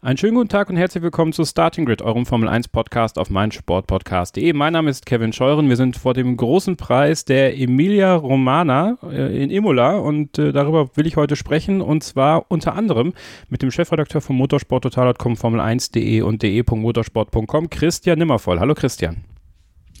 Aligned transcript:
Einen 0.00 0.16
schönen 0.16 0.36
guten 0.36 0.48
Tag 0.48 0.70
und 0.70 0.76
herzlich 0.76 1.02
willkommen 1.02 1.32
zu 1.32 1.44
Starting 1.44 1.84
Grid, 1.84 2.02
eurem 2.02 2.24
Formel 2.24 2.48
1 2.48 2.68
Podcast 2.68 3.18
auf 3.18 3.30
meinsportpodcast.de. 3.30 4.52
Mein 4.52 4.72
Name 4.72 4.90
ist 4.90 5.06
Kevin 5.06 5.32
Scheuren. 5.32 5.68
Wir 5.68 5.74
sind 5.74 5.96
vor 5.96 6.14
dem 6.14 6.36
großen 6.36 6.76
Preis 6.76 7.24
der 7.24 7.58
Emilia 7.58 8.14
Romana 8.14 8.96
äh, 9.02 9.42
in 9.42 9.50
Imola 9.50 9.96
und 9.96 10.38
äh, 10.38 10.52
darüber 10.52 10.96
will 10.96 11.08
ich 11.08 11.16
heute 11.16 11.34
sprechen 11.34 11.80
und 11.80 12.04
zwar 12.04 12.48
unter 12.48 12.76
anderem 12.76 13.12
mit 13.48 13.60
dem 13.60 13.72
Chefredakteur 13.72 14.20
von 14.20 14.36
motorsporttotal.com, 14.36 15.34
Formel1.de 15.34 16.20
und 16.20 16.44
de.motorsport.com, 16.44 17.68
Christian 17.68 18.20
Nimmervoll. 18.20 18.60
Hallo 18.60 18.74
Christian. 18.76 19.24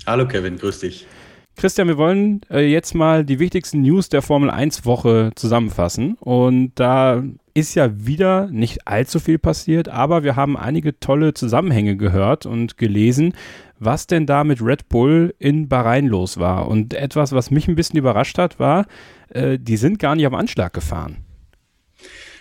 Hallo 0.06 0.28
Kevin, 0.28 0.58
grüß 0.58 0.78
dich. 0.78 1.08
Christian, 1.58 1.88
wir 1.88 1.98
wollen 1.98 2.42
äh, 2.52 2.70
jetzt 2.70 2.94
mal 2.94 3.24
die 3.24 3.40
wichtigsten 3.40 3.82
News 3.82 4.08
der 4.08 4.22
Formel 4.22 4.48
1 4.48 4.86
Woche 4.86 5.32
zusammenfassen. 5.34 6.14
Und 6.20 6.70
da 6.76 7.24
ist 7.52 7.74
ja 7.74 8.06
wieder 8.06 8.46
nicht 8.46 8.86
allzu 8.86 9.18
viel 9.18 9.40
passiert, 9.40 9.88
aber 9.88 10.22
wir 10.22 10.36
haben 10.36 10.56
einige 10.56 11.00
tolle 11.00 11.34
Zusammenhänge 11.34 11.96
gehört 11.96 12.46
und 12.46 12.78
gelesen, 12.78 13.34
was 13.80 14.06
denn 14.06 14.24
da 14.24 14.44
mit 14.44 14.62
Red 14.62 14.88
Bull 14.88 15.34
in 15.40 15.68
Bahrain 15.68 16.06
los 16.06 16.38
war. 16.38 16.68
Und 16.68 16.94
etwas, 16.94 17.32
was 17.32 17.50
mich 17.50 17.66
ein 17.66 17.74
bisschen 17.74 17.98
überrascht 17.98 18.38
hat, 18.38 18.60
war, 18.60 18.86
äh, 19.30 19.58
die 19.58 19.76
sind 19.76 19.98
gar 19.98 20.14
nicht 20.14 20.26
am 20.26 20.36
Anschlag 20.36 20.72
gefahren. 20.72 21.16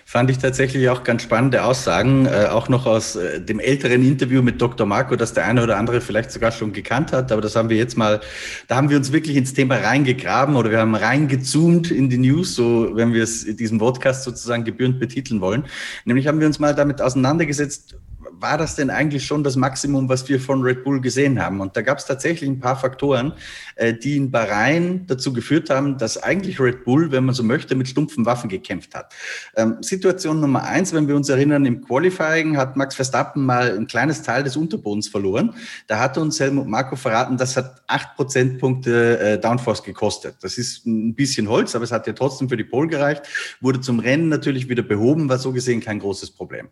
Fand 0.09 0.29
ich 0.29 0.37
tatsächlich 0.37 0.87
auch 0.87 1.03
ganz 1.03 1.23
spannende 1.23 1.65
Aussagen, 1.65 2.27
äh, 2.27 2.47
auch 2.49 2.69
noch 2.69 2.85
aus 2.85 3.17
äh, 3.17 3.41
dem 3.41 3.59
älteren 3.59 4.05
Interview 4.05 4.41
mit 4.41 4.61
Dr. 4.61 4.87
Marco, 4.87 5.17
das 5.17 5.33
der 5.33 5.43
eine 5.43 5.61
oder 5.61 5.75
andere 5.75 5.99
vielleicht 5.99 6.31
sogar 6.31 6.53
schon 6.53 6.71
gekannt 6.71 7.11
hat. 7.11 7.29
Aber 7.29 7.41
das 7.41 7.57
haben 7.57 7.67
wir 7.67 7.75
jetzt 7.75 7.97
mal, 7.97 8.21
da 8.69 8.77
haben 8.77 8.89
wir 8.89 8.95
uns 8.95 9.11
wirklich 9.11 9.35
ins 9.35 9.53
Thema 9.53 9.75
reingegraben 9.75 10.55
oder 10.55 10.71
wir 10.71 10.79
haben 10.79 10.95
reingezoomt 10.95 11.91
in 11.91 12.09
die 12.09 12.19
News, 12.19 12.55
so 12.55 12.95
wenn 12.95 13.11
wir 13.11 13.21
es 13.21 13.43
in 13.43 13.57
diesem 13.57 13.79
Podcast 13.79 14.23
sozusagen 14.23 14.63
gebührend 14.63 14.97
betiteln 15.01 15.41
wollen. 15.41 15.65
Nämlich 16.05 16.25
haben 16.27 16.39
wir 16.39 16.47
uns 16.47 16.57
mal 16.57 16.73
damit 16.73 17.01
auseinandergesetzt, 17.01 17.97
war 18.39 18.57
das 18.57 18.75
denn 18.75 18.89
eigentlich 18.89 19.25
schon 19.25 19.43
das 19.43 19.55
Maximum, 19.55 20.09
was 20.09 20.27
wir 20.29 20.39
von 20.39 20.61
Red 20.61 20.83
Bull 20.83 21.01
gesehen 21.01 21.41
haben? 21.41 21.59
Und 21.61 21.75
da 21.75 21.81
gab 21.81 21.97
es 21.97 22.05
tatsächlich 22.05 22.49
ein 22.49 22.59
paar 22.59 22.77
Faktoren, 22.77 23.33
äh, 23.75 23.93
die 23.93 24.17
in 24.17 24.31
Bahrain 24.31 25.05
dazu 25.07 25.33
geführt 25.33 25.69
haben, 25.69 25.97
dass 25.97 26.21
eigentlich 26.21 26.59
Red 26.59 26.83
Bull, 26.83 27.11
wenn 27.11 27.25
man 27.25 27.33
so 27.35 27.43
möchte, 27.43 27.75
mit 27.75 27.87
stumpfen 27.87 28.25
Waffen 28.25 28.49
gekämpft 28.49 28.95
hat. 28.95 29.13
Ähm, 29.55 29.77
Situation 29.81 30.39
Nummer 30.39 30.63
eins, 30.63 30.93
wenn 30.93 31.07
wir 31.07 31.15
uns 31.15 31.29
erinnern, 31.29 31.65
im 31.65 31.81
Qualifying 31.81 32.57
hat 32.57 32.75
Max 32.75 32.95
Verstappen 32.95 33.45
mal 33.45 33.75
ein 33.75 33.87
kleines 33.87 34.21
Teil 34.21 34.43
des 34.43 34.55
Unterbodens 34.55 35.07
verloren. 35.07 35.53
Da 35.87 35.99
hat 35.99 36.17
uns 36.17 36.39
Helmut 36.39 36.67
Marko 36.67 36.95
verraten, 36.95 37.37
das 37.37 37.57
hat 37.57 37.81
acht 37.87 38.15
Prozentpunkte 38.15 39.19
äh, 39.19 39.39
Downforce 39.39 39.83
gekostet. 39.83 40.35
Das 40.41 40.57
ist 40.57 40.85
ein 40.85 41.15
bisschen 41.15 41.49
Holz, 41.49 41.75
aber 41.75 41.83
es 41.83 41.91
hat 41.91 42.07
ja 42.07 42.13
trotzdem 42.13 42.49
für 42.49 42.57
die 42.57 42.63
Pole 42.63 42.87
gereicht, 42.87 43.23
wurde 43.61 43.81
zum 43.81 43.99
Rennen 43.99 44.29
natürlich 44.29 44.69
wieder 44.69 44.83
behoben, 44.83 45.29
war 45.29 45.37
so 45.37 45.51
gesehen 45.51 45.81
kein 45.81 45.99
großes 45.99 46.31
Problem. 46.31 46.69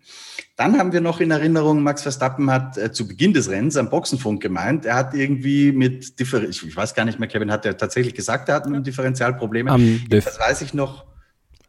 Dann 0.56 0.78
haben 0.78 0.94
wir 0.94 1.02
noch 1.02 1.20
in 1.20 1.32
Erinnerung, 1.32 1.55
Max 1.64 2.02
Verstappen 2.02 2.52
hat 2.52 2.78
äh, 2.78 2.92
zu 2.92 3.08
Beginn 3.08 3.34
des 3.34 3.50
Rennens 3.50 3.78
am 3.78 3.90
Boxenfunk 3.90 4.42
gemeint, 4.42 4.86
er 4.86 4.96
hat 4.96 5.14
irgendwie 5.14 5.72
mit, 5.72 6.20
Differ 6.20 6.44
ich, 6.44 6.66
ich 6.66 6.76
weiß 6.76 6.94
gar 6.94 7.06
nicht 7.06 7.20
mehr, 7.20 7.28
Kevin 7.28 7.52
hat 7.52 7.66
er 7.66 7.78
tatsächlich 7.78 8.14
gesagt, 8.14 8.50
er 8.50 8.56
hat 8.56 8.70
mit 8.70 8.86
Differentialprobleme. 8.86 9.74
Um, 9.74 10.04
das 10.10 10.40
weiß 10.40 10.62
ich 10.62 10.74
noch. 10.74 11.06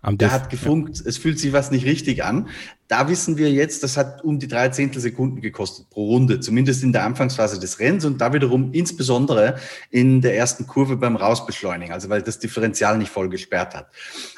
Der 0.09 0.31
hat 0.31 0.51
gefunkt, 0.51 0.99
ja. 0.99 1.05
es 1.07 1.19
fühlt 1.19 1.41
sich 1.41 1.53
was 1.53 1.71
nicht 1.71 1.85
richtig 1.85 2.23
an. 2.23 2.49
Da 2.89 3.09
wissen 3.09 3.37
wir 3.37 3.51
jetzt, 3.51 3.83
das 3.83 3.97
hat 3.97 4.23
um 4.23 4.39
die 4.39 4.47
drei 4.47 4.69
Zehntelsekunden 4.69 5.41
gekostet 5.41 5.91
pro 5.91 6.07
Runde, 6.07 6.41
zumindest 6.41 6.85
in 6.85 6.93
der 6.93 7.05
Anfangsphase 7.05 7.59
des 7.59 7.81
Rennens 7.81 8.05
und 8.05 8.21
da 8.21 8.33
wiederum 8.33 8.73
insbesondere 8.73 9.57
in 9.91 10.21
der 10.21 10.37
ersten 10.37 10.67
Kurve 10.67 10.97
beim 10.97 11.17
Rausbeschleunigen, 11.17 11.93
also 11.93 12.09
weil 12.09 12.23
das 12.23 12.39
Differential 12.39 12.97
nicht 12.99 13.11
voll 13.11 13.29
gesperrt 13.29 13.75
hat. 13.75 13.89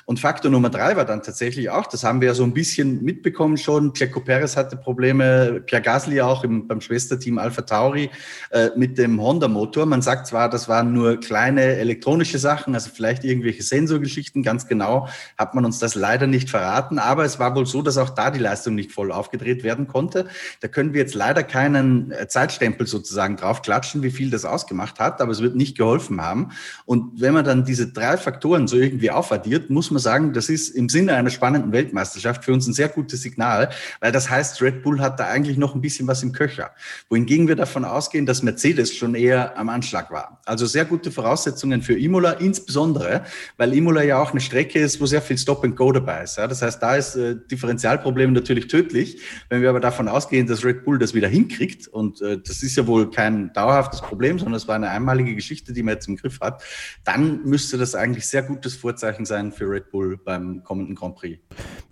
Und 0.06 0.20
Faktor 0.20 0.50
Nummer 0.50 0.70
drei 0.70 0.96
war 0.96 1.04
dann 1.04 1.22
tatsächlich 1.22 1.68
auch, 1.68 1.86
das 1.86 2.04
haben 2.04 2.22
wir 2.22 2.28
ja 2.28 2.34
so 2.34 2.42
ein 2.42 2.54
bisschen 2.54 3.04
mitbekommen 3.04 3.58
schon, 3.58 3.92
Checo 3.92 4.20
Perez 4.20 4.56
hatte 4.56 4.76
Probleme, 4.76 5.60
Pierre 5.66 5.82
Gasly 5.82 6.22
auch 6.22 6.44
im, 6.44 6.66
beim 6.66 6.80
Schwesterteam 6.80 7.36
Alpha 7.36 7.62
Tauri 7.62 8.08
äh, 8.50 8.70
mit 8.74 8.96
dem 8.96 9.20
Honda-Motor. 9.20 9.84
Man 9.84 10.00
sagt 10.00 10.26
zwar, 10.26 10.48
das 10.48 10.68
waren 10.68 10.94
nur 10.94 11.20
kleine 11.20 11.62
elektronische 11.76 12.38
Sachen, 12.38 12.74
also 12.74 12.88
vielleicht 12.94 13.24
irgendwelche 13.24 13.62
Sensorgeschichten, 13.62 14.42
ganz 14.42 14.66
genau 14.66 15.08
hat 15.36 15.54
man 15.54 15.66
uns 15.66 15.78
das 15.78 15.94
leider 15.94 16.26
nicht 16.26 16.48
verraten, 16.48 16.98
aber 16.98 17.24
es 17.24 17.38
war 17.38 17.54
wohl 17.54 17.66
so, 17.66 17.82
dass 17.82 17.98
auch 17.98 18.10
da 18.10 18.30
die 18.30 18.37
die 18.38 18.42
Leistung 18.44 18.74
nicht 18.74 18.92
voll 18.92 19.12
aufgedreht 19.12 19.62
werden 19.62 19.86
konnte. 19.86 20.26
Da 20.60 20.68
können 20.68 20.94
wir 20.94 21.00
jetzt 21.00 21.14
leider 21.14 21.42
keinen 21.42 22.10
äh, 22.12 22.28
Zeitstempel 22.28 22.86
sozusagen 22.86 23.36
draufklatschen, 23.36 24.02
wie 24.02 24.10
viel 24.10 24.30
das 24.30 24.44
ausgemacht 24.44 24.98
hat, 25.00 25.20
aber 25.20 25.32
es 25.32 25.42
wird 25.42 25.56
nicht 25.56 25.76
geholfen 25.76 26.20
haben. 26.20 26.52
Und 26.86 27.20
wenn 27.20 27.34
man 27.34 27.44
dann 27.44 27.64
diese 27.64 27.88
drei 27.92 28.16
Faktoren 28.16 28.68
so 28.68 28.76
irgendwie 28.76 29.10
aufaddiert, 29.10 29.70
muss 29.70 29.90
man 29.90 30.00
sagen, 30.00 30.32
das 30.32 30.48
ist 30.48 30.70
im 30.70 30.88
Sinne 30.88 31.14
einer 31.14 31.30
spannenden 31.30 31.72
Weltmeisterschaft 31.72 32.44
für 32.44 32.52
uns 32.52 32.66
ein 32.66 32.72
sehr 32.72 32.88
gutes 32.88 33.22
Signal, 33.22 33.70
weil 34.00 34.12
das 34.12 34.30
heißt, 34.30 34.62
Red 34.62 34.82
Bull 34.82 35.00
hat 35.00 35.20
da 35.20 35.26
eigentlich 35.26 35.56
noch 35.58 35.74
ein 35.74 35.80
bisschen 35.80 36.06
was 36.06 36.22
im 36.22 36.32
Köcher. 36.32 36.70
Wohingegen 37.08 37.48
wir 37.48 37.56
davon 37.56 37.84
ausgehen, 37.84 38.26
dass 38.26 38.42
Mercedes 38.42 38.94
schon 38.94 39.14
eher 39.14 39.58
am 39.58 39.68
Anschlag 39.68 40.10
war. 40.10 40.40
Also 40.44 40.66
sehr 40.66 40.84
gute 40.84 41.10
Voraussetzungen 41.10 41.82
für 41.82 41.98
Imola, 41.98 42.32
insbesondere, 42.32 43.24
weil 43.56 43.74
Imola 43.74 44.02
ja 44.02 44.22
auch 44.22 44.30
eine 44.30 44.40
Strecke 44.40 44.78
ist, 44.78 45.00
wo 45.00 45.06
sehr 45.06 45.22
viel 45.22 45.38
Stop 45.38 45.64
and 45.64 45.76
Go 45.76 45.92
dabei 45.92 46.22
ist. 46.22 46.38
Das 46.38 46.62
heißt, 46.62 46.82
da 46.82 46.96
ist 46.96 47.16
äh, 47.16 47.36
Differentialproblem 47.50 48.27
Problem 48.28 48.32
natürlich 48.34 48.68
tödlich. 48.68 49.18
Wenn 49.48 49.62
wir 49.62 49.70
aber 49.70 49.80
davon 49.80 50.08
ausgehen, 50.08 50.46
dass 50.46 50.64
Red 50.64 50.84
Bull 50.84 50.98
das 50.98 51.14
wieder 51.14 51.28
hinkriegt, 51.28 51.88
und 51.88 52.20
äh, 52.20 52.38
das 52.38 52.62
ist 52.62 52.76
ja 52.76 52.86
wohl 52.86 53.10
kein 53.10 53.52
dauerhaftes 53.52 54.00
Problem, 54.00 54.38
sondern 54.38 54.54
es 54.54 54.68
war 54.68 54.76
eine 54.76 54.90
einmalige 54.90 55.34
Geschichte, 55.34 55.72
die 55.72 55.82
man 55.82 55.94
jetzt 55.94 56.08
im 56.08 56.16
Griff 56.16 56.40
hat, 56.40 56.62
dann 57.04 57.44
müsste 57.44 57.78
das 57.78 57.94
eigentlich 57.94 58.26
sehr 58.26 58.42
gutes 58.42 58.76
Vorzeichen 58.76 59.24
sein 59.24 59.52
für 59.52 59.68
Red 59.68 59.90
Bull 59.90 60.18
beim 60.22 60.62
kommenden 60.64 60.94
Grand 60.94 61.16
Prix. 61.16 61.40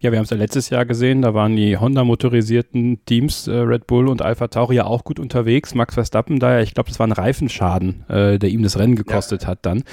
Ja, 0.01 0.13
wir 0.13 0.19
haben 0.19 0.25
es 0.25 0.31
ja 0.31 0.37
letztes 0.37 0.71
Jahr 0.71 0.85
gesehen, 0.85 1.23
da 1.23 1.35
waren 1.35 1.57
die 1.57 1.77
Honda-motorisierten 1.77 3.05
Teams, 3.07 3.49
äh, 3.49 3.53
Red 3.53 3.87
Bull 3.87 4.09
und 4.09 4.23
Alpha 4.23 4.49
Tauri 4.49 4.77
ja 4.77 4.85
auch 4.85 5.05
gut 5.05 5.19
unterwegs. 5.19 5.75
Max 5.75 5.95
Verstappen 5.95 6.39
da 6.39 6.55
ja, 6.55 6.61
ich 6.61 6.75
glaube, 6.75 6.91
das 6.91 6.99
war 6.99 7.07
ein 7.07 7.13
Reifenschaden, 7.13 8.05
äh, 8.09 8.39
der 8.39 8.51
ihm 8.51 8.63
das 8.63 8.79
Rennen 8.79 8.97
gekostet 8.97 9.43
ja. 9.43 9.49
hat 9.49 9.61
dann. 9.63 9.85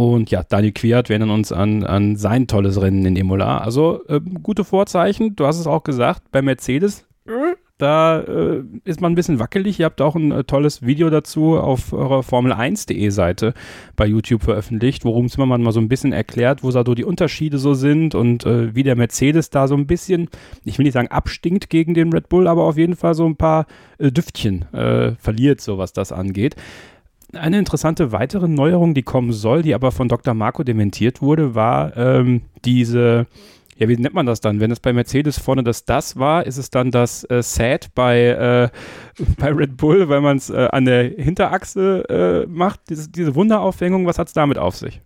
Und 0.00 0.30
ja, 0.30 0.44
Daniel 0.44 0.70
Quiert, 0.72 1.08
wir 1.08 1.20
uns 1.20 1.50
an, 1.50 1.82
an 1.82 2.14
sein 2.14 2.46
tolles 2.46 2.80
Rennen 2.80 3.04
in 3.04 3.16
Imola. 3.16 3.58
Also 3.58 4.00
äh, 4.06 4.20
gute 4.20 4.62
Vorzeichen. 4.62 5.34
Du 5.34 5.44
hast 5.44 5.58
es 5.58 5.66
auch 5.66 5.82
gesagt, 5.82 6.30
bei 6.30 6.40
Mercedes, 6.40 7.04
äh, 7.26 7.56
da 7.78 8.20
äh, 8.20 8.62
ist 8.84 9.00
man 9.00 9.10
ein 9.10 9.14
bisschen 9.16 9.40
wackelig. 9.40 9.80
Ihr 9.80 9.86
habt 9.86 10.00
auch 10.00 10.14
ein 10.14 10.30
äh, 10.30 10.44
tolles 10.44 10.82
Video 10.82 11.10
dazu 11.10 11.58
auf 11.58 11.92
eurer 11.92 12.20
Formel1.de 12.20 13.10
Seite 13.10 13.54
bei 13.96 14.06
YouTube 14.06 14.44
veröffentlicht, 14.44 15.04
worum 15.04 15.28
Zimmermann 15.28 15.64
mal 15.64 15.72
so 15.72 15.80
ein 15.80 15.88
bisschen 15.88 16.12
erklärt, 16.12 16.62
wo 16.62 16.70
da 16.70 16.84
so 16.86 16.94
die 16.94 17.04
Unterschiede 17.04 17.58
so 17.58 17.74
sind 17.74 18.14
und 18.14 18.46
äh, 18.46 18.76
wie 18.76 18.84
der 18.84 18.94
Mercedes 18.94 19.50
da 19.50 19.66
so 19.66 19.74
ein 19.74 19.88
bisschen, 19.88 20.28
ich 20.64 20.78
will 20.78 20.84
nicht 20.84 20.94
sagen 20.94 21.08
abstinkt 21.08 21.70
gegen 21.70 21.94
den 21.94 22.12
Red 22.12 22.28
Bull, 22.28 22.46
aber 22.46 22.62
auf 22.62 22.76
jeden 22.76 22.94
Fall 22.94 23.14
so 23.14 23.26
ein 23.26 23.34
paar 23.34 23.66
äh, 23.98 24.12
Düftchen 24.12 24.64
verliert, 25.18 25.60
so 25.60 25.76
was 25.78 25.92
das 25.92 26.12
angeht. 26.12 26.54
Eine 27.34 27.58
interessante 27.58 28.10
weitere 28.12 28.48
Neuerung, 28.48 28.94
die 28.94 29.02
kommen 29.02 29.32
soll, 29.32 29.62
die 29.62 29.74
aber 29.74 29.92
von 29.92 30.08
Dr. 30.08 30.32
Marco 30.32 30.62
dementiert 30.62 31.20
wurde, 31.20 31.54
war 31.54 31.94
ähm, 31.96 32.42
diese, 32.64 33.26
ja, 33.76 33.88
wie 33.88 33.96
nennt 33.96 34.14
man 34.14 34.24
das 34.24 34.40
dann? 34.40 34.60
Wenn 34.60 34.70
es 34.70 34.80
bei 34.80 34.94
Mercedes 34.94 35.38
vorne 35.38 35.62
das 35.62 35.84
das 35.84 36.16
war, 36.16 36.46
ist 36.46 36.56
es 36.56 36.70
dann 36.70 36.90
das 36.90 37.24
äh, 37.24 37.42
Sad 37.42 37.94
bei, 37.94 38.20
äh, 38.28 38.68
bei 39.38 39.52
Red 39.52 39.76
Bull, 39.76 40.08
weil 40.08 40.22
man 40.22 40.38
es 40.38 40.48
äh, 40.48 40.68
an 40.72 40.86
der 40.86 41.04
Hinterachse 41.04 42.04
äh, 42.08 42.46
macht, 42.48 42.80
diese, 42.88 43.10
diese 43.10 43.34
Wunderaufhängung, 43.34 44.06
was 44.06 44.18
hat 44.18 44.28
es 44.28 44.32
damit 44.32 44.56
auf 44.56 44.76
sich? 44.76 45.02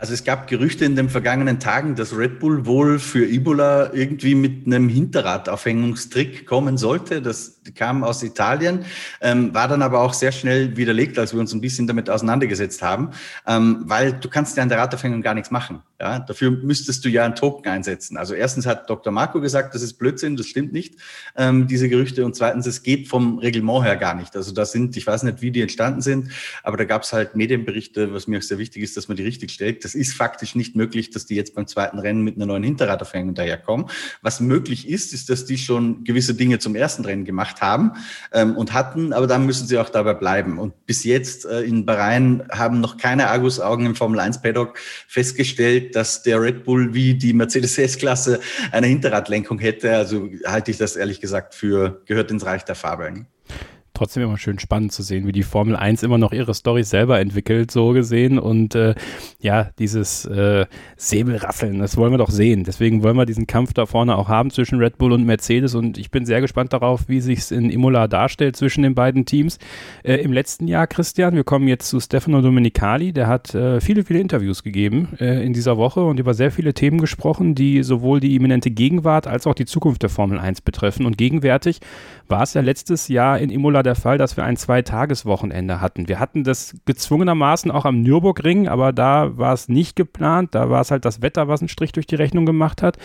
Also 0.00 0.14
es 0.14 0.24
gab 0.24 0.46
Gerüchte 0.46 0.86
in 0.86 0.96
den 0.96 1.10
vergangenen 1.10 1.60
Tagen, 1.60 1.94
dass 1.94 2.16
Red 2.16 2.38
Bull 2.38 2.64
wohl 2.64 2.98
für 2.98 3.26
Ebola 3.26 3.92
irgendwie 3.92 4.34
mit 4.34 4.66
einem 4.66 4.88
Hinterradaufhängungstrick 4.88 6.46
kommen 6.46 6.78
sollte. 6.78 7.20
Das 7.20 7.60
kam 7.74 8.02
aus 8.02 8.22
Italien, 8.22 8.86
ähm, 9.20 9.52
war 9.52 9.68
dann 9.68 9.82
aber 9.82 10.00
auch 10.00 10.14
sehr 10.14 10.32
schnell 10.32 10.74
widerlegt, 10.78 11.18
als 11.18 11.34
wir 11.34 11.40
uns 11.40 11.52
ein 11.52 11.60
bisschen 11.60 11.86
damit 11.86 12.08
auseinandergesetzt 12.08 12.80
haben, 12.80 13.10
ähm, 13.46 13.82
weil 13.84 14.14
du 14.14 14.30
kannst 14.30 14.56
ja 14.56 14.62
an 14.62 14.70
der 14.70 14.78
Radaufhängung 14.78 15.20
gar 15.20 15.34
nichts 15.34 15.50
machen. 15.50 15.82
Ja, 16.00 16.18
dafür 16.18 16.50
müsstest 16.50 17.04
du 17.04 17.10
ja 17.10 17.26
einen 17.26 17.34
Token 17.34 17.70
einsetzen. 17.70 18.16
Also 18.16 18.32
erstens 18.32 18.64
hat 18.64 18.88
Dr. 18.88 19.12
Marco 19.12 19.38
gesagt, 19.38 19.74
das 19.74 19.82
ist 19.82 19.98
Blödsinn, 19.98 20.34
das 20.34 20.46
stimmt 20.46 20.72
nicht, 20.72 20.94
ähm, 21.36 21.66
diese 21.66 21.90
Gerüchte. 21.90 22.24
Und 22.24 22.34
zweitens, 22.34 22.66
es 22.66 22.82
geht 22.82 23.06
vom 23.06 23.38
Reglement 23.38 23.84
her 23.84 23.96
gar 23.96 24.14
nicht. 24.14 24.34
Also 24.34 24.52
da 24.52 24.64
sind, 24.64 24.96
ich 24.96 25.06
weiß 25.06 25.24
nicht, 25.24 25.42
wie 25.42 25.50
die 25.50 25.60
entstanden 25.60 26.00
sind, 26.00 26.30
aber 26.62 26.78
da 26.78 26.84
gab 26.84 27.02
es 27.02 27.12
halt 27.12 27.36
Medienberichte, 27.36 28.14
was 28.14 28.26
mir 28.26 28.38
auch 28.38 28.42
sehr 28.42 28.56
wichtig 28.56 28.82
ist, 28.82 28.96
dass 28.96 29.08
man 29.08 29.18
die 29.18 29.24
richtig 29.24 29.50
stellt 29.50 29.84
das 29.89 29.89
ist 29.94 30.14
faktisch 30.14 30.54
nicht 30.54 30.76
möglich, 30.76 31.10
dass 31.10 31.26
die 31.26 31.34
jetzt 31.34 31.54
beim 31.54 31.66
zweiten 31.66 31.98
Rennen 31.98 32.22
mit 32.22 32.36
einer 32.36 32.46
neuen 32.46 32.62
Hinterradaufhängung 32.62 33.34
daherkommen. 33.34 33.86
Was 34.22 34.40
möglich 34.40 34.88
ist, 34.88 35.12
ist, 35.12 35.30
dass 35.30 35.44
die 35.44 35.58
schon 35.58 36.04
gewisse 36.04 36.34
Dinge 36.34 36.58
zum 36.58 36.74
ersten 36.74 37.04
Rennen 37.04 37.24
gemacht 37.24 37.60
haben 37.60 37.92
ähm, 38.32 38.56
und 38.56 38.72
hatten, 38.72 39.12
aber 39.12 39.26
dann 39.26 39.46
müssen 39.46 39.66
sie 39.66 39.78
auch 39.78 39.88
dabei 39.88 40.14
bleiben. 40.14 40.58
Und 40.58 40.86
bis 40.86 41.04
jetzt 41.04 41.44
äh, 41.44 41.62
in 41.62 41.86
Bahrain 41.86 42.42
haben 42.50 42.80
noch 42.80 42.96
keine 42.96 43.28
Argusaugen 43.28 43.86
im 43.86 43.94
Formel 43.94 44.20
1 44.20 44.42
Paddock 44.42 44.78
festgestellt, 45.08 45.96
dass 45.96 46.22
der 46.22 46.40
Red 46.40 46.64
Bull 46.64 46.94
wie 46.94 47.14
die 47.14 47.32
Mercedes 47.32 47.78
S-Klasse 47.78 48.40
eine 48.72 48.86
Hinterradlenkung 48.86 49.58
hätte. 49.58 49.96
Also 49.96 50.28
halte 50.44 50.70
ich 50.70 50.78
das 50.78 50.96
ehrlich 50.96 51.20
gesagt 51.20 51.54
für 51.54 52.02
gehört 52.06 52.30
ins 52.30 52.44
Reich 52.44 52.64
der 52.64 52.74
Fabeln 52.74 53.26
trotzdem 54.00 54.22
immer 54.22 54.38
schön 54.38 54.58
spannend 54.58 54.92
zu 54.92 55.02
sehen, 55.02 55.26
wie 55.26 55.32
die 55.32 55.42
Formel 55.42 55.76
1 55.76 56.02
immer 56.02 56.16
noch 56.16 56.32
ihre 56.32 56.54
Story 56.54 56.84
selber 56.84 57.20
entwickelt, 57.20 57.70
so 57.70 57.90
gesehen. 57.90 58.38
Und 58.38 58.74
äh, 58.74 58.94
ja, 59.40 59.68
dieses 59.78 60.24
äh, 60.24 60.64
Säbelrasseln, 60.96 61.80
das 61.80 61.98
wollen 61.98 62.10
wir 62.10 62.16
doch 62.16 62.30
sehen. 62.30 62.64
Deswegen 62.64 63.02
wollen 63.02 63.18
wir 63.18 63.26
diesen 63.26 63.46
Kampf 63.46 63.74
da 63.74 63.84
vorne 63.84 64.16
auch 64.16 64.28
haben 64.28 64.50
zwischen 64.50 64.78
Red 64.78 64.96
Bull 64.96 65.12
und 65.12 65.26
Mercedes. 65.26 65.74
Und 65.74 65.98
ich 65.98 66.10
bin 66.10 66.24
sehr 66.24 66.40
gespannt 66.40 66.72
darauf, 66.72 67.08
wie 67.10 67.20
sich 67.20 67.40
es 67.40 67.50
in 67.50 67.68
Imola 67.68 68.08
darstellt 68.08 68.56
zwischen 68.56 68.82
den 68.84 68.94
beiden 68.94 69.26
Teams. 69.26 69.58
Äh, 70.02 70.14
Im 70.22 70.32
letzten 70.32 70.66
Jahr, 70.66 70.86
Christian, 70.86 71.34
wir 71.34 71.44
kommen 71.44 71.68
jetzt 71.68 71.90
zu 71.90 72.00
Stefano 72.00 72.40
Domenicali, 72.40 73.12
der 73.12 73.26
hat 73.26 73.54
äh, 73.54 73.82
viele, 73.82 74.02
viele 74.02 74.20
Interviews 74.20 74.62
gegeben 74.62 75.08
äh, 75.20 75.44
in 75.44 75.52
dieser 75.52 75.76
Woche 75.76 76.02
und 76.02 76.18
über 76.18 76.32
sehr 76.32 76.50
viele 76.50 76.72
Themen 76.72 77.02
gesprochen, 77.02 77.54
die 77.54 77.82
sowohl 77.82 78.20
die 78.20 78.34
imminente 78.34 78.70
Gegenwart 78.70 79.26
als 79.26 79.46
auch 79.46 79.54
die 79.54 79.66
Zukunft 79.66 80.02
der 80.02 80.08
Formel 80.08 80.38
1 80.38 80.62
betreffen. 80.62 81.04
Und 81.04 81.18
gegenwärtig 81.18 81.80
war 82.28 82.44
es 82.44 82.54
ja 82.54 82.62
letztes 82.62 83.08
Jahr 83.08 83.38
in 83.38 83.50
Imola 83.50 83.82
der 83.82 83.89
Fall, 83.94 84.18
dass 84.18 84.36
wir 84.36 84.44
ein 84.44 84.56
Zweitageswochenende 84.56 85.80
hatten. 85.80 86.08
Wir 86.08 86.20
hatten 86.20 86.44
das 86.44 86.74
gezwungenermaßen 86.84 87.70
auch 87.70 87.84
am 87.84 88.02
Nürburgring, 88.02 88.68
aber 88.68 88.92
da 88.92 89.36
war 89.38 89.52
es 89.52 89.68
nicht 89.68 89.96
geplant. 89.96 90.54
Da 90.54 90.70
war 90.70 90.80
es 90.80 90.90
halt 90.90 91.04
das 91.04 91.22
Wetter, 91.22 91.48
was 91.48 91.60
einen 91.60 91.68
Strich 91.68 91.92
durch 91.92 92.06
die 92.06 92.16
Rechnung 92.16 92.46
gemacht 92.46 92.82
hat. 92.82 92.96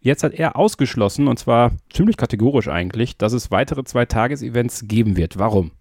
Jetzt 0.00 0.22
hat 0.22 0.34
er 0.34 0.56
ausgeschlossen, 0.56 1.26
und 1.26 1.38
zwar 1.38 1.72
ziemlich 1.92 2.16
kategorisch 2.16 2.68
eigentlich, 2.68 3.16
dass 3.16 3.32
es 3.32 3.50
weitere 3.50 3.82
Zweitages-Events 3.84 4.84
geben 4.86 5.16
wird. 5.16 5.38
Warum? 5.38 5.72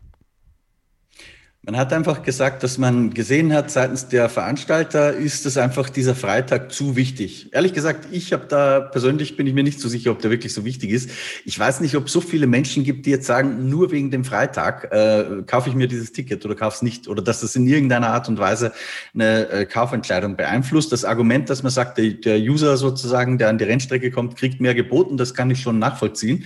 Man 1.69 1.75
hat 1.75 1.91
einfach 1.91 2.23
gesagt, 2.23 2.63
dass 2.63 2.77
man 2.77 3.13
gesehen 3.13 3.53
hat, 3.53 3.69
seitens 3.69 4.07
der 4.07 4.29
Veranstalter 4.29 5.11
ist 5.11 5.45
es 5.45 5.57
einfach 5.57 5.89
dieser 5.89 6.15
Freitag 6.15 6.71
zu 6.71 6.95
wichtig. 6.95 7.49
Ehrlich 7.51 7.73
gesagt, 7.73 8.07
ich 8.09 8.31
habe 8.31 8.45
da 8.47 8.79
persönlich 8.79 9.35
bin 9.35 9.47
ich 9.47 9.53
mir 9.53 9.65
nicht 9.65 9.81
so 9.81 9.89
sicher, 9.89 10.11
ob 10.11 10.21
der 10.21 10.31
wirklich 10.31 10.53
so 10.53 10.63
wichtig 10.63 10.91
ist. 10.91 11.09
Ich 11.43 11.59
weiß 11.59 11.81
nicht, 11.81 11.97
ob 11.97 12.05
es 12.05 12.13
so 12.13 12.21
viele 12.21 12.47
Menschen 12.47 12.85
gibt, 12.85 13.05
die 13.05 13.09
jetzt 13.09 13.27
sagen, 13.27 13.67
nur 13.67 13.91
wegen 13.91 14.11
dem 14.11 14.23
Freitag 14.23 14.93
äh, 14.93 15.43
kaufe 15.45 15.67
ich 15.67 15.75
mir 15.75 15.89
dieses 15.89 16.13
Ticket 16.13 16.45
oder 16.45 16.55
kaufe 16.55 16.77
es 16.77 16.81
nicht 16.83 17.09
oder 17.09 17.21
dass 17.21 17.41
das 17.41 17.53
in 17.57 17.67
irgendeiner 17.67 18.11
Art 18.11 18.29
und 18.29 18.39
Weise 18.39 18.71
eine 19.13 19.49
äh, 19.49 19.65
Kaufentscheidung 19.65 20.37
beeinflusst. 20.37 20.93
Das 20.93 21.03
Argument, 21.03 21.49
dass 21.49 21.63
man 21.63 21.71
sagt, 21.73 21.97
der, 21.97 22.11
der 22.11 22.39
User 22.39 22.77
sozusagen, 22.77 23.37
der 23.37 23.49
an 23.49 23.57
die 23.57 23.65
Rennstrecke 23.65 24.09
kommt, 24.09 24.37
kriegt 24.37 24.61
mehr 24.61 24.73
geboten, 24.73 25.17
das 25.17 25.33
kann 25.33 25.51
ich 25.51 25.59
schon 25.59 25.79
nachvollziehen. 25.79 26.45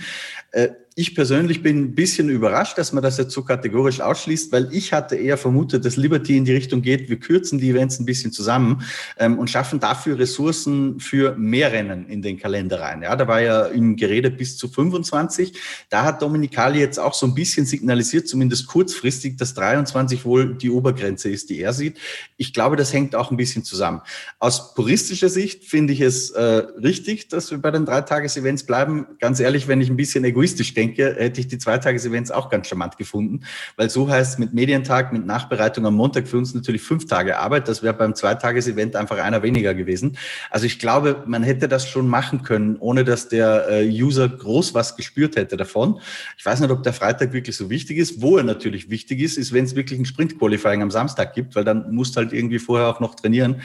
Äh, 0.50 0.70
ich 0.94 1.14
persönlich 1.14 1.62
bin 1.62 1.78
ein 1.78 1.94
bisschen 1.94 2.28
überrascht, 2.28 2.76
dass 2.76 2.92
man 2.92 3.02
das 3.02 3.16
jetzt 3.16 3.32
so 3.32 3.42
kategorisch 3.42 4.02
ausschließt, 4.02 4.52
weil 4.52 4.68
ich 4.72 4.92
hatte 4.92 5.16
eher 5.16 5.38
vermutet, 5.38 5.86
dass 5.86 5.96
Liberty 5.96 6.36
in 6.36 6.44
die 6.44 6.52
Richtung 6.52 6.82
geht, 6.82 7.08
wir 7.08 7.18
kürzen 7.18 7.58
die 7.58 7.70
Events 7.70 7.98
ein 7.98 8.04
bisschen 8.04 8.30
zusammen 8.30 8.82
ähm, 9.16 9.38
und 9.38 9.48
schaffen 9.48 9.80
dafür 9.80 10.18
Ressourcen 10.18 11.00
für 11.00 11.34
mehr 11.36 11.72
Rennen 11.72 12.06
in 12.08 12.20
den 12.20 12.38
Kalender 12.38 12.80
rein. 12.80 13.02
Ja, 13.02 13.16
da 13.16 13.26
war 13.26 13.40
ja 13.40 13.66
im 13.66 13.96
Gerede 13.96 14.30
bis 14.30 14.58
zu 14.58 14.68
25. 14.68 15.54
Da 15.88 16.04
hat 16.04 16.20
Dominikali 16.20 16.80
jetzt 16.80 16.98
auch 16.98 17.14
so 17.14 17.26
ein 17.26 17.34
bisschen 17.34 17.64
signalisiert, 17.64 18.28
zumindest 18.28 18.66
kurzfristig, 18.66 19.38
dass 19.38 19.54
23 19.54 20.26
wohl 20.26 20.54
die 20.56 20.68
Obergrenze 20.68 21.30
ist, 21.30 21.48
die 21.48 21.60
er 21.60 21.72
sieht. 21.72 21.98
Ich 22.36 22.52
glaube, 22.52 22.76
das 22.76 22.92
hängt 22.92 23.14
auch 23.14 23.30
ein 23.30 23.38
bisschen 23.38 23.64
zusammen. 23.64 24.02
Aus 24.38 24.74
puristischer 24.74 25.30
Sicht 25.30 25.64
finde 25.64 25.94
ich 25.94 26.02
es 26.02 26.30
äh, 26.32 26.42
richtig, 26.42 27.28
dass 27.28 27.50
wir 27.50 27.58
bei 27.58 27.70
den 27.70 27.86
Dreitages-Events 27.86 28.64
bleiben. 28.64 29.06
Ganz 29.20 29.40
ehrlich, 29.40 29.68
wenn 29.68 29.80
ich 29.80 29.88
ein 29.88 29.96
bisschen 29.96 30.24
egoistisch 30.24 30.74
denke, 30.74 30.81
denke, 30.82 31.14
hätte 31.18 31.40
ich 31.40 31.48
die 31.48 31.58
Zweitages-Events 31.58 32.30
auch 32.30 32.50
ganz 32.50 32.68
charmant 32.68 32.96
gefunden, 32.96 33.40
weil 33.76 33.90
so 33.90 34.08
heißt 34.08 34.38
mit 34.38 34.52
Medientag, 34.52 35.12
mit 35.12 35.24
Nachbereitung 35.26 35.86
am 35.86 35.94
Montag 35.94 36.28
für 36.28 36.38
uns 36.38 36.54
natürlich 36.54 36.82
fünf 36.82 37.06
Tage 37.06 37.38
Arbeit. 37.38 37.68
Das 37.68 37.82
wäre 37.82 37.94
beim 37.94 38.14
Zweitages-Event 38.14 38.96
einfach 38.96 39.18
einer 39.18 39.42
weniger 39.42 39.74
gewesen. 39.74 40.16
Also 40.50 40.66
ich 40.66 40.78
glaube, 40.78 41.22
man 41.26 41.42
hätte 41.42 41.68
das 41.68 41.88
schon 41.88 42.08
machen 42.08 42.42
können, 42.42 42.76
ohne 42.78 43.04
dass 43.04 43.28
der 43.28 43.68
äh, 43.68 43.88
User 43.88 44.28
groß 44.28 44.74
was 44.74 44.96
gespürt 44.96 45.36
hätte 45.36 45.56
davon. 45.56 46.00
Ich 46.36 46.44
weiß 46.44 46.60
nicht, 46.60 46.70
ob 46.70 46.82
der 46.82 46.92
Freitag 46.92 47.32
wirklich 47.32 47.56
so 47.56 47.70
wichtig 47.70 47.98
ist. 47.98 48.20
Wo 48.20 48.36
er 48.36 48.44
natürlich 48.44 48.90
wichtig 48.90 49.20
ist, 49.20 49.38
ist, 49.38 49.52
wenn 49.52 49.64
es 49.64 49.76
wirklich 49.76 49.98
ein 49.98 50.04
Sprint-Qualifying 50.04 50.82
am 50.82 50.90
Samstag 50.90 51.34
gibt, 51.34 51.54
weil 51.54 51.64
dann 51.64 51.94
musst 51.94 52.16
halt 52.16 52.32
irgendwie 52.32 52.58
vorher 52.58 52.88
auch 52.88 53.00
noch 53.00 53.14
trainieren. 53.14 53.62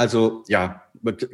Also 0.00 0.44
ja, 0.48 0.80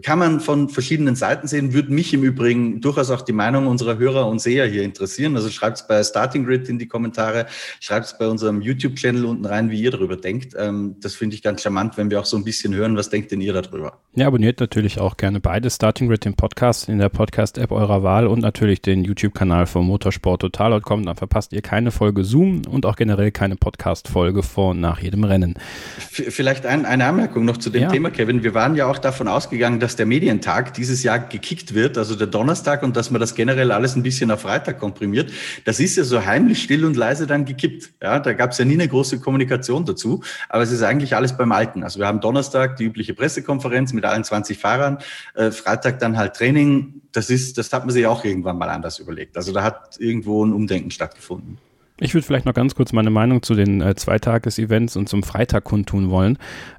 kann 0.02 0.18
man 0.18 0.38
von 0.40 0.68
verschiedenen 0.68 1.16
Seiten 1.16 1.48
sehen, 1.48 1.72
würde 1.72 1.92
mich 1.92 2.14
im 2.14 2.22
Übrigen 2.22 2.80
durchaus 2.80 3.10
auch 3.10 3.22
die 3.22 3.32
Meinung 3.32 3.66
unserer 3.66 3.98
Hörer 3.98 4.28
und 4.28 4.40
Seher 4.40 4.66
hier 4.66 4.84
interessieren. 4.84 5.34
Also 5.34 5.50
schreibt 5.50 5.78
es 5.78 5.86
bei 5.88 6.02
Starting 6.04 6.44
Grid 6.44 6.68
in 6.68 6.78
die 6.78 6.86
Kommentare, 6.86 7.46
schreibt 7.80 8.06
es 8.06 8.16
bei 8.16 8.28
unserem 8.28 8.60
YouTube-Channel 8.60 9.24
unten 9.24 9.44
rein, 9.44 9.70
wie 9.70 9.80
ihr 9.80 9.90
darüber 9.90 10.16
denkt. 10.16 10.54
Ähm, 10.56 10.96
das 11.00 11.14
finde 11.16 11.34
ich 11.34 11.42
ganz 11.42 11.62
charmant, 11.62 11.96
wenn 11.96 12.10
wir 12.10 12.20
auch 12.20 12.26
so 12.26 12.36
ein 12.36 12.44
bisschen 12.44 12.74
hören, 12.74 12.96
was 12.96 13.10
denkt 13.10 13.32
denn 13.32 13.40
ihr 13.40 13.52
darüber? 13.52 14.00
Ja, 14.14 14.28
abonniert 14.28 14.60
natürlich 14.60 15.00
auch 15.00 15.16
gerne 15.16 15.40
beide 15.40 15.68
Starting 15.68 16.08
Grid, 16.08 16.24
den 16.24 16.34
Podcast 16.34 16.88
in 16.88 16.98
der 16.98 17.08
Podcast-App 17.08 17.72
eurer 17.72 18.04
Wahl 18.04 18.28
und 18.28 18.40
natürlich 18.40 18.82
den 18.82 19.04
YouTube-Kanal 19.04 19.66
von 19.66 19.84
motorsporttotal.com. 19.86 21.06
Dann 21.06 21.16
verpasst 21.16 21.52
ihr 21.52 21.62
keine 21.62 21.90
Folge 21.90 22.22
Zoom 22.22 22.62
und 22.68 22.86
auch 22.86 22.96
generell 22.96 23.32
keine 23.32 23.56
Podcast-Folge 23.56 24.44
vor 24.44 24.70
und 24.70 24.80
nach 24.80 25.00
jedem 25.00 25.24
Rennen. 25.24 25.54
Vielleicht 25.98 26.66
ein, 26.66 26.84
eine 26.84 27.04
Anmerkung 27.04 27.44
noch 27.44 27.56
zu 27.56 27.70
dem 27.70 27.82
ja. 27.82 27.90
Thema, 27.90 28.10
Kevin. 28.10 28.44
Wir 28.44 28.54
waren 28.56 28.74
ja 28.74 28.86
auch 28.86 28.98
davon 28.98 29.28
ausgegangen, 29.28 29.78
dass 29.78 29.94
der 29.94 30.06
Medientag 30.06 30.74
dieses 30.74 31.04
Jahr 31.04 31.20
gekickt 31.20 31.74
wird, 31.74 31.96
also 31.96 32.16
der 32.16 32.26
Donnerstag, 32.26 32.82
und 32.82 32.96
dass 32.96 33.12
man 33.12 33.20
das 33.20 33.36
generell 33.36 33.70
alles 33.70 33.94
ein 33.94 34.02
bisschen 34.02 34.32
auf 34.32 34.40
Freitag 34.40 34.80
komprimiert. 34.80 35.30
Das 35.64 35.78
ist 35.78 35.96
ja 35.96 36.02
so 36.02 36.26
heimlich 36.26 36.60
still 36.60 36.84
und 36.84 36.96
leise 36.96 37.28
dann 37.28 37.44
gekippt. 37.44 37.90
Ja, 38.02 38.18
da 38.18 38.32
gab 38.32 38.50
es 38.50 38.58
ja 38.58 38.64
nie 38.64 38.74
eine 38.74 38.88
große 38.88 39.20
Kommunikation 39.20 39.84
dazu, 39.84 40.24
aber 40.48 40.64
es 40.64 40.72
ist 40.72 40.82
eigentlich 40.82 41.14
alles 41.14 41.36
beim 41.36 41.52
Alten. 41.52 41.84
Also 41.84 42.00
wir 42.00 42.08
haben 42.08 42.20
Donnerstag 42.20 42.76
die 42.76 42.84
übliche 42.84 43.14
Pressekonferenz 43.14 43.92
mit 43.92 44.04
allen 44.04 44.24
20 44.24 44.58
Fahrern, 44.58 44.98
äh, 45.34 45.52
Freitag 45.52 46.00
dann 46.00 46.16
halt 46.16 46.34
Training. 46.34 47.02
Das 47.12 47.30
ist, 47.30 47.58
das 47.58 47.72
hat 47.72 47.84
man 47.84 47.92
sich 47.92 48.06
auch 48.06 48.24
irgendwann 48.24 48.58
mal 48.58 48.70
anders 48.70 48.98
überlegt. 48.98 49.36
Also 49.36 49.52
da 49.52 49.62
hat 49.62 49.96
irgendwo 50.00 50.44
ein 50.44 50.52
Umdenken 50.52 50.90
stattgefunden. 50.90 51.58
Ich 51.98 52.12
würde 52.12 52.26
vielleicht 52.26 52.44
noch 52.44 52.52
ganz 52.52 52.74
kurz 52.74 52.92
meine 52.92 53.08
Meinung 53.08 53.42
zu 53.42 53.54
den 53.54 53.80
äh, 53.80 53.94
Zweitages-Events 53.94 54.96
und 54.96 55.08
zum 55.08 55.22
Freitag 55.22 55.64
kundtun 55.64 56.10
wollen. 56.10 56.36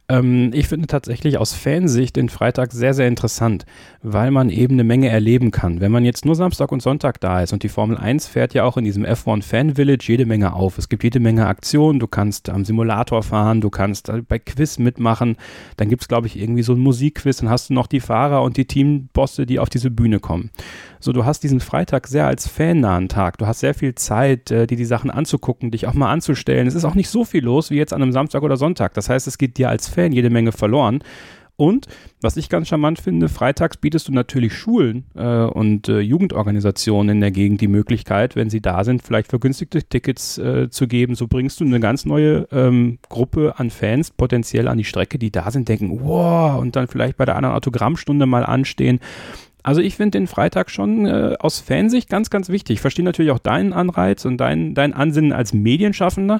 Ähm, 0.09 0.51
ich 0.53 0.67
finde 0.69 0.87
tatsächlich 0.87 1.37
aus 1.37 1.53
Fansicht 1.53 2.15
den 2.15 2.29
Freitag 2.29 2.71
sehr, 2.71 2.93
sehr 2.93 3.07
interessant, 3.07 3.65
weil 4.01 4.31
man 4.31 4.49
eben 4.49 4.75
eine 4.75 4.85
Menge 4.85 5.09
erleben 5.09 5.51
kann. 5.51 5.81
Wenn 5.81 5.91
man 5.91 6.05
jetzt 6.05 6.25
nur 6.25 6.35
Samstag 6.35 6.71
und 6.71 6.81
Sonntag 6.81 7.19
da 7.19 7.41
ist 7.41 7.51
und 7.51 7.63
die 7.63 7.69
Formel 7.69 7.97
1 7.97 8.27
fährt 8.27 8.53
ja 8.53 8.63
auch 8.63 8.77
in 8.77 8.85
diesem 8.85 9.05
F1 9.05 9.43
Fan 9.43 9.75
Village 9.75 10.05
jede 10.07 10.25
Menge 10.25 10.53
auf. 10.53 10.77
Es 10.77 10.87
gibt 10.87 11.03
jede 11.03 11.19
Menge 11.19 11.47
Aktionen, 11.47 11.99
du 11.99 12.07
kannst 12.07 12.49
am 12.49 12.63
Simulator 12.63 13.21
fahren, 13.21 13.59
du 13.59 13.69
kannst 13.69 14.09
bei 14.29 14.39
Quiz 14.39 14.79
mitmachen, 14.79 15.35
dann 15.75 15.89
gibt 15.89 16.03
es, 16.03 16.07
glaube 16.07 16.27
ich, 16.27 16.39
irgendwie 16.39 16.63
so 16.63 16.73
ein 16.73 16.79
Musikquiz, 16.79 17.37
dann 17.37 17.49
hast 17.49 17.69
du 17.69 17.73
noch 17.73 17.87
die 17.87 17.99
Fahrer 17.99 18.43
und 18.43 18.55
die 18.55 18.65
Teambosse, 18.65 19.45
die 19.45 19.59
auf 19.59 19.69
diese 19.69 19.91
Bühne 19.91 20.19
kommen. 20.19 20.51
So, 20.99 21.11
du 21.11 21.25
hast 21.25 21.43
diesen 21.43 21.59
Freitag 21.59 22.07
sehr 22.07 22.25
als 22.25 22.47
fannahen 22.47 23.07
Tag. 23.07 23.37
Du 23.37 23.45
hast 23.45 23.59
sehr 23.59 23.73
viel 23.73 23.93
Zeit, 23.95 24.49
äh, 24.51 24.65
dir 24.65 24.77
die 24.77 24.85
Sachen 24.85 25.11
anzugucken, 25.11 25.71
dich 25.71 25.85
auch 25.85 25.93
mal 25.93 26.11
anzustellen. 26.11 26.67
Es 26.67 26.75
ist 26.75 26.85
auch 26.85 26.95
nicht 26.95 27.09
so 27.09 27.23
viel 27.23 27.43
los 27.43 27.69
wie 27.69 27.75
jetzt 27.75 27.93
an 27.93 28.01
einem 28.01 28.11
Samstag 28.11 28.41
oder 28.41 28.57
Sonntag. 28.57 28.93
Das 28.93 29.09
heißt, 29.09 29.27
es 29.27 29.37
geht 29.37 29.57
dir 29.57 29.69
als 29.69 29.87
Fan 29.97 30.11
jede 30.11 30.29
Menge 30.29 30.51
verloren. 30.51 31.01
Und 31.59 31.87
was 32.21 32.37
ich 32.37 32.49
ganz 32.49 32.67
charmant 32.67 32.99
finde, 32.99 33.29
freitags 33.29 33.77
bietest 33.77 34.07
du 34.07 34.11
natürlich 34.11 34.53
Schulen 34.53 35.05
äh, 35.15 35.25
und 35.25 35.89
äh, 35.89 36.01
Jugendorganisationen 36.01 37.15
in 37.15 37.19
der 37.19 37.31
Gegend 37.31 37.61
die 37.61 37.67
Möglichkeit, 37.67 38.35
wenn 38.35 38.51
sie 38.51 38.61
da 38.61 38.83
sind, 38.83 39.01
vielleicht 39.01 39.27
vergünstigte 39.27 39.81
Tickets 39.81 40.37
äh, 40.37 40.69
zu 40.69 40.87
geben. 40.87 41.15
So 41.15 41.25
bringst 41.25 41.59
du 41.59 41.65
eine 41.65 41.79
ganz 41.79 42.05
neue 42.05 42.47
ähm, 42.51 42.99
Gruppe 43.09 43.55
an 43.57 43.71
Fans 43.71 44.11
potenziell 44.11 44.67
an 44.67 44.77
die 44.77 44.83
Strecke, 44.83 45.17
die 45.17 45.31
da 45.31 45.49
sind, 45.49 45.67
denken, 45.67 45.99
wow, 46.03 46.61
und 46.61 46.75
dann 46.75 46.87
vielleicht 46.87 47.17
bei 47.17 47.25
der 47.25 47.35
anderen 47.35 47.55
Autogrammstunde 47.55 48.27
mal 48.27 48.45
anstehen. 48.45 48.99
Also 49.63 49.81
ich 49.81 49.95
finde 49.95 50.19
den 50.19 50.27
Freitag 50.27 50.69
schon 50.69 51.07
äh, 51.07 51.37
aus 51.39 51.59
Fansicht 51.59 52.07
ganz, 52.07 52.29
ganz 52.29 52.49
wichtig. 52.49 52.75
Ich 52.75 52.81
verstehe 52.81 53.03
natürlich 53.03 53.31
auch 53.31 53.39
deinen 53.39 53.73
Anreiz 53.73 54.25
und 54.25 54.37
dein, 54.37 54.75
dein 54.75 54.93
Ansinnen 54.93 55.33
als 55.33 55.53
Medienschaffender. 55.53 56.39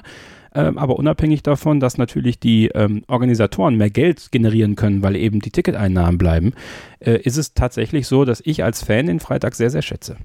Ähm, 0.54 0.78
aber 0.78 0.96
unabhängig 0.96 1.42
davon, 1.42 1.80
dass 1.80 1.98
natürlich 1.98 2.38
die 2.38 2.68
ähm, 2.68 3.02
Organisatoren 3.06 3.76
mehr 3.76 3.90
Geld 3.90 4.32
generieren 4.32 4.76
können, 4.76 5.02
weil 5.02 5.16
eben 5.16 5.40
die 5.40 5.50
Ticketeinnahmen 5.50 6.18
bleiben, 6.18 6.52
äh, 7.00 7.20
ist 7.20 7.36
es 7.36 7.54
tatsächlich 7.54 8.06
so, 8.06 8.24
dass 8.24 8.40
ich 8.44 8.64
als 8.64 8.82
Fan 8.82 9.06
den 9.06 9.20
Freitag 9.20 9.54
sehr, 9.54 9.70
sehr 9.70 9.82
schätze. 9.82 10.16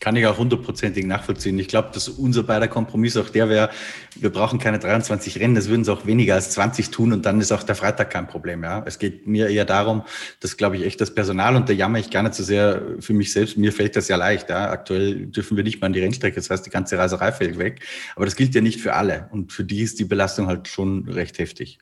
Kann 0.00 0.16
ich 0.16 0.26
auch 0.26 0.38
hundertprozentig 0.38 1.04
nachvollziehen. 1.06 1.58
Ich 1.58 1.68
glaube, 1.68 1.90
dass 1.92 2.08
unser 2.08 2.42
beider 2.44 2.68
Kompromiss 2.68 3.16
auch 3.16 3.28
der 3.30 3.48
wäre, 3.48 3.70
wir 4.14 4.30
brauchen 4.30 4.58
keine 4.58 4.78
23 4.78 5.40
Rennen, 5.40 5.54
das 5.54 5.68
würden 5.68 5.84
sie 5.84 5.92
auch 5.92 6.06
weniger 6.06 6.34
als 6.34 6.50
20 6.50 6.90
tun 6.90 7.12
und 7.12 7.26
dann 7.26 7.40
ist 7.40 7.52
auch 7.52 7.62
der 7.62 7.74
Freitag 7.74 8.10
kein 8.10 8.28
Problem. 8.28 8.62
Ja. 8.62 8.82
Es 8.86 8.98
geht 8.98 9.26
mir 9.26 9.48
eher 9.48 9.64
darum, 9.64 10.04
dass, 10.40 10.56
glaube 10.56 10.76
ich, 10.76 10.84
echt 10.84 11.00
das 11.00 11.14
Personal 11.14 11.56
und 11.56 11.68
da 11.68 11.72
jammer 11.72 11.98
ich 11.98 12.10
gar 12.10 12.22
nicht 12.22 12.34
so 12.34 12.42
sehr 12.42 12.82
für 13.00 13.12
mich 13.12 13.32
selbst. 13.32 13.56
Mir 13.56 13.72
fällt 13.72 13.96
das 13.96 14.08
ja 14.08 14.16
leicht. 14.16 14.50
Ja. 14.50 14.70
Aktuell 14.70 15.26
dürfen 15.26 15.56
wir 15.56 15.64
nicht 15.64 15.80
mal 15.80 15.88
an 15.88 15.92
die 15.92 16.00
Rennstrecke, 16.00 16.36
das 16.36 16.50
heißt, 16.50 16.64
die 16.64 16.70
ganze 16.70 16.98
Reiserei 16.98 17.32
fällt 17.32 17.58
weg. 17.58 17.80
Aber 18.14 18.24
das 18.24 18.36
gilt 18.36 18.54
ja 18.54 18.60
nicht 18.60 18.80
für 18.80 18.94
alle 18.94 19.28
und 19.32 19.52
für 19.52 19.64
die 19.64 19.82
ist 19.82 19.98
die 19.98 20.04
Belastung 20.04 20.46
halt 20.46 20.68
schon 20.68 21.08
recht 21.08 21.38
heftig. 21.38 21.78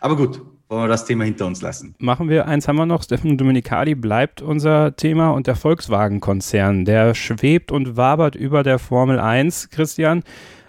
Aber 0.00 0.16
gut, 0.16 0.42
wollen 0.74 0.84
wir 0.84 0.88
das 0.88 1.04
Thema 1.04 1.24
hinter 1.24 1.46
uns 1.46 1.62
lassen. 1.62 1.94
Machen 1.98 2.28
wir, 2.28 2.46
eins 2.46 2.68
haben 2.68 2.76
wir 2.76 2.86
noch, 2.86 3.02
Stefano 3.02 3.34
Domenicali 3.34 3.94
bleibt 3.94 4.42
unser 4.42 4.96
Thema 4.96 5.30
und 5.30 5.46
der 5.46 5.56
Volkswagen-Konzern, 5.56 6.84
der 6.84 7.14
schwebt 7.14 7.72
und 7.72 7.96
wabert 7.96 8.34
über 8.34 8.62
der 8.62 8.78
Formel 8.78 9.18
1, 9.18 9.70
Christian. 9.70 10.22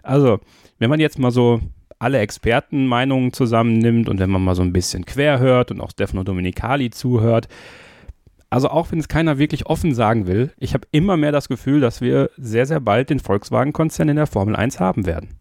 Also, 0.03 0.39
wenn 0.79 0.89
man 0.89 0.99
jetzt 0.99 1.19
mal 1.19 1.31
so 1.31 1.61
alle 1.99 2.19
Expertenmeinungen 2.19 3.33
zusammennimmt 3.33 4.09
und 4.09 4.19
wenn 4.19 4.29
man 4.29 4.43
mal 4.43 4.55
so 4.55 4.61
ein 4.61 4.73
bisschen 4.73 5.05
quer 5.05 5.39
hört 5.39 5.71
und 5.71 5.81
auch 5.81 5.91
Stefano 5.91 6.23
Domenicali 6.23 6.89
zuhört, 6.89 7.47
also 8.49 8.69
auch 8.69 8.91
wenn 8.91 8.99
es 8.99 9.07
keiner 9.07 9.37
wirklich 9.37 9.65
offen 9.65 9.93
sagen 9.93 10.27
will, 10.27 10.51
ich 10.57 10.73
habe 10.73 10.87
immer 10.91 11.17
mehr 11.17 11.31
das 11.31 11.49
Gefühl, 11.49 11.81
dass 11.81 12.01
wir 12.01 12.29
sehr, 12.37 12.65
sehr 12.65 12.79
bald 12.79 13.09
den 13.09 13.19
Volkswagen-Konzern 13.19 14.09
in 14.09 14.15
der 14.15 14.27
Formel 14.27 14.55
1 14.55 14.79
haben 14.79 15.05
werden 15.05 15.39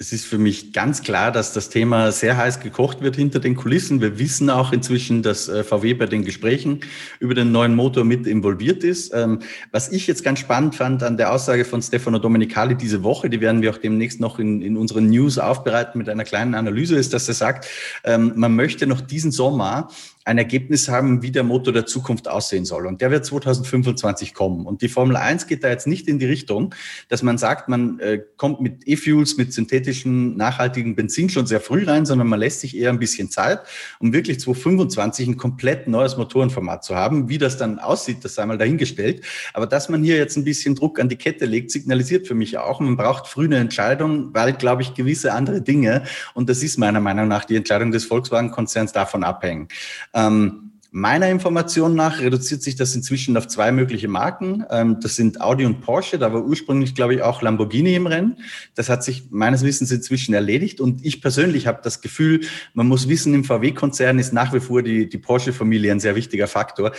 es 0.00 0.14
ist 0.14 0.24
für 0.24 0.38
mich 0.38 0.72
ganz 0.72 1.02
klar, 1.02 1.30
dass 1.30 1.52
das 1.52 1.68
Thema 1.68 2.10
sehr 2.10 2.38
heiß 2.38 2.60
gekocht 2.60 3.02
wird 3.02 3.16
hinter 3.16 3.38
den 3.38 3.54
Kulissen. 3.54 4.00
Wir 4.00 4.18
wissen 4.18 4.48
auch 4.48 4.72
inzwischen, 4.72 5.22
dass 5.22 5.46
äh, 5.50 5.62
VW 5.62 5.92
bei 5.92 6.06
den 6.06 6.24
Gesprächen 6.24 6.80
über 7.18 7.34
den 7.34 7.52
neuen 7.52 7.74
Motor 7.74 8.04
mit 8.04 8.26
involviert 8.26 8.82
ist. 8.82 9.12
Ähm, 9.12 9.40
was 9.72 9.92
ich 9.92 10.06
jetzt 10.06 10.24
ganz 10.24 10.38
spannend 10.38 10.74
fand 10.74 11.02
an 11.02 11.18
der 11.18 11.30
Aussage 11.30 11.66
von 11.66 11.82
Stefano 11.82 12.18
Domenicali 12.18 12.76
diese 12.76 13.02
Woche, 13.02 13.28
die 13.28 13.42
werden 13.42 13.60
wir 13.60 13.72
auch 13.72 13.76
demnächst 13.76 14.20
noch 14.20 14.38
in, 14.38 14.62
in 14.62 14.78
unseren 14.78 15.10
News 15.10 15.36
aufbereiten 15.36 15.98
mit 15.98 16.08
einer 16.08 16.24
kleinen 16.24 16.54
Analyse, 16.54 16.96
ist, 16.96 17.12
dass 17.12 17.28
er 17.28 17.34
sagt, 17.34 17.66
ähm, 18.02 18.32
man 18.36 18.56
möchte 18.56 18.86
noch 18.86 19.02
diesen 19.02 19.32
Sommer 19.32 19.90
ein 20.26 20.36
Ergebnis 20.36 20.88
haben, 20.88 21.22
wie 21.22 21.30
der 21.30 21.44
Motor 21.44 21.72
der 21.72 21.86
Zukunft 21.86 22.28
aussehen 22.28 22.66
soll. 22.66 22.86
Und 22.86 23.00
der 23.00 23.10
wird 23.10 23.24
2025 23.24 24.34
kommen. 24.34 24.66
Und 24.66 24.82
die 24.82 24.88
Formel 24.88 25.16
1 25.16 25.46
geht 25.46 25.64
da 25.64 25.68
jetzt 25.68 25.86
nicht 25.86 26.08
in 26.08 26.18
die 26.18 26.26
Richtung, 26.26 26.74
dass 27.08 27.22
man 27.22 27.38
sagt, 27.38 27.70
man 27.70 27.98
äh, 28.00 28.20
kommt 28.36 28.60
mit 28.60 28.86
E-Fuels, 28.86 29.38
mit 29.38 29.54
synthetischen, 29.54 30.36
nachhaltigen 30.36 30.94
Benzin 30.94 31.30
schon 31.30 31.46
sehr 31.46 31.60
früh 31.60 31.84
rein, 31.84 32.04
sondern 32.04 32.28
man 32.28 32.38
lässt 32.38 32.60
sich 32.60 32.76
eher 32.76 32.90
ein 32.90 32.98
bisschen 32.98 33.30
Zeit, 33.30 33.60
um 33.98 34.12
wirklich 34.12 34.40
2025 34.40 35.26
ein 35.26 35.36
komplett 35.38 35.88
neues 35.88 36.18
Motorenformat 36.18 36.84
zu 36.84 36.94
haben. 36.94 37.30
Wie 37.30 37.38
das 37.38 37.56
dann 37.56 37.78
aussieht, 37.78 38.22
das 38.22 38.34
sei 38.34 38.44
mal 38.44 38.58
dahingestellt. 38.58 39.24
Aber 39.54 39.66
dass 39.66 39.88
man 39.88 40.04
hier 40.04 40.16
jetzt 40.16 40.36
ein 40.36 40.44
bisschen 40.44 40.74
Druck 40.74 41.00
an 41.00 41.08
die 41.08 41.16
Kette 41.16 41.46
legt, 41.46 41.70
signalisiert 41.70 42.26
für 42.26 42.34
mich 42.34 42.58
auch, 42.58 42.80
man 42.80 42.98
braucht 42.98 43.26
früh 43.26 43.46
eine 43.46 43.56
Entscheidung, 43.56 44.34
weil, 44.34 44.52
glaube 44.52 44.82
ich, 44.82 44.92
gewisse 44.92 45.32
andere 45.32 45.62
Dinge, 45.62 46.04
und 46.34 46.50
das 46.50 46.62
ist 46.62 46.76
meiner 46.76 47.00
Meinung 47.00 47.26
nach 47.26 47.46
die 47.46 47.56
Entscheidung 47.56 47.90
des 47.90 48.04
Volkswagen-Konzerns, 48.04 48.92
davon 48.92 49.24
abhängen. 49.24 49.68
Ähm, 50.14 50.70
Meiner 50.92 51.28
Information 51.28 51.94
nach 51.94 52.18
reduziert 52.18 52.62
sich 52.62 52.74
das 52.74 52.96
inzwischen 52.96 53.36
auf 53.36 53.46
zwei 53.46 53.70
mögliche 53.70 54.08
Marken. 54.08 54.64
Ähm, 54.70 54.98
das 55.00 55.14
sind 55.14 55.40
Audi 55.40 55.64
und 55.64 55.82
Porsche. 55.82 56.18
Da 56.18 56.32
war 56.32 56.44
ursprünglich, 56.44 56.96
glaube 56.96 57.14
ich, 57.14 57.22
auch 57.22 57.42
Lamborghini 57.42 57.94
im 57.94 58.08
Rennen. 58.08 58.38
Das 58.74 58.88
hat 58.88 59.04
sich 59.04 59.30
meines 59.30 59.62
Wissens 59.62 59.92
inzwischen 59.92 60.34
erledigt. 60.34 60.80
Und 60.80 61.04
ich 61.04 61.22
persönlich 61.22 61.68
habe 61.68 61.78
das 61.84 62.00
Gefühl, 62.00 62.40
man 62.74 62.88
muss 62.88 63.08
wissen, 63.08 63.34
im 63.34 63.44
VW-Konzern 63.44 64.18
ist 64.18 64.32
nach 64.32 64.52
wie 64.52 64.58
vor 64.58 64.82
die, 64.82 65.08
die 65.08 65.18
Porsche-Familie 65.18 65.92
ein 65.92 66.00
sehr 66.00 66.16
wichtiger 66.16 66.48
Faktor 66.48 66.90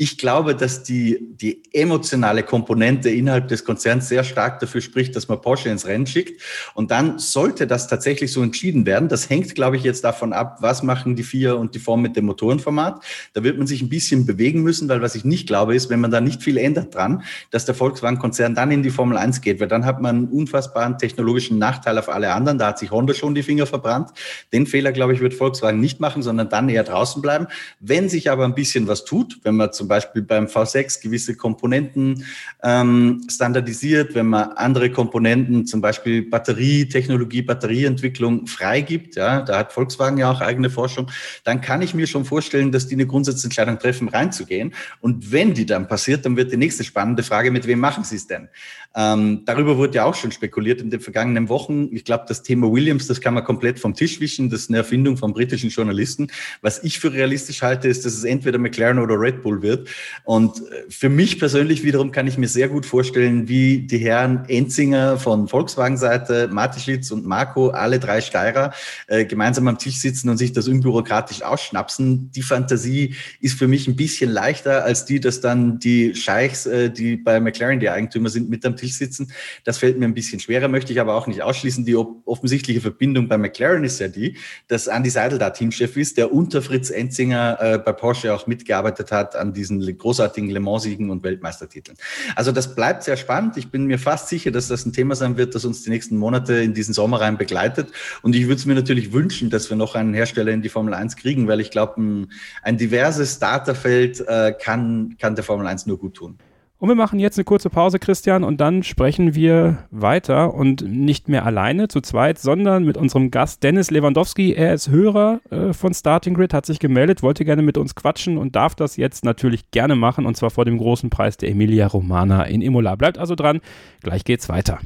ich 0.00 0.16
glaube, 0.16 0.54
dass 0.54 0.84
die, 0.84 1.18
die 1.20 1.60
emotionale 1.72 2.44
Komponente 2.44 3.10
innerhalb 3.10 3.48
des 3.48 3.64
Konzerns 3.64 4.08
sehr 4.08 4.22
stark 4.22 4.60
dafür 4.60 4.80
spricht, 4.80 5.16
dass 5.16 5.26
man 5.26 5.40
Porsche 5.40 5.70
ins 5.70 5.86
Rennen 5.86 6.06
schickt. 6.06 6.40
Und 6.74 6.92
dann 6.92 7.18
sollte 7.18 7.66
das 7.66 7.88
tatsächlich 7.88 8.30
so 8.30 8.40
entschieden 8.40 8.86
werden. 8.86 9.08
Das 9.08 9.28
hängt, 9.28 9.56
glaube 9.56 9.76
ich, 9.76 9.82
jetzt 9.82 10.04
davon 10.04 10.32
ab, 10.32 10.58
was 10.60 10.84
machen 10.84 11.16
die 11.16 11.24
vier 11.24 11.58
und 11.58 11.74
die 11.74 11.80
Form 11.80 12.00
mit 12.00 12.14
dem 12.14 12.26
Motorenformat. 12.26 13.02
Da 13.32 13.42
wird 13.42 13.58
man 13.58 13.66
sich 13.66 13.82
ein 13.82 13.88
bisschen 13.88 14.24
bewegen 14.24 14.62
müssen, 14.62 14.88
weil 14.88 15.02
was 15.02 15.16
ich 15.16 15.24
nicht 15.24 15.48
glaube, 15.48 15.74
ist, 15.74 15.90
wenn 15.90 15.98
man 15.98 16.12
da 16.12 16.20
nicht 16.20 16.44
viel 16.44 16.58
ändert 16.58 16.94
dran, 16.94 17.24
dass 17.50 17.64
der 17.64 17.74
Volkswagen-Konzern 17.74 18.54
dann 18.54 18.70
in 18.70 18.84
die 18.84 18.90
Formel 18.90 19.18
1 19.18 19.40
geht, 19.40 19.58
weil 19.58 19.66
dann 19.66 19.84
hat 19.84 20.00
man 20.00 20.16
einen 20.16 20.28
unfassbaren 20.28 20.98
technologischen 20.98 21.58
Nachteil 21.58 21.98
auf 21.98 22.08
alle 22.08 22.32
anderen. 22.32 22.58
Da 22.58 22.68
hat 22.68 22.78
sich 22.78 22.92
Honda 22.92 23.14
schon 23.14 23.34
die 23.34 23.42
Finger 23.42 23.66
verbrannt. 23.66 24.10
Den 24.52 24.66
Fehler, 24.66 24.92
glaube 24.92 25.14
ich, 25.14 25.20
wird 25.20 25.34
Volkswagen 25.34 25.80
nicht 25.80 25.98
machen, 25.98 26.22
sondern 26.22 26.48
dann 26.48 26.68
eher 26.68 26.84
draußen 26.84 27.20
bleiben. 27.20 27.48
Wenn 27.80 28.08
sich 28.08 28.30
aber 28.30 28.44
ein 28.44 28.54
bisschen 28.54 28.86
was 28.86 29.04
tut, 29.04 29.40
wenn 29.42 29.56
man 29.56 29.72
zum 29.72 29.87
Beispiel 29.88 30.22
beim 30.22 30.46
V6 30.46 31.02
gewisse 31.02 31.34
Komponenten 31.34 32.24
ähm, 32.62 33.22
standardisiert, 33.28 34.14
wenn 34.14 34.26
man 34.26 34.52
andere 34.52 34.90
Komponenten, 34.90 35.66
zum 35.66 35.80
Beispiel 35.80 36.22
Batterietechnologie, 36.22 37.42
Batterieentwicklung 37.42 38.46
freigibt, 38.46 39.16
ja, 39.16 39.42
da 39.42 39.58
hat 39.58 39.72
Volkswagen 39.72 40.18
ja 40.18 40.30
auch 40.30 40.40
eigene 40.40 40.70
Forschung, 40.70 41.10
dann 41.44 41.60
kann 41.60 41.82
ich 41.82 41.94
mir 41.94 42.06
schon 42.06 42.24
vorstellen, 42.24 42.72
dass 42.72 42.86
die 42.86 42.94
eine 42.94 43.06
Grundsatzentscheidung 43.06 43.78
treffen, 43.78 44.08
reinzugehen. 44.08 44.74
Und 45.00 45.32
wenn 45.32 45.54
die 45.54 45.66
dann 45.66 45.88
passiert, 45.88 46.24
dann 46.24 46.36
wird 46.36 46.52
die 46.52 46.56
nächste 46.56 46.84
spannende 46.84 47.22
Frage, 47.22 47.50
mit 47.50 47.66
wem 47.66 47.80
machen 47.80 48.04
sie 48.04 48.16
es 48.16 48.26
denn? 48.26 48.48
Ähm, 48.96 49.42
darüber 49.44 49.76
wurde 49.76 49.96
ja 49.96 50.04
auch 50.04 50.14
schon 50.14 50.32
spekuliert 50.32 50.80
in 50.80 50.90
den 50.90 51.00
vergangenen 51.00 51.48
Wochen. 51.48 51.88
Ich 51.92 52.04
glaube, 52.04 52.24
das 52.26 52.42
Thema 52.42 52.72
Williams, 52.72 53.06
das 53.06 53.20
kann 53.20 53.34
man 53.34 53.44
komplett 53.44 53.78
vom 53.78 53.94
Tisch 53.94 54.18
wischen. 54.18 54.48
Das 54.50 54.62
ist 54.62 54.70
eine 54.70 54.78
Erfindung 54.78 55.16
von 55.16 55.32
britischen 55.32 55.70
Journalisten. 55.70 56.28
Was 56.62 56.82
ich 56.82 56.98
für 56.98 57.12
realistisch 57.12 57.62
halte, 57.62 57.86
ist, 57.86 58.06
dass 58.06 58.14
es 58.14 58.24
entweder 58.24 58.58
McLaren 58.58 58.98
oder 58.98 59.20
Red 59.20 59.42
Bull 59.42 59.62
wird. 59.62 59.88
Und 60.24 60.58
äh, 60.58 60.84
für 60.88 61.10
mich 61.10 61.38
persönlich 61.38 61.84
wiederum 61.84 62.12
kann 62.12 62.26
ich 62.26 62.38
mir 62.38 62.48
sehr 62.48 62.68
gut 62.68 62.86
vorstellen, 62.86 63.46
wie 63.46 63.80
die 63.80 63.98
Herren 63.98 64.44
Enzinger 64.48 65.18
von 65.18 65.48
Volkswagen-Seite, 65.48 66.48
Matischitz 66.50 67.10
und 67.10 67.26
Marco, 67.26 67.68
alle 67.68 68.00
drei 68.00 68.20
Steirer, 68.22 68.72
äh, 69.06 69.26
gemeinsam 69.26 69.68
am 69.68 69.78
Tisch 69.78 69.98
sitzen 69.98 70.30
und 70.30 70.38
sich 70.38 70.52
das 70.52 70.66
unbürokratisch 70.66 71.42
ausschnapsen. 71.42 72.32
Die 72.32 72.42
Fantasie 72.42 73.14
ist 73.40 73.58
für 73.58 73.68
mich 73.68 73.86
ein 73.86 73.96
bisschen 73.96 74.30
leichter 74.30 74.84
als 74.84 75.04
die, 75.04 75.20
dass 75.20 75.40
dann 75.40 75.78
die 75.78 76.14
Scheichs, 76.14 76.66
äh, 76.66 76.90
die 76.90 77.16
bei 77.16 77.38
McLaren 77.38 77.80
die 77.80 77.90
Eigentümer 77.90 78.30
sind, 78.30 78.48
mit 78.48 78.64
am 78.64 78.76
Tisch 78.78 78.94
sitzen. 78.94 79.32
Das 79.64 79.76
fällt 79.78 79.98
mir 79.98 80.06
ein 80.06 80.14
bisschen 80.14 80.40
schwerer, 80.40 80.68
möchte 80.68 80.92
ich 80.92 81.00
aber 81.00 81.14
auch 81.14 81.26
nicht 81.26 81.42
ausschließen. 81.42 81.84
Die 81.84 81.96
offensichtliche 81.96 82.80
Verbindung 82.80 83.28
bei 83.28 83.36
McLaren 83.36 83.84
ist 83.84 84.00
ja 84.00 84.08
die, 84.08 84.36
dass 84.68 84.86
Andy 84.86 85.10
Seidel 85.10 85.38
da 85.38 85.50
Teamchef 85.50 85.96
ist, 85.96 86.16
der 86.16 86.32
unter 86.32 86.62
Fritz 86.62 86.90
Enzinger 86.90 87.58
äh, 87.60 87.78
bei 87.78 87.92
Porsche 87.92 88.34
auch 88.34 88.46
mitgearbeitet 88.46 89.12
hat 89.12 89.36
an 89.36 89.52
diesen 89.52 89.80
großartigen 89.98 90.50
Le 90.50 90.60
Mans-Siegen 90.60 91.10
und 91.10 91.22
Weltmeistertiteln. 91.22 91.98
Also 92.34 92.52
das 92.52 92.74
bleibt 92.74 93.02
sehr 93.02 93.16
spannend. 93.16 93.56
Ich 93.56 93.70
bin 93.70 93.86
mir 93.86 93.98
fast 93.98 94.28
sicher, 94.28 94.50
dass 94.50 94.68
das 94.68 94.86
ein 94.86 94.92
Thema 94.92 95.14
sein 95.14 95.36
wird, 95.36 95.54
das 95.54 95.64
uns 95.64 95.82
die 95.82 95.90
nächsten 95.90 96.16
Monate 96.16 96.54
in 96.54 96.74
diesen 96.74 96.94
Sommer 96.94 97.20
rein 97.20 97.36
begleitet. 97.36 97.92
Und 98.22 98.34
ich 98.34 98.44
würde 98.44 98.56
es 98.56 98.66
mir 98.66 98.74
natürlich 98.74 99.12
wünschen, 99.12 99.50
dass 99.50 99.68
wir 99.70 99.76
noch 99.76 99.94
einen 99.94 100.14
Hersteller 100.14 100.52
in 100.52 100.62
die 100.62 100.68
Formel 100.68 100.94
1 100.94 101.16
kriegen, 101.16 101.48
weil 101.48 101.60
ich 101.60 101.70
glaube, 101.70 102.00
ein, 102.00 102.32
ein 102.62 102.78
diverses 102.78 103.34
Starterfeld 103.34 104.20
äh, 104.26 104.52
kann, 104.52 105.16
kann 105.18 105.34
der 105.34 105.44
Formel 105.44 105.66
1 105.66 105.86
nur 105.86 105.98
gut 105.98 106.14
tun. 106.14 106.38
Und 106.80 106.88
wir 106.88 106.94
machen 106.94 107.18
jetzt 107.18 107.36
eine 107.36 107.44
kurze 107.44 107.70
Pause, 107.70 107.98
Christian, 107.98 108.44
und 108.44 108.60
dann 108.60 108.84
sprechen 108.84 109.34
wir 109.34 109.78
weiter 109.90 110.54
und 110.54 110.82
nicht 110.82 111.28
mehr 111.28 111.44
alleine 111.44 111.88
zu 111.88 112.00
zweit, 112.00 112.38
sondern 112.38 112.84
mit 112.84 112.96
unserem 112.96 113.32
Gast 113.32 113.64
Dennis 113.64 113.90
Lewandowski. 113.90 114.52
Er 114.52 114.74
ist 114.74 114.88
Hörer 114.88 115.40
äh, 115.50 115.72
von 115.72 115.92
Starting 115.92 116.34
Grid, 116.34 116.54
hat 116.54 116.66
sich 116.66 116.78
gemeldet, 116.78 117.24
wollte 117.24 117.44
gerne 117.44 117.62
mit 117.62 117.78
uns 117.78 117.96
quatschen 117.96 118.38
und 118.38 118.54
darf 118.54 118.76
das 118.76 118.96
jetzt 118.96 119.24
natürlich 119.24 119.72
gerne 119.72 119.96
machen 119.96 120.24
und 120.24 120.36
zwar 120.36 120.50
vor 120.50 120.64
dem 120.64 120.78
großen 120.78 121.10
Preis 121.10 121.36
der 121.36 121.50
Emilia 121.50 121.88
Romana 121.88 122.44
in 122.44 122.62
Imola. 122.62 122.94
Bleibt 122.94 123.18
also 123.18 123.34
dran, 123.34 123.60
gleich 124.02 124.22
geht's 124.22 124.48
weiter. 124.48 124.78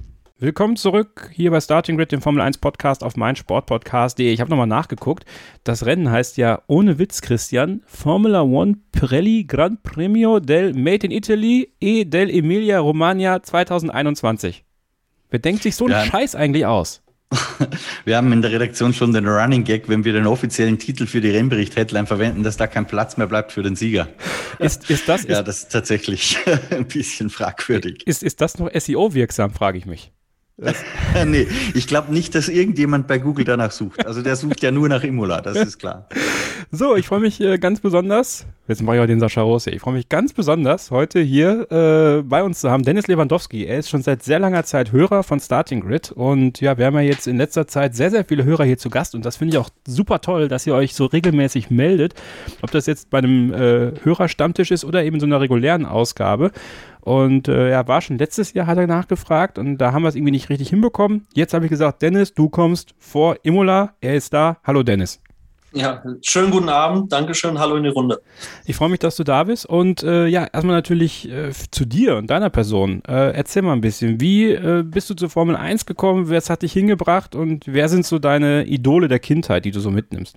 Willkommen 0.42 0.74
zurück 0.74 1.30
hier 1.32 1.52
bei 1.52 1.60
Starting 1.60 1.96
Grid, 1.96 2.10
dem 2.10 2.20
Formel 2.20 2.42
1 2.42 2.58
Podcast 2.58 3.04
auf 3.04 3.16
meinsportpodcast.de. 3.16 4.32
Ich 4.32 4.40
habe 4.40 4.50
nochmal 4.50 4.66
nachgeguckt. 4.66 5.24
Das 5.62 5.86
Rennen 5.86 6.10
heißt 6.10 6.36
ja 6.36 6.62
ohne 6.66 6.98
Witz, 6.98 7.20
Christian, 7.20 7.80
Formula 7.86 8.42
One 8.42 8.78
Pirelli 8.90 9.44
Gran 9.44 9.80
Premio 9.84 10.40
del 10.40 10.74
Made 10.74 11.06
in 11.06 11.12
Italy 11.12 11.72
e 11.78 12.02
del 12.04 12.28
Emilia 12.28 12.80
Romagna 12.80 13.40
2021. 13.40 14.64
Wer 15.30 15.38
denkt 15.38 15.62
sich 15.62 15.76
so 15.76 15.84
einen 15.84 15.94
ja. 15.94 16.04
Scheiß 16.06 16.34
eigentlich 16.34 16.66
aus? 16.66 17.04
Wir 18.04 18.16
haben 18.16 18.32
in 18.32 18.42
der 18.42 18.50
Redaktion 18.50 18.92
schon 18.94 19.12
den 19.12 19.28
Running 19.28 19.62
Gag, 19.62 19.88
wenn 19.88 20.04
wir 20.04 20.12
den 20.12 20.26
offiziellen 20.26 20.76
Titel 20.76 21.06
für 21.06 21.20
die 21.20 21.30
Rennbericht-Headline 21.30 22.08
verwenden, 22.08 22.42
dass 22.42 22.56
da 22.56 22.66
kein 22.66 22.86
Platz 22.88 23.16
mehr 23.16 23.28
bleibt 23.28 23.52
für 23.52 23.62
den 23.62 23.76
Sieger. 23.76 24.08
Ist, 24.58 24.90
ist 24.90 25.08
das, 25.08 25.22
ja, 25.22 25.42
das 25.42 25.62
ist 25.62 25.72
tatsächlich 25.72 26.36
ein 26.70 26.86
bisschen 26.86 27.30
fragwürdig. 27.30 28.04
Ist, 28.08 28.24
ist 28.24 28.40
das 28.40 28.58
noch 28.58 28.68
SEO-wirksam, 28.72 29.52
frage 29.52 29.78
ich 29.78 29.86
mich. 29.86 30.12
nee, 31.26 31.46
ich 31.74 31.86
glaube 31.86 32.12
nicht, 32.12 32.34
dass 32.34 32.48
irgendjemand 32.48 33.06
bei 33.06 33.18
Google 33.18 33.44
danach 33.44 33.72
sucht. 33.72 34.06
Also 34.06 34.22
der 34.22 34.36
sucht 34.36 34.62
ja 34.62 34.70
nur 34.70 34.88
nach 34.88 35.02
Imola, 35.02 35.40
das 35.40 35.56
ist 35.56 35.78
klar. 35.78 36.08
So, 36.70 36.96
ich 36.96 37.06
freue 37.06 37.20
mich 37.20 37.40
äh, 37.40 37.58
ganz 37.58 37.80
besonders, 37.80 38.46
jetzt 38.72 38.82
mache 38.82 38.96
ich 38.96 39.02
auch 39.02 39.06
den 39.06 39.20
Sascha 39.20 39.42
Rose, 39.42 39.70
ich 39.70 39.82
freue 39.82 39.92
mich 39.94 40.08
ganz 40.08 40.32
besonders, 40.32 40.90
heute 40.90 41.20
hier 41.20 41.70
äh, 41.70 42.22
bei 42.22 42.42
uns 42.42 42.60
zu 42.60 42.70
haben 42.70 42.84
Dennis 42.84 43.06
Lewandowski. 43.06 43.66
Er 43.66 43.78
ist 43.78 43.90
schon 43.90 44.02
seit 44.02 44.22
sehr 44.22 44.38
langer 44.38 44.64
Zeit 44.64 44.92
Hörer 44.92 45.22
von 45.22 45.40
Starting 45.40 45.82
Grid 45.82 46.10
und 46.10 46.60
ja, 46.62 46.78
wir 46.78 46.86
haben 46.86 46.94
ja 46.94 47.02
jetzt 47.02 47.26
in 47.28 47.36
letzter 47.36 47.66
Zeit 47.66 47.94
sehr, 47.94 48.10
sehr 48.10 48.24
viele 48.24 48.44
Hörer 48.44 48.64
hier 48.64 48.78
zu 48.78 48.88
Gast 48.88 49.14
und 49.14 49.26
das 49.26 49.36
finde 49.36 49.54
ich 49.54 49.58
auch 49.58 49.68
super 49.86 50.22
toll, 50.22 50.48
dass 50.48 50.66
ihr 50.66 50.74
euch 50.74 50.94
so 50.94 51.04
regelmäßig 51.04 51.70
meldet, 51.70 52.14
ob 52.62 52.70
das 52.70 52.86
jetzt 52.86 53.10
bei 53.10 53.18
einem 53.18 53.52
äh, 53.52 53.92
Hörerstammtisch 54.02 54.70
ist 54.70 54.86
oder 54.86 55.04
eben 55.04 55.20
so 55.20 55.26
einer 55.26 55.40
regulären 55.40 55.84
Ausgabe. 55.84 56.50
Und 57.02 57.48
äh, 57.48 57.70
er 57.70 57.88
war 57.88 58.00
schon 58.00 58.16
letztes 58.16 58.54
Jahr, 58.54 58.66
hat 58.66 58.78
er 58.78 58.86
nachgefragt 58.86 59.58
und 59.58 59.78
da 59.78 59.92
haben 59.92 60.02
wir 60.02 60.08
es 60.08 60.14
irgendwie 60.14 60.30
nicht 60.30 60.48
richtig 60.48 60.70
hinbekommen. 60.70 61.26
Jetzt 61.34 61.52
habe 61.52 61.66
ich 61.66 61.70
gesagt, 61.70 62.00
Dennis, 62.00 62.32
du 62.32 62.48
kommst 62.48 62.94
vor 62.98 63.36
Imola. 63.42 63.94
Er 64.00 64.14
ist 64.14 64.32
da. 64.32 64.58
Hallo 64.64 64.82
Dennis. 64.82 65.20
Ja, 65.74 66.02
schönen 66.22 66.50
guten 66.50 66.68
Abend, 66.68 67.12
Dankeschön, 67.12 67.58
hallo 67.58 67.76
in 67.76 67.84
die 67.84 67.88
Runde. 67.88 68.20
Ich 68.66 68.76
freue 68.76 68.90
mich, 68.90 68.98
dass 68.98 69.16
du 69.16 69.24
da 69.24 69.44
bist 69.44 69.64
und 69.64 70.02
äh, 70.02 70.26
ja, 70.26 70.44
erstmal 70.44 70.76
natürlich 70.76 71.30
äh, 71.30 71.50
zu 71.70 71.86
dir 71.86 72.16
und 72.16 72.28
deiner 72.28 72.50
Person. 72.50 73.02
Äh, 73.08 73.32
erzähl 73.32 73.62
mal 73.62 73.72
ein 73.72 73.80
bisschen, 73.80 74.20
wie 74.20 74.50
äh, 74.52 74.82
bist 74.84 75.08
du 75.08 75.14
zur 75.14 75.30
Formel 75.30 75.56
1 75.56 75.86
gekommen, 75.86 76.28
was 76.28 76.50
hat 76.50 76.60
dich 76.60 76.74
hingebracht 76.74 77.34
und 77.34 77.64
wer 77.66 77.88
sind 77.88 78.04
so 78.04 78.18
deine 78.18 78.66
Idole 78.66 79.08
der 79.08 79.18
Kindheit, 79.18 79.64
die 79.64 79.70
du 79.70 79.80
so 79.80 79.90
mitnimmst? 79.90 80.36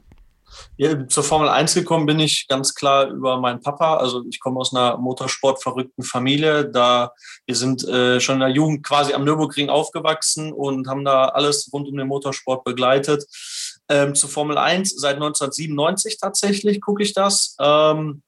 Ja, 0.78 1.08
zur 1.08 1.24
Formel 1.24 1.50
1 1.50 1.74
gekommen 1.74 2.06
bin 2.06 2.20
ich 2.20 2.48
ganz 2.48 2.74
klar 2.76 3.08
über 3.08 3.40
meinen 3.40 3.62
Papa. 3.62 3.98
Also 3.98 4.24
ich 4.30 4.40
komme 4.40 4.60
aus 4.60 4.74
einer 4.74 4.98
motorsportverrückten 4.98 6.04
Familie. 6.04 6.66
Da 6.70 7.12
wir 7.46 7.56
sind 7.56 7.88
äh, 7.88 8.20
schon 8.20 8.36
in 8.36 8.42
der 8.42 8.50
Jugend 8.50 8.86
quasi 8.86 9.14
am 9.14 9.24
Nürburgring 9.24 9.70
aufgewachsen 9.70 10.52
und 10.54 10.88
haben 10.88 11.06
da 11.06 11.26
alles 11.26 11.70
rund 11.72 11.88
um 11.88 11.98
den 11.98 12.08
Motorsport 12.08 12.64
begleitet. 12.64 13.26
Ähm, 13.90 14.16
zur 14.16 14.30
Formel 14.30 14.58
1 14.58 14.96
seit 14.98 15.16
1997 15.16 16.18
tatsächlich 16.20 16.82
gucke 16.82 17.04
ich 17.04 17.14
das. 17.14 17.56
Ähm, 17.60 18.24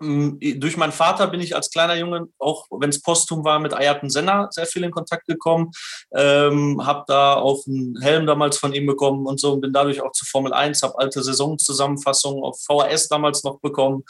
durch 0.00 0.78
meinen 0.78 0.92
Vater 0.92 1.26
bin 1.26 1.40
ich 1.40 1.54
als 1.54 1.70
kleiner 1.70 1.94
Junge, 1.94 2.28
auch 2.38 2.66
wenn 2.70 2.88
es 2.88 3.02
posthum 3.02 3.44
war, 3.44 3.58
mit 3.58 3.74
Ayrton 3.74 4.08
Senna 4.08 4.48
sehr 4.50 4.64
viel 4.64 4.82
in 4.82 4.90
Kontakt 4.90 5.26
gekommen. 5.26 5.72
Ähm, 6.14 6.84
habe 6.86 7.04
da 7.06 7.34
auch 7.34 7.66
einen 7.66 8.00
Helm 8.00 8.26
damals 8.26 8.56
von 8.56 8.72
ihm 8.72 8.86
bekommen 8.86 9.26
und 9.26 9.38
so 9.38 9.52
und 9.52 9.60
bin 9.60 9.74
dadurch 9.74 10.00
auch 10.00 10.12
zur 10.12 10.26
Formel 10.26 10.54
1, 10.54 10.82
habe 10.82 10.98
alte 10.98 11.22
Saisonzusammenfassungen 11.22 12.42
auf 12.42 12.62
VHS 12.62 13.08
damals 13.08 13.44
noch 13.44 13.60
bekommen 13.60 14.04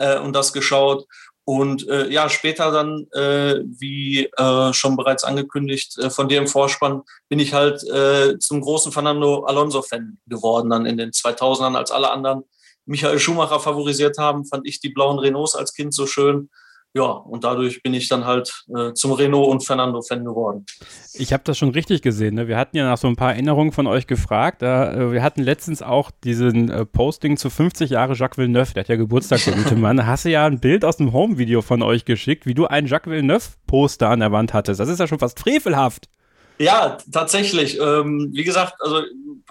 äh, 0.00 0.18
und 0.18 0.34
das 0.34 0.52
geschaut. 0.52 1.06
Und 1.46 1.86
äh, 1.88 2.08
ja, 2.08 2.28
später 2.28 2.72
dann, 2.72 3.06
äh, 3.12 3.62
wie 3.64 4.28
äh, 4.36 4.72
schon 4.72 4.96
bereits 4.96 5.22
angekündigt, 5.22 5.96
äh, 5.96 6.10
von 6.10 6.28
dir 6.28 6.38
im 6.38 6.48
Vorspann, 6.48 7.02
bin 7.28 7.38
ich 7.38 7.54
halt 7.54 7.84
äh, 7.84 8.36
zum 8.40 8.60
großen 8.60 8.90
Fernando 8.90 9.44
Alonso-Fan 9.44 10.18
geworden, 10.26 10.70
dann 10.70 10.86
in 10.86 10.96
den 10.96 11.12
2000ern, 11.12 11.76
als 11.76 11.92
alle 11.92 12.10
anderen 12.10 12.42
Michael 12.84 13.20
Schumacher 13.20 13.60
favorisiert 13.60 14.18
haben, 14.18 14.44
fand 14.44 14.66
ich 14.66 14.80
die 14.80 14.88
blauen 14.88 15.20
Renaults 15.20 15.54
als 15.54 15.72
Kind 15.72 15.94
so 15.94 16.08
schön. 16.08 16.50
Ja, 16.96 17.10
und 17.10 17.44
dadurch 17.44 17.82
bin 17.82 17.92
ich 17.92 18.08
dann 18.08 18.24
halt 18.24 18.64
äh, 18.74 18.94
zum 18.94 19.12
Renault 19.12 19.50
und 19.50 19.62
Fernando-Fan 19.62 20.24
geworden. 20.24 20.64
Ich 21.12 21.30
habe 21.34 21.42
das 21.44 21.58
schon 21.58 21.68
richtig 21.68 22.00
gesehen. 22.00 22.36
Ne? 22.36 22.48
Wir 22.48 22.56
hatten 22.56 22.74
ja 22.74 22.88
nach 22.88 22.96
so 22.96 23.06
ein 23.06 23.16
paar 23.16 23.34
Erinnerungen 23.34 23.72
von 23.72 23.86
euch 23.86 24.06
gefragt. 24.06 24.62
Äh, 24.62 25.12
wir 25.12 25.22
hatten 25.22 25.42
letztens 25.42 25.82
auch 25.82 26.10
diesen 26.10 26.70
äh, 26.70 26.86
Posting 26.86 27.36
zu 27.36 27.50
50 27.50 27.90
Jahre 27.90 28.14
Jacques 28.14 28.38
Villeneuve. 28.38 28.72
Der 28.72 28.80
hat 28.80 28.88
ja 28.88 28.96
Geburtstag, 28.96 29.44
der 29.44 29.52
gute 29.56 29.76
Mann. 29.76 30.06
Hast 30.06 30.24
du 30.24 30.30
ja 30.30 30.46
ein 30.46 30.58
Bild 30.58 30.86
aus 30.86 30.96
dem 30.96 31.12
Home-Video 31.12 31.60
von 31.60 31.82
euch 31.82 32.06
geschickt, 32.06 32.46
wie 32.46 32.54
du 32.54 32.64
einen 32.64 32.86
Jacques 32.86 33.12
Villeneuve-Poster 33.12 34.08
an 34.08 34.20
der 34.20 34.32
Wand 34.32 34.54
hattest. 34.54 34.80
Das 34.80 34.88
ist 34.88 34.98
ja 34.98 35.06
schon 35.06 35.18
fast 35.18 35.38
frevelhaft. 35.38 36.08
Ja, 36.58 36.98
tatsächlich. 37.12 37.78
Ähm, 37.78 38.30
wie 38.32 38.44
gesagt, 38.44 38.74
also 38.80 39.02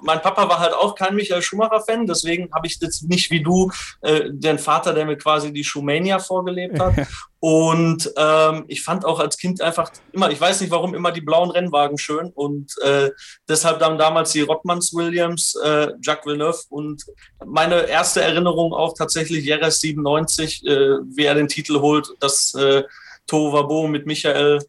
mein 0.02 0.22
Papa 0.22 0.50
war 0.50 0.60
halt 0.60 0.74
auch 0.74 0.96
kein 0.96 1.16
Michael 1.16 1.42
Schumacher-Fan, 1.42 2.06
deswegen 2.06 2.52
habe 2.54 2.68
ich 2.68 2.80
jetzt 2.82 3.04
nicht 3.04 3.32
wie 3.32 3.42
du 3.42 3.72
äh, 4.02 4.30
den 4.32 4.60
Vater, 4.60 4.94
der 4.94 5.06
mir 5.06 5.18
quasi 5.18 5.54
die 5.54 5.64
Schumania 5.64 6.20
vorgelebt 6.20 6.80
hat. 6.80 6.96
und 7.40 8.12
ähm, 8.18 8.66
ich 8.68 8.84
fand 8.84 9.06
auch 9.06 9.20
als 9.20 9.38
Kind 9.38 9.62
einfach 9.62 9.92
immer, 10.12 10.32
ich 10.32 10.42
weiß 10.42 10.62
nicht 10.62 10.72
warum, 10.72 10.96
immer 10.96 11.12
die 11.12 11.22
blauen 11.22 11.52
Rennwagen 11.52 11.98
schön. 11.98 12.32
Und 12.34 12.74
äh, 12.82 13.12
deshalb 13.48 13.80
dann 13.80 13.98
damals 13.98 14.32
die 14.32 14.42
Rottmanns 14.42 14.94
Williams, 14.94 15.56
äh, 15.64 15.90
Jacques 16.02 16.26
Villeneuve 16.26 16.60
und 16.70 17.04
meine 17.46 17.88
erste 17.88 18.22
Erinnerung 18.22 18.74
auch 18.74 18.96
tatsächlich 18.98 19.46
Jerez 19.46 19.80
97, 19.80 20.66
äh, 20.66 20.70
wie 21.16 21.26
er 21.26 21.36
den 21.36 21.48
Titel 21.48 21.80
holt, 21.80 22.08
das 22.20 22.54
äh, 22.56 22.84
Tovabo 23.28 23.88
mit 23.88 24.06
Michael 24.06 24.60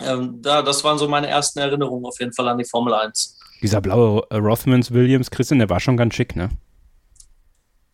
ähm, 0.00 0.40
da, 0.42 0.62
das 0.62 0.82
waren 0.84 0.98
so 0.98 1.08
meine 1.08 1.28
ersten 1.28 1.58
Erinnerungen 1.58 2.04
auf 2.04 2.18
jeden 2.18 2.32
Fall 2.32 2.48
an 2.48 2.58
die 2.58 2.64
Formel 2.64 2.94
1. 2.94 3.38
Dieser 3.62 3.80
blaue 3.80 4.26
äh, 4.30 4.36
Rothmans 4.36 4.92
Williams, 4.92 5.30
Christian, 5.30 5.58
der 5.58 5.70
war 5.70 5.80
schon 5.80 5.96
ganz 5.96 6.14
schick, 6.14 6.36
ne? 6.36 6.50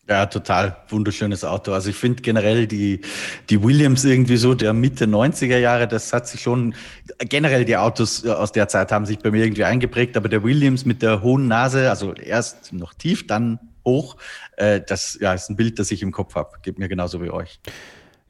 Ja, 0.08 0.26
total 0.26 0.76
wunderschönes 0.88 1.44
Auto. 1.44 1.72
Also 1.72 1.90
ich 1.90 1.96
finde 1.96 2.20
generell 2.20 2.66
die, 2.66 3.00
die 3.48 3.62
Williams 3.62 4.04
irgendwie 4.04 4.38
so 4.38 4.54
der 4.54 4.72
Mitte 4.72 5.04
90er 5.04 5.58
Jahre, 5.58 5.86
das 5.86 6.12
hat 6.12 6.26
sich 6.26 6.42
schon, 6.42 6.74
generell 7.18 7.64
die 7.64 7.76
Autos 7.76 8.26
aus 8.26 8.50
der 8.50 8.66
Zeit 8.66 8.90
haben 8.90 9.06
sich 9.06 9.20
bei 9.20 9.30
mir 9.30 9.44
irgendwie 9.44 9.62
eingeprägt, 9.62 10.16
aber 10.16 10.28
der 10.28 10.42
Williams 10.42 10.84
mit 10.84 11.02
der 11.02 11.22
hohen 11.22 11.46
Nase, 11.46 11.90
also 11.90 12.12
erst 12.14 12.72
noch 12.72 12.92
tief, 12.92 13.28
dann 13.28 13.60
hoch, 13.84 14.16
äh, 14.56 14.80
das 14.84 15.16
ja, 15.20 15.32
ist 15.32 15.48
ein 15.48 15.54
Bild, 15.54 15.78
das 15.78 15.92
ich 15.92 16.02
im 16.02 16.10
Kopf 16.10 16.34
habe. 16.34 16.58
Geht 16.62 16.80
mir 16.80 16.88
genauso 16.88 17.22
wie 17.22 17.30
euch. 17.30 17.60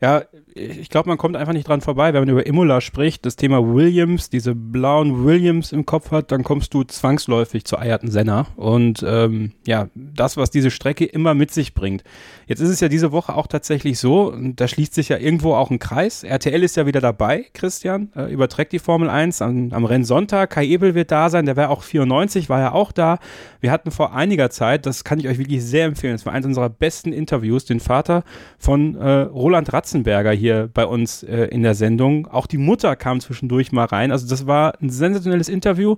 Ja, 0.02 0.24
ich 0.54 0.88
glaube, 0.88 1.08
man 1.08 1.18
kommt 1.18 1.36
einfach 1.36 1.52
nicht 1.52 1.68
dran 1.68 1.80
vorbei. 1.80 2.12
Wenn 2.12 2.22
man 2.22 2.28
über 2.28 2.46
Imola 2.46 2.80
spricht, 2.80 3.24
das 3.26 3.36
Thema 3.36 3.74
Williams, 3.74 4.30
diese 4.30 4.54
blauen 4.54 5.24
Williams 5.24 5.72
im 5.72 5.86
Kopf 5.86 6.10
hat, 6.10 6.32
dann 6.32 6.42
kommst 6.42 6.74
du 6.74 6.84
zwangsläufig 6.84 7.64
zu 7.64 7.78
Ayrton 7.78 8.10
Senna. 8.10 8.46
Und 8.56 9.04
ähm, 9.06 9.52
ja, 9.66 9.88
das, 9.94 10.36
was 10.36 10.50
diese 10.50 10.70
Strecke 10.70 11.04
immer 11.04 11.34
mit 11.34 11.50
sich 11.52 11.74
bringt. 11.74 12.04
Jetzt 12.46 12.60
ist 12.60 12.70
es 12.70 12.80
ja 12.80 12.88
diese 12.88 13.12
Woche 13.12 13.34
auch 13.34 13.46
tatsächlich 13.46 13.98
so, 13.98 14.34
da 14.36 14.66
schließt 14.66 14.94
sich 14.94 15.08
ja 15.08 15.18
irgendwo 15.18 15.54
auch 15.54 15.70
ein 15.70 15.78
Kreis. 15.78 16.24
RTL 16.24 16.62
ist 16.62 16.76
ja 16.76 16.86
wieder 16.86 17.00
dabei, 17.00 17.46
Christian, 17.54 18.10
äh, 18.16 18.32
überträgt 18.32 18.72
die 18.72 18.78
Formel 18.78 19.08
1 19.08 19.42
am, 19.42 19.72
am 19.72 19.84
Rennsonntag. 19.84 20.50
Kai 20.50 20.66
Ebel 20.66 20.94
wird 20.94 21.10
da 21.12 21.30
sein, 21.30 21.46
der 21.46 21.56
war 21.56 21.70
auch 21.70 21.82
94, 21.82 22.48
war 22.48 22.60
ja 22.60 22.72
auch 22.72 22.92
da. 22.92 23.18
Wir 23.60 23.70
hatten 23.70 23.90
vor 23.90 24.14
einiger 24.14 24.50
Zeit, 24.50 24.86
das 24.86 25.04
kann 25.04 25.18
ich 25.18 25.28
euch 25.28 25.38
wirklich 25.38 25.64
sehr 25.64 25.86
empfehlen, 25.86 26.14
das 26.14 26.26
war 26.26 26.32
eines 26.32 26.46
unserer 26.46 26.70
besten 26.70 27.12
Interviews, 27.12 27.64
den 27.64 27.80
Vater 27.80 28.24
von 28.58 28.96
äh, 28.96 29.20
Roland 29.22 29.72
Ratzenberger 29.72 30.32
hier 30.40 30.68
bei 30.72 30.84
uns 30.84 31.22
äh, 31.22 31.44
in 31.46 31.62
der 31.62 31.74
Sendung. 31.74 32.26
Auch 32.26 32.46
die 32.46 32.58
Mutter 32.58 32.96
kam 32.96 33.20
zwischendurch 33.20 33.70
mal 33.70 33.84
rein. 33.84 34.10
Also 34.10 34.28
das 34.28 34.46
war 34.46 34.80
ein 34.80 34.90
sensationelles 34.90 35.48
Interview. 35.48 35.96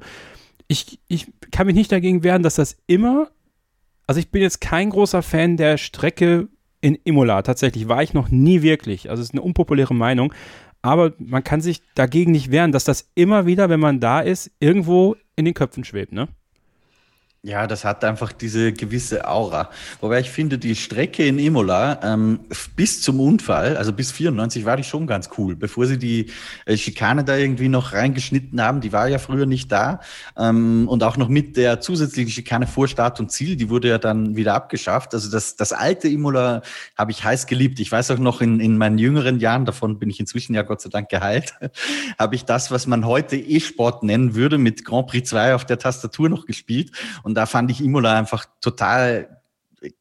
Ich, 0.68 1.00
ich 1.09 1.33
kann 1.50 1.66
mich 1.66 1.76
nicht 1.76 1.90
dagegen 1.90 2.22
wehren, 2.22 2.42
dass 2.42 2.57
das 2.57 2.76
immer, 2.87 3.31
also 4.07 4.20
ich 4.20 4.31
bin 4.31 4.42
jetzt 4.42 4.61
kein 4.61 4.90
großer 4.90 5.22
Fan 5.22 5.57
der 5.57 5.78
Strecke 5.78 6.48
in 6.81 6.98
Imola. 7.05 7.42
Tatsächlich 7.42 7.88
war 7.88 8.02
ich 8.02 8.12
noch 8.12 8.31
nie 8.31 8.62
wirklich. 8.62 9.09
Also 9.09 9.22
es 9.22 9.28
ist 9.28 9.35
eine 9.35 9.42
unpopuläre 9.42 9.94
Meinung. 9.94 10.35
Aber 10.83 11.14
man 11.18 11.44
kann 11.44 11.61
sich 11.61 11.81
dagegen 11.94 12.33
nicht 12.33 12.50
wehren, 12.50 12.72
dass 12.72 12.85
das 12.85 13.11
immer 13.14 13.46
wieder, 13.46 13.70
wenn 13.70 13.81
man 13.81 14.00
da 14.00 14.20
ist, 14.20 14.50
irgendwo 14.59 15.16
in 15.37 15.44
den 15.44 15.55
Köpfen 15.55 15.85
schwebt, 15.85 16.12
ne? 16.12 16.28
Ja, 17.44 17.66
das 17.66 17.85
hat 17.85 18.05
einfach 18.05 18.31
diese 18.31 18.72
gewisse 18.72 19.26
Aura. 19.26 19.68
Wobei 20.00 20.20
ich 20.20 20.31
finde, 20.31 20.59
die 20.59 20.76
Strecke 20.76 21.26
in 21.26 21.40
Imola 21.40 21.98
ähm, 22.05 22.38
bis 22.76 23.02
zum 23.02 23.18
Unfall, 23.18 23.76
also 23.76 23.92
bis 23.92 24.12
94, 24.12 24.64
war 24.64 24.76
die 24.76 24.85
schon 24.85 25.09
ganz 25.09 25.28
cool. 25.37 25.57
Bevor 25.57 25.87
sie 25.87 25.98
die 25.98 26.31
äh, 26.66 26.76
Schikane 26.76 27.24
da 27.24 27.37
irgendwie 27.37 27.68
noch 27.68 27.94
reingeschnitten 27.94 28.62
haben, 28.62 28.81
die 28.81 28.92
war 28.92 29.09
ja 29.09 29.18
früher 29.18 29.46
nicht 29.46 29.72
da. 29.72 29.98
Ähm, 30.38 30.87
und 30.87 31.02
auch 31.02 31.16
noch 31.16 31.26
mit 31.26 31.57
der 31.57 31.81
zusätzlichen 31.81 32.31
Schikane 32.31 32.68
vor 32.68 32.87
Start 32.87 33.18
und 33.18 33.33
Ziel, 33.33 33.57
die 33.57 33.68
wurde 33.68 33.88
ja 33.88 33.98
dann 33.98 34.37
wieder 34.37 34.55
abgeschafft. 34.55 35.12
Also 35.12 35.28
das, 35.28 35.57
das 35.57 35.72
alte 35.72 36.07
Imola 36.07 36.62
habe 36.96 37.11
ich 37.11 37.24
heiß 37.24 37.48
geliebt. 37.48 37.81
Ich 37.81 37.90
weiß 37.90 38.12
auch 38.12 38.18
noch 38.18 38.40
in, 38.40 38.61
in 38.61 38.78
meinen 38.78 38.98
jüngeren 38.98 39.40
Jahren, 39.40 39.64
davon 39.64 39.98
bin 39.98 40.11
ich 40.11 40.20
inzwischen 40.20 40.55
ja 40.55 40.62
Gott 40.62 40.81
sei 40.81 40.90
Dank 40.90 41.09
geheilt, 41.09 41.55
habe 42.20 42.37
ich 42.37 42.44
das, 42.44 42.70
was 42.70 42.87
man 42.87 43.05
heute 43.05 43.35
E-Sport 43.35 44.05
nennen 44.05 44.37
würde, 44.37 44.59
mit 44.59 44.85
Grand 44.85 45.09
Prix 45.09 45.28
2 45.31 45.57
auf 45.57 45.64
der 45.64 45.81
Tastatur 45.81 46.28
noch 46.28 46.46
gespielt. 46.46 46.92
Und 47.24 47.32
und 47.33 47.37
da 47.37 47.47
fand 47.47 47.71
ich 47.71 47.83
Imola 47.83 48.18
einfach 48.18 48.45
total 48.61 49.40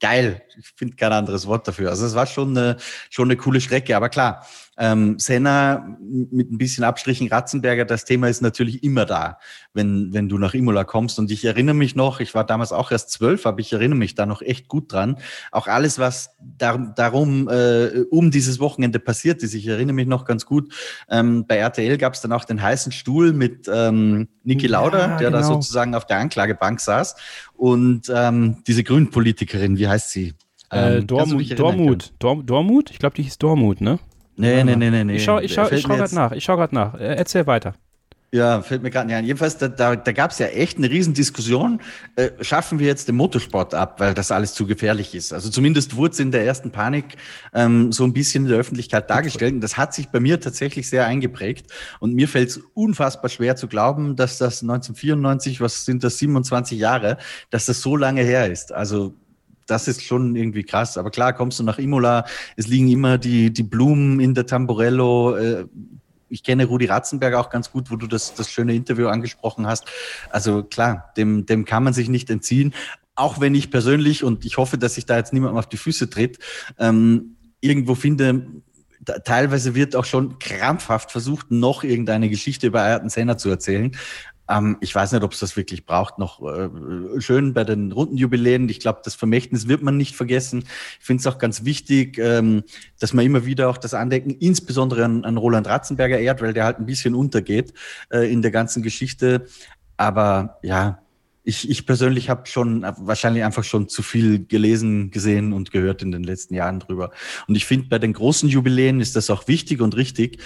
geil. 0.02 0.42
Ich 0.60 0.68
finde 0.76 0.98
kein 0.98 1.14
anderes 1.14 1.48
Wort 1.48 1.66
dafür. 1.66 1.90
Also 1.90 2.06
es 2.06 2.14
war 2.14 2.28
schon 2.28 2.58
eine, 2.58 2.76
schon 3.10 3.30
eine 3.30 3.38
coole 3.38 3.62
Strecke. 3.62 3.96
Aber 3.96 4.10
klar, 4.10 4.46
ähm, 4.82 5.20
Senna 5.20 5.96
mit 6.02 6.52
ein 6.52 6.58
bisschen 6.58 6.84
Abstrichen 6.84 7.28
Ratzenberger, 7.28 7.86
das 7.86 8.04
Thema 8.04 8.30
ist 8.30 8.42
natürlich 8.42 8.84
immer 8.84 9.06
da, 9.06 9.38
wenn, 9.76 10.12
wenn 10.12 10.28
du 10.28 10.40
nach 10.40 10.56
Imola 10.56 10.84
kommst. 10.84 11.20
Und 11.20 11.30
ich 11.30 11.46
erinnere 11.46 11.76
mich 11.76 11.96
noch, 11.96 12.20
ich 12.20 12.34
war 12.34 12.44
damals 12.44 12.72
auch 12.72 12.92
erst 12.92 13.12
zwölf, 13.12 13.46
aber 13.46 13.60
ich 13.60 13.72
erinnere 13.72 14.00
mich 14.00 14.16
da 14.16 14.26
noch 14.26 14.42
echt 14.42 14.68
gut 14.68 14.92
dran. 14.92 15.18
Auch 15.52 15.68
alles, 15.68 16.00
was 16.00 16.32
dar 16.58 16.94
darum 16.96 17.48
äh, 17.48 18.06
um 18.10 18.32
dieses 18.32 18.60
Wochenende 18.60 18.98
passiert 18.98 19.44
ist. 19.44 19.54
Ich 19.54 19.68
erinnere 19.68 19.94
mich 19.94 20.08
noch 20.08 20.26
ganz 20.26 20.48
gut. 20.48 20.74
Ähm, 21.10 21.46
bei 21.46 21.58
RTL 21.58 22.00
gab 22.00 22.16
es 22.16 22.22
dann 22.22 22.32
auch 22.32 22.46
den 22.46 22.60
heißen 22.60 22.92
Stuhl 22.92 23.34
mit 23.34 23.70
ähm, 23.72 24.30
Niki 24.44 24.66
Lauda, 24.66 25.00
ja, 25.00 25.18
der 25.18 25.30
genau. 25.30 25.42
da 25.42 25.44
sozusagen 25.44 25.94
auf 25.94 26.08
der 26.08 26.18
Anklagebank 26.18 26.80
saß. 26.80 27.16
Und 27.54 28.12
ähm, 28.12 28.64
diese 28.66 28.84
Grünpolitikerin, 28.84 29.78
wie 29.78 29.88
heißt 29.88 30.10
sie? 30.10 30.34
Äh, 30.72 30.98
ähm, 30.98 31.08
Dormut, 31.08 31.60
Dormut, 31.60 32.14
Dormut? 32.18 32.90
Ich 32.90 32.98
glaube, 32.98 33.16
die 33.16 33.24
hieß 33.24 33.38
Dormut, 33.38 33.80
ne? 33.80 34.00
Nee, 34.42 34.64
nee, 34.64 34.76
nee, 34.76 34.90
nee, 34.90 35.04
nee. 35.04 35.16
Ich 35.16 35.24
schaue 35.24 35.44
ich 35.44 35.54
schau, 35.54 35.70
ich 35.70 35.82
schau 35.82 35.96
gerade 35.96 36.16
nach. 36.16 36.32
Ich 36.32 36.44
schaue 36.44 36.58
gerade 36.58 36.76
nach. 36.76 36.96
Äh, 36.96 37.16
erzähl 37.16 37.46
weiter. 37.48 37.74
Ja, 38.34 38.62
fällt 38.62 38.82
mir 38.82 38.92
gerade 38.92 39.08
nicht 39.08 39.16
ein. 39.18 39.26
Jedenfalls, 39.26 39.58
da, 39.58 39.68
da, 39.68 39.94
da 39.98 40.12
gab 40.14 40.32
es 40.32 40.40
ja 40.40 40.46
echt 40.48 40.78
eine 40.78 40.90
Riesendiskussion. 40.90 41.82
Äh, 42.16 42.30
schaffen 42.40 42.80
wir 42.80 42.88
jetzt 42.88 43.10
den 43.10 43.16
Motorsport 43.16 43.74
ab, 43.74 44.00
weil 44.00 44.14
das 44.14 44.32
alles 44.32 44.54
zu 44.54 44.66
gefährlich 44.66 45.14
ist? 45.14 45.34
Also 45.34 45.50
zumindest 45.50 45.98
wurde 45.98 46.14
es 46.14 46.20
in 46.22 46.32
der 46.32 46.46
ersten 46.46 46.72
Panik 46.72 47.18
ähm, 47.54 47.92
so 47.92 48.06
ein 48.06 48.14
bisschen 48.14 48.46
in 48.46 48.52
der 48.52 48.60
Öffentlichkeit 48.60 49.10
dargestellt. 49.10 49.56
Und 49.56 49.60
das 49.60 49.76
hat 49.76 49.94
sich 49.94 50.08
bei 50.08 50.22
mir 50.22 50.40
tatsächlich 50.40 50.88
sehr 50.88 51.06
eingeprägt. 51.06 51.74
Und 52.00 52.14
mir 52.14 52.30
fällt 52.30 52.50
es 52.50 52.62
unfassbar 52.74 53.30
schwer 53.30 53.58
zu 53.58 53.68
glauben, 53.68 54.16
dass 54.16 54.38
das 54.38 54.62
1994, 54.62 55.60
was 55.60 55.84
sind 55.84 56.02
das, 56.06 56.18
27 56.18 56.80
Jahre, 56.80 57.18
dass 57.50 57.66
das 57.66 57.82
so 57.82 57.98
lange 57.98 58.22
her 58.22 58.50
ist. 58.50 58.72
Also 58.72 59.14
das 59.72 59.88
ist 59.88 60.04
schon 60.04 60.36
irgendwie 60.36 60.64
krass. 60.64 60.98
Aber 60.98 61.10
klar, 61.12 61.32
kommst 61.32 61.58
du 61.60 61.64
nach 61.64 61.80
Imola, 61.80 62.26
es 62.58 62.68
liegen 62.68 62.90
immer 62.90 63.18
die, 63.18 63.52
die 63.52 63.64
Blumen 63.64 64.20
in 64.20 64.34
der 64.34 64.46
Tamburello. 64.46 65.38
Äh, 65.38 65.66
ich 66.28 66.44
kenne 66.44 66.66
Rudi 66.66 66.86
Ratzenberg 66.86 67.36
auch 67.36 67.50
ganz 67.50 67.72
gut, 67.72 67.90
wo 67.90 67.96
du 67.96 68.06
das, 68.06 68.34
das 68.34 68.52
schöne 68.52 68.76
Interview 68.76 69.08
angesprochen 69.08 69.68
hast. 69.68 69.86
Also 70.30 70.64
klar, 70.64 71.14
dem, 71.16 71.46
dem 71.46 71.64
kann 71.64 71.84
man 71.84 71.94
sich 71.94 72.10
nicht 72.10 72.30
entziehen. 72.30 72.74
Auch 73.16 73.40
wenn 73.40 73.56
ich 73.56 73.72
persönlich, 73.72 74.24
und 74.24 74.46
ich 74.46 74.58
hoffe, 74.58 74.78
dass 74.78 74.96
sich 74.96 75.06
da 75.06 75.18
jetzt 75.18 75.32
niemand 75.32 75.58
auf 75.58 75.68
die 75.68 75.78
Füße 75.78 76.10
tritt, 76.10 76.40
ähm, 76.80 77.38
irgendwo 77.62 77.96
finde, 77.96 78.46
da, 79.00 79.20
teilweise 79.20 79.74
wird 79.74 79.96
auch 79.96 80.06
schon 80.06 80.38
krampfhaft 80.40 81.12
versucht, 81.12 81.50
noch 81.50 81.84
irgendeine 81.84 82.30
Geschichte 82.30 82.68
über 82.68 82.82
Ayrton 82.82 83.10
Senna 83.10 83.38
zu 83.38 83.50
erzählen. 83.50 83.96
Ähm, 84.52 84.78
ich 84.82 84.94
weiß 84.94 85.14
nicht, 85.14 85.24
ob 85.24 85.34
es 85.34 85.40
das 85.40 85.56
wirklich 85.56 85.86
braucht. 85.86 86.20
Noch 86.20 86.42
äh, 86.42 86.70
schön 87.20 87.54
bei 87.54 87.64
den 87.64 87.92
Rundenjubiläen. 87.92 88.68
Ich 88.70 88.80
glaube, 88.80 89.02
das 89.04 89.16
Vermächtnis 89.16 89.68
wird 89.68 89.82
man 89.82 89.98
nicht 89.98 90.16
vergessen. 90.16 90.66
Ich 91.00 91.06
finde 91.06 91.22
es 91.22 91.28
auch 91.28 91.38
ganz 91.38 91.64
wichtig, 91.64 92.18
ähm, 92.18 92.64
dass 93.00 93.14
man 93.14 93.26
immer 93.26 93.46
wieder 93.46 93.70
auch 93.70 93.78
das 93.78 93.94
Andenken, 93.94 94.32
insbesondere 94.32 95.06
an, 95.06 95.24
an 95.24 95.38
Roland 95.38 95.68
Ratzenberger 95.68 96.20
ehrt, 96.20 96.42
weil 96.42 96.54
der 96.54 96.66
halt 96.66 96.80
ein 96.80 96.86
bisschen 96.86 97.16
untergeht 97.16 97.74
äh, 98.12 98.32
in 98.32 98.42
der 98.42 98.52
ganzen 98.52 98.84
Geschichte. 98.84 99.46
Aber 99.96 100.60
ja, 100.64 101.00
ich, 101.44 101.70
ich 101.70 101.86
persönlich 101.86 102.30
habe 102.30 102.46
schon 102.46 102.84
wahrscheinlich 102.84 103.44
einfach 103.44 103.64
schon 103.64 103.90
zu 103.90 104.04
viel 104.04 104.46
gelesen, 104.46 105.12
gesehen 105.12 105.54
und 105.54 105.72
gehört 105.72 106.04
in 106.04 106.12
den 106.12 106.24
letzten 106.24 106.54
Jahren 106.54 106.80
drüber. 106.80 107.12
Und 107.48 107.56
ich 107.56 107.66
finde, 107.66 107.88
bei 107.88 108.00
den 108.00 108.14
großen 108.14 108.50
Jubiläen 108.50 109.00
ist 109.00 109.16
das 109.16 109.30
auch 109.30 109.48
wichtig 109.48 109.82
und 109.82 109.96
richtig, 109.96 110.40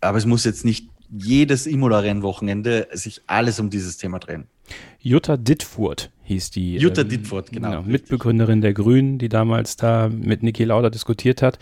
aber 0.00 0.18
es 0.18 0.26
muss 0.26 0.44
jetzt 0.44 0.64
nicht 0.64 0.88
jedes 1.10 1.66
Imola-Rennwochenende 1.66 2.88
sich 2.92 3.22
alles 3.26 3.60
um 3.60 3.70
dieses 3.70 3.96
Thema 3.96 4.18
drehen. 4.18 4.46
Jutta 5.00 5.36
Dittfurt 5.36 6.10
hieß 6.24 6.50
die. 6.50 6.76
Jutta 6.76 7.02
ähm, 7.02 7.08
Dittfurt, 7.08 7.50
genau. 7.50 7.70
genau 7.70 7.82
Mitbegründerin 7.82 8.60
der 8.60 8.72
Grünen, 8.72 9.18
die 9.18 9.28
damals 9.28 9.76
da 9.76 10.08
mit 10.08 10.42
Niki 10.42 10.64
Lauda 10.64 10.90
diskutiert 10.90 11.42
hat. 11.42 11.58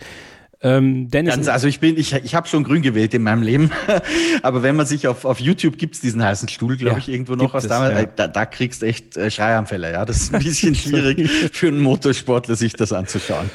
Ähm, 0.61 1.09
Dennis, 1.09 1.35
Ganz, 1.35 1.47
also 1.47 1.67
ich 1.67 1.79
bin, 1.79 1.97
ich, 1.97 2.13
ich 2.13 2.35
habe 2.35 2.45
schon 2.49 2.65
grün 2.65 2.81
gewählt 2.81 3.13
in 3.13 3.23
meinem 3.23 3.43
Leben, 3.43 3.71
aber 4.41 4.61
wenn 4.61 4.75
man 4.75 4.85
sich 4.85 5.07
auf, 5.07 5.23
auf 5.23 5.39
YouTube 5.39 5.77
gibt's 5.77 6.01
diesen 6.01 6.21
heißen 6.21 6.49
Stuhl, 6.49 6.75
glaube 6.75 6.95
ja, 6.95 6.97
ich, 6.97 7.07
irgendwo 7.07 7.35
noch 7.35 7.53
aus 7.53 7.65
damals, 7.65 7.97
ja. 7.97 8.05
da, 8.05 8.27
da 8.27 8.45
kriegst 8.45 8.83
echt 8.83 9.15
äh, 9.15 9.31
Schreianfälle, 9.31 9.93
ja. 9.93 10.03
Das 10.03 10.17
ist 10.17 10.35
ein 10.35 10.43
bisschen 10.43 10.75
schwierig 10.75 11.29
für 11.29 11.69
einen 11.69 11.79
Motorsportler, 11.79 12.55
sich 12.55 12.73
das 12.73 12.91
anzuschauen. 12.91 13.49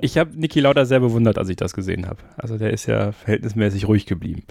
Ich 0.00 0.18
habe 0.18 0.36
Niki 0.36 0.58
Lauda 0.58 0.84
sehr 0.84 0.98
bewundert, 0.98 1.38
als 1.38 1.48
ich 1.48 1.54
das 1.54 1.72
gesehen 1.72 2.08
habe. 2.08 2.18
Also 2.36 2.58
der 2.58 2.72
ist 2.72 2.86
ja 2.86 3.12
verhältnismäßig 3.12 3.86
ruhig 3.86 4.06
geblieben. 4.06 4.42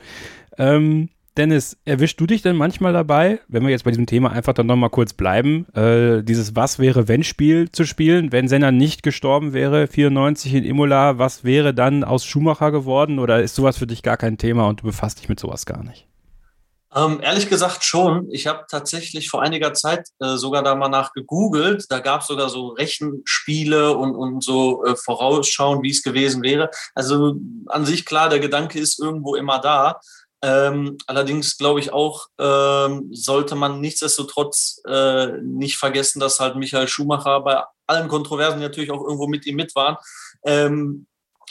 Ähm, 0.58 1.10
Dennis, 1.38 1.78
erwischst 1.86 2.20
du 2.20 2.26
dich 2.26 2.42
denn 2.42 2.56
manchmal 2.56 2.94
dabei, 2.94 3.40
wenn 3.48 3.62
wir 3.62 3.70
jetzt 3.70 3.84
bei 3.84 3.92
diesem 3.92 4.08
Thema 4.08 4.32
einfach 4.32 4.54
dann 4.54 4.66
nochmal 4.66 4.90
kurz 4.90 5.14
bleiben, 5.14 5.68
äh, 5.76 6.24
dieses 6.24 6.56
Was 6.56 6.80
wäre 6.80 7.08
wenn 7.08 7.24
Spiel 7.24 7.72
zu 7.72 7.86
spielen, 7.86 8.32
wenn 8.32 8.48
Senna 8.48 8.72
nicht 8.72 9.04
gestorben 9.04 9.54
wäre, 9.54 9.86
94 9.88 10.56
in 10.56 10.64
Imola, 10.64 11.20
was 11.20 11.44
wäre 11.44 11.76
dann 11.76 12.04
aus 12.04 12.26
Schumacher 12.26 12.72
geworden 12.72 13.20
oder 13.20 13.44
ist 13.44 13.54
sowas 13.54 13.78
für 13.78 13.86
dich 13.86 14.02
gar 14.02 14.18
kein 14.18 14.40
Thema 14.40 14.68
und 14.68 14.82
du 14.82 14.86
befasst 14.86 15.20
dich 15.20 15.30
mit 15.30 15.40
sowas 15.40 15.68
gar 15.68 15.84
nicht? 15.84 16.08
Ähm, 16.96 17.20
ehrlich 17.22 17.50
gesagt 17.50 17.84
schon. 17.84 18.28
Ich 18.32 18.48
habe 18.48 18.66
tatsächlich 18.70 19.30
vor 19.30 19.42
einiger 19.42 19.74
Zeit 19.74 20.08
äh, 20.20 20.38
sogar 20.38 20.64
da 20.64 20.74
mal 20.74 20.90
nach 20.90 21.14
gegoogelt. 21.14 21.86
Da 21.90 22.00
gab 22.00 22.22
es 22.22 22.28
sogar 22.28 22.50
so 22.50 22.70
Rechenspiele 22.70 23.96
und, 23.96 24.16
und 24.16 24.44
so 24.44 24.84
äh, 24.86 24.96
Vorausschauen, 24.96 25.84
wie 25.84 25.92
es 25.92 26.02
gewesen 26.02 26.42
wäre. 26.42 26.72
Also 26.96 27.36
an 27.68 27.86
sich 27.86 28.06
klar, 28.06 28.30
der 28.30 28.40
Gedanke 28.40 28.80
ist 28.80 29.00
irgendwo 29.00 29.36
immer 29.36 29.60
da. 29.60 30.00
Ähm, 30.44 30.98
allerdings 31.08 31.58
glaube 31.58 31.80
ich 31.80 31.92
auch, 31.92 32.28
ähm, 32.38 33.10
sollte 33.12 33.56
man 33.56 33.82
nichtsdestotrotz 33.82 34.82
äh, 34.88 35.40
nicht 35.42 35.78
vergessen, 35.78 36.20
dass 36.20 36.40
halt 36.40 36.56
Michael 36.56 36.88
Schumacher 36.88 37.42
bei 37.42 37.64
allen 37.88 38.08
Kontroversen 38.08 38.60
natürlich 38.60 38.92
auch 38.92 39.04
irgendwo 39.04 39.28
mit 39.28 39.46
ihm 39.46 39.56
mit 39.56 39.76
waren. 39.76 39.98
Ähm, 40.46 41.08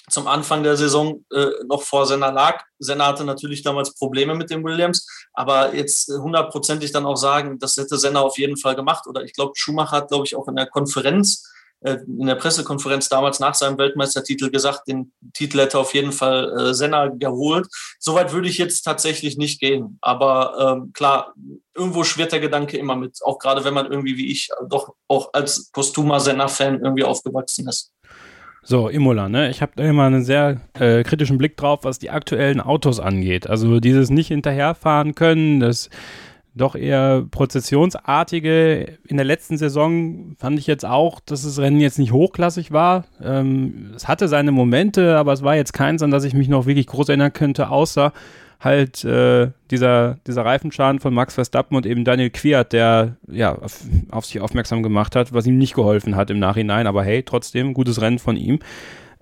zum 0.08 0.28
Anfang 0.28 0.62
der 0.62 0.76
Saison 0.76 1.24
äh, 1.32 1.46
noch 1.66 1.82
vor 1.82 2.06
Senna 2.06 2.30
lag. 2.30 2.62
Senna 2.78 3.06
hatte 3.06 3.24
natürlich 3.24 3.62
damals 3.62 3.94
Probleme 3.94 4.36
mit 4.36 4.50
dem 4.50 4.62
Williams, 4.62 5.06
aber 5.32 5.74
jetzt 5.74 6.08
hundertprozentig 6.08 6.92
dann 6.92 7.06
auch 7.06 7.16
sagen, 7.16 7.58
das 7.58 7.76
hätte 7.76 7.98
Senna 7.98 8.20
auf 8.20 8.38
jeden 8.38 8.56
Fall 8.56 8.76
gemacht. 8.76 9.08
Oder 9.08 9.24
ich 9.24 9.32
glaube, 9.32 9.54
Schumacher 9.56 9.96
hat, 9.96 10.08
glaube 10.08 10.24
ich, 10.24 10.36
auch 10.36 10.46
in 10.46 10.54
der 10.54 10.66
Konferenz 10.66 11.50
in 11.94 12.26
der 12.26 12.34
Pressekonferenz 12.34 13.08
damals 13.08 13.40
nach 13.40 13.54
seinem 13.54 13.78
Weltmeistertitel 13.78 14.50
gesagt, 14.50 14.88
den 14.88 15.12
Titel 15.34 15.60
hätte 15.60 15.78
auf 15.78 15.94
jeden 15.94 16.12
Fall 16.12 16.52
äh, 16.58 16.74
Senna 16.74 17.08
geholt. 17.08 17.66
Soweit 17.98 18.32
würde 18.32 18.48
ich 18.48 18.58
jetzt 18.58 18.82
tatsächlich 18.82 19.36
nicht 19.36 19.60
gehen. 19.60 19.98
Aber 20.00 20.78
ähm, 20.78 20.92
klar, 20.92 21.34
irgendwo 21.74 22.04
schwirrt 22.04 22.32
der 22.32 22.40
Gedanke 22.40 22.76
immer 22.76 22.96
mit, 22.96 23.18
auch 23.24 23.38
gerade 23.38 23.64
wenn 23.64 23.74
man 23.74 23.86
irgendwie 23.90 24.16
wie 24.16 24.30
ich 24.30 24.48
doch 24.68 24.94
auch 25.08 25.30
als 25.32 25.70
posthumer 25.72 26.20
Senna-Fan 26.20 26.80
irgendwie 26.82 27.04
aufgewachsen 27.04 27.68
ist. 27.68 27.92
So, 28.68 28.88
Imola, 28.88 29.28
ne? 29.28 29.48
Ich 29.48 29.62
habe 29.62 29.72
da 29.76 29.84
immer 29.84 30.06
einen 30.06 30.24
sehr 30.24 30.60
äh, 30.74 31.04
kritischen 31.04 31.38
Blick 31.38 31.56
drauf, 31.56 31.80
was 31.84 32.00
die 32.00 32.10
aktuellen 32.10 32.60
Autos 32.60 32.98
angeht. 32.98 33.48
Also 33.48 33.78
dieses 33.78 34.10
nicht 34.10 34.26
hinterherfahren 34.26 35.14
können, 35.14 35.60
das 35.60 35.88
doch 36.56 36.74
eher 36.74 37.24
prozessionsartige. 37.30 38.98
In 39.06 39.16
der 39.16 39.26
letzten 39.26 39.58
Saison 39.58 40.34
fand 40.38 40.58
ich 40.58 40.66
jetzt 40.66 40.86
auch, 40.86 41.20
dass 41.20 41.42
das 41.42 41.58
Rennen 41.58 41.80
jetzt 41.80 41.98
nicht 41.98 42.12
hochklassig 42.12 42.72
war. 42.72 43.04
Ähm, 43.22 43.92
es 43.94 44.08
hatte 44.08 44.26
seine 44.26 44.52
Momente, 44.52 45.16
aber 45.18 45.32
es 45.32 45.42
war 45.42 45.54
jetzt 45.54 45.74
keins, 45.74 46.02
an 46.02 46.10
das 46.10 46.24
ich 46.24 46.34
mich 46.34 46.48
noch 46.48 46.66
wirklich 46.66 46.86
groß 46.86 47.10
erinnern 47.10 47.32
könnte, 47.32 47.68
außer 47.68 48.12
halt 48.58 49.04
äh, 49.04 49.50
dieser, 49.70 50.18
dieser 50.26 50.44
Reifenschaden 50.46 50.98
von 50.98 51.12
Max 51.12 51.34
Verstappen 51.34 51.76
und 51.76 51.84
eben 51.84 52.04
Daniel 52.04 52.30
Quiert, 52.30 52.72
der 52.72 53.16
ja 53.30 53.54
auf, 53.54 53.80
auf 54.10 54.24
sich 54.24 54.40
aufmerksam 54.40 54.82
gemacht 54.82 55.14
hat, 55.14 55.34
was 55.34 55.46
ihm 55.46 55.58
nicht 55.58 55.74
geholfen 55.74 56.16
hat 56.16 56.30
im 56.30 56.38
Nachhinein. 56.38 56.86
Aber 56.86 57.04
hey, 57.04 57.22
trotzdem 57.22 57.74
gutes 57.74 58.00
Rennen 58.00 58.18
von 58.18 58.36
ihm. 58.36 58.60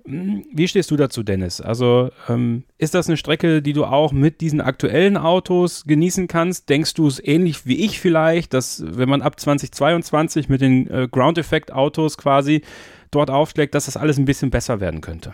Wie 0.07 0.69
stehst 0.69 0.91
du 0.91 0.97
dazu, 0.97 1.23
Dennis? 1.23 1.63
Also 1.63 2.11
ähm, 2.29 2.65
ist 2.77 2.93
das 2.93 3.09
eine 3.09 3.17
Strecke, 3.17 3.63
die 3.63 3.73
du 3.73 3.87
auch 3.87 4.13
mit 4.13 4.43
diesen 4.43 4.61
aktuellen 4.61 5.17
Autos 5.17 5.85
genießen 5.85 6.29
kannst? 6.29 6.69
Denkst 6.69 6.93
du 6.93 7.07
es 7.07 7.25
ähnlich 7.25 7.65
wie 7.65 7.83
ich 7.83 8.01
vielleicht, 8.01 8.53
dass 8.53 8.83
wenn 8.85 9.09
man 9.09 9.23
ab 9.23 9.41
2022 9.41 10.51
mit 10.51 10.61
den 10.61 10.91
äh, 10.91 11.09
Ground-Effekt-Autos 11.11 12.19
quasi 12.19 12.61
dort 13.11 13.31
aufschlägt, 13.31 13.75
dass 13.75 13.87
das 13.87 13.97
alles 13.97 14.19
ein 14.19 14.27
bisschen 14.27 14.51
besser 14.51 14.79
werden 14.79 15.01
könnte? 15.01 15.33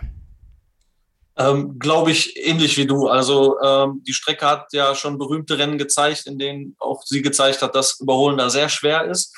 Ähm, 1.35 1.77
Glaube 1.77 2.11
ich 2.11 2.37
ähnlich 2.37 2.77
wie 2.77 2.85
du. 2.85 3.07
Also 3.07 3.59
ähm, 3.61 4.01
die 4.07 4.13
Strecke 4.13 4.45
hat 4.45 4.71
ja 4.71 4.95
schon 4.95 5.17
berühmte 5.17 5.57
Rennen 5.57 5.77
gezeigt, 5.77 6.27
in 6.27 6.39
denen 6.39 6.75
auch 6.79 7.03
sie 7.03 7.21
gezeigt 7.21 7.61
hat, 7.61 7.75
dass 7.75 7.99
Überholen 7.99 8.37
da 8.37 8.49
sehr 8.49 8.69
schwer 8.69 9.03
ist. 9.05 9.35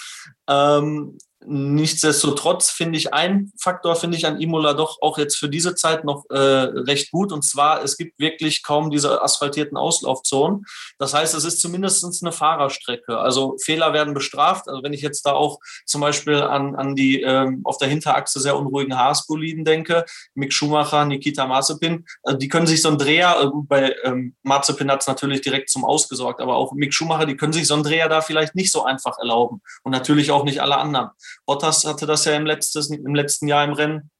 Ähm, 0.47 1.17
Nichtsdestotrotz 1.45 2.69
finde 2.69 2.97
ich 2.97 3.13
ein 3.13 3.51
Faktor, 3.59 3.95
finde 3.95 4.17
ich 4.17 4.25
an 4.25 4.39
Imola 4.39 4.73
doch 4.73 5.01
auch 5.01 5.17
jetzt 5.17 5.37
für 5.37 5.49
diese 5.49 5.75
Zeit 5.75 6.03
noch 6.03 6.25
äh, 6.29 6.37
recht 6.37 7.11
gut. 7.11 7.31
Und 7.31 7.43
zwar, 7.43 7.83
es 7.83 7.97
gibt 7.97 8.19
wirklich 8.19 8.63
kaum 8.63 8.89
diese 8.89 9.21
asphaltierten 9.21 9.77
Auslaufzonen. 9.77 10.65
Das 10.99 11.13
heißt, 11.13 11.33
es 11.35 11.45
ist 11.45 11.61
zumindest 11.61 12.03
eine 12.21 12.31
Fahrerstrecke. 12.31 13.17
Also 13.17 13.57
Fehler 13.63 13.93
werden 13.93 14.13
bestraft. 14.13 14.67
Also 14.67 14.83
wenn 14.83 14.93
ich 14.93 15.01
jetzt 15.01 15.25
da 15.25 15.33
auch 15.33 15.59
zum 15.85 16.01
Beispiel 16.01 16.41
an, 16.41 16.75
an 16.75 16.95
die 16.95 17.21
ähm, 17.21 17.61
auf 17.63 17.77
der 17.77 17.87
Hinterachse 17.87 18.39
sehr 18.39 18.57
unruhigen 18.57 18.97
Haas-Boliden 18.97 19.65
denke, 19.65 20.05
Mick 20.35 20.53
Schumacher, 20.53 21.05
Nikita 21.05 21.45
Mazepin, 21.45 22.05
also 22.23 22.37
die 22.37 22.47
können 22.47 22.67
sich 22.67 22.81
so 22.81 22.89
einen 22.89 22.97
Dreher, 22.97 23.39
äh, 23.41 23.47
bei 23.53 23.95
ähm, 24.03 24.35
Mazepin 24.43 24.91
hat 24.91 25.01
es 25.01 25.07
natürlich 25.07 25.41
direkt 25.41 25.69
zum 25.69 25.85
Ausgesorgt, 25.85 26.41
aber 26.41 26.55
auch 26.55 26.73
Mick 26.73 26.93
Schumacher, 26.93 27.25
die 27.25 27.37
können 27.37 27.53
sich 27.53 27.67
so 27.67 27.73
einen 27.73 27.83
Dreher 27.83 28.09
da 28.09 28.21
vielleicht 28.21 28.55
nicht 28.55 28.71
so 28.71 28.83
einfach 28.83 29.17
erlauben. 29.19 29.61
Und 29.83 29.91
natürlich 29.91 30.31
auch 30.31 30.43
nicht 30.43 30.61
alle 30.61 30.77
anderen. 30.77 31.09
Bottas 31.45 31.85
hatte 31.85 32.05
das 32.05 32.25
ja 32.25 32.35
im, 32.35 32.45
letztes, 32.45 32.89
im 32.89 33.15
letzten 33.15 33.47
Jahr 33.47 33.63
im 33.63 33.73
Rennen, 33.73 34.11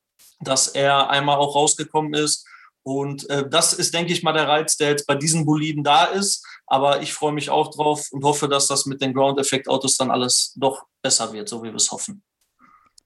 dass 0.41 0.67
er 0.67 1.10
einmal 1.10 1.38
auch 1.38 1.56
rausgekommen 1.56 2.13
ist. 2.13 2.45
Und 2.84 3.30
äh, 3.30 3.47
das 3.49 3.71
ist, 3.73 3.93
denke 3.93 4.12
ich 4.12 4.23
mal, 4.23 4.34
der 4.34 4.47
Reiz, 4.47 4.76
der 4.76 4.89
jetzt 4.89 5.08
bei 5.08 5.15
diesen 5.15 5.45
Boliden 5.45 5.84
da 5.84 6.06
ist. 6.06 6.45
Aber 6.67 7.02
ich 7.02 7.13
freue 7.13 7.32
mich 7.32 7.49
auch 7.49 7.71
drauf 7.71 8.10
und 8.12 8.23
hoffe, 8.23 8.49
dass 8.49 8.67
das 8.67 8.86
mit 8.86 9.02
den 9.02 9.13
Ground-Effekt-Autos 9.13 9.97
dann 9.97 10.12
alles 10.12 10.54
doch 10.58 10.84
besser 11.02 11.32
wird, 11.32 11.47
so 11.47 11.63
wie 11.63 11.69
wir 11.69 11.76
es 11.76 11.91
hoffen. 11.91 12.23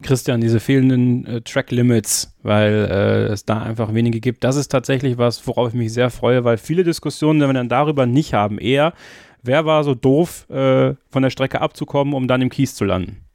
Christian, 0.04 0.42
diese 0.42 0.60
fehlenden 0.60 1.26
äh, 1.26 1.42
Track-Limits, 1.42 2.36
weil 2.44 2.88
äh, 2.90 3.34
es 3.34 3.46
da 3.46 3.62
einfach 3.62 3.94
wenige 3.94 4.20
gibt, 4.20 4.44
das 4.44 4.56
ist 4.56 4.68
tatsächlich 4.68 5.18
was, 5.18 5.46
worauf 5.48 5.70
ich 5.70 5.74
mich 5.74 5.92
sehr 5.92 6.12
freue, 6.12 6.44
weil 6.44 6.58
viele 6.58 6.84
Diskussionen, 6.84 7.42
wenn 7.42 7.50
wir 7.50 7.54
dann 7.54 7.70
darüber 7.70 8.06
nicht 8.06 8.34
haben, 8.34 8.60
eher, 8.60 8.94
wer 9.42 9.66
war 9.66 9.84
so 9.84 9.96
doof, 9.96 10.48
äh, 10.50 10.94
von 11.10 11.24
der 11.24 11.32
Strecke 11.32 11.62
abzukommen, 11.62 12.14
um 12.14 12.28
dann 12.28 12.44
im 12.44 12.50
Kies 12.50 12.76
zu 12.76 12.86
landen. 12.86 13.27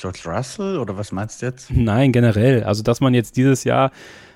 George 0.00 0.20
Russell 0.26 0.78
oder 0.78 0.96
was 0.96 1.12
meinst 1.12 1.42
du 1.42 1.46
jetzt? 1.46 1.70
Nein, 1.70 2.12
generell. 2.12 2.64
Also, 2.64 2.82
dass 2.82 3.00
man 3.00 3.14
jetzt 3.14 3.36
dieses 3.36 3.64
Jahr 3.64 3.90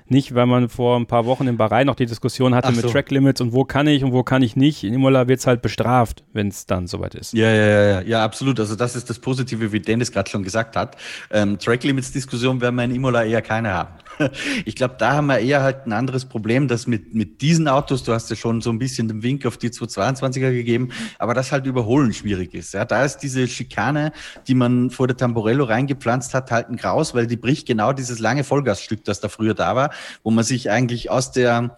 nicht, 0.07 0.35
weil 0.35 0.45
man 0.45 0.69
vor 0.69 0.97
ein 0.97 1.05
paar 1.05 1.25
Wochen 1.25 1.47
in 1.47 1.57
Bahrain 1.57 1.87
noch 1.87 1.95
die 1.95 2.05
Diskussion 2.05 2.53
hatte 2.53 2.73
so. 2.73 2.81
mit 2.81 2.91
Track 2.91 3.09
Limits 3.11 3.41
und 3.41 3.53
wo 3.53 3.63
kann 3.63 3.87
ich 3.87 4.03
und 4.03 4.11
wo 4.11 4.23
kann 4.23 4.41
ich 4.41 4.55
nicht. 4.55 4.83
In 4.83 4.93
Imola 4.93 5.27
wird 5.27 5.39
es 5.39 5.47
halt 5.47 5.61
bestraft, 5.61 6.23
wenn 6.33 6.47
es 6.49 6.65
dann 6.65 6.87
soweit 6.87 7.15
ist. 7.15 7.33
Ja, 7.33 7.49
ja, 7.49 7.65
ja, 7.65 8.01
ja, 8.01 8.23
absolut. 8.23 8.59
Also 8.59 8.75
das 8.75 8.95
ist 8.95 9.09
das 9.09 9.19
Positive, 9.19 9.71
wie 9.71 9.79
Dennis 9.79 10.11
gerade 10.11 10.29
schon 10.29 10.43
gesagt 10.43 10.75
hat. 10.75 10.97
Ähm, 11.31 11.57
Track 11.57 11.83
Limits 11.83 12.11
Diskussion 12.11 12.59
werden 12.61 12.75
wir 12.75 12.83
in 12.83 12.95
Imola 12.95 13.23
eher 13.23 13.41
keine 13.41 13.73
haben. 13.73 13.93
Ich 14.65 14.75
glaube, 14.75 14.95
da 14.97 15.13
haben 15.13 15.27
wir 15.27 15.39
eher 15.39 15.61
halt 15.61 15.85
ein 15.85 15.93
anderes 15.93 16.25
Problem, 16.25 16.67
dass 16.67 16.87
mit, 16.87 17.13
mit 17.13 17.41
diesen 17.41 17.67
Autos, 17.67 18.03
du 18.03 18.13
hast 18.13 18.29
ja 18.29 18.35
schon 18.35 18.61
so 18.61 18.69
ein 18.69 18.79
bisschen 18.79 19.07
den 19.07 19.23
Wink 19.23 19.45
auf 19.45 19.57
die 19.57 19.69
222er 19.69 20.51
gegeben, 20.51 20.89
aber 21.19 21.33
das 21.33 21.51
halt 21.51 21.65
überholen 21.65 22.13
schwierig 22.13 22.53
ist. 22.53 22.73
Ja, 22.73 22.85
da 22.85 23.03
ist 23.03 23.17
diese 23.17 23.47
Schikane, 23.47 24.11
die 24.47 24.55
man 24.55 24.89
vor 24.89 25.07
der 25.07 25.17
Tamborello 25.17 25.65
reingepflanzt 25.65 26.33
hat, 26.33 26.51
halt 26.51 26.69
ein 26.69 26.77
Graus, 26.77 27.13
weil 27.13 27.27
die 27.27 27.37
bricht 27.37 27.67
genau 27.67 27.93
dieses 27.93 28.19
lange 28.19 28.43
Vollgasstück, 28.43 29.03
das 29.03 29.19
da 29.19 29.29
früher 29.29 29.53
da 29.53 29.75
war, 29.75 29.91
wo 30.23 30.31
man 30.31 30.43
sich 30.43 30.69
eigentlich 30.69 31.09
aus 31.09 31.31
der 31.31 31.77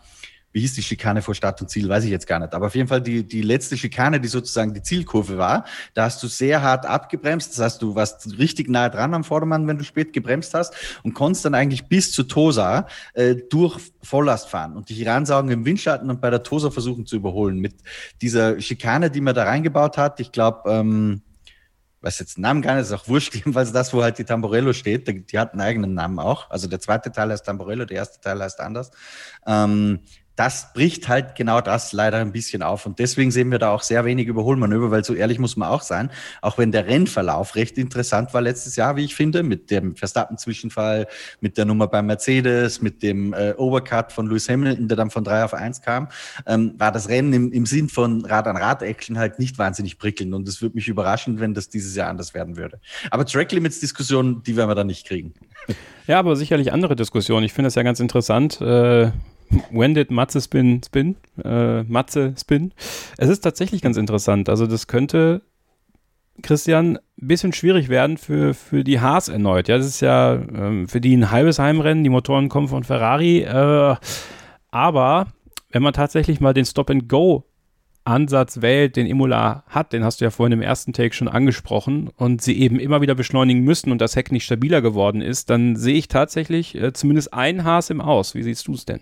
wie 0.55 0.61
hieß 0.61 0.73
die 0.73 0.83
Schikane 0.83 1.21
vor 1.21 1.35
Start 1.35 1.59
und 1.61 1.69
Ziel, 1.69 1.89
weiß 1.89 2.05
ich 2.05 2.11
jetzt 2.11 2.27
gar 2.27 2.39
nicht. 2.39 2.53
Aber 2.53 2.67
auf 2.67 2.75
jeden 2.75 2.87
Fall 2.87 3.01
die, 3.01 3.27
die 3.27 3.41
letzte 3.41 3.75
Schikane, 3.75 4.21
die 4.21 4.29
sozusagen 4.29 4.73
die 4.73 4.81
Zielkurve 4.81 5.37
war, 5.37 5.65
da 5.93 6.05
hast 6.05 6.23
du 6.23 6.27
sehr 6.27 6.61
hart 6.61 6.85
abgebremst. 6.85 7.51
Das 7.51 7.59
heißt, 7.59 7.81
du 7.81 7.93
warst 7.93 8.39
richtig 8.39 8.69
nahe 8.69 8.89
dran 8.89 9.13
am 9.13 9.25
Vordermann, 9.25 9.67
wenn 9.67 9.77
du 9.77 9.83
spät 9.83 10.13
gebremst 10.13 10.53
hast 10.53 10.73
und 11.03 11.13
konntest 11.13 11.43
dann 11.43 11.55
eigentlich 11.55 11.87
bis 11.89 12.13
zu 12.13 12.23
Tosa 12.23 12.87
äh, 13.15 13.35
durch 13.49 13.81
Volllast 14.01 14.47
fahren 14.47 14.77
und 14.77 14.87
dich 14.87 15.05
ransaugen 15.05 15.51
im 15.51 15.65
Windschatten 15.65 16.09
und 16.09 16.21
bei 16.21 16.29
der 16.29 16.41
Tosa 16.41 16.71
versuchen 16.71 17.05
zu 17.05 17.17
überholen. 17.17 17.59
Mit 17.59 17.75
dieser 18.21 18.61
Schikane, 18.61 19.11
die 19.11 19.19
man 19.19 19.35
da 19.35 19.43
reingebaut 19.43 19.97
hat, 19.97 20.21
ich 20.21 20.31
glaube, 20.31 20.71
ähm, 20.71 21.21
weiß 21.99 22.19
jetzt 22.19 22.37
den 22.37 22.43
Namen 22.43 22.61
gar 22.61 22.75
nicht, 22.75 22.83
ist 22.83 22.93
auch 22.93 23.09
wurscht, 23.09 23.35
jedenfalls 23.35 23.73
das, 23.73 23.93
wo 23.93 24.03
halt 24.03 24.19
die 24.19 24.23
Tamborello 24.23 24.71
steht, 24.71 25.09
die, 25.09 25.25
die 25.25 25.37
hat 25.37 25.51
einen 25.51 25.59
eigenen 25.59 25.95
Namen 25.95 26.17
auch. 26.17 26.49
Also 26.49 26.69
der 26.69 26.79
zweite 26.79 27.11
Teil 27.11 27.29
heißt 27.29 27.45
Tamborello, 27.45 27.83
der 27.83 27.97
erste 27.97 28.21
Teil 28.21 28.41
heißt 28.41 28.61
anders. 28.61 28.91
Ähm, 29.45 29.99
das 30.35 30.73
bricht 30.73 31.07
halt 31.07 31.35
genau 31.35 31.61
das 31.61 31.93
leider 31.93 32.17
ein 32.17 32.31
bisschen 32.31 32.61
auf. 32.61 32.85
Und 32.85 32.99
deswegen 32.99 33.31
sehen 33.31 33.51
wir 33.51 33.59
da 33.59 33.71
auch 33.71 33.83
sehr 33.83 34.03
wenig 34.05 34.27
Überholmanöver, 34.27 34.91
weil 34.91 35.03
so 35.03 35.13
ehrlich 35.13 35.39
muss 35.39 35.55
man 35.55 35.69
auch 35.69 35.81
sein, 35.81 36.09
auch 36.41 36.57
wenn 36.57 36.71
der 36.71 36.87
Rennverlauf 36.87 37.55
recht 37.55 37.77
interessant 37.77 38.33
war 38.33 38.41
letztes 38.41 38.75
Jahr, 38.75 38.95
wie 38.97 39.05
ich 39.05 39.15
finde, 39.15 39.43
mit 39.43 39.71
dem 39.71 39.95
Verstappen-Zwischenfall, 39.95 41.07
mit 41.39 41.57
der 41.57 41.65
Nummer 41.65 41.87
bei 41.87 42.01
Mercedes, 42.01 42.81
mit 42.81 43.01
dem 43.01 43.33
äh, 43.33 43.53
Overcut 43.57 44.11
von 44.11 44.27
Lewis 44.27 44.49
Hamilton, 44.49 44.87
der 44.87 44.97
dann 44.97 45.09
von 45.09 45.23
drei 45.23 45.43
auf 45.43 45.53
eins 45.53 45.81
kam, 45.81 46.09
ähm, 46.45 46.73
war 46.77 46.91
das 46.91 47.07
Rennen 47.07 47.31
im, 47.31 47.51
im 47.53 47.65
Sinn 47.65 47.87
von 47.87 48.25
Rad-an-Rad-Action 48.25 49.17
halt 49.17 49.39
nicht 49.39 49.57
wahnsinnig 49.57 49.97
prickelnd. 49.97 50.33
Und 50.33 50.47
es 50.47 50.61
würde 50.61 50.75
mich 50.75 50.87
überraschen, 50.87 51.39
wenn 51.39 51.53
das 51.53 51.69
dieses 51.69 51.95
Jahr 51.95 52.09
anders 52.09 52.33
werden 52.33 52.57
würde. 52.57 52.79
Aber 53.09 53.25
Track 53.25 53.53
Limits-Diskussion, 53.53 54.43
die 54.43 54.57
werden 54.57 54.69
wir 54.69 54.75
dann 54.75 54.87
nicht 54.87 55.07
kriegen. 55.07 55.33
Ja, 56.07 56.19
aber 56.19 56.35
sicherlich 56.35 56.73
andere 56.73 56.95
Diskussionen. 56.95 57.45
Ich 57.45 57.53
finde 57.53 57.67
das 57.67 57.75
ja 57.75 57.83
ganz 57.83 57.99
interessant. 57.99 58.59
Äh 58.61 59.11
When 59.71 59.93
did 59.93 60.11
Matze 60.11 60.41
spin, 60.41 60.81
spin? 60.83 61.15
Äh, 61.43 61.83
Matze 61.83 62.33
spin? 62.39 62.73
Es 63.17 63.29
ist 63.29 63.41
tatsächlich 63.41 63.81
ganz 63.81 63.97
interessant. 63.97 64.49
Also 64.49 64.67
das 64.67 64.87
könnte, 64.87 65.41
Christian, 66.41 66.97
ein 66.97 67.27
bisschen 67.27 67.53
schwierig 67.53 67.89
werden 67.89 68.17
für, 68.17 68.53
für 68.53 68.83
die 68.83 68.99
Haas 68.99 69.27
erneut. 69.27 69.67
Ja, 69.67 69.77
das 69.77 69.85
ist 69.85 70.01
ja 70.01 70.33
ähm, 70.33 70.87
für 70.87 71.01
die 71.01 71.15
ein 71.15 71.31
halbes 71.31 71.59
Heimrennen. 71.59 72.03
Die 72.03 72.09
Motoren 72.09 72.49
kommen 72.49 72.67
von 72.67 72.83
Ferrari. 72.83 73.39
Äh, 73.41 73.95
aber 74.71 75.27
wenn 75.71 75.83
man 75.83 75.93
tatsächlich 75.93 76.39
mal 76.39 76.53
den 76.53 76.65
Stop-and-Go 76.65 77.45
Ansatz 78.05 78.61
wählt, 78.61 78.95
den 78.95 79.07
Imola 79.07 79.63
hat, 79.67 79.91
den 79.91 80.03
hast 80.03 80.21
du 80.21 80.25
ja 80.25 80.31
vorhin 80.31 80.53
im 80.53 80.61
ersten 80.61 80.93
Take 80.93 81.15
schon 81.15 81.27
angesprochen, 81.27 82.09
und 82.15 82.41
sie 82.41 82.59
eben 82.59 82.79
immer 82.79 83.01
wieder 83.01 83.15
beschleunigen 83.15 83.63
müssen 83.63 83.91
und 83.91 83.99
das 83.99 84.15
Heck 84.15 84.31
nicht 84.31 84.45
stabiler 84.45 84.81
geworden 84.81 85.21
ist, 85.21 85.49
dann 85.49 85.75
sehe 85.75 85.95
ich 85.95 86.07
tatsächlich 86.07 86.75
äh, 86.75 86.93
zumindest 86.93 87.33
ein 87.33 87.63
Haas 87.63 87.89
im 87.89 88.01
Aus. 88.01 88.35
Wie 88.35 88.43
siehst 88.43 88.67
du 88.67 88.73
es 88.73 88.85
denn? 88.85 89.01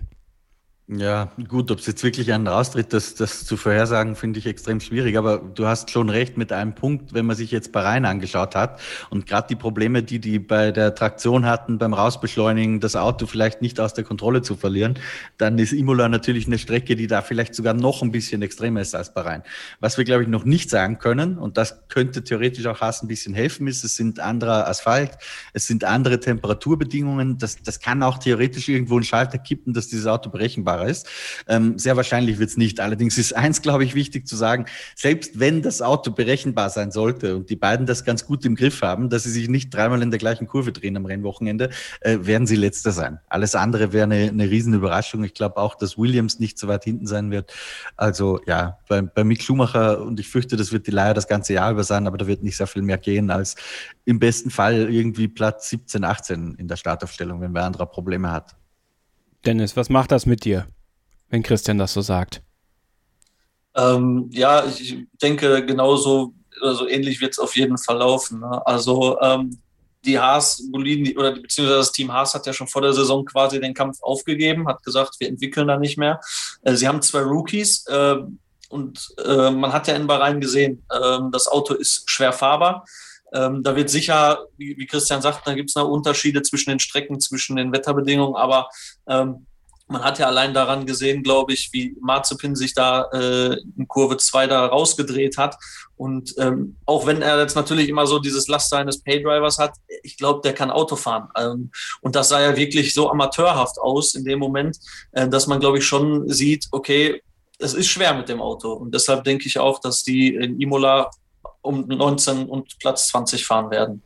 Ja, 0.90 1.32
gut, 1.48 1.72
ob 1.72 1.80
es 1.80 1.86
jetzt 1.86 2.04
wirklich 2.04 2.34
einen 2.34 2.46
raustritt, 2.46 2.92
das, 2.92 3.16
das 3.16 3.46
zu 3.46 3.56
vorhersagen, 3.56 4.18
finde 4.18 4.40
ich 4.40 4.46
extrem 4.46 4.82
schwierig. 4.82 5.18
Aber 5.18 5.38
du 5.38 5.66
hast 5.66 5.90
schon 5.92 6.10
recht 6.10 6.36
mit 6.36 6.52
einem 6.52 6.76
Punkt, 6.76 7.14
wenn 7.14 7.26
man 7.26 7.38
sich 7.38 7.52
jetzt 7.52 7.72
Bahrain 7.72 8.04
angeschaut 8.04 8.54
hat 8.54 8.82
und 9.10 9.26
gerade 9.26 9.48
die 9.48 9.56
Probleme, 9.56 10.04
die 10.04 10.20
die 10.20 10.40
bei 10.40 10.72
der 10.74 10.94
Traktion 10.94 11.46
hatten, 11.46 11.78
beim 11.78 11.94
Rausbeschleunigen, 11.94 12.82
das 12.82 12.98
Auto 12.98 13.28
vielleicht 13.28 13.62
nicht 13.62 13.80
aus 13.80 13.94
der 13.94 14.04
Kontrolle 14.04 14.42
zu 14.42 14.58
verlieren, 14.58 15.00
dann 15.38 15.58
ist 15.58 15.72
Imola 15.72 16.10
natürlich 16.10 16.48
eine 16.48 16.58
Strecke, 16.58 16.98
die 16.98 17.08
da 17.08 17.22
vielleicht 17.22 17.56
sogar 17.56 17.74
noch 17.74 18.02
ein 18.02 18.12
bisschen 18.12 18.42
extremer 18.42 18.82
ist 18.82 18.94
als 18.94 19.14
Bahrain. 19.14 19.44
Was 19.80 19.98
wir, 19.98 20.04
glaube 20.04 20.24
ich, 20.24 20.30
noch 20.30 20.44
nicht 20.44 20.70
sagen 20.70 21.00
können, 21.00 21.38
und 21.38 21.56
das 21.56 21.88
könnte 21.88 22.26
theoretisch 22.26 22.66
auch 22.68 22.82
Haas 22.82 23.02
ein 23.02 23.08
bisschen 23.08 23.34
helfen, 23.34 23.68
ist, 23.68 23.86
es 23.86 23.96
sind 23.96 24.20
anderer 24.20 24.68
Asphalt, 24.68 25.12
es 25.54 25.66
sind 25.66 25.86
andere 25.86 26.20
Temperaturbedingungen. 26.20 27.38
Das, 27.38 27.56
das 27.64 27.80
kann 27.80 28.04
auch 28.04 28.18
theoretisch 28.18 28.68
irgendwo 28.68 28.96
einen 28.96 29.06
Schalter 29.06 29.38
kippen, 29.38 29.74
dass 29.74 29.88
dieses 29.88 30.08
Auto 30.08 30.30
berechenbar 30.30 30.74
ist. 30.88 31.08
Ähm, 31.48 31.78
sehr 31.78 31.96
wahrscheinlich 31.98 32.40
wird 32.40 32.50
es 32.50 32.58
nicht. 32.58 32.80
Allerdings 32.80 33.18
ist 33.18 33.36
eins, 33.36 33.62
glaube 33.62 33.84
ich, 33.84 33.96
wichtig 33.96 34.28
zu 34.28 34.36
sagen, 34.36 34.66
selbst 34.96 35.40
wenn 35.40 35.62
das 35.62 35.82
Auto 35.82 36.12
berechenbar 36.12 36.70
sein 36.70 36.92
sollte 36.92 37.36
und 37.36 37.50
die 37.50 37.56
beiden 37.56 37.86
das 37.86 38.04
ganz 38.04 38.26
gut 38.26 38.46
im 38.46 38.56
Griff 38.56 38.82
haben, 38.82 39.10
dass 39.10 39.24
sie 39.24 39.32
sich 39.32 39.50
nicht 39.50 39.74
dreimal 39.74 40.02
in 40.02 40.12
der 40.12 40.20
gleichen 40.20 40.48
Kurve 40.48 40.72
drehen 40.72 40.98
am 40.98 41.06
Rennwochenende, 41.06 41.70
äh, 42.02 42.18
werden 42.22 42.48
sie 42.48 42.56
letzter 42.56 42.92
sein. 42.92 43.20
Alles 43.28 43.56
andere 43.56 43.94
wäre 43.94 44.04
eine, 44.04 44.30
eine 44.30 44.50
Riesenüberraschung. 44.50 45.24
Ich 45.24 45.34
glaube 45.34 45.58
auch, 45.58 45.76
dass 45.76 45.98
Williams 45.98 46.40
nicht 46.40 46.58
so 46.58 46.68
weit 46.68 46.84
hinten 46.84 47.08
sein 47.08 47.32
wird. 47.32 47.54
Also 47.96 48.40
ja, 48.46 48.80
bei, 48.88 49.02
bei 49.02 49.24
Mick 49.24 49.44
Schumacher 49.44 50.02
und 50.02 50.20
ich 50.20 50.28
fürchte, 50.28 50.56
das 50.56 50.72
wird 50.72 50.88
die 50.88 50.92
Leier 50.92 51.14
das 51.14 51.28
ganze 51.28 51.54
Jahr 51.54 51.72
über 51.72 51.84
sein, 51.84 52.08
aber 52.08 52.18
da 52.18 52.28
wird 52.28 52.44
nicht 52.44 52.58
sehr 52.58 52.68
viel 52.68 52.82
mehr 52.82 52.98
gehen 52.98 53.32
als 53.32 53.56
im 54.06 54.20
besten 54.20 54.50
Fall 54.50 54.94
irgendwie 54.94 55.28
Platz 55.28 55.70
17, 55.70 56.04
18 56.04 56.56
in 56.56 56.68
der 56.68 56.76
Startaufstellung, 56.76 57.42
wenn 57.42 57.54
wer 57.54 57.64
andere 57.64 57.88
Probleme 57.88 58.32
hat. 58.32 58.56
Dennis, 59.46 59.76
was 59.76 59.90
macht 59.90 60.12
das 60.12 60.26
mit 60.26 60.46
dir, 60.46 60.68
wenn 61.30 61.44
Christian 61.44 61.78
das 61.78 61.94
so 61.94 62.02
sagt? 62.02 62.42
Ähm, 63.76 64.30
ja, 64.32 64.66
ich 64.66 64.98
denke, 65.22 65.66
genauso 65.66 66.34
also 66.62 66.88
ähnlich 66.88 67.22
wird 67.22 67.34
es 67.34 67.40
auf 67.40 67.56
jeden 67.56 67.78
Fall 67.78 67.98
laufen. 67.98 68.40
Ne? 68.40 68.66
Also 68.66 69.20
ähm, 69.22 69.58
die 70.06 70.20
Haas, 70.20 70.62
Boliden, 70.72 71.18
oder 71.18 71.32
beziehungsweise 71.32 71.80
das 71.80 71.92
Team 71.92 72.12
Haas 72.12 72.34
hat 72.34 72.46
ja 72.46 72.54
schon 72.54 72.68
vor 72.68 72.82
der 72.82 72.94
Saison 72.94 73.26
quasi 73.26 73.60
den 73.60 73.74
Kampf 73.74 74.02
aufgegeben, 74.02 74.68
hat 74.68 74.84
gesagt, 74.84 75.16
wir 75.20 75.30
entwickeln 75.30 75.68
da 75.68 75.78
nicht 75.78 75.98
mehr. 75.98 76.20
Äh, 76.64 76.76
sie 76.76 76.88
haben 76.88 77.02
zwei 77.02 77.22
Rookies 77.22 77.86
äh, 77.88 78.18
und 78.70 79.14
äh, 79.24 79.52
man 79.52 79.72
hat 79.72 79.88
ja 79.88 79.96
in 79.96 80.08
Bahrain 80.08 80.42
gesehen, 80.42 80.86
ähm, 80.94 81.32
das 81.32 81.48
Auto 81.48 81.74
ist 81.74 82.10
schwer 82.10 82.34
fahrbar. 82.34 82.86
Ähm, 83.34 83.64
da 83.64 83.76
wird 83.76 83.90
sicher, 83.90 84.46
wie, 84.58 84.78
wie 84.78 84.86
Christian 84.86 85.22
sagt, 85.22 85.48
da 85.48 85.54
gibt 85.54 85.70
es 85.70 85.76
noch 85.76 85.88
Unterschiede 85.88 86.42
zwischen 86.44 86.70
den 86.70 86.80
Strecken, 86.80 87.20
zwischen 87.20 87.56
den 87.56 87.72
Wetterbedingungen, 87.72 88.36
aber 88.36 88.70
ähm, 89.08 89.46
man 89.88 90.04
hat 90.04 90.20
ja 90.20 90.28
allein 90.28 90.54
daran 90.54 90.86
gesehen, 90.86 91.24
glaube 91.24 91.54
ich, 91.54 91.70
wie 91.74 91.96
Marzipin 92.02 92.56
sich 92.56 92.74
da 92.74 93.04
äh, 93.14 93.58
in 93.78 93.88
Kurve 93.88 94.18
2 94.18 94.48
da 94.48 94.66
rausgedreht 94.66 95.38
hat. 95.38 95.58
Und 95.98 96.34
ähm, 96.38 96.78
auch 96.86 97.06
wenn 97.06 97.22
er 97.22 97.40
jetzt 97.40 97.56
natürlich 97.56 97.90
immer 97.90 98.08
so 98.08 98.20
dieses 98.20 98.48
Laster 98.48 98.78
eines 98.78 99.02
Paydrivers 99.02 99.60
hat, 99.60 99.74
ich 100.02 100.18
glaube, 100.18 100.42
der 100.44 100.54
kann 100.54 100.72
Auto 100.72 100.96
fahren. 100.96 101.30
Ähm, 101.38 101.72
und 102.02 102.16
das 102.16 102.30
sah 102.30 102.42
ja 102.42 102.56
wirklich 102.56 102.94
so 102.94 103.10
amateurhaft 103.10 103.78
aus 103.80 104.16
in 104.16 104.24
dem 104.24 104.40
Moment, 104.40 104.78
äh, 105.12 105.28
dass 105.28 105.48
man, 105.48 105.60
glaube 105.60 105.80
ich, 105.80 105.86
schon 105.86 106.30
sieht, 106.30 106.68
okay, 106.72 107.22
es 107.60 107.74
ist 107.74 107.88
schwer 107.88 108.14
mit 108.14 108.30
dem 108.30 108.42
Auto. 108.42 108.74
Und 108.74 108.94
deshalb 108.94 109.24
denke 109.24 109.48
ich 109.48 109.60
auch, 109.60 109.80
dass 109.80 110.04
die 110.04 110.34
in 110.36 110.60
Imola 110.60 111.10
um 111.64 111.88
19 111.88 112.46
und 112.46 112.78
Platz 112.80 113.08
20 113.08 113.46
fahren 113.46 113.72
werden. 113.72 114.04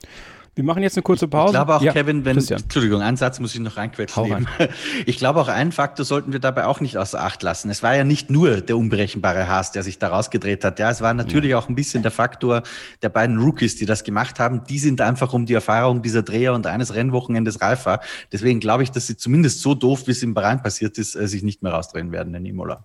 Wir 0.57 0.63
machen 0.63 0.81
jetzt 0.81 0.97
eine 0.97 1.03
kurze 1.03 1.27
Pause. 1.27 1.49
Ich 1.49 1.53
glaube 1.53 1.75
auch, 1.75 1.81
ja, 1.83 1.93
Kevin, 1.93 2.25
wenn, 2.25 2.37
Christian. 2.37 2.63
Entschuldigung, 2.63 3.03
einen 3.03 3.15
Satz 3.15 3.39
muss 3.39 3.53
ich 3.53 3.61
noch 3.61 3.77
reinquetschen. 3.77 4.33
Rein. 4.33 4.47
Ich 5.05 5.19
glaube 5.19 5.39
auch, 5.39 5.49
einen 5.49 5.71
Faktor 5.71 6.03
sollten 6.03 6.33
wir 6.33 6.39
dabei 6.39 6.65
auch 6.65 6.81
nicht 6.81 6.97
außer 6.97 7.21
Acht 7.21 7.43
lassen. 7.43 7.69
Es 7.69 7.83
war 7.83 7.95
ja 7.95 8.03
nicht 8.03 8.31
nur 8.31 8.61
der 8.61 8.75
unberechenbare 8.75 9.47
Haas, 9.47 9.71
der 9.71 9.83
sich 9.83 9.99
da 9.99 10.07
rausgedreht 10.07 10.63
hat. 10.63 10.79
Ja, 10.79 10.89
es 10.89 10.99
war 10.99 11.13
natürlich 11.13 11.51
ja. 11.51 11.59
auch 11.59 11.69
ein 11.69 11.75
bisschen 11.75 12.01
der 12.01 12.11
Faktor 12.11 12.63
der 13.03 13.09
beiden 13.09 13.37
Rookies, 13.37 13.75
die 13.75 13.85
das 13.85 14.03
gemacht 14.03 14.39
haben. 14.39 14.63
Die 14.63 14.79
sind 14.79 14.99
einfach 14.99 15.31
um 15.31 15.45
die 15.45 15.53
Erfahrung 15.53 16.01
dieser 16.01 16.23
Dreher 16.23 16.55
und 16.55 16.65
eines 16.65 16.95
Rennwochenendes 16.95 17.61
reifer. 17.61 17.99
Deswegen 18.31 18.59
glaube 18.59 18.81
ich, 18.81 18.89
dass 18.89 19.05
sie 19.05 19.15
zumindest 19.15 19.61
so 19.61 19.75
doof, 19.75 20.07
wie 20.07 20.11
es 20.11 20.23
im 20.23 20.33
Bahrain 20.33 20.63
passiert 20.63 20.97
ist, 20.97 21.13
äh, 21.15 21.27
sich 21.27 21.43
nicht 21.43 21.61
mehr 21.61 21.73
rausdrehen 21.73 22.11
werden 22.11 22.33
in 22.33 22.45
Imola. 22.47 22.83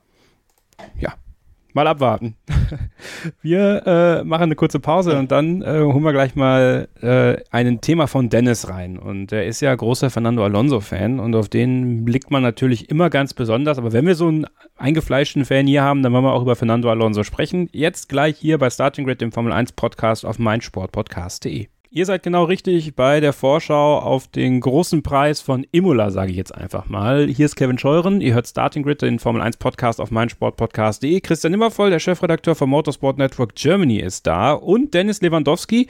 Ja, 1.01 1.15
mal 1.75 1.87
abwarten. 1.87 2.37
Wir 3.43 3.83
äh, 3.87 4.25
machen 4.25 4.45
eine 4.45 4.55
kurze 4.55 4.81
Pause 4.81 5.19
und 5.19 5.31
dann 5.31 5.63
äh, 5.63 5.81
holen 5.81 6.03
wir 6.03 6.13
gleich 6.13 6.35
mal 6.35 6.89
äh, 7.01 7.37
ein 7.51 7.81
Thema 7.81 8.07
von 8.07 8.31
Dennis 8.31 8.69
rein. 8.69 8.99
Und 8.99 9.33
er 9.33 9.47
ist 9.47 9.61
ja 9.61 9.75
großer 9.75 10.11
Fernando 10.11 10.45
Alonso-Fan 10.45 11.21
und 11.21 11.35
auf 11.35 11.49
den 11.49 12.05
blickt 12.05 12.31
man 12.31 12.43
natürlich 12.43 12.91
immer 12.91 13.11
ganz 13.11 13.35
besonders. 13.35 13.79
Aber 13.79 13.93
wenn 13.93 14.07
wir 14.07 14.15
so 14.15 14.29
einen 14.29 14.47
eingefleischten 14.77 15.45
Fan 15.45 15.67
hier 15.67 15.83
haben, 15.83 16.03
dann 16.03 16.13
wollen 16.13 16.25
wir 16.25 16.33
auch 16.33 16.43
über 16.43 16.57
Fernando 16.57 16.91
Alonso 16.91 17.23
sprechen. 17.23 17.69
Jetzt 17.73 18.09
gleich 18.09 18.39
hier 18.39 18.59
bei 18.59 18.71
Starting 18.71 19.05
Grid, 19.05 19.21
dem 19.21 19.33
Formel 19.33 19.53
1 19.53 19.73
Podcast 19.73 20.25
auf 20.25 20.39
meinsportpodcast.de. 20.39 21.69
Ihr 21.95 22.07
seid 22.07 22.23
genau 22.23 22.45
richtig 22.45 22.97
bei 22.97 23.21
der 23.21 23.35
Vorschau 23.35 23.99
auf 23.99 24.27
den 24.27 24.61
großen 24.61 25.03
Preis 25.03 25.43
von 25.43 25.67
Imola, 25.73 26.11
sage 26.11 26.31
ich 26.31 26.39
jetzt 26.39 26.55
einfach 26.55 26.89
mal. 26.89 27.27
Hier 27.27 27.45
ist 27.45 27.55
Kevin 27.55 27.77
Scheuren. 27.77 28.23
Ihr 28.23 28.33
hört 28.33 28.49
Starting 28.49 28.83
Grid, 28.83 29.03
den 29.03 29.19
Formel 29.19 29.43
1 29.43 29.59
Podcast 29.59 30.01
auf 30.01 30.11
meinsportpodcast.de. 30.11 31.21
Christian 31.21 31.53
Immervoll, 31.53 31.91
der 31.91 31.99
Chefredakteur 31.99 32.55
vom 32.55 32.71
Motorsport 32.71 33.19
Network 33.19 33.57
Germany, 33.57 33.99
ist 33.99 34.27
da. 34.27 34.55
Und 34.55 34.95
Dennis 34.95 35.21
Lewandowski, 35.21 35.89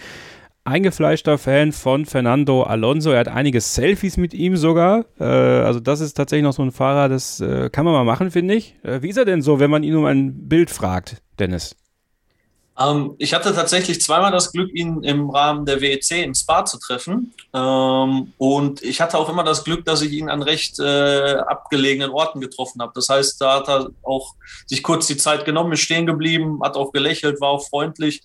eingefleischter 0.64 1.38
Fan 1.38 1.70
von 1.70 2.04
Fernando 2.04 2.64
Alonso. 2.64 3.12
Er 3.12 3.20
hat 3.20 3.28
einige 3.28 3.60
Selfies 3.60 4.16
mit 4.16 4.34
ihm 4.34 4.56
sogar. 4.56 5.04
Äh, 5.20 5.24
also 5.24 5.78
das 5.78 6.00
ist 6.00 6.14
tatsächlich 6.14 6.42
noch 6.42 6.52
so 6.52 6.62
ein 6.62 6.72
Fahrer, 6.72 7.08
das 7.10 7.38
äh, 7.38 7.70
kann 7.70 7.84
man 7.84 7.94
mal 7.94 8.02
machen, 8.02 8.32
finde 8.32 8.54
ich. 8.54 8.74
Äh, 8.82 9.02
wie 9.02 9.10
ist 9.10 9.18
er 9.18 9.24
denn 9.24 9.40
so, 9.40 9.60
wenn 9.60 9.70
man 9.70 9.84
ihn 9.84 9.94
um 9.94 10.06
ein 10.06 10.48
Bild 10.48 10.70
fragt, 10.70 11.22
Dennis? 11.38 11.76
Ähm, 12.82 13.14
ich 13.18 13.34
hatte 13.34 13.54
tatsächlich 13.54 14.00
zweimal 14.00 14.32
das 14.32 14.52
Glück, 14.52 14.70
ihn 14.74 15.02
im 15.02 15.30
Rahmen 15.30 15.66
der 15.66 15.80
WEC 15.80 16.22
im 16.22 16.34
Spa 16.34 16.64
zu 16.64 16.78
treffen. 16.78 17.34
Ähm, 17.52 18.32
und 18.38 18.82
ich 18.82 19.00
hatte 19.00 19.18
auch 19.18 19.28
immer 19.28 19.44
das 19.44 19.64
Glück, 19.64 19.84
dass 19.84 20.02
ich 20.02 20.12
ihn 20.12 20.28
an 20.28 20.42
recht 20.42 20.78
äh, 20.80 21.34
abgelegenen 21.46 22.10
Orten 22.10 22.40
getroffen 22.40 22.80
habe. 22.80 22.92
Das 22.94 23.08
heißt, 23.08 23.40
da 23.40 23.56
hat 23.56 23.68
er 23.68 23.90
auch 24.02 24.34
sich 24.66 24.82
kurz 24.82 25.06
die 25.06 25.16
Zeit 25.16 25.44
genommen, 25.44 25.72
ist 25.72 25.80
stehen 25.80 26.06
geblieben, 26.06 26.60
hat 26.62 26.76
auch 26.76 26.92
gelächelt, 26.92 27.40
war 27.40 27.50
auch 27.50 27.68
freundlich. 27.68 28.22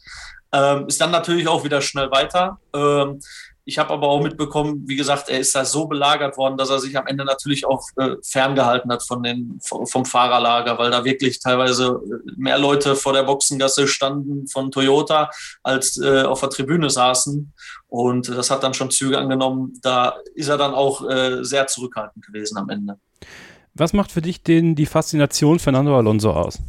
Ähm, 0.53 0.87
ist 0.87 1.01
dann 1.01 1.11
natürlich 1.11 1.47
auch 1.47 1.63
wieder 1.63 1.81
schnell 1.81 2.09
weiter. 2.09 2.59
Ähm, 2.73 3.19
Ich 3.67 3.77
habe 3.77 3.91
aber 3.91 4.07
auch 4.07 4.23
mitbekommen, 4.23 4.83
wie 4.87 4.95
gesagt, 4.95 5.27
er 5.27 5.41
ist 5.41 5.53
da 5.53 5.65
so 5.65 5.87
belagert 5.87 6.37
worden, 6.37 6.55
dass 6.55 6.69
er 6.69 6.79
sich 6.79 6.97
am 6.97 7.05
Ende 7.05 7.25
natürlich 7.25 7.65
auch 7.65 7.83
äh, 7.97 8.15
ferngehalten 8.23 8.89
hat 8.89 9.03
von 9.03 9.21
den, 9.21 9.59
vom 9.61 10.05
Fahrerlager, 10.05 10.79
weil 10.79 10.89
da 10.89 11.03
wirklich 11.03 11.41
teilweise 11.41 11.99
äh, 12.01 12.31
mehr 12.37 12.57
Leute 12.59 12.95
vor 12.95 13.11
der 13.11 13.23
Boxengasse 13.23 13.89
standen 13.89 14.47
von 14.47 14.71
Toyota, 14.71 15.29
als 15.63 15.97
äh, 15.97 16.21
auf 16.21 16.39
der 16.39 16.49
Tribüne 16.49 16.89
saßen. 16.89 17.51
Und 17.89 18.29
das 18.29 18.49
hat 18.49 18.63
dann 18.63 18.73
schon 18.73 18.89
Züge 18.89 19.17
angenommen. 19.17 19.73
Da 19.81 20.15
ist 20.33 20.47
er 20.47 20.57
dann 20.57 20.73
auch 20.73 21.05
äh, 21.05 21.43
sehr 21.43 21.67
zurückhaltend 21.67 22.25
gewesen 22.25 22.57
am 22.57 22.69
Ende. 22.69 22.97
Was 23.73 23.91
macht 23.91 24.13
für 24.13 24.21
dich 24.21 24.43
den, 24.43 24.75
die 24.75 24.85
Faszination 24.85 25.59
Fernando 25.59 25.97
Alonso 25.97 26.31
aus? 26.31 26.59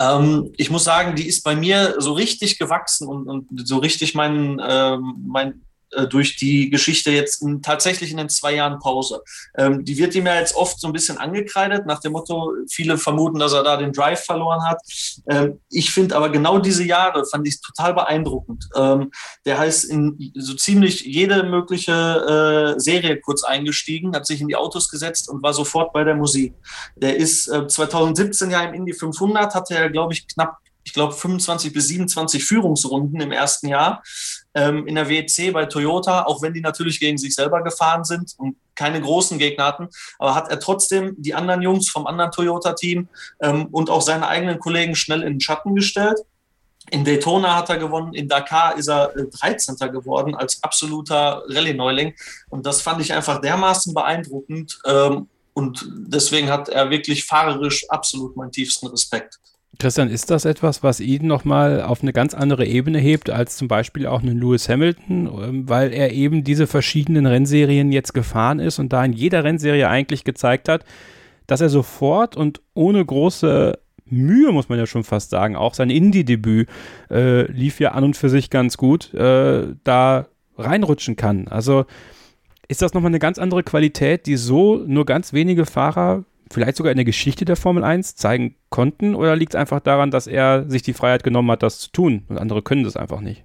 Ähm, 0.00 0.52
ich 0.56 0.70
muss 0.70 0.82
sagen, 0.82 1.14
die 1.14 1.28
ist 1.28 1.44
bei 1.44 1.54
mir 1.54 1.94
so 1.98 2.14
richtig 2.14 2.58
gewachsen 2.58 3.06
und, 3.06 3.28
und 3.28 3.48
so 3.64 3.78
richtig 3.78 4.16
mein, 4.16 4.60
ähm, 4.68 5.14
mein 5.24 5.62
durch 6.08 6.36
die 6.36 6.70
Geschichte 6.70 7.10
jetzt 7.10 7.42
in, 7.42 7.62
tatsächlich 7.62 8.10
in 8.10 8.16
den 8.16 8.28
zwei 8.28 8.54
Jahren 8.54 8.78
Pause. 8.78 9.22
Ähm, 9.56 9.84
die 9.84 9.96
wird 9.98 10.14
ihm 10.14 10.26
ja 10.26 10.38
jetzt 10.38 10.54
oft 10.54 10.80
so 10.80 10.86
ein 10.86 10.92
bisschen 10.92 11.18
angekreidet, 11.18 11.86
nach 11.86 12.00
dem 12.00 12.12
Motto, 12.12 12.52
viele 12.70 12.98
vermuten, 12.98 13.38
dass 13.38 13.52
er 13.52 13.62
da 13.62 13.76
den 13.76 13.92
Drive 13.92 14.24
verloren 14.24 14.62
hat. 14.64 14.80
Ähm, 15.28 15.60
ich 15.70 15.90
finde 15.90 16.16
aber 16.16 16.30
genau 16.30 16.58
diese 16.58 16.84
Jahre 16.84 17.24
fand 17.24 17.46
ich 17.48 17.60
total 17.60 17.94
beeindruckend. 17.94 18.68
Ähm, 18.76 19.10
der 19.44 19.58
heißt 19.58 19.84
in 19.86 20.32
so 20.36 20.54
ziemlich 20.54 21.02
jede 21.02 21.42
mögliche 21.44 22.76
äh, 22.76 22.80
Serie 22.80 23.20
kurz 23.20 23.44
eingestiegen, 23.44 24.14
hat 24.14 24.26
sich 24.26 24.40
in 24.40 24.48
die 24.48 24.56
Autos 24.56 24.88
gesetzt 24.88 25.28
und 25.28 25.42
war 25.42 25.54
sofort 25.54 25.92
bei 25.92 26.04
der 26.04 26.14
Musik. 26.14 26.54
Der 26.96 27.16
ist 27.16 27.48
äh, 27.48 27.66
2017 27.66 28.50
ja 28.50 28.62
im 28.62 28.74
Indy 28.74 28.92
500, 28.92 29.54
hatte 29.54 29.74
er, 29.74 29.90
glaube 29.90 30.12
ich, 30.12 30.26
knapp 30.28 30.58
ich 30.88 30.94
glaube, 30.94 31.12
25 31.12 31.72
bis 31.72 31.88
27 31.88 32.42
Führungsrunden 32.42 33.20
im 33.20 33.30
ersten 33.30 33.68
Jahr 33.68 34.02
ähm, 34.54 34.86
in 34.86 34.94
der 34.94 35.08
WEC 35.08 35.52
bei 35.52 35.66
Toyota, 35.66 36.24
auch 36.24 36.42
wenn 36.42 36.54
die 36.54 36.60
natürlich 36.60 37.00
gegen 37.00 37.18
sich 37.18 37.34
selber 37.34 37.62
gefahren 37.62 38.04
sind 38.04 38.34
und 38.38 38.56
keine 38.74 39.00
großen 39.00 39.38
Gegner 39.38 39.64
hatten, 39.64 39.88
aber 40.18 40.34
hat 40.34 40.50
er 40.50 40.60
trotzdem 40.60 41.14
die 41.18 41.34
anderen 41.34 41.62
Jungs 41.62 41.88
vom 41.88 42.06
anderen 42.06 42.30
Toyota-Team 42.30 43.08
ähm, 43.42 43.66
und 43.72 43.90
auch 43.90 44.02
seine 44.02 44.28
eigenen 44.28 44.58
Kollegen 44.58 44.94
schnell 44.94 45.22
in 45.22 45.34
den 45.34 45.40
Schatten 45.40 45.74
gestellt. 45.74 46.18
In 46.90 47.04
Daytona 47.04 47.54
hat 47.54 47.68
er 47.68 47.78
gewonnen, 47.78 48.14
in 48.14 48.28
Dakar 48.28 48.76
ist 48.76 48.88
er 48.88 49.12
13. 49.14 49.76
Äh, 49.80 49.90
geworden 49.90 50.34
als 50.34 50.62
absoluter 50.62 51.42
Rallye-Neuling. 51.48 52.14
Und 52.48 52.64
das 52.64 52.80
fand 52.80 53.00
ich 53.02 53.12
einfach 53.12 53.40
dermaßen 53.40 53.92
beeindruckend. 53.92 54.78
Ähm, 54.86 55.28
und 55.52 55.86
deswegen 55.90 56.50
hat 56.50 56.68
er 56.68 56.88
wirklich 56.88 57.24
fahrerisch 57.24 57.84
absolut 57.90 58.36
meinen 58.36 58.52
tiefsten 58.52 58.86
Respekt. 58.86 59.38
Christian, 59.78 60.08
ist 60.08 60.30
das 60.30 60.44
etwas, 60.44 60.82
was 60.82 60.98
ihn 60.98 61.26
nochmal 61.26 61.82
auf 61.82 62.02
eine 62.02 62.12
ganz 62.12 62.34
andere 62.34 62.66
Ebene 62.66 62.98
hebt 62.98 63.30
als 63.30 63.56
zum 63.56 63.68
Beispiel 63.68 64.06
auch 64.06 64.22
einen 64.22 64.40
Lewis 64.40 64.68
Hamilton, 64.68 65.30
ähm, 65.42 65.68
weil 65.68 65.92
er 65.92 66.12
eben 66.12 66.42
diese 66.42 66.66
verschiedenen 66.66 67.26
Rennserien 67.26 67.92
jetzt 67.92 68.14
gefahren 68.14 68.58
ist 68.58 68.78
und 68.78 68.92
da 68.92 69.04
in 69.04 69.12
jeder 69.12 69.44
Rennserie 69.44 69.88
eigentlich 69.88 70.24
gezeigt 70.24 70.68
hat, 70.68 70.84
dass 71.46 71.60
er 71.60 71.68
sofort 71.68 72.36
und 72.36 72.60
ohne 72.74 73.04
große 73.04 73.78
Mühe, 74.06 74.52
muss 74.52 74.68
man 74.68 74.78
ja 74.78 74.86
schon 74.86 75.04
fast 75.04 75.30
sagen, 75.30 75.54
auch 75.54 75.74
sein 75.74 75.90
Indie-Debüt 75.90 76.68
äh, 77.10 77.50
lief 77.52 77.78
ja 77.78 77.92
an 77.92 78.04
und 78.04 78.16
für 78.16 78.30
sich 78.30 78.50
ganz 78.50 78.78
gut, 78.78 79.12
äh, 79.14 79.66
da 79.84 80.26
reinrutschen 80.56 81.16
kann. 81.16 81.46
Also 81.48 81.84
ist 82.68 82.82
das 82.82 82.94
nochmal 82.94 83.10
eine 83.10 83.18
ganz 83.18 83.38
andere 83.38 83.62
Qualität, 83.62 84.26
die 84.26 84.36
so 84.36 84.76
nur 84.76 85.06
ganz 85.06 85.32
wenige 85.32 85.66
Fahrer 85.66 86.24
vielleicht 86.50 86.76
sogar 86.76 86.92
in 86.92 86.96
der 86.96 87.04
Geschichte 87.04 87.44
der 87.44 87.56
Formel 87.56 87.84
1 87.84 88.16
zeigen 88.16 88.56
konnten? 88.70 89.14
Oder 89.14 89.36
liegt 89.36 89.54
es 89.54 89.60
einfach 89.60 89.80
daran, 89.80 90.10
dass 90.10 90.26
er 90.26 90.68
sich 90.68 90.82
die 90.82 90.92
Freiheit 90.92 91.22
genommen 91.22 91.50
hat, 91.50 91.62
das 91.62 91.78
zu 91.78 91.92
tun 91.92 92.24
und 92.28 92.38
andere 92.38 92.62
können 92.62 92.84
das 92.84 92.96
einfach 92.96 93.20
nicht? 93.20 93.44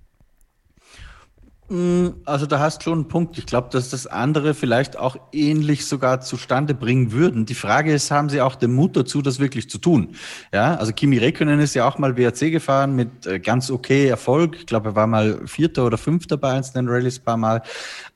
Mm, 1.74 2.22
also 2.26 2.46
da 2.46 2.60
hast 2.60 2.80
du 2.80 2.84
schon 2.84 3.00
einen 3.00 3.08
Punkt. 3.08 3.36
Ich 3.40 3.48
glaube, 3.48 3.70
dass 3.72 3.90
das 3.90 4.06
andere 4.06 4.54
vielleicht 4.54 4.96
auch 4.96 5.18
ähnlich 5.32 5.88
sogar 5.88 6.22
zustande 6.22 6.76
bringen 6.76 7.12
würden. 7.12 7.48
Die 7.48 7.56
Frage 7.56 7.92
ist, 7.92 8.12
haben 8.12 8.30
sie 8.30 8.42
auch 8.42 8.54
den 8.54 8.74
Mut 8.74 8.96
dazu, 8.96 9.24
das 9.24 9.40
wirklich 9.40 9.72
zu 9.72 9.80
tun? 9.80 10.10
Ja, 10.54 10.76
also 10.76 10.94
Kimi 10.94 11.18
Räikkönen 11.18 11.60
ist 11.60 11.74
ja 11.74 11.88
auch 11.88 11.98
mal 11.98 12.16
WRC 12.16 12.52
gefahren 12.52 12.96
mit 12.96 13.26
äh, 13.26 13.40
ganz 13.40 13.72
okay 13.72 14.06
Erfolg. 14.06 14.56
Ich 14.56 14.68
glaube, 14.68 14.90
er 14.90 14.96
war 14.96 15.08
mal 15.08 15.48
Vierter 15.48 15.88
oder 15.88 15.98
Fünfter 15.98 16.38
bei 16.38 16.52
einzelnen 16.52 16.88
Rallyes 16.88 17.18
paar 17.18 17.38
Mal. 17.38 17.64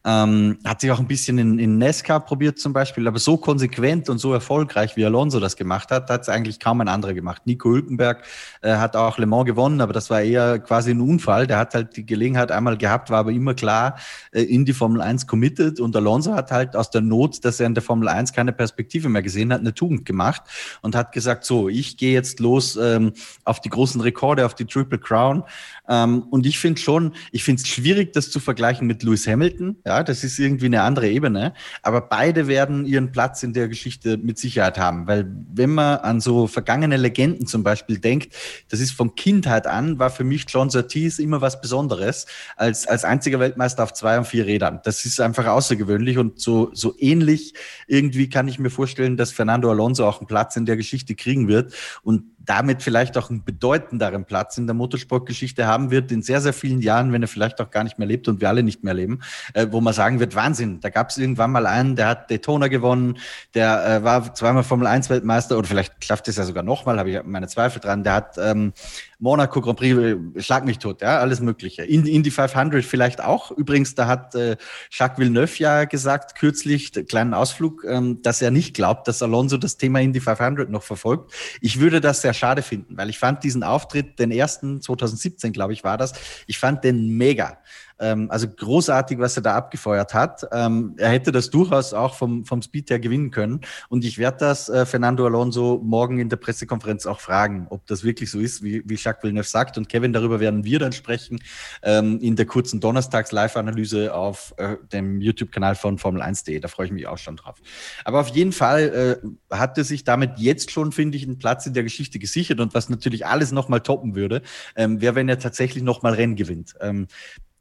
Ähm, 0.06 0.60
hat 0.64 0.80
sich 0.82 0.92
auch 0.92 1.00
ein 1.00 1.08
bisschen 1.08 1.40
in, 1.40 1.58
in 1.58 1.80
NASCAR 1.80 2.20
probiert 2.20 2.60
zum 2.60 2.74
Beispiel, 2.74 3.08
aber 3.08 3.18
so 3.18 3.38
konsequent 3.38 4.08
und 4.08 4.20
so 4.20 4.34
erfolgreich, 4.34 4.96
wie 4.96 5.04
Alonso 5.04 5.40
das 5.40 5.56
gemacht 5.56 5.90
hat, 5.90 6.12
hat 6.12 6.22
es 6.22 6.30
eigentlich 6.30 6.60
kaum 6.60 6.80
ein 6.80 6.88
anderer 6.88 7.14
gemacht. 7.14 7.42
Nico 7.46 7.70
Hülkenberg 7.70 8.24
äh, 8.62 8.76
hat 8.76 8.96
auch 8.96 9.18
Le 9.18 9.26
Mans 9.26 9.46
gewonnen, 9.46 9.82
aber 9.82 9.94
das 9.94 10.12
war 10.12 10.22
eher 10.22 10.60
quasi 10.60 10.92
ein 10.92 11.02
Unfall. 11.02 11.48
Der 11.48 11.58
hat 11.58 11.74
halt 11.74 11.98
die 11.98 12.06
Gelegenheit 12.06 12.52
einmal 12.52 12.78
gehabt, 12.78 13.10
war 13.10 13.20
aber 13.20 13.32
immer 13.32 13.47
klar 13.56 13.98
äh, 14.32 14.42
in 14.42 14.66
die 14.66 14.74
Formel 14.74 15.02
1 15.02 15.28
committed. 15.28 15.80
Und 15.80 15.96
Alonso 15.96 16.34
hat 16.34 16.52
halt 16.52 16.76
aus 16.76 16.90
der 16.90 17.02
Not, 17.02 17.44
dass 17.46 17.60
er 17.60 17.68
in 17.68 17.74
der 17.74 17.84
Formel 17.84 18.08
1 18.08 18.34
keine 18.34 18.54
Perspektive 18.54 19.10
mehr 19.10 19.22
gesehen 19.22 19.54
hat, 19.54 19.62
eine 19.62 19.74
Tugend 19.74 20.06
gemacht 20.06 20.44
und 20.82 20.96
hat 20.96 21.12
gesagt, 21.12 21.44
so, 21.44 21.70
ich 21.70 21.98
gehe 21.98 22.14
jetzt 22.14 22.40
los 22.40 22.76
ähm, 22.76 23.14
auf 23.44 23.62
die 23.62 23.70
großen 23.70 24.02
Rekorde, 24.02 24.46
auf 24.46 24.56
die 24.56 24.66
Triple 24.66 25.00
Crown 25.00 25.44
ähm, 25.88 26.24
und 26.30 26.46
ich 26.46 26.60
finde 26.60 26.82
schon, 26.82 27.14
ich 27.32 27.44
finde 27.44 27.62
es 27.62 27.68
schwierig, 27.68 28.14
das 28.14 28.30
zu 28.30 28.40
vergleichen 28.40 28.88
mit 28.88 29.04
Lewis 29.04 29.28
Hamilton. 29.28 29.78
Ja, 29.86 30.04
das 30.04 30.24
ist 30.24 30.38
irgendwie 30.40 30.66
eine 30.66 30.82
andere 30.82 31.10
Ebene. 31.10 31.54
Aber 31.82 32.02
beide 32.02 32.48
werden 32.48 32.86
ihren 32.86 33.12
Platz 33.12 33.44
in 33.44 33.54
der 33.54 33.68
Geschichte 33.68 34.18
mit 34.18 34.38
Sicherheit 34.38 34.78
haben. 34.78 35.08
Weil 35.08 35.28
wenn 35.54 35.72
man 35.72 36.00
an 36.00 36.20
so 36.20 36.48
vergangene 36.48 36.98
Legenden 36.98 37.48
zum 37.48 37.64
Beispiel 37.64 38.00
denkt, 38.00 38.34
das 38.70 38.80
ist 38.80 38.92
von 38.92 39.16
Kindheit 39.16 39.68
an, 39.68 40.00
war 40.00 40.10
für 40.10 40.24
mich 40.24 40.46
John 40.48 40.70
Surtees 40.70 41.20
immer 41.20 41.42
was 41.42 41.62
Besonderes 41.62 42.26
als, 42.56 42.88
als 42.88 43.06
einziger 43.06 43.40
Weltmeister 43.40 43.84
auf 43.84 43.94
zwei 43.94 44.18
und 44.18 44.26
vier 44.26 44.46
Rädern. 44.46 44.82
Das 44.84 45.06
ist 45.06 45.22
einfach 45.22 45.46
außergewöhnlich 45.46 46.18
und 46.18 46.40
so, 46.40 46.72
so 46.74 46.96
ähnlich 47.00 47.54
irgendwie 47.88 48.30
kann 48.30 48.48
ich 48.48 48.60
mir 48.60 48.70
vorstellen, 48.70 49.18
dass 49.18 49.32
Fernando 49.32 49.70
Alonso 49.70 50.06
auch 50.06 50.20
einen 50.20 50.28
Platz 50.28 50.56
in 50.56 50.66
der 50.66 50.78
Geschichte 50.78 51.16
kriegen 51.16 51.48
wird. 51.48 51.74
Und 52.04 52.24
damit 52.48 52.82
vielleicht 52.82 53.18
auch 53.18 53.30
einen 53.30 53.44
bedeutenderen 53.44 54.26
Platz 54.26 54.58
in 54.58 54.68
der 54.68 54.74
Motorsportgeschichte 54.74 55.68
haben 55.68 55.92
wird 55.92 56.12
in 56.12 56.22
sehr, 56.22 56.42
sehr 56.42 56.54
vielen 56.54 56.82
Jahren, 56.82 57.12
wenn 57.12 57.22
er 57.22 57.28
vielleicht 57.28 57.62
auch 57.62 57.70
gar 57.70 57.84
nicht 57.84 58.00
mehr 58.00 58.08
lebt 58.08 58.28
und 58.28 58.42
wir 58.42 58.48
alle 58.48 58.64
nicht 58.64 58.84
mehr 58.84 58.94
leben, 58.94 59.20
äh, 59.54 59.68
wo 59.70 59.82
man 59.82 59.94
sagen 59.94 60.20
wird, 60.20 60.34
Wahnsinn, 60.34 60.80
da 60.80 60.90
gab 60.90 61.10
es 61.10 61.18
irgendwann 61.18 61.52
mal 61.52 61.68
einen, 61.68 61.98
der 61.98 62.08
hat 62.08 62.32
Daytona 62.32 62.70
gewonnen, 62.70 63.18
der 63.54 63.86
äh, 63.86 64.04
war 64.04 64.34
zweimal 64.34 64.64
Formel 64.64 64.88
1 64.88 65.10
Weltmeister 65.10 65.58
oder 65.58 65.68
vielleicht 65.68 66.00
klafft 66.00 66.28
es 66.30 66.38
ja 66.38 66.46
sogar 66.46 66.64
nochmal, 66.64 66.98
habe 66.98 67.12
ich 67.12 67.24
meine 67.24 67.50
Zweifel 67.50 67.82
dran, 67.82 68.04
der 68.04 68.14
hat 68.14 68.38
ähm, 68.38 68.72
Monaco 69.20 69.62
Grand 69.62 69.80
Prix, 69.80 70.46
schlag 70.46 70.64
mich 70.66 70.78
tot, 70.78 71.02
ja, 71.02 71.20
alles 71.20 71.40
Mögliche. 71.40 71.84
In, 71.84 72.06
Indy 72.06 72.30
500 72.30 72.86
vielleicht 72.86 73.22
auch. 73.22 73.50
Übrigens, 73.52 73.96
da 73.96 74.06
hat 74.06 74.36
äh, 74.36 74.58
Jacques 74.92 75.18
Villeneuve 75.18 75.58
ja 75.58 75.86
gesagt, 75.86 76.36
kürzlich, 76.36 76.92
kleinen 77.08 77.34
Ausflug, 77.34 77.84
ähm, 77.88 78.22
dass 78.22 78.42
er 78.42 78.52
nicht 78.52 78.76
glaubt, 78.76 79.08
dass 79.08 79.24
Alonso 79.24 79.58
das 79.58 79.78
Thema 79.78 80.02
Indy 80.02 80.20
500 80.20 80.70
noch 80.70 80.84
verfolgt. 80.84 81.34
Ich 81.62 81.80
würde 81.80 82.00
das 82.00 82.22
sehr 82.22 82.34
schade 82.34 82.62
finden, 82.62 82.96
weil 82.96 83.10
ich 83.10 83.18
fand 83.18 83.44
diesen 83.44 83.64
Auftritt, 83.64 84.20
den 84.20 84.30
ersten 84.30 84.82
2017, 84.82 85.52
glaube 85.52 85.74
ich, 85.74 85.84
war 85.84 85.98
das, 85.98 86.14
ich 86.46 86.60
fand 86.60 86.84
den 86.84 87.18
mega. 87.18 87.58
Ähm, 88.00 88.30
also 88.30 88.48
großartig, 88.48 89.20
was 89.20 89.36
er 89.38 89.44
da 89.44 89.56
abgefeuert 89.56 90.14
hat. 90.14 90.48
Ähm, 90.52 90.94
er 90.98 91.10
hätte 91.10 91.32
das 91.32 91.50
durchaus 91.50 91.94
auch 91.94 92.16
vom, 92.16 92.46
vom 92.46 92.62
Speed 92.62 92.90
her 92.90 93.00
gewinnen 93.00 93.32
können. 93.32 93.62
Und 93.90 94.06
ich 94.06 94.18
werde 94.18 94.38
das 94.40 94.70
äh, 94.70 94.86
Fernando 94.86 95.26
Alonso 95.26 95.82
morgen 95.84 96.20
in 96.20 96.30
der 96.30 96.38
Pressekonferenz 96.38 97.06
auch 97.06 97.20
fragen, 97.20 97.68
ob 97.70 97.86
das 97.88 98.04
wirklich 98.04 98.32
so 98.32 98.40
ist, 98.40 98.64
wie, 98.64 98.84
wie 98.86 98.96
Jacques 98.96 99.24
Villeneuve 99.24 99.48
sagt. 99.48 99.78
Und 99.78 99.90
Kevin, 99.90 100.14
darüber 100.14 100.40
werden 100.40 100.64
wir 100.64 100.80
dann 100.80 100.92
sprechen 100.92 101.40
ähm, 101.84 102.20
in 102.20 102.36
der 102.36 102.46
kurzen 102.46 102.80
Donnerstags-Live-Analyse 102.80 104.14
auf 104.14 104.54
äh, 104.58 104.78
dem 104.92 105.22
YouTube-Kanal 105.22 105.76
von 105.76 105.98
Formel1.de. 105.98 106.60
Da 106.60 106.68
freue 106.68 106.88
ich 106.88 106.92
mich 106.92 107.08
auch 107.08 107.18
schon 107.18 107.36
drauf. 107.36 107.58
Aber 108.06 108.20
auf 108.20 108.30
jeden 108.30 108.52
Fall 108.52 109.20
äh, 109.24 109.56
hatte 109.56 109.84
sich 109.84 110.04
damit 110.04 110.38
jetzt 110.38 110.72
schon, 110.72 110.92
finde 110.92 111.18
ich, 111.18 111.24
einen 111.24 111.40
Platz 111.40 111.66
in 111.66 111.74
der 111.74 111.84
Geschichte 111.84 112.20
gesichert. 112.20 112.60
Und 112.60 112.74
was 112.74 112.90
natürlich 112.90 113.26
alles 113.26 113.52
nochmal 113.52 113.82
toppen 113.82 114.16
würde, 114.16 114.42
ähm, 114.76 115.02
wäre, 115.02 115.16
wenn 115.16 115.30
er 115.30 115.40
tatsächlich 115.40 115.84
nochmal 115.84 116.14
Rennen 116.14 116.36
gewinnt. 116.36 116.76
Ähm, 116.82 117.08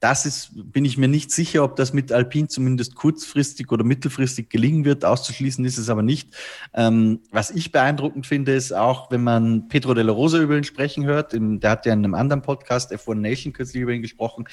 das 0.01 0.27
ist, 0.27 0.51
bin 0.55 0.85
ich 0.85 0.99
mir 0.99 1.09
nicht 1.09 1.31
sicher, 1.31 1.65
ob 1.65 1.77
das 1.77 1.95
mit 1.95 2.13
Alpine 2.13 2.49
zumindest 2.49 2.97
kurzfristig 2.97 3.73
oder 3.73 3.83
mittelfristig 3.83 4.51
gelingen 4.51 4.85
wird. 4.85 5.07
Auszuschließen 5.07 5.65
ist 5.65 5.79
es 5.79 5.89
aber 5.89 6.03
nicht. 6.03 6.29
Ähm, 6.75 7.21
was 7.31 7.51
ich 7.51 7.73
beeindruckend 7.73 8.27
finde, 8.27 8.53
ist 8.55 8.73
auch, 8.73 9.11
wenn 9.11 9.25
man 9.25 9.69
Pedro 9.69 9.95
de 9.95 10.05
la 10.05 10.13
Rosa 10.13 10.39
über 10.39 10.55
ihn 10.55 10.65
sprechen 10.65 11.07
hört, 11.07 11.33
in, 11.33 11.61
der 11.61 11.71
hat 11.71 11.87
ja 11.87 11.95
in 11.95 12.01
einem 12.01 12.15
anderen 12.15 12.43
Podcast, 12.43 12.93
F1 12.93 13.15
Nation, 13.15 13.55
kürzlich 13.55 13.83
über 13.83 13.93
ihn 13.93 14.03
gesprochen, 14.03 14.45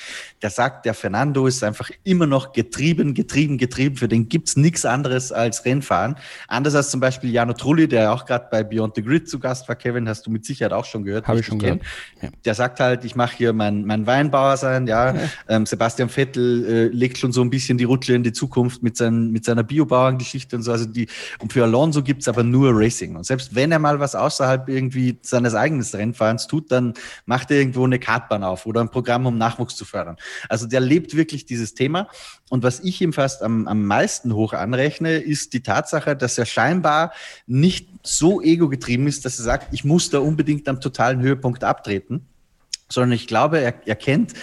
der 0.41 0.49
sagt, 0.49 0.85
der 0.85 0.93
Fernando 0.93 1.45
ist 1.45 1.61
einfach 1.61 1.91
immer 2.05 2.25
noch 2.25 2.53
getrieben, 2.53 3.13
getrieben, 3.13 3.57
getrieben. 3.57 3.97
Für 3.97 4.07
den 4.07 4.29
gibt's 4.29 4.55
nichts 4.55 4.85
anderes 4.85 5.33
als 5.33 5.65
Rennfahren. 5.65 6.15
Anders 6.47 6.73
als 6.73 6.89
zum 6.89 7.01
Beispiel 7.01 7.31
Jano 7.31 7.51
Trulli, 7.51 7.89
der 7.89 8.13
auch 8.13 8.25
gerade 8.25 8.47
bei 8.49 8.63
Beyond 8.63 8.95
the 8.95 9.03
Grid 9.03 9.29
zu 9.29 9.39
Gast 9.39 9.67
war. 9.67 9.75
Kevin, 9.75 10.07
hast 10.07 10.25
du 10.25 10.31
mit 10.31 10.45
Sicherheit 10.45 10.71
auch 10.71 10.85
schon 10.85 11.03
gehört. 11.03 11.27
Habe 11.27 11.41
ich 11.41 11.45
schon 11.45 11.59
gehört. 11.59 11.81
Ja. 12.21 12.29
Der 12.45 12.55
sagt 12.55 12.79
halt, 12.79 13.03
ich 13.03 13.17
mache 13.17 13.35
hier 13.35 13.51
mein, 13.51 13.83
mein 13.83 14.07
Weinbauer 14.07 14.55
sein, 14.55 14.87
ja. 14.87 15.13
Ähm, 15.47 15.65
Sebastian 15.65 16.09
Vettel 16.09 16.65
äh, 16.65 16.87
legt 16.87 17.17
schon 17.17 17.31
so 17.31 17.41
ein 17.41 17.49
bisschen 17.49 17.77
die 17.77 17.83
Rutsche 17.83 18.13
in 18.13 18.23
die 18.23 18.33
Zukunft 18.33 18.83
mit, 18.83 18.97
seinen, 18.97 19.31
mit 19.31 19.45
seiner 19.45 19.63
Biobauerngeschichte 19.63 20.55
und 20.55 20.63
so. 20.63 20.71
Also 20.71 20.85
die, 20.85 21.07
und 21.39 21.53
für 21.53 21.63
Alonso 21.63 22.03
gibt's 22.03 22.27
aber 22.27 22.43
nur 22.43 22.71
Racing. 22.73 23.15
Und 23.15 23.25
selbst 23.25 23.55
wenn 23.55 23.71
er 23.71 23.79
mal 23.79 23.99
was 23.99 24.15
außerhalb 24.15 24.69
irgendwie 24.69 25.17
seines 25.21 25.55
eigenen 25.55 25.83
Rennfahrens 25.83 26.47
tut, 26.47 26.71
dann 26.71 26.93
macht 27.25 27.51
er 27.51 27.57
irgendwo 27.57 27.83
eine 27.83 27.99
Kartbahn 27.99 28.43
auf 28.43 28.65
oder 28.65 28.81
ein 28.81 28.89
Programm, 28.89 29.25
um 29.25 29.37
Nachwuchs 29.37 29.75
zu 29.75 29.85
fördern. 29.85 30.17
Also 30.49 30.67
der 30.67 30.79
lebt 30.79 31.15
wirklich 31.15 31.45
dieses 31.45 31.73
Thema. 31.73 32.07
Und 32.49 32.63
was 32.63 32.79
ich 32.81 33.01
ihm 33.01 33.13
fast 33.13 33.41
am, 33.41 33.67
am 33.67 33.85
meisten 33.85 34.33
hoch 34.33 34.53
anrechne, 34.53 35.17
ist 35.17 35.53
die 35.53 35.63
Tatsache, 35.63 36.15
dass 36.15 36.37
er 36.37 36.45
scheinbar 36.45 37.11
nicht 37.47 37.89
so 38.03 38.41
ego-getrieben 38.41 39.07
ist, 39.07 39.25
dass 39.25 39.39
er 39.39 39.45
sagt, 39.45 39.73
ich 39.73 39.83
muss 39.83 40.09
da 40.09 40.19
unbedingt 40.19 40.67
am 40.67 40.79
totalen 40.79 41.21
Höhepunkt 41.21 41.63
abtreten, 41.63 42.27
sondern 42.89 43.13
ich 43.13 43.27
glaube, 43.27 43.59
er, 43.59 43.73
er 43.85 43.95
kennt, 43.95 44.33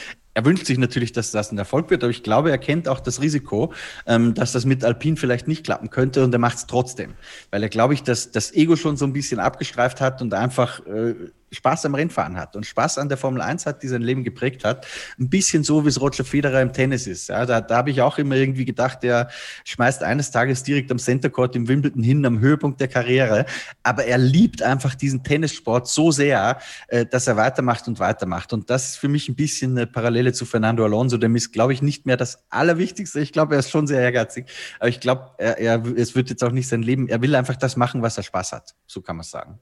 er 0.40 0.44
wünscht 0.46 0.64
sich 0.64 0.78
natürlich, 0.78 1.12
dass 1.12 1.32
das 1.32 1.52
ein 1.52 1.58
Erfolg 1.58 1.90
wird, 1.90 2.02
aber 2.02 2.10
ich 2.10 2.22
glaube, 2.22 2.50
er 2.50 2.56
kennt 2.56 2.88
auch 2.88 3.00
das 3.00 3.20
Risiko, 3.20 3.74
ähm, 4.06 4.32
dass 4.32 4.52
das 4.52 4.64
mit 4.64 4.82
Alpine 4.84 5.18
vielleicht 5.18 5.46
nicht 5.46 5.64
klappen 5.64 5.90
könnte 5.90 6.24
und 6.24 6.32
er 6.32 6.38
macht 6.38 6.56
es 6.56 6.66
trotzdem. 6.66 7.12
Weil 7.50 7.62
er, 7.62 7.68
glaube 7.68 7.92
ich, 7.92 8.02
dass 8.02 8.30
das 8.30 8.54
Ego 8.54 8.74
schon 8.76 8.96
so 8.96 9.04
ein 9.04 9.12
bisschen 9.12 9.38
abgestreift 9.38 10.00
hat 10.00 10.22
und 10.22 10.32
einfach 10.32 10.80
äh, 10.86 11.14
Spaß 11.50 11.86
am 11.86 11.94
Rennfahren 11.94 12.36
hat 12.36 12.56
und 12.56 12.66
Spaß 12.66 12.98
an 12.98 13.08
der 13.08 13.18
Formel 13.18 13.40
1 13.40 13.66
hat, 13.66 13.82
die 13.82 13.88
sein 13.88 14.02
Leben 14.02 14.24
geprägt 14.24 14.64
hat. 14.64 14.86
Ein 15.18 15.28
bisschen 15.28 15.64
so, 15.64 15.84
wie 15.84 15.88
es 15.88 16.00
Roger 16.00 16.24
Federer 16.24 16.62
im 16.62 16.72
Tennis 16.72 17.06
ist. 17.06 17.28
Ja, 17.28 17.46
da 17.46 17.60
da 17.60 17.76
habe 17.76 17.90
ich 17.90 18.00
auch 18.02 18.18
immer 18.18 18.34
irgendwie 18.34 18.64
gedacht, 18.64 19.02
der 19.02 19.30
schmeißt 19.64 20.02
eines 20.02 20.30
Tages 20.30 20.62
direkt 20.62 20.90
am 20.90 20.98
Center 20.98 21.30
Court 21.30 21.54
im 21.56 21.68
Wimbledon 21.68 22.02
hin, 22.02 22.26
am 22.26 22.40
Höhepunkt 22.40 22.80
der 22.80 22.88
Karriere. 22.88 23.46
Aber 23.82 24.04
er 24.04 24.18
liebt 24.18 24.62
einfach 24.62 24.94
diesen 24.94 25.22
Tennissport 25.22 25.88
so 25.88 26.10
sehr, 26.10 26.58
äh, 26.88 27.06
dass 27.06 27.26
er 27.26 27.36
weitermacht 27.36 27.86
und 27.88 27.98
weitermacht. 27.98 28.52
Und 28.52 28.70
das 28.70 28.90
ist 28.90 28.96
für 28.96 29.08
mich 29.08 29.28
ein 29.28 29.36
bisschen 29.36 29.76
eine 29.76 29.86
Parallele 29.86 30.32
zu 30.32 30.44
Fernando 30.44 30.84
Alonso. 30.84 31.16
Dem 31.16 31.36
ist, 31.36 31.52
glaube 31.52 31.72
ich, 31.72 31.82
nicht 31.82 32.06
mehr 32.06 32.16
das 32.16 32.44
Allerwichtigste. 32.50 33.20
Ich 33.20 33.32
glaube, 33.32 33.54
er 33.54 33.60
ist 33.60 33.70
schon 33.70 33.86
sehr 33.86 34.00
ehrgeizig. 34.00 34.46
Aber 34.78 34.88
ich 34.88 35.00
glaube, 35.00 35.30
er, 35.38 35.58
er, 35.58 35.82
es 35.96 36.14
wird 36.14 36.30
jetzt 36.30 36.42
auch 36.42 36.52
nicht 36.52 36.68
sein 36.68 36.82
Leben. 36.82 37.08
Er 37.08 37.22
will 37.22 37.34
einfach 37.34 37.56
das 37.56 37.76
machen, 37.76 38.02
was 38.02 38.16
er 38.16 38.22
Spaß 38.22 38.52
hat. 38.52 38.74
So 38.86 39.00
kann 39.00 39.16
man 39.16 39.22
es 39.22 39.30
sagen. 39.30 39.58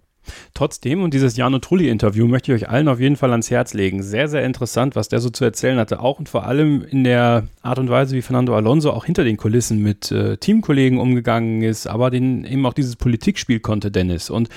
Trotzdem, 0.55 1.03
und 1.03 1.15
dieses 1.15 1.37
Jano 1.37 1.59
Trulli-Interview 1.59 2.27
möchte 2.27 2.53
ich 2.53 2.63
euch 2.63 2.69
allen 2.69 2.89
auf 2.89 3.01
jeden 3.01 3.17
Fall 3.17 3.31
ans 3.31 3.51
Herz 3.51 3.75
legen. 3.75 4.03
Sehr, 4.03 4.29
sehr 4.29 4.45
interessant, 4.45 4.97
was 4.97 5.09
der 5.09 5.21
so 5.21 5.31
zu 5.31 5.45
erzählen 5.45 5.79
hatte. 5.79 6.01
Auch 6.01 6.19
und 6.19 6.29
vor 6.29 6.47
allem 6.47 6.83
in 6.83 7.05
der 7.05 7.45
Art 7.63 7.79
und 7.79 7.89
Weise, 7.89 8.17
wie 8.17 8.23
Fernando 8.23 8.55
Alonso 8.55 8.91
auch 8.91 9.05
hinter 9.05 9.25
den 9.25 9.37
Kulissen 9.37 9.83
mit 9.83 10.11
äh, 10.11 10.37
Teamkollegen 10.37 10.99
umgegangen 10.99 11.63
ist, 11.63 11.87
aber 11.87 12.11
den, 12.11 12.45
eben 12.45 12.65
auch 12.67 12.73
dieses 12.73 12.97
Politikspiel 12.97 13.61
konnte, 13.61 13.91
Dennis. 13.91 14.31
Und 14.31 14.49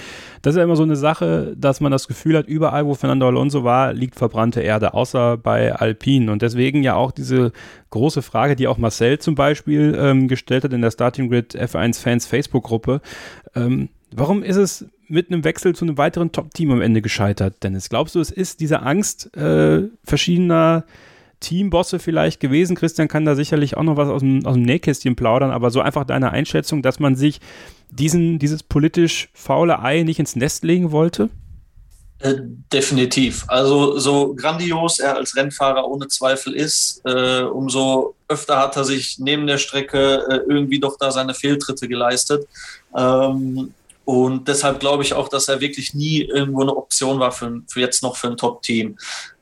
das 0.42 0.56
ist 0.56 0.58
ja 0.58 0.64
immer 0.64 0.76
so 0.76 0.84
eine 0.84 0.96
Sache, 0.96 1.54
dass 1.58 1.82
man 1.82 1.92
das 1.92 2.08
Gefühl 2.08 2.38
hat, 2.38 2.48
überall, 2.48 2.86
wo 2.86 2.96
Fernando 2.96 3.28
Alonso 3.28 3.64
war, 3.64 3.94
liegt 3.94 4.16
verbrannte 4.16 4.62
Erde, 4.62 4.94
außer 4.94 5.38
bei 5.38 5.74
Alpine. 5.74 6.32
Und 6.32 6.42
deswegen 6.42 6.84
ja 6.84 6.96
auch 6.96 7.12
diese 7.12 7.52
große 7.92 8.22
Frage, 8.22 8.56
die 8.56 8.68
auch 8.68 8.78
Marcel 8.78 9.20
zum 9.20 9.36
Beispiel 9.36 9.96
ähm, 10.00 10.28
gestellt 10.28 10.64
hat 10.64 10.74
in 10.74 10.82
der 10.82 10.92
Starting 10.92 11.30
Grid 11.30 11.56
F1 11.56 12.02
Fans 12.02 12.26
Facebook-Gruppe. 12.26 13.02
Ähm, 13.56 13.90
warum 14.14 14.44
ist 14.44 14.58
es 14.58 14.86
mit 15.08 15.30
einem 15.30 15.44
Wechsel 15.44 15.76
zu 15.76 15.86
einem 15.86 15.98
weiteren 15.98 16.32
Top-Team 16.32 16.72
am 16.72 16.82
Ende 16.82 17.02
gescheitert, 17.02 17.64
Dennis? 17.64 17.90
Glaubst 17.90 18.16
du, 18.16 18.20
es 18.20 18.32
ist 18.32 18.60
diese 18.60 18.82
Angst 18.82 19.36
äh, 19.36 19.84
verschiedener 20.04 20.86
Teambosse 21.40 22.00
vielleicht 22.00 22.40
gewesen? 22.40 22.76
Christian 22.76 23.08
kann 23.08 23.26
da 23.26 23.36
sicherlich 23.36 23.78
auch 23.78 23.84
noch 23.84 23.98
was 23.98 24.10
aus 24.10 24.22
dem, 24.22 24.46
aus 24.46 24.56
dem 24.56 24.64
Nähkästchen 24.64 25.16
plaudern, 25.16 25.52
aber 25.52 25.72
so 25.72 25.82
einfach 25.82 26.06
deine 26.06 26.32
Einschätzung, 26.32 26.82
dass 26.82 27.00
man 27.00 27.16
sich 27.16 27.40
diesen, 27.90 28.40
dieses 28.40 28.64
politisch 28.64 29.30
faule 29.34 29.82
Ei 29.82 30.04
nicht 30.04 30.20
ins 30.20 30.36
Nest 30.36 30.64
legen 30.64 30.92
wollte? 30.92 31.30
Äh, 32.20 32.36
definitiv. 32.72 33.46
Also 33.48 33.98
so 33.98 34.36
grandios 34.36 35.00
er 35.00 35.16
als 35.16 35.36
Rennfahrer 35.36 35.88
ohne 35.88 36.08
Zweifel 36.08 36.54
ist, 36.54 37.02
äh, 37.04 37.42
umso 37.42 38.16
öfter 38.28 38.60
hat 38.60 38.78
er 38.78 38.84
sich 38.84 39.18
neben 39.18 39.48
der 39.48 39.58
Strecke 39.58 40.24
äh, 40.30 40.40
irgendwie 40.48 40.80
doch 40.80 40.98
da 40.98 41.12
seine 41.12 41.34
Fehltritte 41.34 41.88
geleistet. 41.88 42.48
Ähm, 42.96 43.74
und 44.06 44.48
deshalb 44.48 44.80
glaube 44.80 45.04
ich 45.04 45.14
auch, 45.14 45.30
dass 45.30 45.48
er 45.48 45.62
wirklich 45.62 45.94
nie 45.94 46.22
irgendwo 46.22 46.62
eine 46.62 46.76
Option 46.76 47.20
war 47.20 47.32
für, 47.32 47.62
für 47.68 47.80
jetzt 47.80 48.04
noch 48.04 48.16
für 48.16 48.28
ein 48.28 48.38
Top-Team. 48.38 48.98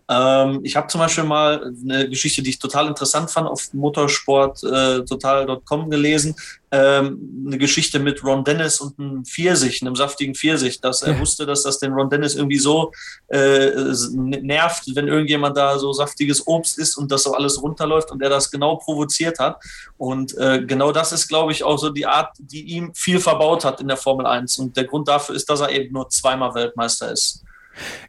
Ähm, 0.10 0.62
ich 0.64 0.76
habe 0.76 0.88
zum 0.88 1.00
Beispiel 1.00 1.24
mal 1.24 1.72
eine 1.84 2.10
Geschichte, 2.10 2.42
die 2.42 2.50
ich 2.50 2.58
total 2.60 2.88
interessant 2.88 3.30
fand, 3.30 3.48
auf 3.48 3.72
motorsporttotal.com 3.74 5.86
äh, 5.86 5.90
gelesen. 5.90 6.36
Ähm, 6.72 7.46
eine 7.48 7.58
Geschichte 7.60 8.00
mit 8.00 8.24
Ron 8.24 8.44
Dennis 8.44 8.82
und 8.82 9.00
einem 9.00 9.24
Pfirsich, 9.24 9.82
einem 9.82 9.96
saftigen 9.96 10.34
Pfirsich, 10.34 10.82
dass 10.82 11.04
er 11.04 11.14
ja. 11.14 11.20
wusste, 11.20 11.46
dass 11.46 11.62
das 11.64 11.80
den 11.80 11.94
Ron 11.94 12.10
Dennis 12.10 12.36
irgendwie 12.36 12.58
so 12.58 12.92
äh, 13.28 13.70
nervt, 14.16 14.96
wenn 14.96 15.08
irgendjemand 15.08 15.56
da 15.58 15.78
so 15.78 15.94
saftiges 15.94 16.48
Obst 16.48 16.80
isst 16.80 16.98
und 16.98 17.12
das 17.12 17.22
so 17.24 17.34
alles 17.34 17.62
runterläuft 17.62 18.10
und 18.12 18.24
er 18.24 18.30
das 18.30 18.50
genau 18.50 18.78
provoziert 18.78 19.38
hat. 19.38 19.62
Und 19.98 20.36
äh, 20.38 20.64
genau 20.66 20.92
das 20.92 21.12
ist, 21.12 21.28
glaube 21.28 21.52
ich, 21.52 21.64
auch 21.64 21.78
so 21.78 21.92
die 21.92 22.08
Art, 22.08 22.36
die 22.40 22.62
ihm 22.62 22.96
viel 22.96 23.20
verbaut 23.20 23.64
hat 23.64 23.80
in 23.80 23.88
der 23.88 23.98
Formel 23.98 24.26
1. 24.26 24.58
Und 24.58 24.76
der 24.76 24.86
Grund 24.86 25.08
dafür 25.08 25.36
ist, 25.36 25.48
dass 25.50 25.62
er 25.62 25.70
eben 25.70 25.94
nur 25.94 26.10
zweimal 26.10 26.56
Weltmeister 26.56 27.12
ist. 27.12 27.44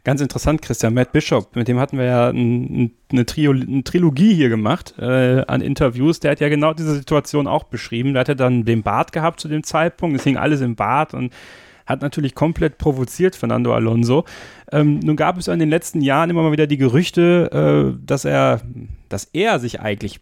Ganz 0.03 0.21
interessant, 0.21 0.61
Christian. 0.61 0.93
Matt 0.93 1.11
Bishop, 1.11 1.55
mit 1.55 1.67
dem 1.67 1.79
hatten 1.79 1.97
wir 1.97 2.05
ja 2.05 2.29
ein, 2.29 2.91
eine, 3.11 3.25
Trio, 3.25 3.51
eine, 3.51 3.83
Trilogie 3.83 4.33
hier 4.33 4.49
gemacht 4.49 4.95
äh, 4.99 5.43
an 5.47 5.61
Interviews. 5.61 6.19
Der 6.19 6.31
hat 6.31 6.39
ja 6.39 6.49
genau 6.49 6.73
diese 6.73 6.95
Situation 6.95 7.47
auch 7.47 7.63
beschrieben. 7.63 8.13
Der 8.13 8.21
hatte 8.21 8.35
dann 8.35 8.65
den 8.65 8.83
Bart 8.83 9.11
gehabt 9.11 9.39
zu 9.39 9.47
dem 9.47 9.63
Zeitpunkt. 9.63 10.17
Es 10.17 10.23
hing 10.23 10.37
alles 10.37 10.61
im 10.61 10.75
Bart 10.75 11.13
und 11.13 11.33
hat 11.85 12.01
natürlich 12.01 12.35
komplett 12.35 12.77
provoziert 12.77 13.35
Fernando 13.35 13.73
Alonso. 13.73 14.25
Ähm, 14.71 14.99
nun 14.99 15.15
gab 15.15 15.37
es 15.37 15.47
in 15.47 15.59
den 15.59 15.69
letzten 15.69 16.01
Jahren 16.01 16.29
immer 16.29 16.43
mal 16.43 16.51
wieder 16.51 16.67
die 16.67 16.77
Gerüchte, 16.77 17.93
äh, 17.95 17.99
dass 18.05 18.25
er, 18.25 18.61
dass 19.09 19.25
er 19.25 19.59
sich 19.59 19.79
eigentlich 19.79 20.19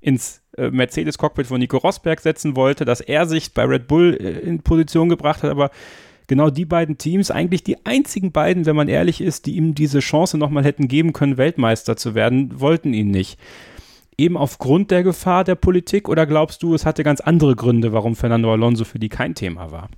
ins 0.00 0.42
äh, 0.56 0.70
Mercedes-Cockpit 0.70 1.46
von 1.46 1.58
Nico 1.58 1.78
Rosberg 1.78 2.20
setzen 2.20 2.56
wollte, 2.56 2.84
dass 2.84 3.00
er 3.00 3.26
sich 3.26 3.52
bei 3.52 3.64
Red 3.64 3.88
Bull 3.88 4.14
äh, 4.14 4.40
in 4.40 4.62
Position 4.62 5.08
gebracht 5.08 5.42
hat, 5.42 5.50
aber 5.50 5.70
genau 6.26 6.50
die 6.50 6.64
beiden 6.64 6.98
Teams, 6.98 7.30
eigentlich 7.30 7.64
die 7.64 7.84
einzigen 7.86 8.32
beiden, 8.32 8.66
wenn 8.66 8.76
man 8.76 8.88
ehrlich 8.88 9.20
ist, 9.20 9.46
die 9.46 9.56
ihm 9.56 9.74
diese 9.74 10.00
Chance 10.00 10.38
nochmal 10.38 10.64
hätten 10.64 10.88
geben 10.88 11.12
können, 11.12 11.36
Weltmeister 11.36 11.96
zu 11.96 12.14
werden, 12.14 12.60
wollten 12.60 12.92
ihn 12.92 13.10
nicht. 13.10 13.38
Eben 14.18 14.36
aufgrund 14.36 14.90
der 14.90 15.02
Gefahr 15.02 15.44
der 15.44 15.56
Politik 15.56 16.08
oder 16.08 16.26
glaubst 16.26 16.62
du, 16.62 16.74
es 16.74 16.86
hatte 16.86 17.04
ganz 17.04 17.20
andere 17.20 17.54
Gründe, 17.54 17.92
warum 17.92 18.16
Fernando 18.16 18.50
Alonso 18.50 18.84
für 18.84 18.98
die 18.98 19.10
kein 19.10 19.34
Thema 19.34 19.70
war? 19.70 19.88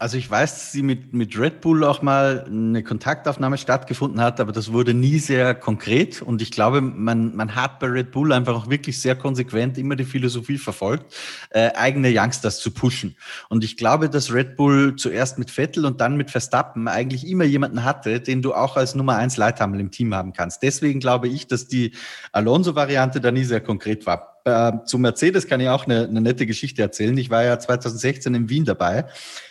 Also 0.00 0.16
ich 0.16 0.30
weiß, 0.30 0.54
dass 0.54 0.72
sie 0.72 0.82
mit, 0.82 1.12
mit 1.12 1.38
Red 1.38 1.60
Bull 1.60 1.84
auch 1.84 2.00
mal 2.00 2.46
eine 2.46 2.82
Kontaktaufnahme 2.82 3.58
stattgefunden 3.58 4.22
hat, 4.22 4.40
aber 4.40 4.50
das 4.50 4.72
wurde 4.72 4.94
nie 4.94 5.18
sehr 5.18 5.54
konkret. 5.54 6.22
Und 6.22 6.40
ich 6.40 6.50
glaube, 6.50 6.80
man, 6.80 7.36
man 7.36 7.54
hat 7.54 7.80
bei 7.80 7.86
Red 7.88 8.10
Bull 8.10 8.32
einfach 8.32 8.54
auch 8.54 8.70
wirklich 8.70 8.98
sehr 8.98 9.14
konsequent 9.14 9.76
immer 9.76 9.96
die 9.96 10.06
Philosophie 10.06 10.56
verfolgt, 10.56 11.14
äh, 11.50 11.72
eigene 11.74 12.10
Youngsters 12.10 12.60
zu 12.60 12.70
pushen. 12.70 13.14
Und 13.50 13.62
ich 13.62 13.76
glaube, 13.76 14.08
dass 14.08 14.32
Red 14.32 14.56
Bull 14.56 14.96
zuerst 14.96 15.38
mit 15.38 15.50
Vettel 15.50 15.84
und 15.84 16.00
dann 16.00 16.16
mit 16.16 16.30
Verstappen 16.30 16.88
eigentlich 16.88 17.28
immer 17.28 17.44
jemanden 17.44 17.84
hatte, 17.84 18.20
den 18.20 18.40
du 18.40 18.54
auch 18.54 18.78
als 18.78 18.94
Nummer 18.94 19.16
eins 19.16 19.36
Leithammel 19.36 19.80
im 19.80 19.90
Team 19.90 20.14
haben 20.14 20.32
kannst. 20.32 20.62
Deswegen 20.62 21.00
glaube 21.00 21.28
ich, 21.28 21.46
dass 21.46 21.68
die 21.68 21.92
Alonso-Variante 22.32 23.20
da 23.20 23.32
nie 23.32 23.44
sehr 23.44 23.60
konkret 23.60 24.06
war. 24.06 24.38
Äh, 24.46 24.82
zu 24.86 24.98
Mercedes 24.98 25.46
kann 25.46 25.60
ich 25.60 25.68
auch 25.68 25.84
eine, 25.84 26.04
eine 26.04 26.22
nette 26.22 26.46
Geschichte 26.46 26.80
erzählen. 26.80 27.18
Ich 27.18 27.28
war 27.28 27.44
ja 27.44 27.58
2016 27.58 28.34
in 28.34 28.48
Wien 28.48 28.64
dabei 28.64 29.04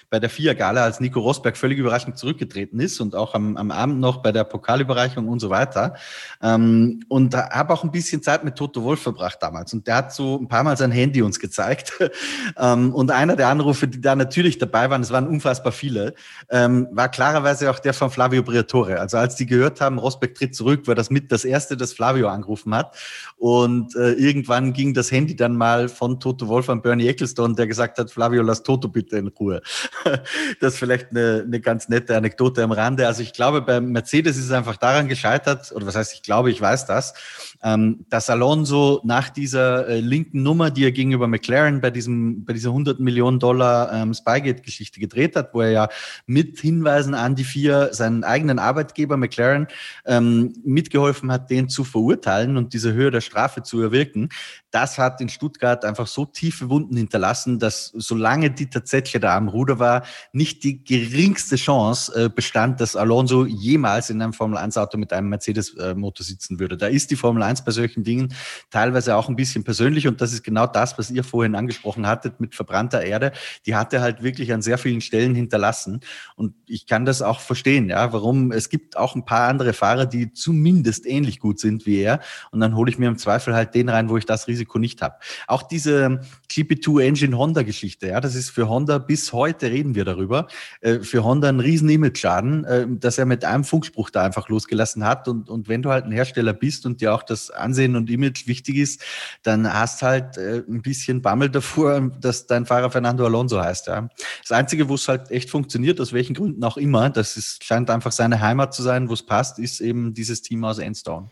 bei 0.10 0.20
der 0.20 0.30
FIA-Gala, 0.30 0.84
als 0.84 1.00
Nico 1.00 1.20
Rosberg 1.20 1.56
völlig 1.56 1.78
überraschend 1.78 2.18
zurückgetreten 2.18 2.80
ist 2.80 3.00
und 3.00 3.16
auch 3.16 3.36
am, 3.36 3.58
am 3.58 3.70
Abend 3.70 4.00
noch 4.00 4.18
bei 4.18 4.32
der 4.32 4.44
Pokalüberreichung 4.44 5.28
und 5.28 5.40
so 5.40 5.50
weiter. 5.50 5.96
Ähm, 6.42 7.02
und 7.10 7.36
habe 7.36 7.74
auch 7.74 7.84
ein 7.84 7.92
bisschen 7.92 8.24
Zeit 8.24 8.44
mit 8.44 8.56
Toto 8.56 8.84
Wolf 8.84 9.02
verbracht 9.02 9.38
damals. 9.42 9.74
Und 9.74 9.86
der 9.86 9.96
hat 9.98 10.14
so 10.14 10.40
ein 10.40 10.48
paar 10.48 10.64
Mal 10.64 10.78
sein 10.78 10.92
Handy 10.92 11.22
uns 11.22 11.40
gezeigt. 11.40 11.94
ähm, 12.58 12.94
und 12.94 13.12
einer 13.12 13.36
der 13.36 13.50
Anrufe, 13.50 13.88
die 13.88 14.02
da 14.02 14.16
natürlich 14.16 14.58
dabei 14.58 14.90
waren, 14.90 15.02
es 15.02 15.12
waren 15.12 15.28
unfassbar 15.28 15.72
viele, 15.72 16.16
ähm, 16.50 16.88
war 16.92 17.10
klarerweise 17.10 17.70
auch 17.70 17.80
der 17.80 17.94
von 17.94 18.10
Flavio 18.10 18.42
Briatore. 18.42 19.00
Also 19.00 19.18
als 19.18 19.36
die 19.36 19.46
gehört 19.46 19.80
haben, 19.80 20.00
Rosberg 20.00 20.34
tritt 20.34 20.56
zurück, 20.56 20.88
war 20.88 20.96
das 20.96 21.12
mit 21.12 21.32
das 21.32 21.46
erste, 21.46 21.78
das 21.78 21.94
Flavio 21.94 22.30
angerufen 22.30 22.74
hat. 22.74 22.98
Und 23.38 23.96
äh, 23.96 24.14
irgendwann 24.14 24.74
ging 24.74 24.94
das 24.94 25.12
Handy 25.12 25.36
dann 25.36 25.56
mal 25.56 25.88
von 25.88 26.20
Toto 26.20 26.48
Wolf 26.48 26.70
an 26.70 26.82
Bernie 26.82 27.08
Ecclestone, 27.08 27.54
der 27.54 27.68
gesagt 27.68 28.00
hat, 28.00 28.10
Flavio, 28.12 28.42
lass 28.42 28.64
Toto 28.64 28.88
bitte 28.88 29.18
in 29.18 29.28
Ruhe. 29.28 29.62
das 30.60 30.74
ist 30.74 30.80
vielleicht 30.80 31.12
eine, 31.12 31.44
eine 31.46 31.60
ganz 31.60 31.90
nette 31.90 32.16
Anekdote 32.16 32.64
am 32.64 32.72
Rande. 32.72 33.08
Also 33.08 33.22
ich 33.22 33.34
glaube, 33.34 33.62
bei 33.62 33.80
Mercedes 33.82 34.38
ist 34.38 34.46
es 34.46 34.52
einfach 34.52 34.78
daran 34.78 35.08
gescheitert, 35.08 35.72
oder 35.72 35.86
was 35.86 35.96
heißt, 35.96 36.14
ich 36.14 36.24
glaube, 36.24 36.52
ich 36.52 36.60
weiß 36.60 36.86
das, 36.86 37.14
ähm, 37.62 38.06
dass 38.10 38.30
Alonso 38.30 39.02
nach 39.04 39.30
dieser 39.30 39.88
äh, 39.88 40.00
linken 40.00 40.44
Nummer, 40.44 40.72
die 40.72 40.86
er 40.86 40.92
gegenüber 40.92 41.28
McLaren 41.28 41.82
bei 41.82 41.92
diesem, 41.92 42.46
bei 42.46 42.54
dieser 42.54 42.70
100 42.70 43.00
Millionen 43.00 43.40
Dollar 43.40 43.92
ähm, 43.92 44.14
Spygate-Geschichte 44.14 45.00
gedreht 45.00 45.36
hat, 45.36 45.54
wo 45.54 45.62
er 45.62 45.72
ja 45.72 45.90
mit 46.26 46.60
Hinweisen 46.60 47.14
an 47.14 47.36
die 47.36 47.44
vier 47.44 47.90
seinen 47.92 48.24
eigenen 48.24 48.60
Arbeitgeber 48.60 49.18
McLaren 49.18 49.68
ähm, 50.06 50.54
mitgeholfen 50.64 51.32
hat, 51.32 51.50
den 51.50 51.68
zu 51.68 51.84
verurteilen 51.84 52.56
und 52.56 52.74
diese 52.74 52.94
Höhe 52.94 53.12
der 53.12 53.22
Strafe 53.22 53.62
zu 53.62 53.82
erwirken, 53.82 54.30
das 54.72 54.98
hat 54.98 55.20
in 55.20 55.30
Stuttgart 55.30 55.84
einfach 55.84 56.08
so 56.08 56.26
tiefe 56.26 56.70
Wunden 56.70 56.96
hinterlassen, 56.96 57.60
dass 57.60 57.92
solange 57.96 58.52
die 58.52 58.70
tatsächlich 58.70 59.20
da 59.22 59.36
am 59.36 59.48
Ruder 59.48 59.80
war, 59.80 60.04
nicht 60.32 60.64
die 60.64 60.84
geringste 60.84 61.56
Chance 61.56 62.26
äh, 62.26 62.30
bestand, 62.30 62.80
dass 62.80 62.96
Alonso 62.96 63.46
jemals 63.46 64.10
in 64.10 64.22
einem 64.22 64.34
Formel-1-Auto 64.34 64.98
mit 64.98 65.12
einem 65.12 65.30
Mercedes-Motor 65.30 66.26
sitzen 66.26 66.60
würde. 66.60 66.78
Da 66.78 66.88
ist 66.88 67.10
die 67.12 67.16
Formel 67.16 67.44
1 67.50 67.66
bei 67.66 67.72
solchen 67.72 68.04
Dingen 68.04 68.34
teilweise 68.70 69.16
auch 69.16 69.30
ein 69.30 69.36
bisschen 69.36 69.64
persönlich. 69.64 70.08
Und 70.08 70.22
das 70.22 70.34
ist 70.34 70.44
genau 70.44 70.68
das, 70.68 70.98
was 70.98 71.12
ihr 71.12 71.24
vorhin 71.24 71.56
angesprochen 71.56 72.08
hattet 72.08 72.40
mit 72.40 72.56
verbrannter 72.56 73.02
Erde. 73.02 73.32
Die 73.66 73.76
hat 73.76 73.94
er 73.94 74.02
halt 74.02 74.24
wirklich 74.24 74.54
an 74.54 74.62
sehr 74.62 74.78
vielen 74.78 75.02
Stellen 75.02 75.36
hinterlassen. 75.36 76.02
Und 76.36 76.54
ich 76.66 76.86
kann 76.86 77.06
das 77.06 77.22
auch 77.22 77.40
verstehen, 77.40 77.90
ja, 77.90 78.14
warum. 78.14 78.52
Es 78.52 78.70
gibt 78.70 78.98
auch 78.98 79.16
ein 79.16 79.26
paar 79.26 79.48
andere 79.48 79.74
Fahrer, 79.74 80.06
die 80.06 80.34
zumindest 80.34 81.06
ähnlich 81.06 81.40
gut 81.40 81.60
sind 81.60 81.86
wie 81.86 82.00
er. 82.02 82.20
Und 82.52 82.60
dann 82.60 82.76
hole 82.76 82.92
ich 82.92 82.98
mir 82.98 83.08
im 83.08 83.18
Zweifel 83.18 83.54
halt 83.54 83.74
den 83.76 83.90
rein, 83.90 84.10
wo 84.10 84.18
ich 84.18 84.26
das 84.26 84.48
Risiko 84.48 84.80
nicht 84.80 85.02
habe. 85.02 85.16
Auch 85.48 85.64
diese 85.64 86.22
GP2 86.52 87.04
Engine 87.04 87.38
Honda 87.38 87.64
Geschichte, 87.64 88.08
ja, 88.08 88.22
das 88.22 88.36
ist 88.36 88.50
für 88.50 88.70
Honda 88.70 88.98
bis 88.98 89.34
heute 89.34 89.72
reden 89.72 89.96
wir 89.96 90.06
darüber, 90.06 90.48
äh, 90.82 91.00
für 91.00 91.24
Honda 91.24 91.50
ein 91.50 91.60
riesen 91.60 91.90
Image-Schaden, 91.90 92.66
äh, 92.66 92.88
dass 92.90 93.18
er 93.18 93.26
mit 93.26 93.46
einem 93.46 93.64
Funkspruch 93.64 94.10
da 94.10 94.24
einfach 94.24 94.50
losgelassen 94.50 95.06
hat. 95.06 95.28
Und, 95.28 95.50
und 95.50 95.68
wenn 95.68 95.82
du 95.82 95.90
halt 95.90 96.06
ein 96.06 96.12
Hersteller 96.12 96.54
bist 96.54 96.86
und 96.86 97.02
dir 97.02 97.14
auch 97.14 97.24
das 97.24 97.39
Ansehen 97.52 97.96
und 97.96 98.10
Image 98.10 98.48
wichtig 98.48 98.78
ist, 98.78 99.02
dann 99.44 99.72
hast 99.72 100.02
halt 100.02 100.38
äh, 100.38 100.64
ein 100.68 100.82
bisschen 100.82 101.22
Bammel 101.22 101.50
davor, 101.50 102.12
dass 102.22 102.48
dein 102.48 102.66
Fahrer 102.66 102.92
Fernando 102.92 103.26
Alonso 103.26 103.62
heißt, 103.62 103.88
ja. 103.88 104.10
Das 104.42 104.52
Einzige, 104.52 104.90
wo 104.90 104.96
es 104.96 105.08
halt 105.08 105.32
echt 105.32 105.50
funktioniert, 105.50 106.00
aus 106.02 106.14
welchen 106.14 106.34
Gründen 106.34 106.64
auch 106.64 106.78
immer, 106.78 107.10
das 107.10 107.38
ist, 107.38 107.64
scheint 107.64 107.90
einfach 107.90 108.12
seine 108.12 108.42
Heimat 108.42 108.74
zu 108.74 108.84
sein, 108.84 109.10
wo 109.10 109.14
es 109.14 109.24
passt, 109.24 109.60
ist 109.60 109.80
eben 109.80 110.14
dieses 110.14 110.42
Team 110.42 110.64
aus 110.64 110.80
Enstone. 110.80 111.30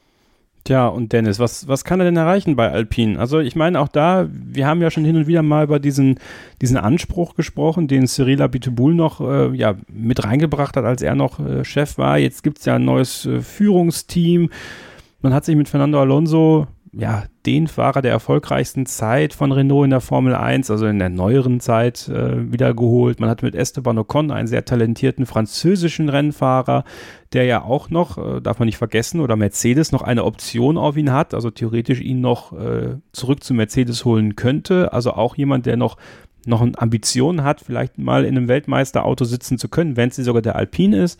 Tja, 0.68 0.88
und 0.88 1.14
Dennis, 1.14 1.40
was, 1.40 1.70
was 1.70 1.86
kann 1.86 2.02
er 2.02 2.08
denn 2.08 2.18
erreichen 2.18 2.58
bei 2.58 2.70
Alpine? 2.70 3.18
Also 3.20 3.40
ich 3.40 3.56
meine 3.56 3.80
auch 3.80 3.88
da, 3.88 4.28
wir 4.30 4.68
haben 4.68 4.82
ja 4.82 4.92
schon 4.92 5.06
hin 5.06 5.16
und 5.16 5.26
wieder 5.26 5.42
mal 5.42 5.64
über 5.64 5.80
diesen, 5.80 6.20
diesen 6.62 6.76
Anspruch 6.76 7.36
gesprochen, 7.36 7.88
den 7.88 8.06
Cyril 8.06 8.42
Abiteboul 8.42 8.94
noch 8.94 9.22
äh, 9.22 9.56
ja, 9.56 9.76
mit 9.88 10.26
reingebracht 10.26 10.76
hat, 10.76 10.84
als 10.84 11.02
er 11.02 11.16
noch 11.16 11.40
äh, 11.40 11.64
Chef 11.64 11.98
war. 11.98 12.18
Jetzt 12.18 12.44
gibt 12.44 12.60
es 12.60 12.66
ja 12.66 12.76
ein 12.76 12.84
neues 12.84 13.26
äh, 13.26 13.40
Führungsteam. 13.40 14.50
Man 15.28 15.34
hat 15.34 15.44
sich 15.44 15.58
mit 15.58 15.68
Fernando 15.68 16.00
Alonso 16.00 16.68
ja, 16.94 17.26
den 17.46 17.68
Fahrer 17.68 18.02
der 18.02 18.14
erfolgreichsten 18.14 18.86
Zeit 18.86 19.34
von 19.34 19.52
Renault 19.52 19.84
in 19.84 19.90
der 19.90 20.00
Formel 20.00 20.34
1, 20.34 20.72
also 20.72 20.88
in 20.88 21.00
der 21.00 21.10
neueren 21.10 21.60
Zeit, 21.60 22.08
äh, 22.08 22.50
wiedergeholt. 22.50 23.20
Man 23.20 23.30
hat 23.30 23.44
mit 23.44 23.54
Esteban 23.54 23.98
Ocon 23.98 24.32
einen 24.32 24.48
sehr 24.48 24.64
talentierten 24.64 25.26
französischen 25.26 26.08
Rennfahrer, 26.08 26.86
der 27.34 27.44
ja 27.44 27.62
auch 27.62 27.90
noch, 27.90 28.18
äh, 28.18 28.40
darf 28.40 28.60
man 28.60 28.68
nicht 28.68 28.78
vergessen, 28.78 29.20
oder 29.20 29.36
Mercedes 29.36 29.92
noch 29.92 30.02
eine 30.02 30.24
Option 30.24 30.78
auf 30.78 30.96
ihn 30.96 31.12
hat, 31.12 31.34
also 31.34 31.52
theoretisch 31.52 32.00
ihn 32.00 32.22
noch 32.22 32.54
äh, 32.54 32.96
zurück 33.12 33.44
zu 33.44 33.54
Mercedes 33.54 34.06
holen 34.06 34.38
könnte. 34.38 34.94
Also 34.94 35.12
auch 35.12 35.36
jemand, 35.36 35.66
der 35.66 35.76
noch 35.76 35.98
noch 36.46 36.62
eine 36.62 36.80
Ambition 36.80 37.44
hat, 37.44 37.60
vielleicht 37.60 37.98
mal 37.98 38.24
in 38.24 38.38
einem 38.38 38.48
Weltmeisterauto 38.48 39.26
sitzen 39.26 39.58
zu 39.58 39.68
können, 39.68 39.98
wenn 39.98 40.08
es 40.08 40.16
sogar 40.16 40.42
der 40.42 40.56
Alpine 40.56 41.04
ist. 41.04 41.20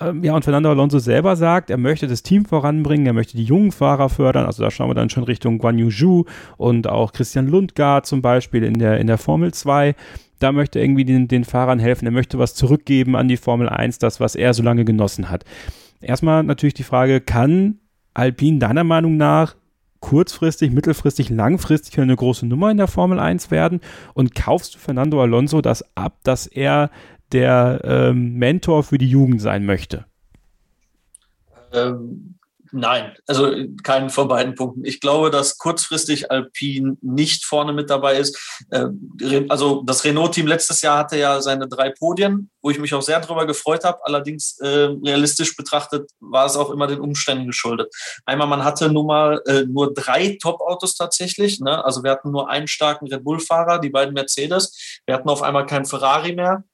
Ähm, 0.00 0.24
ja, 0.24 0.34
und 0.34 0.44
Fernando 0.44 0.70
Alonso 0.70 0.98
selber 0.98 1.36
sagt, 1.36 1.70
er 1.70 1.76
möchte 1.76 2.06
das 2.06 2.22
Team 2.22 2.44
voranbringen, 2.44 3.06
er 3.06 3.12
möchte 3.12 3.36
die 3.36 3.44
jungen 3.44 3.72
Fahrer 3.72 4.08
fördern. 4.08 4.46
Also 4.46 4.62
da 4.62 4.70
schauen 4.70 4.90
wir 4.90 4.94
dann 4.94 5.10
schon 5.10 5.24
Richtung 5.24 5.58
Guan 5.58 5.78
Yu 5.78 5.90
Zhu 5.90 6.24
und 6.56 6.88
auch 6.88 7.12
Christian 7.12 7.46
Lundgaard 7.46 8.06
zum 8.06 8.22
Beispiel 8.22 8.64
in 8.64 8.74
der, 8.74 8.98
in 8.98 9.06
der 9.06 9.18
Formel 9.18 9.52
2. 9.52 9.94
Da 10.38 10.52
möchte 10.52 10.78
er 10.78 10.84
irgendwie 10.84 11.04
den, 11.04 11.28
den 11.28 11.44
Fahrern 11.44 11.78
helfen. 11.78 12.06
Er 12.06 12.12
möchte 12.12 12.38
was 12.38 12.54
zurückgeben 12.54 13.14
an 13.14 13.28
die 13.28 13.36
Formel 13.36 13.68
1, 13.68 13.98
das, 13.98 14.18
was 14.18 14.34
er 14.34 14.54
so 14.54 14.62
lange 14.62 14.84
genossen 14.84 15.30
hat. 15.30 15.44
Erstmal 16.00 16.42
natürlich 16.42 16.74
die 16.74 16.82
Frage, 16.82 17.20
kann 17.20 17.78
Alpine 18.14 18.58
deiner 18.58 18.84
Meinung 18.84 19.16
nach 19.16 19.54
kurzfristig, 20.00 20.72
mittelfristig, 20.72 21.30
langfristig 21.30 21.98
eine 21.98 22.16
große 22.16 22.44
Nummer 22.44 22.70
in 22.70 22.76
der 22.76 22.88
Formel 22.88 23.20
1 23.20 23.50
werden? 23.50 23.80
Und 24.14 24.34
kaufst 24.34 24.74
du 24.74 24.78
Fernando 24.78 25.22
Alonso 25.22 25.62
das 25.62 25.84
ab, 25.96 26.18
dass 26.24 26.46
er 26.46 26.90
der 27.32 27.80
ähm, 27.84 28.34
Mentor 28.34 28.82
für 28.82 28.98
die 28.98 29.08
Jugend 29.08 29.40
sein 29.40 29.64
möchte? 29.64 30.06
Ähm, 31.72 32.38
nein, 32.70 33.14
also 33.26 33.52
keinen 33.82 34.10
von 34.10 34.28
beiden 34.28 34.54
Punkten. 34.54 34.84
Ich 34.84 35.00
glaube, 35.00 35.30
dass 35.30 35.58
kurzfristig 35.58 36.30
Alpine 36.30 36.96
nicht 37.00 37.44
vorne 37.44 37.72
mit 37.72 37.90
dabei 37.90 38.16
ist. 38.16 38.64
Ähm, 38.72 39.12
also 39.48 39.82
das 39.84 40.04
Renault-Team 40.04 40.46
letztes 40.46 40.82
Jahr 40.82 40.98
hatte 40.98 41.18
ja 41.18 41.40
seine 41.40 41.68
drei 41.68 41.90
Podien, 41.90 42.50
wo 42.62 42.70
ich 42.70 42.78
mich 42.78 42.94
auch 42.94 43.02
sehr 43.02 43.20
darüber 43.20 43.46
gefreut 43.46 43.84
habe. 43.84 43.98
Allerdings 44.04 44.58
äh, 44.60 44.88
realistisch 45.04 45.56
betrachtet 45.56 46.10
war 46.20 46.46
es 46.46 46.56
auch 46.56 46.70
immer 46.70 46.86
den 46.86 47.00
Umständen 47.00 47.46
geschuldet. 47.46 47.92
Einmal, 48.24 48.48
man 48.48 48.64
hatte 48.64 48.90
nun 48.90 49.06
mal 49.06 49.42
äh, 49.46 49.62
nur 49.62 49.92
drei 49.92 50.38
Top-Autos 50.40 50.94
tatsächlich. 50.94 51.60
Ne? 51.60 51.84
Also 51.84 52.02
wir 52.02 52.10
hatten 52.10 52.30
nur 52.30 52.48
einen 52.48 52.68
starken 52.68 53.06
Red 53.08 53.24
Bull-Fahrer, 53.24 53.78
die 53.78 53.90
beiden 53.90 54.14
Mercedes. 54.14 55.00
Wir 55.06 55.14
hatten 55.14 55.28
auf 55.28 55.42
einmal 55.42 55.66
keinen 55.66 55.86
Ferrari 55.86 56.34
mehr. 56.34 56.64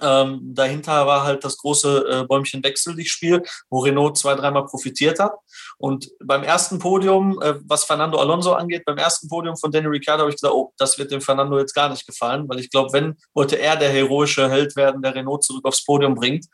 Ähm, 0.00 0.40
dahinter 0.42 1.06
war 1.06 1.24
halt 1.24 1.44
das 1.44 1.56
große 1.56 2.06
äh, 2.08 2.24
Bäumchen 2.24 2.62
Wechsel, 2.62 2.94
dich 2.94 3.10
Spiel, 3.10 3.42
wo 3.70 3.80
Renault 3.80 4.18
zwei, 4.18 4.34
dreimal 4.34 4.66
profitiert 4.66 5.18
hat. 5.18 5.32
Und 5.78 6.10
beim 6.22 6.42
ersten 6.42 6.78
Podium, 6.78 7.40
äh, 7.42 7.54
was 7.64 7.84
Fernando 7.84 8.18
Alonso 8.18 8.52
angeht, 8.52 8.84
beim 8.84 8.98
ersten 8.98 9.28
Podium 9.28 9.56
von 9.56 9.72
Danny 9.72 9.86
Ricciardo 9.86 10.22
habe 10.22 10.30
ich 10.30 10.36
gesagt, 10.36 10.54
oh, 10.54 10.72
das 10.76 10.98
wird 10.98 11.10
dem 11.10 11.20
Fernando 11.20 11.58
jetzt 11.58 11.74
gar 11.74 11.88
nicht 11.88 12.06
gefallen, 12.06 12.48
weil 12.48 12.60
ich 12.60 12.70
glaube, 12.70 12.92
wenn, 12.92 13.16
wollte 13.34 13.58
er 13.58 13.76
der 13.76 13.90
heroische 13.90 14.48
Held 14.50 14.76
werden, 14.76 15.02
der 15.02 15.14
Renault 15.14 15.44
zurück 15.44 15.64
aufs 15.64 15.84
Podium 15.84 16.14
bringt. 16.14 16.46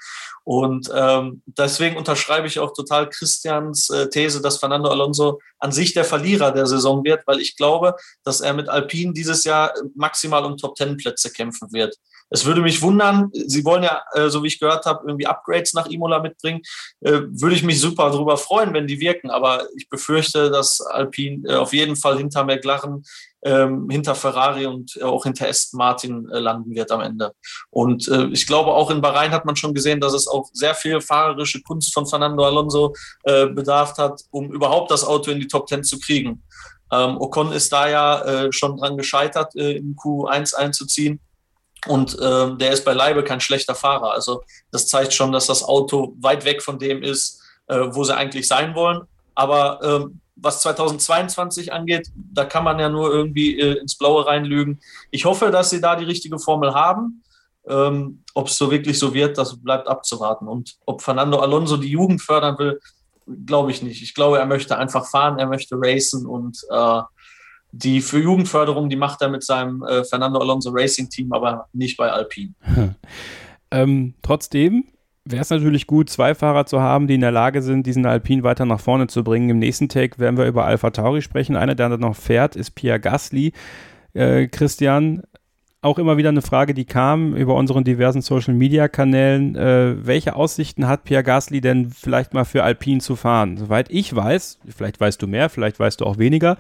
Und 0.44 0.90
ähm, 0.94 1.42
deswegen 1.46 1.96
unterschreibe 1.96 2.46
ich 2.46 2.58
auch 2.58 2.72
total 2.72 3.08
Christians 3.08 3.88
äh, 3.90 4.08
These, 4.10 4.42
dass 4.42 4.58
Fernando 4.58 4.90
Alonso 4.90 5.40
an 5.58 5.72
sich 5.72 5.94
der 5.94 6.04
Verlierer 6.04 6.52
der 6.52 6.66
Saison 6.66 7.02
wird, 7.04 7.26
weil 7.26 7.40
ich 7.40 7.56
glaube, 7.56 7.96
dass 8.24 8.42
er 8.42 8.52
mit 8.52 8.68
Alpine 8.68 9.14
dieses 9.14 9.44
Jahr 9.44 9.72
maximal 9.94 10.44
um 10.44 10.58
Top-Ten-Plätze 10.58 11.32
kämpfen 11.32 11.72
wird. 11.72 11.96
Es 12.34 12.44
würde 12.44 12.62
mich 12.62 12.82
wundern, 12.82 13.30
Sie 13.32 13.64
wollen 13.64 13.84
ja, 13.84 14.02
äh, 14.12 14.28
so 14.28 14.42
wie 14.42 14.48
ich 14.48 14.58
gehört 14.58 14.86
habe, 14.86 15.04
irgendwie 15.06 15.28
Upgrades 15.28 15.72
nach 15.72 15.86
Imola 15.86 16.18
mitbringen. 16.18 16.62
Äh, 17.00 17.20
würde 17.28 17.54
ich 17.54 17.62
mich 17.62 17.80
super 17.80 18.10
darüber 18.10 18.36
freuen, 18.36 18.74
wenn 18.74 18.88
die 18.88 18.98
wirken. 18.98 19.30
Aber 19.30 19.68
ich 19.76 19.88
befürchte, 19.88 20.50
dass 20.50 20.80
Alpine 20.80 21.48
äh, 21.48 21.54
auf 21.54 21.72
jeden 21.72 21.94
Fall 21.94 22.18
hinter 22.18 22.42
McLaren, 22.42 23.04
ähm, 23.44 23.88
hinter 23.88 24.16
Ferrari 24.16 24.66
und 24.66 25.00
auch 25.00 25.22
hinter 25.22 25.48
Aston 25.48 25.78
Martin 25.78 26.24
landen 26.24 26.74
wird 26.74 26.90
am 26.90 27.02
Ende. 27.02 27.34
Und 27.70 28.08
ich 28.32 28.46
glaube, 28.46 28.72
auch 28.72 28.90
in 28.90 29.02
Bahrain 29.02 29.32
hat 29.32 29.44
man 29.44 29.54
schon 29.54 29.74
gesehen, 29.74 30.00
dass 30.00 30.14
es 30.14 30.26
auch 30.26 30.48
sehr 30.52 30.74
viel 30.74 31.00
fahrerische 31.02 31.60
Kunst 31.62 31.92
von 31.92 32.06
Fernando 32.06 32.42
Alonso 32.42 32.94
bedarf 33.22 33.98
hat, 33.98 34.22
um 34.30 34.50
überhaupt 34.50 34.90
das 34.90 35.04
Auto 35.04 35.30
in 35.30 35.40
die 35.40 35.46
Top 35.46 35.66
Ten 35.66 35.84
zu 35.84 35.98
kriegen. 35.98 36.42
Ähm, 36.90 37.18
Ocon 37.20 37.52
ist 37.52 37.70
da 37.70 37.86
ja 37.86 38.50
schon 38.50 38.78
dran 38.78 38.96
gescheitert, 38.96 39.54
in 39.56 39.94
Q1 39.94 40.54
einzuziehen. 40.54 41.20
Und 41.86 42.16
ähm, 42.20 42.58
der 42.58 42.72
ist 42.72 42.84
beileibe 42.84 43.24
kein 43.24 43.40
schlechter 43.40 43.74
Fahrer. 43.74 44.12
Also 44.12 44.42
das 44.70 44.86
zeigt 44.86 45.12
schon, 45.12 45.32
dass 45.32 45.46
das 45.46 45.62
Auto 45.62 46.16
weit 46.20 46.44
weg 46.44 46.62
von 46.62 46.78
dem 46.78 47.02
ist, 47.02 47.42
äh, 47.66 47.86
wo 47.90 48.04
sie 48.04 48.16
eigentlich 48.16 48.48
sein 48.48 48.74
wollen. 48.74 49.02
Aber 49.34 49.80
ähm, 49.82 50.20
was 50.36 50.60
2022 50.60 51.72
angeht, 51.72 52.10
da 52.14 52.44
kann 52.44 52.64
man 52.64 52.78
ja 52.78 52.88
nur 52.88 53.12
irgendwie 53.12 53.58
äh, 53.58 53.78
ins 53.78 53.96
Blaue 53.96 54.26
reinlügen. 54.26 54.80
Ich 55.10 55.24
hoffe, 55.24 55.50
dass 55.50 55.70
sie 55.70 55.80
da 55.80 55.96
die 55.96 56.04
richtige 56.04 56.38
Formel 56.38 56.74
haben. 56.74 57.22
Ähm, 57.66 58.22
ob 58.34 58.48
es 58.48 58.58
so 58.58 58.70
wirklich 58.70 58.98
so 58.98 59.14
wird, 59.14 59.38
das 59.38 59.60
bleibt 59.62 59.88
abzuwarten. 59.88 60.48
Und 60.48 60.76
ob 60.84 61.02
Fernando 61.02 61.38
Alonso 61.38 61.76
die 61.76 61.88
Jugend 61.88 62.20
fördern 62.20 62.58
will, 62.58 62.80
glaube 63.46 63.70
ich 63.70 63.82
nicht. 63.82 64.02
Ich 64.02 64.14
glaube, 64.14 64.38
er 64.38 64.46
möchte 64.46 64.76
einfach 64.76 65.06
fahren, 65.06 65.38
er 65.38 65.46
möchte 65.46 65.76
racen 65.78 66.26
und 66.26 66.58
äh, 66.70 67.00
die 67.76 68.00
für 68.00 68.20
Jugendförderung, 68.20 68.88
die 68.88 68.96
macht 68.96 69.20
er 69.20 69.28
mit 69.28 69.42
seinem 69.42 69.82
äh, 69.82 70.04
Fernando 70.04 70.38
Alonso 70.40 70.70
Racing 70.72 71.08
Team, 71.10 71.32
aber 71.32 71.68
nicht 71.72 71.96
bei 71.96 72.10
Alpine. 72.10 72.54
ähm, 73.70 74.14
trotzdem 74.22 74.84
wäre 75.24 75.42
es 75.42 75.50
natürlich 75.50 75.86
gut, 75.86 76.08
zwei 76.08 76.34
Fahrer 76.34 76.66
zu 76.66 76.80
haben, 76.80 77.08
die 77.08 77.14
in 77.14 77.20
der 77.20 77.32
Lage 77.32 77.62
sind, 77.62 77.86
diesen 77.86 78.06
Alpine 78.06 78.42
weiter 78.42 78.64
nach 78.64 78.80
vorne 78.80 79.08
zu 79.08 79.24
bringen. 79.24 79.50
Im 79.50 79.58
nächsten 79.58 79.88
Take 79.88 80.18
werden 80.18 80.36
wir 80.36 80.46
über 80.46 80.66
Alpha 80.66 80.90
Tauri 80.90 81.22
sprechen. 81.22 81.56
Einer, 81.56 81.74
der 81.74 81.88
noch 81.96 82.14
fährt, 82.14 82.56
ist 82.56 82.72
Pierre 82.72 83.00
Gasly. 83.00 83.52
Äh, 84.12 84.46
Christian, 84.46 85.22
auch 85.84 85.98
immer 85.98 86.16
wieder 86.16 86.30
eine 86.30 86.42
Frage, 86.42 86.74
die 86.74 86.84
kam 86.86 87.36
über 87.36 87.54
unseren 87.54 87.84
diversen 87.84 88.22
Social 88.22 88.54
Media 88.54 88.88
Kanälen. 88.88 89.54
Äh, 89.54 90.06
welche 90.06 90.34
Aussichten 90.34 90.88
hat 90.88 91.04
Pierre 91.04 91.22
Gasly 91.22 91.60
denn 91.60 91.90
vielleicht 91.90 92.32
mal 92.32 92.44
für 92.44 92.62
Alpine 92.62 93.00
zu 93.00 93.16
fahren? 93.16 93.56
Soweit 93.56 93.90
ich 93.90 94.14
weiß, 94.14 94.58
vielleicht 94.74 95.00
weißt 95.00 95.20
du 95.20 95.26
mehr, 95.26 95.50
vielleicht 95.50 95.78
weißt 95.78 96.00
du 96.00 96.06
auch 96.06 96.18
weniger, 96.18 96.56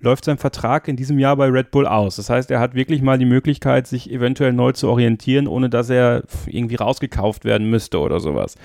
läuft 0.00 0.26
sein 0.26 0.36
Vertrag 0.36 0.88
in 0.88 0.96
diesem 0.96 1.18
Jahr 1.18 1.36
bei 1.36 1.46
Red 1.48 1.70
Bull 1.70 1.86
aus. 1.86 2.16
Das 2.16 2.28
heißt, 2.28 2.50
er 2.50 2.60
hat 2.60 2.74
wirklich 2.74 3.00
mal 3.00 3.18
die 3.18 3.24
Möglichkeit, 3.24 3.86
sich 3.86 4.10
eventuell 4.10 4.52
neu 4.52 4.72
zu 4.72 4.88
orientieren, 4.88 5.46
ohne 5.46 5.70
dass 5.70 5.88
er 5.88 6.24
irgendwie 6.46 6.76
rausgekauft 6.76 7.44
werden 7.44 7.70
müsste 7.70 7.98
oder 7.98 8.20
sowas. 8.20 8.56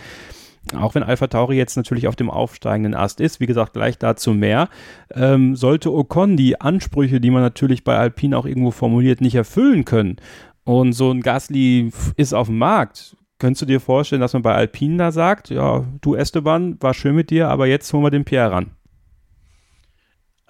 Auch 0.78 0.96
wenn 0.96 1.04
Alpha 1.04 1.28
Tauri 1.28 1.58
jetzt 1.58 1.76
natürlich 1.76 2.08
auf 2.08 2.16
dem 2.16 2.30
aufsteigenden 2.30 2.96
Ast 2.96 3.22
ist, 3.22 3.40
wie 3.40 3.46
gesagt, 3.46 3.74
gleich 3.74 3.98
dazu 3.98 4.34
mehr, 4.34 4.70
ähm, 5.14 5.56
sollte 5.56 5.94
Ocon 5.94 6.38
die 6.38 6.60
Ansprüche, 6.60 7.20
die 7.20 7.32
man 7.32 7.42
natürlich 7.42 7.84
bei 7.84 7.98
Alpine 7.98 8.38
auch 8.38 8.46
irgendwo 8.46 8.72
formuliert, 8.72 9.22
nicht 9.22 9.36
erfüllen 9.36 9.86
können 9.86 10.18
und 10.64 10.94
so 10.94 11.12
ein 11.12 11.22
Gasly 11.22 11.92
ist 12.18 12.34
auf 12.34 12.48
dem 12.48 12.58
Markt, 12.58 13.16
könntest 13.40 13.64
du 13.64 13.66
dir 13.66 13.80
vorstellen, 13.80 14.22
dass 14.22 14.34
man 14.34 14.42
bei 14.42 14.54
Alpine 14.54 14.98
da 14.98 15.12
sagt, 15.12 15.50
ja, 15.50 15.84
du 16.02 16.16
Esteban, 16.16 16.78
war 16.80 16.94
schön 16.94 17.16
mit 17.16 17.30
dir, 17.30 17.50
aber 17.50 17.68
jetzt 17.68 17.92
holen 17.92 18.04
wir 18.04 18.12
den 18.12 18.26
Pierre 18.26 18.52
ran? 18.52 18.72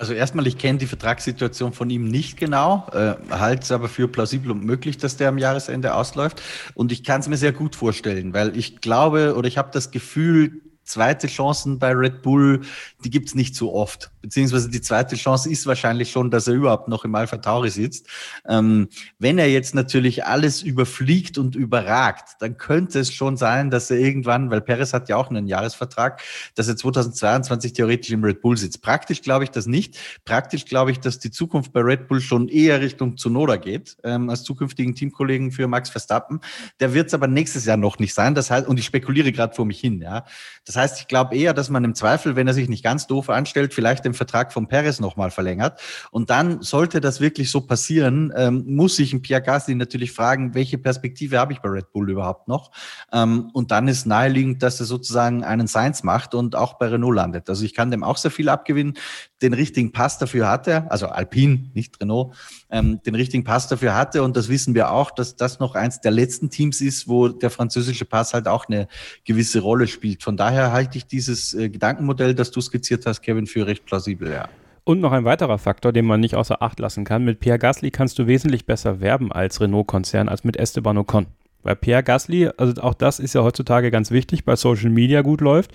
Also 0.01 0.13
erstmal, 0.13 0.47
ich 0.47 0.57
kenne 0.57 0.79
die 0.79 0.87
Vertragssituation 0.87 1.73
von 1.73 1.91
ihm 1.91 2.07
nicht 2.07 2.35
genau, 2.35 2.87
äh, 2.91 3.13
halte 3.29 3.61
es 3.61 3.71
aber 3.71 3.87
für 3.87 4.07
plausibel 4.07 4.49
und 4.49 4.65
möglich, 4.65 4.97
dass 4.97 5.15
der 5.15 5.29
am 5.29 5.37
Jahresende 5.37 5.93
ausläuft. 5.93 6.41
Und 6.73 6.91
ich 6.91 7.03
kann 7.03 7.21
es 7.21 7.27
mir 7.27 7.37
sehr 7.37 7.51
gut 7.51 7.75
vorstellen, 7.75 8.33
weil 8.33 8.57
ich 8.57 8.81
glaube 8.81 9.35
oder 9.35 9.47
ich 9.47 9.59
habe 9.59 9.69
das 9.71 9.91
Gefühl, 9.91 10.59
zweite 10.91 11.27
Chancen 11.27 11.79
bei 11.79 11.91
Red 11.91 12.21
Bull, 12.21 12.61
die 13.03 13.09
gibt's 13.09 13.33
nicht 13.33 13.55
so 13.55 13.73
oft. 13.73 14.11
Beziehungsweise 14.21 14.69
die 14.69 14.81
zweite 14.81 15.15
Chance 15.15 15.49
ist 15.49 15.65
wahrscheinlich 15.65 16.11
schon, 16.11 16.29
dass 16.29 16.47
er 16.47 16.53
überhaupt 16.53 16.87
noch 16.87 17.05
im 17.05 17.15
Alpha 17.15 17.37
Tauri 17.37 17.69
sitzt. 17.69 18.07
Ähm, 18.47 18.89
wenn 19.17 19.37
er 19.37 19.49
jetzt 19.49 19.73
natürlich 19.73 20.25
alles 20.25 20.61
überfliegt 20.61 21.37
und 21.37 21.55
überragt, 21.55 22.35
dann 22.39 22.57
könnte 22.57 22.99
es 22.99 23.13
schon 23.13 23.37
sein, 23.37 23.69
dass 23.69 23.89
er 23.89 23.97
irgendwann, 23.97 24.51
weil 24.51 24.61
Perez 24.61 24.93
hat 24.93 25.09
ja 25.09 25.15
auch 25.15 25.29
einen 25.29 25.47
Jahresvertrag, 25.47 26.21
dass 26.55 26.67
er 26.67 26.75
2022 26.75 27.73
theoretisch 27.73 28.11
im 28.11 28.23
Red 28.23 28.41
Bull 28.41 28.57
sitzt. 28.57 28.81
Praktisch 28.81 29.21
glaube 29.21 29.45
ich 29.45 29.49
das 29.51 29.65
nicht. 29.65 29.97
Praktisch 30.25 30.65
glaube 30.65 30.91
ich, 30.91 30.99
dass 30.99 31.19
die 31.19 31.31
Zukunft 31.31 31.71
bei 31.71 31.79
Red 31.79 32.07
Bull 32.07 32.19
schon 32.19 32.49
eher 32.49 32.81
Richtung 32.81 33.17
Zunoda 33.17 33.55
geht, 33.55 33.97
ähm, 34.03 34.29
als 34.29 34.43
zukünftigen 34.43 34.93
Teamkollegen 34.93 35.51
für 35.51 35.67
Max 35.67 35.89
Verstappen. 35.89 36.41
Der 36.79 36.93
wird 36.93 37.07
es 37.07 37.13
aber 37.13 37.27
nächstes 37.27 37.65
Jahr 37.65 37.77
noch 37.77 37.97
nicht 37.97 38.13
sein. 38.13 38.35
Das 38.35 38.51
heißt, 38.51 38.67
und 38.67 38.77
ich 38.77 38.85
spekuliere 38.85 39.31
gerade 39.31 39.55
vor 39.55 39.65
mich 39.65 39.79
hin, 39.79 40.01
ja. 40.01 40.25
Das 40.65 40.75
heißt, 40.75 40.80
ich 40.85 41.07
glaube 41.07 41.35
eher, 41.35 41.53
dass 41.53 41.69
man 41.69 41.83
im 41.83 41.95
Zweifel, 41.95 42.35
wenn 42.35 42.47
er 42.47 42.53
sich 42.53 42.69
nicht 42.69 42.83
ganz 42.83 43.07
doof 43.07 43.29
anstellt, 43.29 43.73
vielleicht 43.73 44.05
den 44.05 44.13
Vertrag 44.13 44.51
von 44.51 44.67
Perez 44.67 44.99
nochmal 44.99 45.31
verlängert. 45.31 45.79
Und 46.11 46.29
dann 46.29 46.61
sollte 46.61 47.01
das 47.01 47.21
wirklich 47.21 47.51
so 47.51 47.61
passieren, 47.61 48.33
ähm, 48.35 48.63
muss 48.67 48.95
sich 48.95 49.13
ein 49.13 49.21
Pierre 49.21 49.41
Gasly 49.41 49.75
natürlich 49.75 50.11
fragen, 50.11 50.55
welche 50.55 50.77
Perspektive 50.77 51.39
habe 51.39 51.53
ich 51.53 51.59
bei 51.59 51.69
Red 51.69 51.91
Bull 51.91 52.09
überhaupt 52.09 52.47
noch? 52.47 52.71
Ähm, 53.11 53.49
und 53.53 53.71
dann 53.71 53.87
ist 53.87 54.05
naheliegend, 54.05 54.63
dass 54.63 54.79
er 54.79 54.85
sozusagen 54.85 55.43
einen 55.43 55.67
Science 55.67 56.03
macht 56.03 56.33
und 56.33 56.55
auch 56.55 56.77
bei 56.77 56.87
Renault 56.87 57.15
landet. 57.15 57.49
Also 57.49 57.63
ich 57.63 57.73
kann 57.73 57.91
dem 57.91 58.03
auch 58.03 58.17
sehr 58.17 58.31
viel 58.31 58.49
abgewinnen. 58.49 58.95
Den 59.41 59.53
richtigen 59.53 59.91
Pass 59.91 60.17
dafür 60.17 60.49
hat 60.49 60.67
er, 60.67 60.91
also 60.91 61.07
Alpine, 61.07 61.69
nicht 61.73 61.99
Renault, 61.99 62.35
ähm, 62.69 63.01
den 63.03 63.15
richtigen 63.15 63.43
Pass 63.43 63.67
dafür 63.67 63.95
hatte. 63.95 64.23
Und 64.23 64.37
das 64.37 64.49
wissen 64.49 64.75
wir 64.75 64.91
auch, 64.91 65.11
dass 65.11 65.35
das 65.35 65.59
noch 65.59 65.75
eins 65.75 66.01
der 66.01 66.11
letzten 66.11 66.49
Teams 66.49 66.81
ist, 66.81 67.07
wo 67.07 67.27
der 67.27 67.49
französische 67.49 68.05
Pass 68.05 68.33
halt 68.33 68.47
auch 68.47 68.67
eine 68.67 68.87
gewisse 69.25 69.59
Rolle 69.59 69.87
spielt. 69.87 70.23
Von 70.23 70.37
daher 70.37 70.71
halte 70.71 70.97
ich 70.97 71.05
dieses 71.05 71.53
äh, 71.53 71.69
Gedankenmodell, 71.69 72.35
das 72.35 72.51
du 72.51 72.61
skizziert 72.61 73.05
hast, 73.05 73.21
Kevin, 73.21 73.47
für 73.47 73.65
recht 73.65 73.85
plausibel, 73.85 74.31
ja. 74.31 74.47
Und 74.83 74.99
noch 74.99 75.11
ein 75.11 75.25
weiterer 75.25 75.59
Faktor, 75.59 75.93
den 75.93 76.05
man 76.05 76.19
nicht 76.19 76.35
außer 76.35 76.61
Acht 76.61 76.79
lassen 76.79 77.03
kann. 77.05 77.23
Mit 77.23 77.39
Pierre 77.39 77.59
Gasly 77.59 77.91
kannst 77.91 78.17
du 78.17 78.25
wesentlich 78.25 78.65
besser 78.65 78.99
werben 78.99 79.31
als 79.31 79.61
Renault-Konzern 79.61 80.27
als 80.27 80.43
mit 80.43 80.57
Esteban 80.57 80.97
Ocon. 80.97 81.27
Weil 81.63 81.75
Pierre 81.75 82.03
Gasly, 82.03 82.49
also 82.57 82.81
auch 82.81 82.95
das 82.95 83.19
ist 83.19 83.35
ja 83.35 83.43
heutzutage 83.43 83.91
ganz 83.91 84.09
wichtig, 84.09 84.43
bei 84.43 84.55
Social 84.55 84.89
Media 84.89 85.21
gut 85.21 85.41
läuft 85.41 85.71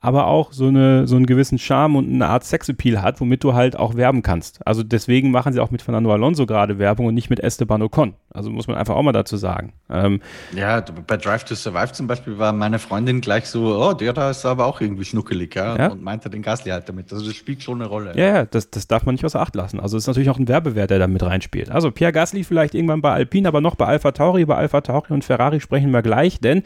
aber 0.00 0.26
auch 0.26 0.52
so, 0.52 0.66
eine, 0.68 1.06
so 1.06 1.16
einen 1.16 1.26
gewissen 1.26 1.58
Charme 1.58 1.96
und 1.96 2.12
eine 2.12 2.28
Art 2.28 2.44
Sexappeal 2.44 3.02
hat, 3.02 3.20
womit 3.20 3.42
du 3.42 3.54
halt 3.54 3.76
auch 3.76 3.96
werben 3.96 4.22
kannst. 4.22 4.64
Also 4.66 4.82
deswegen 4.82 5.30
machen 5.30 5.52
sie 5.52 5.60
auch 5.60 5.70
mit 5.70 5.82
Fernando 5.82 6.12
Alonso 6.12 6.46
gerade 6.46 6.78
Werbung 6.78 7.06
und 7.06 7.14
nicht 7.14 7.30
mit 7.30 7.40
Esteban 7.40 7.82
Ocon. 7.82 8.14
Also 8.30 8.50
muss 8.50 8.68
man 8.68 8.76
einfach 8.76 8.94
auch 8.94 9.02
mal 9.02 9.12
dazu 9.12 9.36
sagen. 9.36 9.72
Ähm, 9.90 10.20
ja, 10.54 10.84
bei 11.06 11.16
Drive 11.16 11.44
to 11.44 11.54
Survive 11.54 11.92
zum 11.92 12.06
Beispiel 12.06 12.38
war 12.38 12.52
meine 12.52 12.78
Freundin 12.78 13.20
gleich 13.20 13.46
so, 13.46 13.76
oh, 13.76 13.92
der 13.92 14.12
da 14.12 14.30
ist 14.30 14.46
aber 14.46 14.66
auch 14.66 14.80
irgendwie 14.80 15.04
schnuckelig, 15.04 15.54
ja, 15.56 15.76
ja. 15.76 15.88
und 15.88 16.02
meinte 16.02 16.30
den 16.30 16.42
Gasly 16.42 16.70
halt 16.70 16.88
damit. 16.88 17.12
Also 17.12 17.26
das 17.26 17.34
spielt 17.34 17.62
schon 17.62 17.80
eine 17.80 17.88
Rolle. 17.88 18.12
Ja, 18.16 18.26
ja, 18.26 18.44
das, 18.44 18.70
das 18.70 18.86
darf 18.86 19.04
man 19.04 19.14
nicht 19.14 19.24
außer 19.24 19.40
Acht 19.40 19.56
lassen. 19.56 19.80
Also 19.80 19.96
es 19.96 20.04
ist 20.04 20.06
natürlich 20.06 20.30
auch 20.30 20.38
ein 20.38 20.46
Werbewert, 20.46 20.90
der 20.90 20.98
da 21.00 21.08
mit 21.08 21.22
reinspielt. 21.22 21.70
Also 21.70 21.90
Pierre 21.90 22.12
Gasly 22.12 22.44
vielleicht 22.44 22.74
irgendwann 22.74 23.00
bei 23.00 23.12
Alpine, 23.12 23.48
aber 23.48 23.60
noch 23.60 23.74
bei 23.74 23.86
Alpha 23.86 24.12
Tauri. 24.12 24.44
Bei 24.44 24.56
Alpha 24.56 24.80
Tauri 24.80 25.12
und 25.12 25.24
Ferrari 25.24 25.60
sprechen 25.60 25.90
wir 25.90 26.02
gleich, 26.02 26.38
denn 26.38 26.62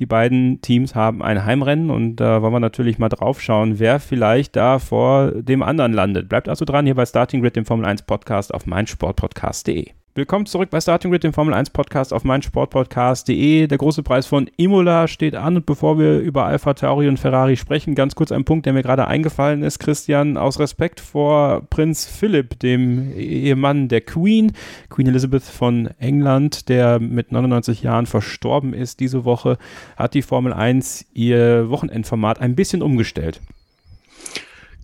die 0.00 0.06
beiden 0.06 0.60
Teams 0.62 0.94
haben 0.94 1.22
ein 1.22 1.44
Heimrennen 1.44 1.90
und 1.90 2.16
da 2.16 2.42
wollen 2.42 2.54
wir 2.54 2.60
natürlich 2.60 2.98
mal 2.98 3.10
drauf 3.10 3.40
schauen, 3.40 3.78
wer 3.78 4.00
vielleicht 4.00 4.56
da 4.56 4.78
vor 4.78 5.30
dem 5.32 5.62
anderen 5.62 5.92
landet. 5.92 6.28
Bleibt 6.28 6.48
also 6.48 6.64
dran 6.64 6.86
hier 6.86 6.94
bei 6.94 7.06
Starting 7.06 7.42
Grid, 7.42 7.56
dem 7.56 7.66
Formel 7.66 7.86
1 7.86 8.02
Podcast 8.02 8.52
auf 8.52 8.66
meinsportpodcast.de. 8.66 9.99
Willkommen 10.16 10.44
zurück 10.44 10.70
bei 10.70 10.80
Starting 10.80 11.12
Grid, 11.12 11.22
dem 11.22 11.32
Formel 11.32 11.54
1 11.54 11.70
Podcast 11.70 12.12
auf 12.12 12.24
meinsportpodcast.de. 12.24 13.68
Der 13.68 13.78
große 13.78 14.02
Preis 14.02 14.26
von 14.26 14.50
Imola 14.56 15.06
steht 15.06 15.36
an 15.36 15.54
und 15.54 15.66
bevor 15.66 16.00
wir 16.00 16.18
über 16.18 16.46
Alpha 16.46 16.74
Tauri 16.74 17.06
und 17.06 17.20
Ferrari 17.20 17.56
sprechen, 17.56 17.94
ganz 17.94 18.16
kurz 18.16 18.32
ein 18.32 18.44
Punkt, 18.44 18.66
der 18.66 18.72
mir 18.72 18.82
gerade 18.82 19.06
eingefallen 19.06 19.62
ist, 19.62 19.78
Christian, 19.78 20.36
aus 20.36 20.58
Respekt 20.58 20.98
vor 20.98 21.62
Prinz 21.70 22.06
Philipp, 22.06 22.58
dem 22.58 23.12
Ehemann 23.14 23.86
der 23.86 24.00
Queen, 24.00 24.50
Queen 24.88 25.06
Elizabeth 25.06 25.44
von 25.44 25.90
England, 25.98 26.68
der 26.68 26.98
mit 26.98 27.30
99 27.30 27.84
Jahren 27.84 28.06
verstorben 28.06 28.74
ist 28.74 28.98
diese 28.98 29.24
Woche, 29.24 29.58
hat 29.96 30.14
die 30.14 30.22
Formel 30.22 30.52
1 30.52 31.06
ihr 31.14 31.70
Wochenendformat 31.70 32.40
ein 32.40 32.56
bisschen 32.56 32.82
umgestellt. 32.82 33.40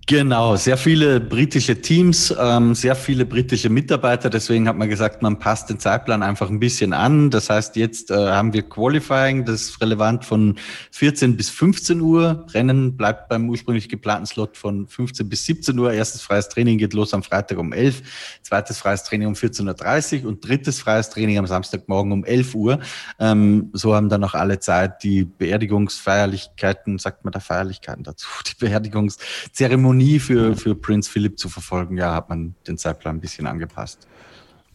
Genau, 0.09 0.54
sehr 0.54 0.76
viele 0.76 1.18
britische 1.18 1.82
Teams, 1.82 2.32
ähm, 2.40 2.76
sehr 2.76 2.94
viele 2.94 3.26
britische 3.26 3.68
Mitarbeiter. 3.68 4.30
Deswegen 4.30 4.68
hat 4.68 4.76
man 4.76 4.88
gesagt, 4.88 5.20
man 5.20 5.40
passt 5.40 5.68
den 5.68 5.80
Zeitplan 5.80 6.22
einfach 6.22 6.48
ein 6.48 6.61
bisschen 6.61 6.92
an. 6.92 7.28
Das 7.28 7.50
heißt, 7.50 7.74
jetzt 7.74 8.12
äh, 8.12 8.14
haben 8.14 8.52
wir 8.52 8.62
Qualifying, 8.62 9.44
das 9.44 9.62
ist 9.62 9.80
relevant 9.80 10.24
von 10.24 10.61
14 10.92 11.36
bis 11.36 11.50
15 11.50 12.00
Uhr. 12.00 12.46
Rennen 12.54 12.96
bleibt 12.96 13.28
beim 13.28 13.50
ursprünglich 13.50 13.88
geplanten 13.88 14.26
Slot 14.26 14.57
von 14.57 14.86
15 14.86 15.28
bis 15.28 15.44
17 15.46 15.76
Uhr. 15.76 15.92
Erstes 15.92 16.22
freies 16.22 16.48
Training 16.50 16.78
geht 16.78 16.92
los 16.92 17.12
am 17.12 17.24
Freitag 17.24 17.59
um 17.59 17.72
11, 17.72 18.02
zweites 18.42 18.78
freies 18.78 19.02
Training 19.02 19.26
um 19.26 19.34
14.30 19.34 20.22
Uhr 20.22 20.28
und 20.28 20.46
drittes 20.46 20.78
freies 20.78 21.11
Training 21.11 21.38
am 21.38 21.48
Samstagmorgen 21.48 22.12
um 22.12 22.24
11 22.24 22.54
Uhr. 22.54 22.78
Ähm, 23.18 23.70
so 23.72 23.96
haben 23.96 24.09
dann 24.09 24.22
auch 24.22 24.34
alle 24.34 24.61
Zeit, 24.61 25.02
die 25.02 25.24
Beerdigungsfeierlichkeiten, 25.24 27.00
sagt 27.00 27.24
man 27.24 27.32
da 27.32 27.40
Feierlichkeiten 27.40 28.04
dazu, 28.04 28.28
die 28.46 28.64
Beerdigungszeremonie 28.64 29.95
Zeremonie 29.97 30.18
für, 30.18 30.57
für 30.57 30.74
Prinz 30.74 31.09
Philipp 31.09 31.38
zu 31.38 31.49
verfolgen, 31.49 31.97
ja, 31.97 32.14
hat 32.14 32.28
man 32.28 32.55
den 32.66 32.76
Zeitplan 32.76 33.16
ein 33.16 33.20
bisschen 33.20 33.47
angepasst. 33.47 34.07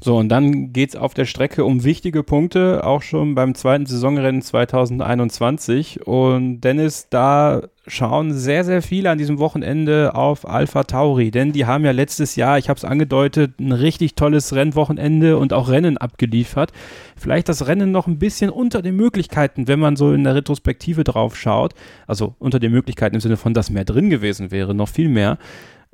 So, 0.03 0.17
und 0.17 0.29
dann 0.29 0.73
geht 0.73 0.89
es 0.89 0.95
auf 0.95 1.13
der 1.13 1.25
Strecke 1.25 1.63
um 1.63 1.83
wichtige 1.83 2.23
Punkte, 2.23 2.83
auch 2.83 3.03
schon 3.03 3.35
beim 3.35 3.53
zweiten 3.53 3.85
Saisonrennen 3.85 4.41
2021. 4.41 6.07
Und 6.07 6.61
Dennis, 6.61 7.07
da 7.11 7.61
schauen 7.85 8.33
sehr, 8.33 8.63
sehr 8.63 8.81
viele 8.81 9.11
an 9.11 9.19
diesem 9.19 9.37
Wochenende 9.37 10.15
auf 10.15 10.49
Alpha 10.49 10.85
Tauri, 10.85 11.29
denn 11.29 11.51
die 11.51 11.67
haben 11.67 11.85
ja 11.85 11.91
letztes 11.91 12.35
Jahr, 12.35 12.57
ich 12.57 12.67
habe 12.67 12.79
es 12.79 12.83
angedeutet, 12.83 13.59
ein 13.59 13.73
richtig 13.73 14.15
tolles 14.15 14.55
Rennwochenende 14.55 15.37
und 15.37 15.53
auch 15.53 15.69
Rennen 15.69 15.97
abgeliefert. 15.97 16.71
Vielleicht 17.15 17.47
das 17.47 17.67
Rennen 17.67 17.91
noch 17.91 18.07
ein 18.07 18.17
bisschen 18.17 18.49
unter 18.49 18.81
den 18.81 18.95
Möglichkeiten, 18.95 19.67
wenn 19.67 19.79
man 19.79 19.95
so 19.97 20.13
in 20.13 20.23
der 20.23 20.33
Retrospektive 20.33 21.03
drauf 21.03 21.35
schaut. 21.37 21.75
Also 22.07 22.33
unter 22.39 22.59
den 22.59 22.71
Möglichkeiten 22.71 23.13
im 23.13 23.21
Sinne 23.21 23.37
von, 23.37 23.53
dass 23.53 23.69
mehr 23.69 23.85
drin 23.85 24.09
gewesen 24.09 24.49
wäre, 24.49 24.73
noch 24.73 24.89
viel 24.89 25.09
mehr. 25.09 25.37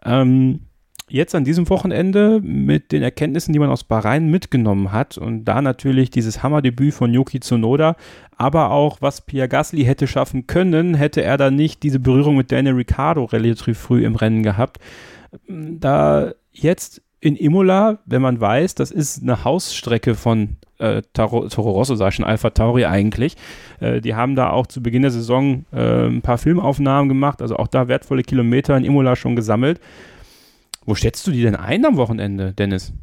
Ähm, 0.05 0.62
jetzt 1.10 1.36
an 1.36 1.45
diesem 1.45 1.70
Wochenende 1.70 2.41
mit 2.41 2.91
den 2.91 3.01
Erkenntnissen, 3.01 3.53
die 3.53 3.60
man 3.60 3.70
aus 3.70 3.84
Bahrain 3.84 4.30
mitgenommen 4.30 4.91
hat 4.91 5.18
und 5.18 5.45
da 5.45 5.62
natürlich 5.62 6.10
dieses 6.10 6.43
Hammerdebüt 6.43 6.93
von 6.93 7.14
Yuki 7.14 7.39
Tsunoda, 7.39 7.95
aber 8.36 8.72
auch 8.72 8.97
was 9.01 9.22
Pierre 9.22 9.47
Gasly 9.47 9.86
hätte 9.86 10.08
schaffen 10.08 10.47
können, 10.47 10.95
hätte 10.95 11.24
er 11.24 11.38
da 11.38 11.49
nicht 11.49 11.84
diese 11.84 11.99
Berührung 11.99 12.36
mit 12.36 12.51
Daniel 12.51 12.76
Ricciardo 12.76 13.24
relativ 13.26 13.78
früh 13.78 14.05
im 14.05 14.16
Rennen 14.16 14.43
gehabt. 14.43 14.80
Da 15.47 16.34
jetzt 16.51 17.01
in 17.20 17.36
Imola, 17.36 17.99
wenn 18.05 18.22
man 18.22 18.39
weiß, 18.39 18.76
das 18.76 18.91
ist 18.91 19.24
eine 19.24 19.43
Hausstrecke 19.43 20.14
von 20.14 20.58
äh, 20.78 21.01
Toro, 21.14 21.47
Toro 21.47 21.72
Rosso, 21.72 21.95
sag 21.95 22.10
ich 22.10 22.16
schon, 22.16 22.26
Alpha 22.26 22.51
Tauri 22.51 22.86
eigentlich. 22.86 23.36
Äh, 23.80 24.01
die 24.01 24.14
haben 24.14 24.36
da 24.36 24.51
auch 24.51 24.68
zu 24.68 24.84
Beginn 24.84 25.01
der 25.01 25.12
Saison 25.12 25.66
äh, 25.72 26.05
ein 26.05 26.22
paar 26.22 26.38
Filmaufnahmen 26.38 27.10
gemacht, 27.10 27.41
also 27.41 27.55
auch 27.55 27.68
da 27.68 27.88
wertvolle 27.88 28.24
Kilometer 28.24 28.78
in 28.78 28.84
Imola 28.84 29.16
schon 29.16 29.36
gesammelt. 29.36 29.80
Wo 30.88 30.95
schätzt 30.95 31.27
du 31.27 31.31
die 31.31 31.41
denn 31.43 31.57
ein 31.57 31.85
am 31.85 31.97
Wochenende, 31.97 32.53
Dennis? 32.53 32.93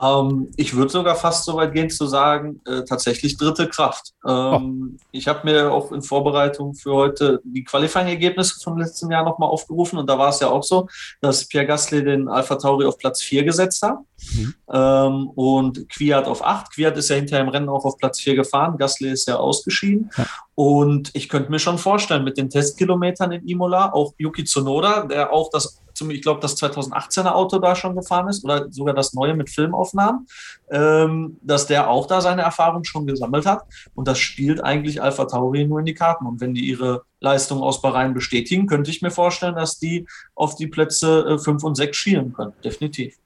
Ähm, 0.00 0.50
ich 0.56 0.74
würde 0.74 0.90
sogar 0.90 1.14
fast 1.14 1.44
so 1.44 1.56
weit 1.56 1.72
gehen 1.72 1.90
zu 1.90 2.06
sagen, 2.06 2.60
äh, 2.66 2.84
tatsächlich 2.84 3.36
dritte 3.36 3.68
Kraft. 3.68 4.12
Ähm, 4.26 4.98
oh. 4.98 5.04
Ich 5.12 5.28
habe 5.28 5.40
mir 5.44 5.72
auch 5.72 5.92
in 5.92 6.02
Vorbereitung 6.02 6.74
für 6.74 6.92
heute 6.92 7.40
die 7.44 7.64
Qualifying-Ergebnisse 7.64 8.60
vom 8.62 8.78
letzten 8.78 9.10
Jahr 9.10 9.24
nochmal 9.24 9.48
aufgerufen 9.50 9.98
und 9.98 10.08
da 10.08 10.18
war 10.18 10.30
es 10.30 10.40
ja 10.40 10.48
auch 10.48 10.62
so, 10.62 10.88
dass 11.20 11.46
Pierre 11.46 11.66
Gasly 11.66 12.04
den 12.04 12.28
Alpha 12.28 12.56
Tauri 12.56 12.86
auf 12.86 12.98
Platz 12.98 13.22
4 13.22 13.44
gesetzt 13.44 13.82
hat 13.82 13.98
mhm. 14.34 14.54
ähm, 14.72 15.30
und 15.34 15.88
Kwiat 15.90 16.26
auf 16.26 16.44
8. 16.44 16.72
Kwiat 16.72 16.96
ist 16.96 17.10
ja 17.10 17.16
hinterher 17.16 17.44
im 17.44 17.50
Rennen 17.50 17.68
auch 17.68 17.84
auf 17.84 17.98
Platz 17.98 18.20
4 18.20 18.36
gefahren, 18.36 18.78
Gasly 18.78 19.10
ist 19.10 19.28
ja 19.28 19.36
ausgeschieden. 19.36 20.10
Ja. 20.16 20.26
Und 20.54 21.10
ich 21.14 21.28
könnte 21.28 21.50
mir 21.50 21.58
schon 21.58 21.78
vorstellen, 21.78 22.24
mit 22.24 22.36
den 22.36 22.50
Testkilometern 22.50 23.32
in 23.32 23.48
Imola, 23.48 23.92
auch 23.92 24.12
Yuki 24.18 24.44
Tsunoda, 24.44 25.06
der 25.06 25.32
auch 25.32 25.50
das 25.50 25.79
ich 26.08 26.22
glaube, 26.22 26.40
das 26.40 26.56
2018er 26.56 27.32
Auto 27.32 27.58
da 27.58 27.74
schon 27.74 27.94
gefahren 27.94 28.28
ist 28.28 28.44
oder 28.44 28.70
sogar 28.70 28.94
das 28.94 29.12
neue 29.12 29.34
mit 29.34 29.50
Filmaufnahmen, 29.50 30.26
ähm, 30.70 31.38
dass 31.42 31.66
der 31.66 31.90
auch 31.90 32.06
da 32.06 32.20
seine 32.20 32.42
Erfahrung 32.42 32.84
schon 32.84 33.06
gesammelt 33.06 33.44
hat. 33.44 33.64
Und 33.94 34.08
das 34.08 34.18
spielt 34.18 34.62
eigentlich 34.64 35.02
Alpha 35.02 35.26
Tauri 35.26 35.66
nur 35.66 35.80
in 35.80 35.86
die 35.86 35.94
Karten. 35.94 36.26
Und 36.26 36.40
wenn 36.40 36.54
die 36.54 36.66
ihre 36.66 37.02
Leistung 37.20 37.60
aus 37.60 37.82
Bahrain 37.82 38.14
bestätigen, 38.14 38.66
könnte 38.66 38.90
ich 38.90 39.02
mir 39.02 39.10
vorstellen, 39.10 39.56
dass 39.56 39.78
die 39.78 40.06
auf 40.34 40.54
die 40.54 40.68
Plätze 40.68 41.38
5 41.38 41.62
äh, 41.62 41.66
und 41.66 41.74
6 41.74 41.96
schielen 41.96 42.32
können. 42.32 42.52
Definitiv. 42.64 43.16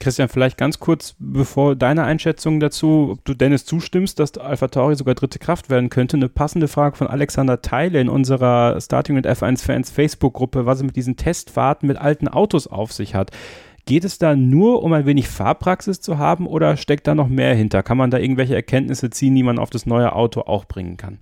Christian, 0.00 0.28
vielleicht 0.28 0.58
ganz 0.58 0.80
kurz, 0.80 1.14
bevor 1.18 1.76
deine 1.76 2.04
Einschätzung 2.04 2.58
dazu, 2.58 3.10
ob 3.12 3.24
du 3.24 3.34
Dennis 3.34 3.64
zustimmst, 3.64 4.18
dass 4.18 4.36
Alpha 4.36 4.68
Tauri 4.68 4.96
sogar 4.96 5.14
dritte 5.14 5.38
Kraft 5.38 5.70
werden 5.70 5.90
könnte, 5.90 6.16
eine 6.16 6.28
passende 6.28 6.66
Frage 6.66 6.96
von 6.96 7.06
Alexander 7.06 7.62
Teile 7.62 8.00
in 8.00 8.08
unserer 8.08 8.80
Starting 8.80 9.14
mit 9.14 9.26
F1 9.26 9.64
Fans 9.64 9.90
Facebook-Gruppe, 9.90 10.66
was 10.66 10.78
es 10.78 10.84
mit 10.84 10.96
diesen 10.96 11.16
Testfahrten 11.16 11.86
mit 11.86 11.98
alten 11.98 12.26
Autos 12.26 12.66
auf 12.66 12.92
sich 12.92 13.14
hat. 13.14 13.30
Geht 13.84 14.04
es 14.04 14.18
da 14.18 14.36
nur 14.36 14.82
um 14.82 14.92
ein 14.92 15.06
wenig 15.06 15.28
Fahrpraxis 15.28 16.00
zu 16.00 16.18
haben 16.18 16.46
oder 16.46 16.76
steckt 16.76 17.06
da 17.06 17.14
noch 17.14 17.28
mehr 17.28 17.54
hinter? 17.54 17.82
Kann 17.82 17.98
man 17.98 18.10
da 18.10 18.18
irgendwelche 18.18 18.54
Erkenntnisse 18.54 19.10
ziehen, 19.10 19.34
die 19.34 19.42
man 19.42 19.58
auf 19.58 19.70
das 19.70 19.86
neue 19.86 20.14
Auto 20.14 20.42
auch 20.42 20.66
bringen 20.66 20.96
kann? 20.96 21.18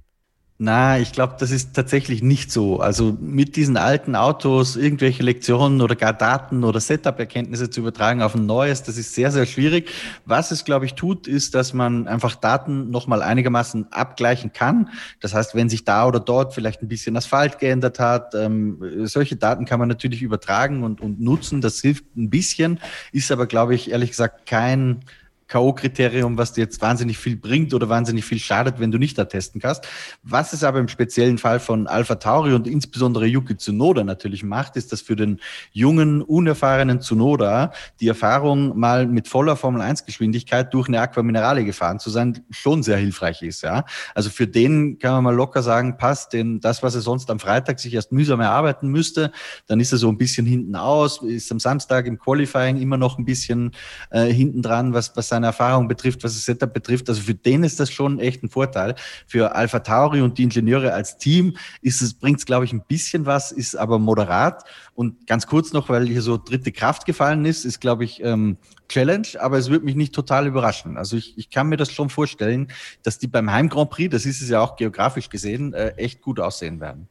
Na, 0.62 0.98
ich 0.98 1.12
glaube, 1.12 1.36
das 1.38 1.52
ist 1.52 1.72
tatsächlich 1.72 2.22
nicht 2.22 2.52
so. 2.52 2.80
Also 2.80 3.16
mit 3.18 3.56
diesen 3.56 3.78
alten 3.78 4.14
Autos 4.14 4.76
irgendwelche 4.76 5.22
Lektionen 5.22 5.80
oder 5.80 5.96
gar 5.96 6.12
Daten 6.12 6.64
oder 6.64 6.80
Setup-Erkenntnisse 6.80 7.70
zu 7.70 7.80
übertragen 7.80 8.20
auf 8.20 8.34
ein 8.34 8.44
neues, 8.44 8.82
das 8.82 8.98
ist 8.98 9.14
sehr, 9.14 9.30
sehr 9.32 9.46
schwierig. 9.46 9.88
Was 10.26 10.50
es, 10.50 10.66
glaube 10.66 10.84
ich, 10.84 10.92
tut, 10.92 11.26
ist, 11.26 11.54
dass 11.54 11.72
man 11.72 12.06
einfach 12.06 12.34
Daten 12.34 12.90
nochmal 12.90 13.22
einigermaßen 13.22 13.90
abgleichen 13.90 14.52
kann. 14.52 14.90
Das 15.20 15.32
heißt, 15.32 15.54
wenn 15.54 15.70
sich 15.70 15.86
da 15.86 16.06
oder 16.06 16.20
dort 16.20 16.52
vielleicht 16.52 16.82
ein 16.82 16.88
bisschen 16.88 17.16
Asphalt 17.16 17.58
geändert 17.58 17.98
hat, 17.98 18.34
ähm, 18.34 19.06
solche 19.06 19.36
Daten 19.36 19.64
kann 19.64 19.80
man 19.80 19.88
natürlich 19.88 20.20
übertragen 20.20 20.82
und, 20.82 21.00
und 21.00 21.22
nutzen. 21.22 21.62
Das 21.62 21.80
hilft 21.80 22.04
ein 22.18 22.28
bisschen, 22.28 22.80
ist 23.12 23.32
aber, 23.32 23.46
glaube 23.46 23.74
ich, 23.74 23.90
ehrlich 23.90 24.11
gesagt 24.11 24.44
kein 24.44 25.06
K.O.-Kriterium, 25.51 26.38
was 26.38 26.53
dir 26.53 26.62
jetzt 26.62 26.80
wahnsinnig 26.80 27.18
viel 27.18 27.36
bringt 27.36 27.74
oder 27.74 27.88
wahnsinnig 27.88 28.24
viel 28.24 28.38
schadet, 28.38 28.78
wenn 28.78 28.92
du 28.92 28.98
nicht 28.98 29.18
da 29.18 29.24
testen 29.24 29.61
kannst. 29.61 29.86
Was 30.22 30.53
es 30.53 30.62
aber 30.62 30.78
im 30.78 30.86
speziellen 30.86 31.38
Fall 31.38 31.59
von 31.59 31.88
Alpha 31.88 32.14
Tauri 32.14 32.55
und 32.55 32.68
insbesondere 32.68 33.26
Yuki 33.26 33.57
Tsunoda 33.57 34.05
natürlich 34.05 34.44
macht, 34.44 34.76
ist, 34.76 34.92
dass 34.92 35.01
für 35.01 35.16
den 35.16 35.40
jungen, 35.72 36.22
unerfahrenen 36.22 37.01
Tsunoda 37.01 37.72
die 37.98 38.07
Erfahrung, 38.07 38.78
mal 38.78 39.07
mit 39.07 39.26
voller 39.26 39.57
Formel-1-Geschwindigkeit 39.57 40.72
durch 40.72 40.86
eine 40.86 41.01
Aqua 41.01 41.22
Minerale 41.22 41.64
gefahren 41.64 41.98
zu 41.98 42.11
sein, 42.11 42.44
schon 42.51 42.84
sehr 42.84 42.98
hilfreich 42.98 43.42
ist. 43.42 43.62
Ja? 43.62 43.84
Also 44.14 44.30
für 44.30 44.46
den 44.46 44.98
kann 44.98 45.14
man 45.14 45.24
mal 45.24 45.34
locker 45.34 45.62
sagen, 45.62 45.96
passt, 45.96 46.32
denn 46.32 46.61
das, 46.61 46.82
was 46.84 46.94
er 46.94 47.01
sonst 47.01 47.28
am 47.28 47.40
Freitag 47.40 47.80
sich 47.80 47.94
erst 47.94 48.12
mühsam 48.12 48.40
erarbeiten 48.40 48.88
müsste, 48.88 49.32
dann 49.66 49.80
ist 49.80 49.90
er 49.90 49.98
so 49.98 50.09
ein 50.09 50.18
bisschen 50.18 50.46
hinten 50.46 50.76
aus, 50.76 51.22
ist 51.22 51.51
am 51.51 51.59
Samstag 51.59 52.07
im 52.07 52.18
Qualifying 52.18 52.76
immer 52.80 52.96
noch 52.96 53.18
ein 53.18 53.24
bisschen 53.24 53.72
äh, 54.11 54.26
hinten 54.26 54.62
dran, 54.62 54.94
was, 54.94 55.16
was 55.16 55.28
sein 55.28 55.39
seine 55.41 55.47
Erfahrung 55.47 55.88
betrifft, 55.88 56.22
was 56.22 56.34
das 56.34 56.45
Setup 56.45 56.72
betrifft. 56.72 57.09
Also 57.09 57.22
für 57.22 57.34
den 57.34 57.64
ist 57.64 57.80
das 57.80 57.91
schon 57.91 58.18
echt 58.18 58.43
ein 58.43 58.49
Vorteil. 58.49 58.95
Für 59.26 59.55
Alpha 59.55 59.80
Tauri 59.80 60.20
und 60.20 60.38
die 60.38 60.45
Ingenieure 60.45 60.93
als 60.93 61.18
Team 61.18 61.57
ist 61.80 62.03
es, 62.03 62.14
bringt 62.14 62.38
es, 62.38 62.47
glaube 62.47 62.64
ich, 62.64 62.72
ein 62.72 62.82
bisschen 62.86 63.26
was, 63.26 63.53
ist 63.53 63.76
aber 63.76 63.99
moderat. 63.99 64.64
Und 64.95 65.26
ganz 65.26 65.47
kurz 65.47 65.72
noch, 65.72 65.88
weil 65.88 66.07
hier 66.07 66.22
so 66.22 66.36
dritte 66.36 66.72
Kraft 66.72 67.07
gefallen 67.07 67.45
ist, 67.45 67.64
ist, 67.64 67.80
glaube 67.80 68.05
ich, 68.05 68.22
ähm, 68.22 68.59
Challenge, 68.88 69.28
aber 69.38 69.57
es 69.57 69.70
wird 69.70 69.84
mich 69.84 69.95
nicht 69.95 70.14
total 70.14 70.47
überraschen. 70.47 70.97
Also 70.97 71.16
ich, 71.16 71.38
ich 71.38 71.49
kann 71.51 71.68
mir 71.68 71.76
das 71.76 71.93
schon 71.93 72.11
vorstellen, 72.11 72.68
dass 73.03 73.18
die 73.18 73.28
beim 73.28 73.51
Heim 73.51 73.68
Grand 73.68 73.91
Prix, 73.91 74.11
das 74.11 74.26
ist 74.26 74.43
es 74.43 74.49
ja 74.49 74.61
auch 74.61 74.76
geografisch 74.76 75.30
gesehen, 75.30 75.72
äh, 75.74 75.91
echt 75.97 76.20
gut 76.20 76.41
aussehen 76.41 76.80
werden. 76.80 77.09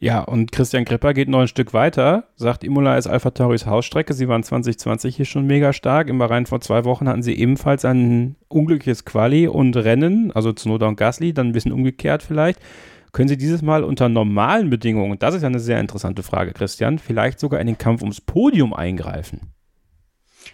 Ja, 0.00 0.20
und 0.20 0.52
Christian 0.52 0.84
Gripper 0.84 1.12
geht 1.12 1.28
noch 1.28 1.40
ein 1.40 1.48
Stück 1.48 1.74
weiter, 1.74 2.28
sagt, 2.36 2.62
Imola 2.62 2.96
ist 2.96 3.08
Alpha 3.08 3.30
Tauris 3.30 3.66
Hausstrecke. 3.66 4.14
Sie 4.14 4.28
waren 4.28 4.44
2020 4.44 5.16
hier 5.16 5.24
schon 5.24 5.46
mega 5.46 5.72
stark. 5.72 6.08
Im 6.08 6.18
Bahrain 6.18 6.46
vor 6.46 6.60
zwei 6.60 6.84
Wochen 6.84 7.08
hatten 7.08 7.22
sie 7.22 7.34
ebenfalls 7.34 7.84
ein 7.84 8.36
unglückliches 8.46 9.04
Quali 9.04 9.48
und 9.48 9.76
Rennen, 9.76 10.30
also 10.30 10.52
Zunoda 10.52 10.86
und 10.86 10.96
Gasly, 10.96 11.32
dann 11.32 11.48
ein 11.48 11.52
bisschen 11.52 11.72
umgekehrt 11.72 12.22
vielleicht. 12.22 12.60
Können 13.10 13.28
Sie 13.28 13.38
dieses 13.38 13.62
Mal 13.62 13.84
unter 13.84 14.08
normalen 14.08 14.70
Bedingungen, 14.70 15.18
das 15.18 15.34
ist 15.34 15.42
ja 15.42 15.48
eine 15.48 15.60
sehr 15.60 15.80
interessante 15.80 16.22
Frage, 16.22 16.52
Christian, 16.52 16.98
vielleicht 16.98 17.40
sogar 17.40 17.58
in 17.58 17.66
den 17.66 17.78
Kampf 17.78 18.02
ums 18.02 18.20
Podium 18.20 18.74
eingreifen? 18.74 19.52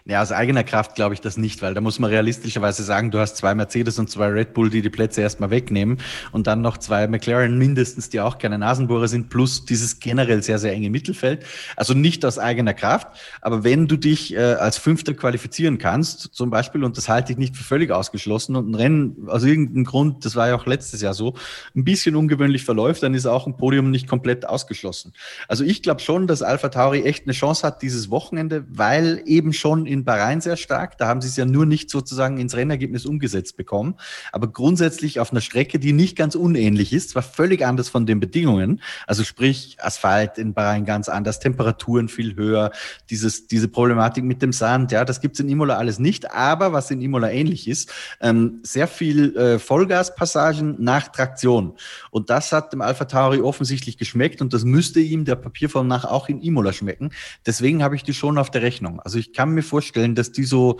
Ja, 0.06 0.20
aus 0.20 0.32
eigener 0.32 0.64
Kraft 0.64 0.96
glaube 0.96 1.14
ich 1.14 1.22
das 1.22 1.38
nicht, 1.38 1.62
weil 1.62 1.72
da 1.72 1.80
muss 1.80 1.98
man 1.98 2.10
realistischerweise 2.10 2.82
sagen, 2.82 3.10
du 3.10 3.20
hast 3.20 3.38
zwei 3.38 3.54
Mercedes 3.54 3.98
und 3.98 4.10
zwei 4.10 4.26
Red 4.26 4.52
Bull, 4.52 4.68
die 4.68 4.82
die 4.82 4.90
Plätze 4.90 5.22
erstmal 5.22 5.48
wegnehmen 5.48 5.96
und 6.30 6.46
dann 6.46 6.60
noch 6.60 6.76
zwei 6.76 7.08
McLaren 7.08 7.56
mindestens, 7.56 8.10
die 8.10 8.20
auch 8.20 8.36
keine 8.36 8.58
Nasenbohrer 8.58 9.08
sind, 9.08 9.30
plus 9.30 9.64
dieses 9.64 10.00
generell 10.00 10.42
sehr, 10.42 10.58
sehr 10.58 10.72
enge 10.74 10.90
Mittelfeld. 10.90 11.46
Also 11.74 11.94
nicht 11.94 12.22
aus 12.26 12.38
eigener 12.38 12.74
Kraft, 12.74 13.08
aber 13.40 13.64
wenn 13.64 13.88
du 13.88 13.96
dich 13.96 14.34
äh, 14.34 14.40
als 14.40 14.76
Fünfter 14.76 15.14
qualifizieren 15.14 15.78
kannst, 15.78 16.34
zum 16.34 16.50
Beispiel, 16.50 16.84
und 16.84 16.98
das 16.98 17.08
halte 17.08 17.32
ich 17.32 17.38
nicht 17.38 17.56
für 17.56 17.64
völlig 17.64 17.90
ausgeschlossen 17.90 18.56
und 18.56 18.72
ein 18.72 18.74
Rennen 18.74 19.26
aus 19.28 19.42
irgendeinem 19.42 19.84
Grund, 19.84 20.26
das 20.26 20.36
war 20.36 20.48
ja 20.48 20.56
auch 20.56 20.66
letztes 20.66 21.00
Jahr 21.00 21.14
so, 21.14 21.32
ein 21.74 21.84
bisschen 21.84 22.14
ungewöhnlich 22.14 22.66
verläuft, 22.66 23.02
dann 23.02 23.14
ist 23.14 23.24
auch 23.24 23.46
ein 23.46 23.56
Podium 23.56 23.90
nicht 23.90 24.06
komplett 24.06 24.46
ausgeschlossen. 24.46 25.14
Also 25.48 25.64
ich 25.64 25.82
glaube 25.82 26.02
schon, 26.02 26.26
dass 26.26 26.42
Alpha 26.42 26.68
Tauri 26.68 27.04
echt 27.04 27.24
eine 27.24 27.32
Chance 27.32 27.66
hat 27.66 27.80
dieses 27.80 28.10
Wochenende, 28.10 28.66
weil 28.68 29.22
eben 29.24 29.54
schon 29.54 29.86
in 29.93 29.93
Bahrain 30.02 30.40
sehr 30.40 30.56
stark. 30.56 30.98
Da 30.98 31.06
haben 31.06 31.20
sie 31.20 31.28
es 31.28 31.36
ja 31.36 31.44
nur 31.44 31.66
nicht 31.66 31.90
sozusagen 31.90 32.38
ins 32.38 32.56
Rennergebnis 32.56 33.06
umgesetzt 33.06 33.56
bekommen. 33.56 33.94
Aber 34.32 34.48
grundsätzlich 34.48 35.20
auf 35.20 35.30
einer 35.30 35.40
Strecke, 35.40 35.78
die 35.78 35.92
nicht 35.92 36.16
ganz 36.16 36.34
unähnlich 36.34 36.92
ist, 36.92 37.10
zwar 37.10 37.22
völlig 37.22 37.64
anders 37.64 37.88
von 37.88 38.06
den 38.06 38.18
Bedingungen. 38.18 38.80
Also 39.06 39.22
sprich 39.22 39.76
Asphalt 39.80 40.38
in 40.38 40.54
Bahrain 40.54 40.84
ganz 40.84 41.08
anders, 41.08 41.38
Temperaturen 41.38 42.08
viel 42.08 42.34
höher, 42.34 42.72
dieses, 43.10 43.46
diese 43.46 43.68
Problematik 43.68 44.24
mit 44.24 44.42
dem 44.42 44.52
Sand, 44.52 44.90
ja, 44.90 45.04
das 45.04 45.20
gibt's 45.20 45.38
in 45.38 45.48
Imola 45.48 45.76
alles 45.76 45.98
nicht. 45.98 46.32
Aber 46.32 46.72
was 46.72 46.90
in 46.90 47.00
Imola 47.00 47.30
ähnlich 47.30 47.68
ist, 47.68 47.92
ähm, 48.20 48.60
sehr 48.62 48.88
viel 48.88 49.36
äh, 49.36 49.58
Vollgaspassagen 49.58 50.76
nach 50.78 51.08
Traktion. 51.08 51.74
Und 52.10 52.30
das 52.30 52.50
hat 52.52 52.72
dem 52.72 52.80
Alpha 52.80 53.04
Tauri 53.04 53.40
offensichtlich 53.40 53.98
geschmeckt 53.98 54.40
und 54.40 54.52
das 54.52 54.64
müsste 54.64 55.00
ihm 55.00 55.24
der 55.24 55.36
Papierform 55.36 55.86
nach 55.86 56.04
auch 56.04 56.28
in 56.28 56.40
Imola 56.40 56.72
schmecken. 56.72 57.10
Deswegen 57.46 57.82
habe 57.82 57.96
ich 57.96 58.02
die 58.02 58.14
schon 58.14 58.38
auf 58.38 58.50
der 58.50 58.62
Rechnung. 58.62 59.00
Also 59.00 59.18
ich 59.18 59.32
kann 59.32 59.50
mir 59.50 59.62
vorstellen, 59.62 59.83
dass 59.92 60.32
die 60.32 60.44
so 60.44 60.78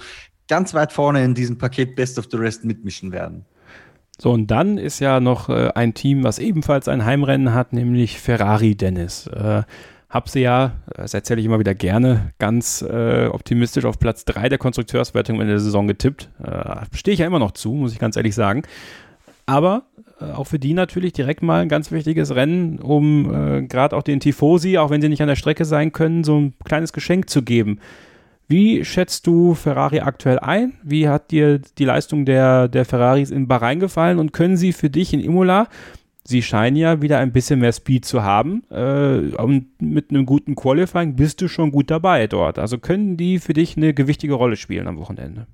ganz 0.49 0.75
weit 0.75 0.93
vorne 0.93 1.25
in 1.25 1.35
diesem 1.35 1.59
Paket 1.59 1.97
Best 1.97 2.19
of 2.19 2.27
the 2.31 2.37
Rest 2.37 2.65
mitmischen 2.65 3.13
werden. 3.13 3.45
So, 4.19 4.31
und 4.31 4.47
dann 4.49 4.79
ist 4.79 5.01
ja 5.01 5.21
noch 5.21 5.49
äh, 5.49 5.71
ein 5.75 5.95
Team, 5.95 6.23
was 6.23 6.39
ebenfalls 6.39 6.89
ein 6.89 7.05
Heimrennen 7.05 7.53
hat, 7.53 7.73
nämlich 7.73 8.21
Ferrari 8.21 8.77
Dennis. 8.77 9.27
Äh, 9.27 9.63
hab 10.09 10.29
sie 10.29 10.43
ja, 10.43 10.75
das 10.95 11.13
erzähle 11.13 11.41
ich 11.41 11.47
immer 11.47 11.59
wieder 11.59 11.75
gerne, 11.75 12.33
ganz 12.39 12.83
äh, 12.83 13.27
optimistisch 13.27 13.85
auf 13.85 13.99
Platz 13.99 14.25
3 14.25 14.49
der 14.49 14.59
Konstrukteurswertung 14.59 15.41
in 15.41 15.49
der 15.49 15.59
Saison 15.59 15.89
getippt. 15.89 16.31
Äh, 16.41 16.85
Stehe 16.95 17.15
ich 17.15 17.19
ja 17.21 17.27
immer 17.27 17.41
noch 17.41 17.51
zu, 17.51 17.73
muss 17.73 17.93
ich 17.93 17.99
ganz 17.99 18.17
ehrlich 18.17 18.37
sagen. 18.37 18.63
Aber 19.47 19.83
äh, 20.21 20.27
auch 20.27 20.45
für 20.45 20.61
die 20.61 20.73
natürlich 20.73 21.15
direkt 21.15 21.43
mal 21.43 21.63
ein 21.63 21.69
ganz 21.69 21.91
wichtiges 21.91 22.33
Rennen, 22.35 22.79
um 22.79 23.35
äh, 23.35 23.63
gerade 23.63 23.97
auch 23.97 24.05
den 24.05 24.21
Tifosi, 24.21 24.79
auch 24.79 24.91
wenn 24.91 25.01
sie 25.01 25.09
nicht 25.09 25.23
an 25.23 25.29
der 25.29 25.35
Strecke 25.35 25.65
sein 25.65 25.93
können, 25.93 26.23
so 26.23 26.39
ein 26.39 26.55
kleines 26.65 26.93
Geschenk 26.93 27.29
zu 27.29 27.43
geben. 27.43 27.81
Wie 28.47 28.85
schätzt 28.85 29.27
du 29.27 29.55
Ferrari 29.55 30.01
aktuell 30.01 30.39
ein? 30.39 30.75
Wie 30.83 31.09
hat 31.09 31.31
dir 31.31 31.59
die 31.59 31.85
Leistung 31.85 32.27
der, 32.27 32.69
der 32.69 32.85
Ferraris 32.85 33.31
in 33.31 33.49
Bahrain 33.49 33.81
gefallen 33.81 34.19
und 34.19 34.33
können 34.33 34.57
sie 34.57 34.73
für 34.73 34.91
dich 34.91 35.15
in 35.15 35.21
Imola, 35.21 35.69
sie 36.25 36.43
scheinen 36.43 36.77
ja 36.77 37.01
wieder 37.01 37.19
ein 37.19 37.33
bisschen 37.33 37.61
mehr 37.61 37.73
Speed 37.73 38.05
zu 38.05 38.23
haben 38.23 38.65
äh, 38.71 39.35
und 39.37 39.81
mit 39.81 40.11
einem 40.11 40.27
guten 40.27 40.55
Qualifying 40.55 41.17
bist 41.17 41.41
du 41.41 41.49
schon 41.49 41.71
gut 41.71 41.91
dabei 41.91 42.27
dort. 42.27 42.59
Also 42.59 42.79
können 42.79 43.17
die 43.17 43.39
für 43.39 43.55
dich 43.55 43.77
eine 43.77 43.95
gewichtige 43.95 44.35
Rolle 44.35 44.57
spielen 44.57 44.89
am 44.89 44.99
Wochenende? 44.99 45.47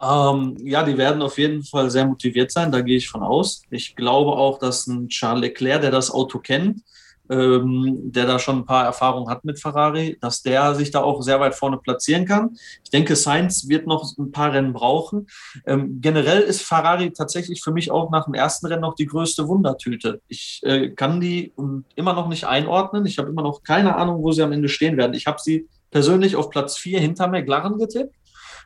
Ähm, 0.00 0.56
ja, 0.62 0.84
die 0.84 0.96
werden 0.96 1.22
auf 1.22 1.38
jeden 1.38 1.64
Fall 1.64 1.90
sehr 1.90 2.06
motiviert 2.06 2.52
sein, 2.52 2.70
da 2.70 2.80
gehe 2.82 2.96
ich 2.96 3.08
von 3.08 3.22
aus. 3.22 3.62
Ich 3.70 3.96
glaube 3.96 4.32
auch, 4.32 4.58
dass 4.58 4.86
ein 4.86 5.08
Charles 5.08 5.42
Leclerc, 5.42 5.80
der 5.80 5.90
das 5.90 6.10
Auto 6.10 6.38
kennt, 6.38 6.82
ähm, 7.30 8.12
der 8.12 8.26
da 8.26 8.38
schon 8.38 8.58
ein 8.58 8.66
paar 8.66 8.84
Erfahrungen 8.84 9.28
hat 9.28 9.44
mit 9.44 9.60
Ferrari, 9.60 10.18
dass 10.20 10.42
der 10.42 10.74
sich 10.74 10.90
da 10.90 11.02
auch 11.02 11.22
sehr 11.22 11.40
weit 11.40 11.54
vorne 11.54 11.78
platzieren 11.78 12.24
kann. 12.24 12.56
Ich 12.82 12.90
denke, 12.90 13.16
Sainz 13.16 13.68
wird 13.68 13.86
noch 13.86 14.16
ein 14.18 14.32
paar 14.32 14.52
Rennen 14.52 14.72
brauchen. 14.72 15.26
Ähm, 15.66 16.00
generell 16.00 16.40
ist 16.40 16.62
Ferrari 16.62 17.12
tatsächlich 17.12 17.62
für 17.62 17.72
mich 17.72 17.90
auch 17.90 18.10
nach 18.10 18.24
dem 18.24 18.34
ersten 18.34 18.66
Rennen 18.66 18.82
noch 18.82 18.94
die 18.94 19.06
größte 19.06 19.48
Wundertüte. 19.48 20.20
Ich 20.28 20.60
äh, 20.64 20.90
kann 20.90 21.20
die 21.20 21.52
immer 21.94 22.12
noch 22.12 22.28
nicht 22.28 22.44
einordnen. 22.44 23.06
Ich 23.06 23.18
habe 23.18 23.28
immer 23.28 23.42
noch 23.42 23.62
keine 23.62 23.96
Ahnung, 23.96 24.22
wo 24.22 24.32
sie 24.32 24.42
am 24.42 24.52
Ende 24.52 24.68
stehen 24.68 24.96
werden. 24.96 25.14
Ich 25.14 25.26
habe 25.26 25.38
sie 25.40 25.68
persönlich 25.90 26.36
auf 26.36 26.50
Platz 26.50 26.76
4 26.76 27.00
hinter 27.00 27.28
McLaren 27.28 27.78
getippt. 27.78 28.14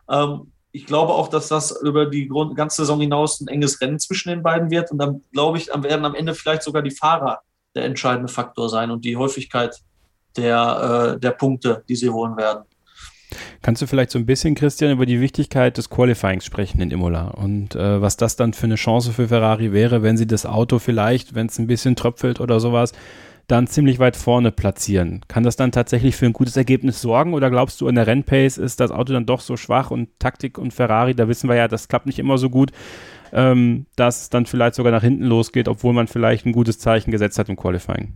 Ähm, 0.08 0.52
ich 0.72 0.86
glaube 0.86 1.12
auch, 1.12 1.28
dass 1.28 1.48
das 1.48 1.78
über 1.82 2.06
die 2.06 2.30
ganze 2.54 2.82
Saison 2.82 2.98
hinaus 3.00 3.40
ein 3.40 3.48
enges 3.48 3.80
Rennen 3.80 3.98
zwischen 3.98 4.30
den 4.30 4.42
beiden 4.42 4.70
wird. 4.70 4.90
Und 4.90 4.98
dann 4.98 5.22
glaube 5.32 5.58
ich, 5.58 5.66
werden 5.66 6.06
am 6.06 6.14
Ende 6.14 6.34
vielleicht 6.34 6.62
sogar 6.62 6.80
die 6.80 6.90
Fahrer 6.90 7.40
der 7.74 7.84
entscheidende 7.84 8.32
Faktor 8.32 8.68
sein 8.68 8.90
und 8.90 9.04
die 9.04 9.16
Häufigkeit 9.16 9.80
der, 10.36 11.14
äh, 11.14 11.20
der 11.20 11.30
Punkte, 11.32 11.84
die 11.88 11.96
sie 11.96 12.10
holen 12.10 12.36
werden. 12.36 12.64
Kannst 13.62 13.80
du 13.80 13.86
vielleicht 13.86 14.10
so 14.10 14.18
ein 14.18 14.26
bisschen, 14.26 14.54
Christian, 14.54 14.92
über 14.92 15.06
die 15.06 15.20
Wichtigkeit 15.20 15.78
des 15.78 15.88
Qualifyings 15.88 16.44
sprechen 16.44 16.80
in 16.80 16.90
Imola 16.90 17.28
und 17.28 17.74
äh, 17.74 18.00
was 18.00 18.16
das 18.16 18.36
dann 18.36 18.52
für 18.52 18.66
eine 18.66 18.74
Chance 18.74 19.12
für 19.12 19.28
Ferrari 19.28 19.72
wäre, 19.72 20.02
wenn 20.02 20.16
sie 20.16 20.26
das 20.26 20.44
Auto 20.44 20.78
vielleicht, 20.78 21.34
wenn 21.34 21.46
es 21.46 21.58
ein 21.58 21.66
bisschen 21.66 21.96
tröpfelt 21.96 22.40
oder 22.40 22.60
sowas, 22.60 22.92
dann 23.48 23.66
ziemlich 23.66 23.98
weit 23.98 24.16
vorne 24.16 24.52
platzieren? 24.52 25.22
Kann 25.28 25.44
das 25.44 25.56
dann 25.56 25.72
tatsächlich 25.72 26.16
für 26.16 26.26
ein 26.26 26.32
gutes 26.32 26.56
Ergebnis 26.56 27.00
sorgen 27.00 27.34
oder 27.34 27.50
glaubst 27.50 27.80
du, 27.80 27.88
in 27.88 27.94
der 27.94 28.06
Rennpace 28.06 28.58
ist 28.58 28.80
das 28.80 28.90
Auto 28.90 29.12
dann 29.12 29.26
doch 29.26 29.40
so 29.40 29.56
schwach 29.56 29.90
und 29.90 30.08
Taktik 30.18 30.58
und 30.58 30.72
Ferrari, 30.72 31.14
da 31.14 31.28
wissen 31.28 31.48
wir 31.48 31.56
ja, 31.56 31.68
das 31.68 31.88
klappt 31.88 32.06
nicht 32.06 32.18
immer 32.18 32.38
so 32.38 32.50
gut 32.50 32.72
ähm, 33.32 33.86
dass 33.96 34.22
es 34.22 34.30
dann 34.30 34.46
vielleicht 34.46 34.74
sogar 34.74 34.92
nach 34.92 35.02
hinten 35.02 35.24
losgeht, 35.24 35.68
obwohl 35.68 35.92
man 35.92 36.06
vielleicht 36.06 36.46
ein 36.46 36.52
gutes 36.52 36.78
Zeichen 36.78 37.10
gesetzt 37.10 37.38
hat 37.38 37.48
im 37.48 37.56
Qualifying. 37.56 38.14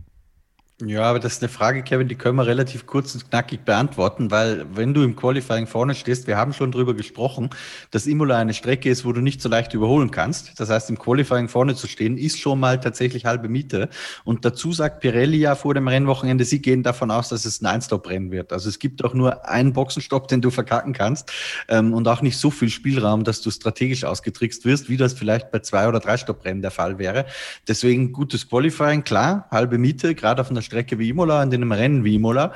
Ja, 0.85 1.01
aber 1.05 1.17
das 1.17 1.33
ist 1.33 1.41
eine 1.41 1.49
Frage, 1.49 1.81
Kevin, 1.81 2.07
die 2.07 2.13
können 2.13 2.35
wir 2.35 2.45
relativ 2.45 2.85
kurz 2.85 3.15
und 3.15 3.31
knackig 3.31 3.61
beantworten, 3.65 4.29
weil 4.29 4.63
wenn 4.75 4.93
du 4.93 5.01
im 5.01 5.15
Qualifying 5.15 5.65
vorne 5.65 5.95
stehst, 5.95 6.27
wir 6.27 6.37
haben 6.37 6.53
schon 6.53 6.71
drüber 6.71 6.93
gesprochen, 6.93 7.49
dass 7.89 8.05
Imola 8.05 8.37
eine 8.37 8.53
Strecke 8.53 8.87
ist, 8.87 9.03
wo 9.03 9.11
du 9.11 9.19
nicht 9.19 9.41
so 9.41 9.49
leicht 9.49 9.73
überholen 9.73 10.11
kannst. 10.11 10.59
Das 10.59 10.69
heißt, 10.69 10.91
im 10.91 10.99
Qualifying 10.99 11.47
vorne 11.49 11.73
zu 11.73 11.87
stehen, 11.87 12.15
ist 12.15 12.39
schon 12.39 12.59
mal 12.59 12.79
tatsächlich 12.79 13.25
halbe 13.25 13.49
Miete. 13.49 13.89
Und 14.23 14.45
dazu 14.45 14.71
sagt 14.71 14.99
Pirelli 14.99 15.39
ja 15.39 15.55
vor 15.55 15.73
dem 15.73 15.87
Rennwochenende, 15.87 16.45
sie 16.45 16.61
gehen 16.61 16.83
davon 16.83 17.09
aus, 17.09 17.29
dass 17.29 17.45
es 17.45 17.59
ein 17.59 17.65
Einstop-Rennen 17.65 18.29
wird. 18.29 18.53
Also 18.53 18.69
es 18.69 18.77
gibt 18.77 19.03
auch 19.03 19.15
nur 19.15 19.49
einen 19.49 19.73
Boxenstopp, 19.73 20.27
den 20.27 20.41
du 20.41 20.51
verkacken 20.51 20.93
kannst 20.93 21.31
ähm, 21.69 21.91
und 21.91 22.07
auch 22.07 22.21
nicht 22.21 22.37
so 22.37 22.51
viel 22.51 22.69
Spielraum, 22.69 23.23
dass 23.23 23.41
du 23.41 23.49
strategisch 23.49 24.03
ausgetrickst 24.03 24.63
wirst, 24.63 24.89
wie 24.89 24.97
das 24.97 25.13
vielleicht 25.13 25.49
bei 25.49 25.57
zwei 25.57 25.87
oder 25.87 25.99
drei 25.99 26.17
Stopp-Rennen 26.17 26.61
der 26.61 26.69
Fall 26.69 26.99
wäre. 26.99 27.25
Deswegen 27.67 28.11
gutes 28.11 28.47
Qualifying, 28.47 29.03
klar, 29.03 29.47
halbe 29.49 29.79
Miete, 29.79 30.13
gerade 30.13 30.39
auf 30.39 30.51
einer 30.51 30.66
Strecke 30.67 30.99
wie 30.99 31.09
Imola, 31.09 31.41
in 31.41 31.53
einem 31.53 31.71
Rennen 31.71 32.03
wie 32.03 32.15
Imola. 32.15 32.53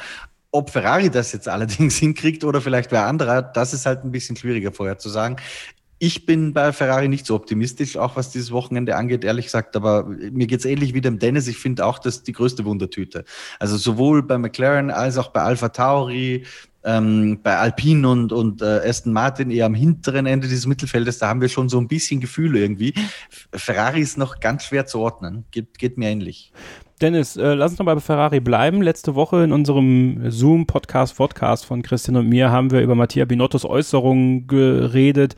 Ob 0.52 0.70
Ferrari 0.70 1.10
das 1.10 1.32
jetzt 1.32 1.48
allerdings 1.48 1.96
hinkriegt 2.06 2.44
oder 2.44 2.62
vielleicht 2.62 2.92
wer 2.92 3.08
anderer, 3.08 3.42
das 3.42 3.74
ist 3.74 3.86
halt 3.86 4.04
ein 4.04 4.12
bisschen 4.12 4.36
schwieriger 4.36 4.72
vorher 4.72 4.98
zu 5.00 5.10
sagen. 5.10 5.38
Ich 5.98 6.26
bin 6.26 6.52
bei 6.52 6.74
Ferrari 6.74 7.08
nicht 7.08 7.28
so 7.28 7.36
optimistisch, 7.36 7.96
auch 7.96 8.16
was 8.16 8.32
dieses 8.32 8.52
Wochenende 8.52 8.96
angeht, 8.96 9.24
ehrlich 9.24 9.46
gesagt. 9.46 9.76
Aber 9.76 10.06
mir 10.06 10.48
geht's 10.48 10.66
ähnlich 10.66 10.96
wie 10.96 11.02
dem 11.02 11.20
Dennis. 11.20 11.48
Ich 11.48 11.58
finde 11.58 11.86
auch, 11.86 12.00
das 12.00 12.24
die 12.24 12.32
größte 12.32 12.66
Wundertüte. 12.66 13.24
Also 13.60 13.78
sowohl 13.78 14.24
bei 14.24 14.40
McLaren 14.40 14.90
als 14.90 15.20
auch 15.20 15.30
bei 15.30 15.42
Alpha 15.42 15.70
Tauri, 15.70 16.44
ähm, 16.84 17.40
bei 17.44 17.58
Alpine 17.58 18.10
und, 18.10 18.34
und 18.34 18.62
äh, 18.62 18.82
Aston 18.88 19.14
Martin 19.14 19.52
eher 19.52 19.66
am 19.66 19.76
hinteren 19.76 20.26
Ende 20.26 20.48
dieses 20.48 20.66
Mittelfeldes, 20.66 21.20
da 21.20 21.28
haben 21.28 21.42
wir 21.42 21.50
schon 21.50 21.70
so 21.70 21.80
ein 21.80 21.88
bisschen 21.88 22.20
Gefühl 22.20 22.56
irgendwie. 22.56 22.94
Ferrari 23.54 24.02
ist 24.02 24.18
noch 24.18 24.40
ganz 24.40 24.66
schwer 24.66 24.86
zu 24.86 25.00
ordnen. 25.00 25.46
Geht, 25.52 25.78
geht 25.78 25.98
mir 25.98 26.10
ähnlich. 26.10 26.52
Dennis, 27.02 27.36
äh, 27.36 27.54
lass 27.54 27.72
uns 27.72 27.80
noch 27.80 27.86
bei 27.86 28.00
Ferrari 28.00 28.40
bleiben. 28.40 28.82
Letzte 28.82 29.16
Woche 29.16 29.44
in 29.44 29.52
unserem 29.52 30.30
Zoom-Podcast-Podcast 30.30 31.66
von 31.66 31.82
Christian 31.82 32.16
und 32.16 32.30
mir 32.30 32.52
haben 32.52 32.72
wir 32.72 32.82
über 32.82 32.96
Mattia 32.96 33.26
Binottos 33.26 33.66
Äußerungen 33.66 34.48
geredet. 34.48 35.36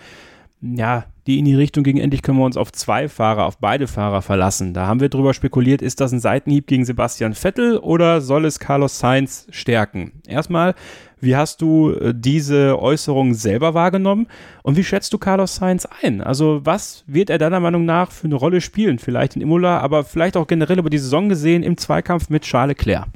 Ja, 0.61 1.05
die 1.25 1.39
in 1.39 1.45
die 1.45 1.55
Richtung 1.55 1.83
ging, 1.83 1.97
endlich 1.97 2.21
können 2.21 2.37
wir 2.37 2.45
uns 2.45 2.57
auf 2.57 2.71
zwei 2.71 3.07
Fahrer, 3.07 3.45
auf 3.45 3.57
beide 3.57 3.87
Fahrer 3.87 4.21
verlassen. 4.21 4.73
Da 4.73 4.87
haben 4.87 4.99
wir 4.99 5.09
drüber 5.09 5.33
spekuliert, 5.33 5.81
ist 5.81 6.01
das 6.01 6.11
ein 6.11 6.19
Seitenhieb 6.19 6.67
gegen 6.67 6.85
Sebastian 6.85 7.33
Vettel 7.33 7.77
oder 7.77 8.19
soll 8.21 8.45
es 8.45 8.59
Carlos 8.59 8.99
Sainz 8.99 9.47
stärken? 9.49 10.21
Erstmal, 10.27 10.75
wie 11.23 11.35
hast 11.35 11.61
du 11.61 11.91
äh, 11.91 12.13
diese 12.15 12.79
Äußerung 12.79 13.33
selber 13.33 13.73
wahrgenommen 13.73 14.27
und 14.61 14.77
wie 14.77 14.83
schätzt 14.83 15.13
du 15.13 15.17
Carlos 15.17 15.55
Sainz 15.55 15.87
ein? 16.01 16.21
Also 16.21 16.61
was 16.63 17.03
wird 17.07 17.29
er 17.29 17.37
deiner 17.37 17.59
Meinung 17.59 17.85
nach 17.85 18.11
für 18.11 18.25
eine 18.25 18.35
Rolle 18.35 18.61
spielen? 18.61 18.99
Vielleicht 18.99 19.35
in 19.35 19.41
Imola, 19.41 19.79
aber 19.79 20.03
vielleicht 20.03 20.37
auch 20.37 20.47
generell 20.47 20.79
über 20.79 20.89
die 20.89 20.97
Saison 20.97 21.29
gesehen 21.29 21.63
im 21.63 21.77
Zweikampf 21.77 22.29
mit 22.29 22.43
Charles 22.43 22.77
Leclerc? 22.77 23.07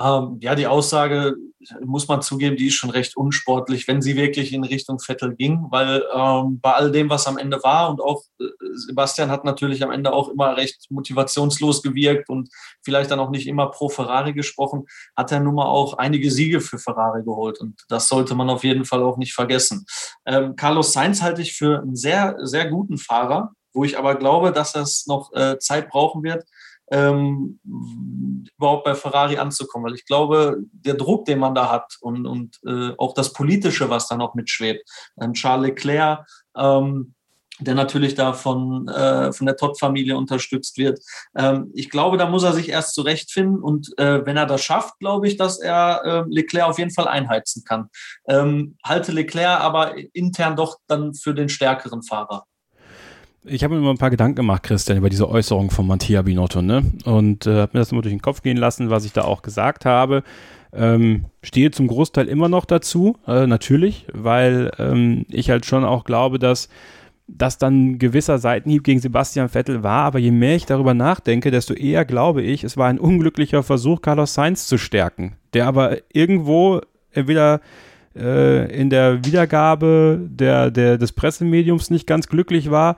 Ähm, 0.00 0.38
ja, 0.40 0.54
die 0.54 0.66
Aussage 0.66 1.36
muss 1.84 2.08
man 2.08 2.22
zugeben, 2.22 2.56
die 2.56 2.68
ist 2.68 2.74
schon 2.74 2.88
recht 2.90 3.16
unsportlich, 3.16 3.86
wenn 3.86 4.00
sie 4.00 4.16
wirklich 4.16 4.52
in 4.54 4.64
Richtung 4.64 4.98
Vettel 4.98 5.36
ging, 5.36 5.66
weil 5.70 6.02
ähm, 6.14 6.58
bei 6.60 6.72
all 6.72 6.90
dem, 6.90 7.10
was 7.10 7.26
am 7.26 7.36
Ende 7.36 7.62
war 7.62 7.90
und 7.90 8.00
auch 8.00 8.22
äh, 8.40 8.44
Sebastian 8.72 9.30
hat 9.30 9.44
natürlich 9.44 9.82
am 9.82 9.90
Ende 9.90 10.12
auch 10.12 10.30
immer 10.30 10.56
recht 10.56 10.86
motivationslos 10.90 11.82
gewirkt 11.82 12.30
und 12.30 12.48
vielleicht 12.82 13.10
dann 13.10 13.20
auch 13.20 13.28
nicht 13.28 13.46
immer 13.46 13.70
pro 13.70 13.90
Ferrari 13.90 14.32
gesprochen, 14.32 14.86
hat 15.14 15.32
er 15.32 15.40
nun 15.40 15.56
mal 15.56 15.66
auch 15.66 15.94
einige 15.98 16.30
Siege 16.30 16.62
für 16.62 16.78
Ferrari 16.78 17.22
geholt 17.22 17.60
und 17.60 17.82
das 17.88 18.08
sollte 18.08 18.34
man 18.34 18.48
auf 18.48 18.64
jeden 18.64 18.86
Fall 18.86 19.02
auch 19.02 19.18
nicht 19.18 19.34
vergessen. 19.34 19.84
Ähm, 20.24 20.56
Carlos 20.56 20.94
Sainz 20.94 21.20
halte 21.20 21.42
ich 21.42 21.52
für 21.52 21.80
einen 21.80 21.96
sehr, 21.96 22.36
sehr 22.40 22.70
guten 22.70 22.96
Fahrer, 22.96 23.52
wo 23.74 23.84
ich 23.84 23.98
aber 23.98 24.14
glaube, 24.14 24.50
dass 24.52 24.74
es 24.74 25.06
noch 25.06 25.30
äh, 25.34 25.58
Zeit 25.58 25.90
brauchen 25.90 26.22
wird, 26.22 26.44
ähm, 26.90 27.60
überhaupt 28.56 28.84
bei 28.84 28.94
Ferrari 28.94 29.38
anzukommen. 29.38 29.86
Weil 29.86 29.94
ich 29.94 30.06
glaube, 30.06 30.58
der 30.72 30.94
Druck, 30.94 31.24
den 31.24 31.38
man 31.38 31.54
da 31.54 31.70
hat 31.70 31.96
und, 32.00 32.26
und 32.26 32.58
äh, 32.66 32.92
auch 32.98 33.14
das 33.14 33.32
Politische, 33.32 33.90
was 33.90 34.08
da 34.08 34.16
noch 34.16 34.34
mitschwebt. 34.34 34.88
Ein 35.16 35.34
Charles 35.34 35.68
Leclerc, 35.68 36.26
ähm, 36.56 37.14
der 37.60 37.74
natürlich 37.74 38.14
da 38.14 38.32
von, 38.32 38.88
äh, 38.88 39.32
von 39.32 39.46
der 39.46 39.56
Todd-Familie 39.56 40.16
unterstützt 40.16 40.78
wird. 40.78 40.98
Ähm, 41.36 41.70
ich 41.74 41.90
glaube, 41.90 42.16
da 42.16 42.26
muss 42.26 42.42
er 42.42 42.52
sich 42.52 42.70
erst 42.70 42.94
zurechtfinden 42.94 43.62
und 43.62 43.96
äh, 43.98 44.24
wenn 44.24 44.36
er 44.36 44.46
das 44.46 44.62
schafft, 44.62 44.98
glaube 44.98 45.28
ich, 45.28 45.36
dass 45.36 45.60
er 45.60 46.02
äh, 46.04 46.24
Leclerc 46.28 46.68
auf 46.68 46.78
jeden 46.78 46.90
Fall 46.90 47.08
einheizen 47.08 47.64
kann. 47.64 47.88
Ähm, 48.28 48.76
halte 48.84 49.12
Leclerc 49.12 49.60
aber 49.60 49.94
intern 50.14 50.56
doch 50.56 50.78
dann 50.86 51.14
für 51.14 51.34
den 51.34 51.48
stärkeren 51.48 52.02
Fahrer. 52.02 52.44
Ich 53.44 53.64
habe 53.64 53.74
mir 53.74 53.80
immer 53.80 53.90
ein 53.90 53.98
paar 53.98 54.10
Gedanken 54.10 54.36
gemacht, 54.36 54.64
Christian, 54.64 54.98
über 54.98 55.08
diese 55.08 55.26
Äußerung 55.26 55.70
von 55.70 55.86
Mattia 55.86 56.20
Binotto, 56.20 56.60
ne? 56.60 56.82
Und 57.06 57.46
äh, 57.46 57.60
habe 57.60 57.70
mir 57.72 57.80
das 57.80 57.90
immer 57.90 58.02
durch 58.02 58.12
den 58.12 58.20
Kopf 58.20 58.42
gehen 58.42 58.58
lassen, 58.58 58.90
was 58.90 59.06
ich 59.06 59.14
da 59.14 59.22
auch 59.22 59.40
gesagt 59.40 59.86
habe. 59.86 60.22
Ähm, 60.74 61.24
stehe 61.42 61.70
zum 61.70 61.86
Großteil 61.86 62.28
immer 62.28 62.50
noch 62.50 62.66
dazu, 62.66 63.16
äh, 63.26 63.46
natürlich, 63.46 64.06
weil 64.12 64.70
ähm, 64.78 65.24
ich 65.30 65.48
halt 65.48 65.64
schon 65.64 65.84
auch 65.84 66.04
glaube, 66.04 66.38
dass 66.38 66.68
das 67.26 67.56
dann 67.56 67.92
ein 67.92 67.98
gewisser 67.98 68.38
Seitenhieb 68.38 68.84
gegen 68.84 69.00
Sebastian 69.00 69.48
Vettel 69.48 69.82
war, 69.82 70.04
aber 70.04 70.18
je 70.18 70.32
mehr 70.32 70.56
ich 70.56 70.66
darüber 70.66 70.92
nachdenke, 70.92 71.50
desto 71.50 71.72
eher 71.72 72.04
glaube 72.04 72.42
ich, 72.42 72.62
es 72.62 72.76
war 72.76 72.88
ein 72.88 72.98
unglücklicher 72.98 73.62
Versuch, 73.62 74.02
Carlos 74.02 74.34
Sainz 74.34 74.66
zu 74.66 74.76
stärken, 74.76 75.36
der 75.54 75.66
aber 75.66 75.96
irgendwo 76.12 76.82
entweder 77.12 77.60
äh, 78.14 78.70
in 78.78 78.90
der 78.90 79.24
Wiedergabe 79.24 80.20
der, 80.28 80.70
der, 80.70 80.98
des 80.98 81.12
Pressemediums 81.12 81.88
nicht 81.90 82.06
ganz 82.06 82.28
glücklich 82.28 82.70
war 82.70 82.96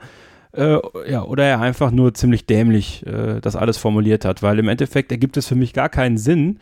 äh, 0.55 0.77
ja, 1.09 1.23
oder 1.23 1.43
er 1.45 1.61
einfach 1.61 1.91
nur 1.91 2.13
ziemlich 2.13 2.45
dämlich 2.45 3.05
äh, 3.05 3.39
das 3.41 3.55
alles 3.55 3.77
formuliert 3.77 4.25
hat, 4.25 4.43
weil 4.43 4.59
im 4.59 4.67
Endeffekt 4.67 5.11
ergibt 5.11 5.37
es 5.37 5.47
für 5.47 5.55
mich 5.55 5.73
gar 5.73 5.89
keinen 5.89 6.17
Sinn, 6.17 6.59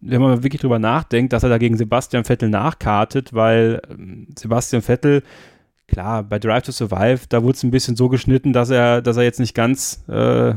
wenn 0.00 0.20
man 0.20 0.42
wirklich 0.42 0.60
drüber 0.60 0.78
nachdenkt, 0.78 1.32
dass 1.32 1.42
er 1.42 1.48
dagegen 1.48 1.76
Sebastian 1.76 2.24
Vettel 2.24 2.48
nachkartet, 2.48 3.32
weil 3.32 3.82
ähm, 3.90 4.28
Sebastian 4.38 4.82
Vettel, 4.82 5.22
klar, 5.88 6.22
bei 6.22 6.38
Drive 6.38 6.64
to 6.64 6.72
Survive, 6.72 7.22
da 7.28 7.42
wurde 7.42 7.56
es 7.56 7.62
ein 7.62 7.70
bisschen 7.70 7.96
so 7.96 8.08
geschnitten, 8.08 8.52
dass 8.52 8.70
er, 8.70 9.02
dass 9.02 9.16
er 9.16 9.24
jetzt 9.24 9.40
nicht 9.40 9.54
ganz, 9.54 10.04
äh, 10.08 10.54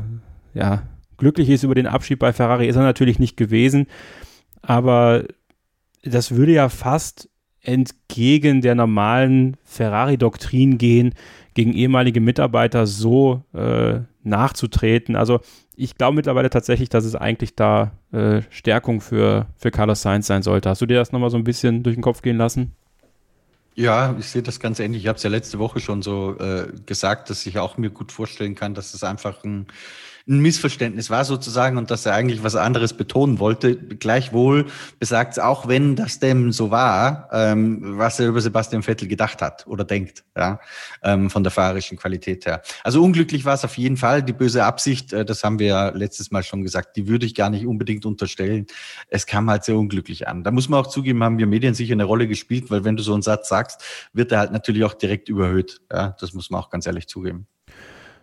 ja, 0.54 0.84
glücklich 1.18 1.50
ist 1.50 1.64
über 1.64 1.76
den 1.76 1.88
Abschied 1.88 2.20
bei 2.20 2.34
Ferrari, 2.34 2.68
ist 2.68 2.76
er 2.76 2.84
natürlich 2.84 3.20
nicht 3.20 3.36
gewesen, 3.36 3.88
aber 4.62 5.26
das 6.04 6.36
würde 6.36 6.54
ja 6.54 6.70
fast 6.70 7.30
entgegen 7.62 8.62
der 8.62 8.76
normalen 8.76 9.58
Ferrari-Doktrin 9.64 10.78
gehen, 10.78 11.14
gegen 11.60 11.74
ehemalige 11.74 12.22
Mitarbeiter 12.22 12.88
so 12.88 13.44
äh, 13.54 14.00
nachzutreten. 14.24 15.18
Also 15.18 15.42
ich 15.76 15.98
glaube 15.98 16.16
mittlerweile 16.16 16.50
tatsächlich, 16.50 16.88
dass 16.88 17.04
es 17.04 17.16
eigentlich 17.16 17.54
da 17.54 17.92
äh, 18.14 18.44
Stärkung 18.50 19.02
für, 19.02 19.48
für 19.58 19.70
Carlos 19.70 20.02
Sainz 20.02 20.28
sein 20.28 20.42
sollte. 20.42 20.70
Hast 20.70 20.82
du 20.82 20.86
dir 20.86 20.96
das 20.96 21.12
nochmal 21.12 21.30
so 21.30 21.36
ein 21.36 21.44
bisschen 21.44 21.84
durch 21.84 21.98
den 21.98 22.02
Kopf 22.02 22.22
gehen 22.22 22.38
lassen? 22.38 22.72
Ja, 23.76 24.16
ich 24.18 24.28
sehe 24.28 24.42
das 24.42 24.62
ganz 24.62 24.80
ähnlich. 24.80 25.02
Ich 25.02 25.10
habe 25.10 25.18
es 25.18 25.24
ja 25.24 25.30
letzte 25.30 25.60
Woche 25.60 25.82
schon 25.82 26.02
so 26.02 26.38
äh, 26.40 26.68
gesagt, 26.86 27.30
dass 27.30 27.46
ich 27.46 27.60
auch 27.60 27.76
mir 27.76 27.90
gut 27.90 28.14
vorstellen 28.14 28.56
kann, 28.56 28.74
dass 28.74 28.94
es 28.94 29.04
einfach 29.04 29.44
ein 29.44 29.68
ein 30.28 30.40
Missverständnis 30.40 31.10
war 31.10 31.26
sozusagen 31.26 31.78
und 31.78 31.92
dass 31.92 32.06
er 32.06 32.14
eigentlich 32.14 32.44
was 32.44 32.56
anderes 32.56 32.94
betonen 32.94 33.40
wollte. 33.40 33.76
Gleichwohl 33.76 34.66
besagt 35.00 35.34
es 35.34 35.40
auch, 35.40 35.68
wenn 35.68 35.96
das 35.96 36.20
dem 36.20 36.52
so 36.52 36.72
war, 36.72 37.30
ähm, 37.32 37.98
was 37.98 38.20
er 38.20 38.28
über 38.28 38.42
Sebastian 38.42 38.84
Vettel 38.84 39.08
gedacht 39.08 39.42
hat 39.42 39.68
oder 39.68 39.84
denkt, 39.84 40.24
ja, 40.36 40.60
ähm, 41.04 41.30
von 41.30 41.44
der 41.44 41.52
fahrerischen 41.52 41.98
Qualität 41.98 42.46
her. 42.46 42.62
Also 42.84 43.04
unglücklich 43.04 43.46
war 43.46 43.54
es 43.54 43.66
auf 43.66 43.78
jeden 43.78 43.98
Fall. 43.98 44.24
Die 44.24 44.34
böse 44.34 44.64
Absicht, 44.64 45.14
äh, 45.14 45.26
das 45.26 45.44
haben 45.44 45.60
wir 45.60 45.68
ja 45.68 45.90
letztes 45.90 46.32
Mal 46.32 46.44
schon 46.44 46.64
gesagt, 46.64 46.96
die 46.96 47.08
würde 47.08 47.26
ich 47.26 47.36
gar 47.36 47.50
nicht 47.50 47.66
unbedingt 47.66 48.06
unterstellen. 48.06 48.68
Es 49.10 49.26
kam 49.26 49.50
halt 49.50 49.64
sehr 49.64 49.78
unglücklich 49.78 50.28
an. 50.28 50.44
Da 50.44 50.52
muss 50.52 50.70
man 50.70 50.80
auch 50.80 50.88
zugeben, 50.88 51.24
haben 51.24 51.38
wir 51.38 51.48
Medien 51.48 51.74
sicher 51.74 51.94
eine 51.94 52.04
Rolle 52.04 52.28
gespielt, 52.28 52.70
weil 52.70 52.84
wenn 52.84 52.96
du 52.96 53.04
so 53.04 53.14
einen 53.14 53.22
Satz 53.22 53.50
sagst, 53.50 53.84
wird 54.14 54.32
er 54.32 54.40
halt 54.40 54.52
natürlich 54.52 54.84
auch 54.84 54.94
direkt 54.94 55.30
überhöht. 55.30 55.82
Ja, 55.92 56.16
das 56.20 56.34
muss 56.34 56.50
man 56.50 56.62
auch 56.62 56.70
ganz 56.70 56.86
ehrlich 56.86 57.08
zugeben. 57.08 57.48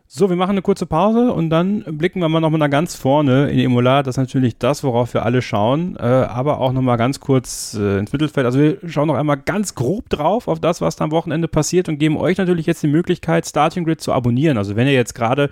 So, 0.08 0.30
wir 0.30 0.36
machen 0.36 0.52
eine 0.52 0.62
kurze 0.62 0.86
Pause 0.86 1.32
und 1.32 1.50
dann 1.50 1.82
blicken 1.84 2.20
wir 2.20 2.28
mal 2.28 2.38
nochmal 2.38 2.60
nach 2.60 2.70
ganz 2.70 2.94
vorne 2.94 3.50
in 3.50 3.58
Imola. 3.58 4.04
Das 4.04 4.12
ist 4.12 4.18
natürlich 4.18 4.56
das, 4.56 4.84
worauf 4.84 5.12
wir 5.14 5.24
alle 5.24 5.42
schauen, 5.42 5.96
äh, 5.96 6.02
aber 6.02 6.60
auch 6.60 6.70
nochmal 6.70 6.96
ganz 6.96 7.18
kurz 7.18 7.74
äh, 7.74 7.98
ins 7.98 8.12
Mittelfeld. 8.12 8.46
Also 8.46 8.60
wir 8.60 8.78
schauen 8.86 9.08
noch 9.08 9.16
einmal 9.16 9.36
ganz 9.36 9.74
grob 9.74 10.08
drauf 10.08 10.46
auf 10.46 10.60
das, 10.60 10.80
was 10.80 10.94
da 10.94 11.04
am 11.04 11.10
Wochenende 11.10 11.48
passiert 11.48 11.88
und 11.88 11.98
geben 11.98 12.16
euch 12.16 12.38
natürlich 12.38 12.66
jetzt 12.66 12.84
die 12.84 12.88
Möglichkeit, 12.88 13.46
Starting 13.46 13.84
Grid 13.84 14.00
zu 14.00 14.12
abonnieren. 14.12 14.58
Also 14.58 14.76
wenn 14.76 14.86
ihr 14.86 14.92
jetzt 14.92 15.16
gerade 15.16 15.50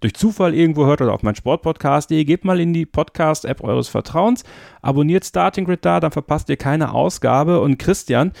durch 0.00 0.14
Zufall 0.14 0.52
irgendwo 0.52 0.84
hört 0.84 1.00
oder 1.00 1.12
auf 1.12 1.22
mein 1.22 1.36
Sportpodcast.de, 1.36 2.24
geht 2.24 2.44
mal 2.44 2.58
in 2.58 2.72
die 2.72 2.86
Podcast-App 2.86 3.62
eures 3.62 3.86
Vertrauens, 3.86 4.42
abonniert 4.82 5.24
Starting 5.24 5.64
Grid 5.64 5.84
da, 5.84 6.00
dann 6.00 6.10
verpasst 6.10 6.48
ihr 6.48 6.56
keine 6.56 6.92
Ausgabe. 6.92 7.60
Und 7.60 7.78
Christian, 7.78 8.32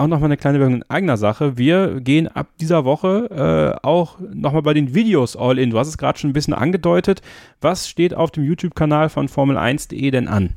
auch 0.00 0.06
nochmal 0.06 0.28
eine 0.28 0.36
kleine 0.36 0.58
Werbung 0.58 0.76
in 0.76 0.90
eigener 0.90 1.16
Sache. 1.16 1.58
Wir 1.58 2.00
gehen 2.00 2.26
ab 2.26 2.48
dieser 2.58 2.84
Woche 2.84 3.76
äh, 3.82 3.86
auch 3.86 4.18
nochmal 4.32 4.62
bei 4.62 4.74
den 4.74 4.94
Videos 4.94 5.36
all 5.36 5.58
in. 5.58 5.70
Du 5.70 5.78
hast 5.78 5.88
es 5.88 5.98
gerade 5.98 6.18
schon 6.18 6.30
ein 6.30 6.32
bisschen 6.32 6.54
angedeutet. 6.54 7.20
Was 7.60 7.88
steht 7.88 8.14
auf 8.14 8.30
dem 8.30 8.44
YouTube-Kanal 8.44 9.10
von 9.10 9.28
Formel1.de 9.28 10.10
denn 10.10 10.26
an? 10.26 10.54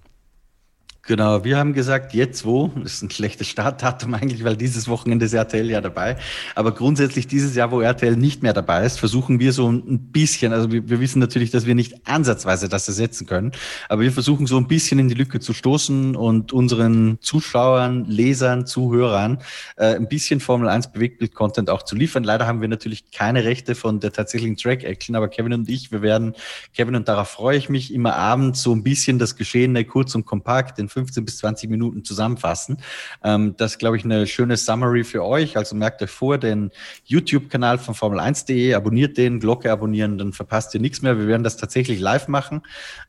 Genau, 1.05 1.43
wir 1.43 1.57
haben 1.57 1.73
gesagt, 1.73 2.13
jetzt 2.13 2.45
wo, 2.45 2.69
das 2.81 2.93
ist 2.93 3.01
ein 3.01 3.09
schlechtes 3.09 3.49
Startdatum 3.49 4.13
eigentlich, 4.13 4.45
weil 4.45 4.55
dieses 4.55 4.87
Wochenende 4.87 5.25
ist 5.25 5.33
RTL 5.33 5.69
ja 5.69 5.81
dabei, 5.81 6.15
aber 6.55 6.71
grundsätzlich 6.71 7.27
dieses 7.27 7.55
Jahr, 7.55 7.71
wo 7.71 7.81
RTL 7.81 8.15
nicht 8.15 8.41
mehr 8.41 8.53
dabei 8.53 8.85
ist, 8.85 8.99
versuchen 8.99 9.37
wir 9.37 9.51
so 9.51 9.69
ein 9.69 10.11
bisschen, 10.13 10.53
also 10.53 10.71
wir, 10.71 10.87
wir 10.87 11.01
wissen 11.01 11.19
natürlich, 11.19 11.51
dass 11.51 11.65
wir 11.65 11.75
nicht 11.75 12.07
ansatzweise 12.07 12.69
das 12.69 12.87
ersetzen 12.87 13.27
können, 13.27 13.51
aber 13.89 14.03
wir 14.03 14.13
versuchen 14.13 14.47
so 14.47 14.55
ein 14.55 14.69
bisschen 14.69 14.97
in 14.97 15.09
die 15.09 15.13
Lücke 15.13 15.41
zu 15.41 15.51
stoßen 15.51 16.15
und 16.15 16.53
unseren 16.53 17.17
Zuschauern, 17.19 18.05
Lesern, 18.05 18.65
Zuhörern 18.65 19.39
äh, 19.75 19.95
ein 19.95 20.07
bisschen 20.07 20.39
Formel 20.39 20.69
1 20.69 20.93
Bewegtbild-Content 20.93 21.69
auch 21.69 21.83
zu 21.83 21.97
liefern. 21.97 22.23
Leider 22.23 22.47
haben 22.47 22.61
wir 22.61 22.69
natürlich 22.69 23.11
keine 23.11 23.43
Rechte 23.43 23.75
von 23.75 23.99
der 23.99 24.13
tatsächlichen 24.13 24.55
Track-Action, 24.55 25.17
aber 25.17 25.27
Kevin 25.27 25.51
und 25.51 25.67
ich, 25.67 25.91
wir 25.91 26.01
werden, 26.01 26.33
Kevin 26.73 26.95
und 26.95 27.09
darauf 27.09 27.27
freue 27.27 27.57
ich 27.57 27.67
mich, 27.67 27.93
immer 27.93 28.15
abends 28.15 28.61
so 28.61 28.73
ein 28.73 28.83
bisschen 28.83 29.19
das 29.19 29.35
Geschehene 29.35 29.83
kurz 29.83 30.15
und 30.15 30.25
kompakt 30.25 30.79
in 30.79 30.87
15 30.93 31.25
bis 31.25 31.37
20 31.39 31.69
Minuten 31.69 32.03
zusammenfassen. 32.03 32.77
Ähm, 33.23 33.55
das 33.57 33.73
ist, 33.73 33.79
glaube 33.79 33.97
ich, 33.97 34.05
eine 34.05 34.27
schöne 34.27 34.57
Summary 34.57 35.03
für 35.03 35.23
euch. 35.23 35.57
Also 35.57 35.75
merkt 35.75 36.01
euch 36.01 36.11
vor, 36.11 36.37
den 36.37 36.71
YouTube-Kanal 37.05 37.77
von 37.77 37.95
Formel1.de, 37.95 38.73
abonniert 38.73 39.17
den, 39.17 39.39
Glocke 39.39 39.71
abonnieren, 39.71 40.17
dann 40.17 40.33
verpasst 40.33 40.73
ihr 40.73 40.79
nichts 40.79 41.01
mehr. 41.01 41.17
Wir 41.17 41.27
werden 41.27 41.43
das 41.43 41.57
tatsächlich 41.57 41.99
live 41.99 42.27
machen. 42.27 42.61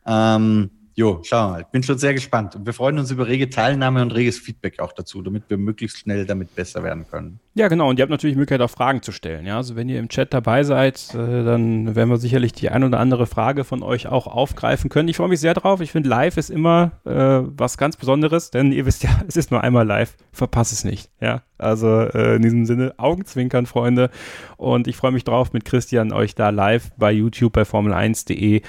Ähm, 0.07 0.70
Jo, 0.97 1.20
schau 1.24 1.51
mal, 1.51 1.62
ich 1.62 1.66
bin 1.66 1.82
schon 1.82 1.99
sehr 1.99 2.14
gespannt. 2.14 2.55
Und 2.55 2.66
wir 2.66 2.72
freuen 2.72 3.01
uns 3.01 3.11
über 3.11 3.26
rege 3.26 3.51
Teilnahme 3.51 4.01
und 4.01 4.12
reges 4.12 4.39
Feedback 4.39 4.78
auch 4.78 4.93
dazu, 4.93 5.22
damit 5.22 5.51
wir 5.51 5.57
möglichst 5.57 5.99
schnell 5.99 6.24
damit 6.24 6.55
besser 6.55 6.85
werden 6.85 7.05
können. 7.11 7.41
Ja, 7.57 7.69
genau. 7.69 7.89
Und 7.89 8.01
ihr 8.01 8.03
habt 8.03 8.11
natürlich 8.11 8.35
Möglichkeit, 8.35 8.61
auch 8.61 8.71
Fragen 8.71 9.01
zu 9.03 9.13
stellen. 9.13 9.47
Ja, 9.47 9.59
also 9.59 9.77
wenn 9.77 9.89
ihr 9.89 10.01
im 10.01 10.09
Chat 10.09 10.35
dabei 10.35 10.65
seid, 10.65 11.15
äh, 11.15 11.45
dann 11.45 11.95
werden 11.95 12.11
wir 12.11 12.17
sicherlich 12.17 12.53
die 12.53 12.69
ein 12.69 12.83
oder 12.83 12.99
andere 12.99 13.27
Frage 13.27 13.63
von 13.63 13.85
euch 13.85 14.09
auch 14.09 14.27
aufgreifen 14.27 14.91
können. 14.91 15.09
Ich 15.09 15.19
freue 15.19 15.29
mich 15.29 15.39
sehr 15.39 15.55
drauf. 15.55 15.81
Ich 15.81 15.93
finde, 15.93 16.09
live 16.09 16.37
ist 16.37 16.51
immer 16.51 16.91
äh, 17.05 17.13
was 17.13 17.79
ganz 17.79 17.97
Besonderes, 17.97 18.51
denn 18.51 18.73
ihr 18.73 18.87
wisst 18.87 19.05
ja, 19.05 19.11
es 19.29 19.37
ist 19.37 19.53
nur 19.53 19.63
einmal 19.63 19.87
live. 19.87 20.17
Verpasst 20.33 20.73
es 20.73 20.83
nicht. 20.83 21.11
Ja, 21.21 21.43
also 21.57 22.01
äh, 22.01 22.35
in 22.37 22.43
diesem 22.43 22.67
Sinne 22.67 22.95
Augenzwinkern, 22.97 23.67
Freunde. 23.67 24.11
Und 24.57 24.89
ich 24.89 24.97
freue 24.97 25.13
mich 25.13 25.23
drauf, 25.23 25.53
mit 25.53 25.65
Christian 25.65 26.13
euch 26.13 26.35
da 26.35 26.51
live 26.51 26.91
bei 26.97 27.13
YouTube 27.13 27.53
bei 27.53 27.63
Formel1.de 27.63 28.63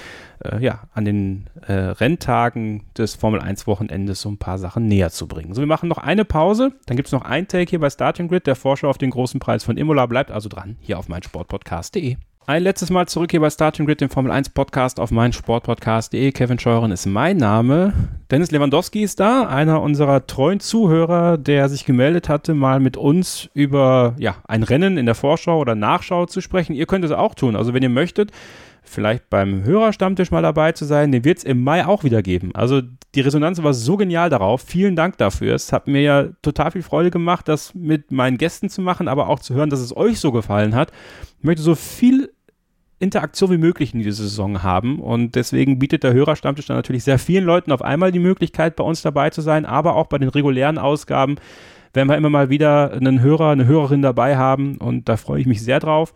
äh, 0.43 0.63
ja, 0.63 0.83
an 0.93 1.05
den 1.05 1.45
äh, 1.67 1.73
Renntagen 1.73 2.83
des 2.97 3.15
Formel 3.15 3.39
1 3.39 3.67
Wochenendes 3.67 4.21
so 4.21 4.29
ein 4.29 4.37
paar 4.37 4.57
Sachen 4.57 4.87
näher 4.87 5.09
zu 5.09 5.27
bringen. 5.27 5.53
So, 5.53 5.61
wir 5.61 5.67
machen 5.67 5.89
noch 5.89 5.97
eine 5.97 6.25
Pause, 6.25 6.73
dann 6.85 6.97
gibt 6.97 7.07
es 7.07 7.11
noch 7.11 7.23
ein 7.23 7.47
Take 7.47 7.69
hier 7.69 7.79
bei 7.79 7.89
Starting 7.89 8.27
Grid, 8.27 8.47
der 8.47 8.55
Vorschau 8.75 8.89
auf 8.89 8.97
den 8.97 9.11
großen 9.11 9.39
Preis 9.39 9.63
von 9.63 9.77
Imola. 9.77 10.05
Bleibt 10.05 10.31
also 10.31 10.49
dran, 10.49 10.75
hier 10.81 10.99
auf 10.99 11.07
meinsportpodcast.de. 11.07 12.17
Ein 12.45 12.61
letztes 12.61 12.89
Mal 12.89 13.07
zurück 13.07 13.31
hier 13.31 13.39
bei 13.39 13.49
Starting 13.49 13.85
Grid, 13.85 14.01
dem 14.01 14.09
Formel 14.09 14.33
1 14.33 14.49
Podcast 14.49 14.99
auf 14.99 15.11
meinsportpodcast.de. 15.11 16.33
Kevin 16.33 16.59
Scheuren 16.59 16.91
ist 16.91 17.05
mein 17.05 17.37
Name. 17.37 17.93
Dennis 18.29 18.51
Lewandowski 18.51 19.01
ist 19.01 19.21
da, 19.21 19.47
einer 19.47 19.81
unserer 19.81 20.27
treuen 20.27 20.59
Zuhörer, 20.59 21.37
der 21.37 21.69
sich 21.69 21.85
gemeldet 21.85 22.27
hatte, 22.27 22.53
mal 22.53 22.81
mit 22.81 22.97
uns 22.97 23.49
über 23.53 24.13
ja, 24.17 24.35
ein 24.45 24.63
Rennen 24.63 24.97
in 24.97 25.05
der 25.05 25.15
Vorschau 25.15 25.57
oder 25.57 25.73
Nachschau 25.73 26.25
zu 26.25 26.41
sprechen. 26.41 26.73
Ihr 26.73 26.85
könnt 26.85 27.05
es 27.05 27.11
auch 27.11 27.33
tun. 27.33 27.55
Also 27.55 27.73
wenn 27.73 27.81
ihr 27.81 27.87
möchtet, 27.87 28.33
vielleicht 28.85 29.29
beim 29.29 29.63
Hörerstammtisch 29.63 30.31
mal 30.31 30.41
dabei 30.41 30.71
zu 30.71 30.85
sein. 30.85 31.11
Den 31.11 31.25
wird 31.25 31.39
es 31.39 31.43
im 31.43 31.63
Mai 31.63 31.85
auch 31.85 32.03
wieder 32.03 32.21
geben. 32.21 32.51
Also 32.53 32.81
die 33.13 33.21
Resonanz 33.21 33.61
war 33.61 33.73
so 33.73 33.97
genial 33.97 34.29
darauf. 34.29 34.61
Vielen 34.61 34.95
Dank 34.95 35.17
dafür. 35.17 35.55
Es 35.55 35.71
hat 35.71 35.87
mir 35.87 36.01
ja 36.01 36.27
total 36.41 36.71
viel 36.71 36.83
Freude 36.83 37.11
gemacht, 37.11 37.47
das 37.47 37.73
mit 37.73 38.11
meinen 38.11 38.37
Gästen 38.37 38.69
zu 38.69 38.81
machen, 38.81 39.07
aber 39.07 39.29
auch 39.29 39.39
zu 39.39 39.53
hören, 39.53 39.69
dass 39.69 39.79
es 39.79 39.95
euch 39.95 40.19
so 40.19 40.31
gefallen 40.31 40.75
hat. 40.75 40.91
Ich 41.39 41.43
möchte 41.43 41.61
so 41.61 41.75
viel 41.75 42.31
Interaktion 42.99 43.51
wie 43.51 43.57
möglich 43.57 43.93
in 43.93 43.99
dieser 43.99 44.23
Saison 44.23 44.63
haben 44.63 44.99
und 44.99 45.35
deswegen 45.35 45.79
bietet 45.79 46.03
der 46.03 46.13
Hörerstammtisch 46.13 46.67
dann 46.67 46.77
natürlich 46.77 47.03
sehr 47.03 47.19
vielen 47.19 47.43
Leuten 47.43 47.71
auf 47.71 47.81
einmal 47.81 48.11
die 48.11 48.19
Möglichkeit, 48.19 48.77
bei 48.77 48.83
uns 48.83 49.01
dabei 49.01 49.29
zu 49.29 49.41
sein, 49.41 49.65
aber 49.65 49.95
auch 49.95 50.07
bei 50.07 50.17
den 50.17 50.29
regulären 50.29 50.77
Ausgaben 50.77 51.35
werden 51.93 52.09
wir 52.09 52.17
immer 52.17 52.29
mal 52.29 52.49
wieder 52.49 52.91
einen 52.91 53.21
Hörer, 53.21 53.49
eine 53.49 53.65
Hörerin 53.65 54.01
dabei 54.01 54.37
haben 54.37 54.77
und 54.77 55.09
da 55.09 55.17
freue 55.17 55.41
ich 55.41 55.45
mich 55.45 55.61
sehr 55.61 55.79
drauf. 55.79 56.13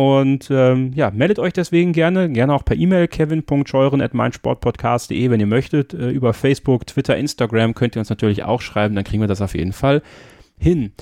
Und 0.00 0.48
ähm, 0.50 0.92
ja, 0.94 1.10
meldet 1.10 1.38
euch 1.38 1.52
deswegen 1.52 1.92
gerne, 1.92 2.30
gerne 2.30 2.54
auch 2.54 2.64
per 2.64 2.74
E-Mail 2.74 3.06
kevin.scheuren.meinsportpodcast.de, 3.06 5.28
wenn 5.28 5.40
ihr 5.40 5.46
möchtet. 5.46 5.92
Äh, 5.92 6.08
über 6.08 6.32
Facebook, 6.32 6.86
Twitter, 6.86 7.18
Instagram 7.18 7.74
könnt 7.74 7.96
ihr 7.96 8.00
uns 8.00 8.08
natürlich 8.08 8.44
auch 8.44 8.62
schreiben, 8.62 8.94
dann 8.94 9.04
kriegen 9.04 9.22
wir 9.22 9.28
das 9.28 9.42
auf 9.42 9.54
jeden 9.54 9.74
Fall 9.74 10.00
hin. 10.56 10.92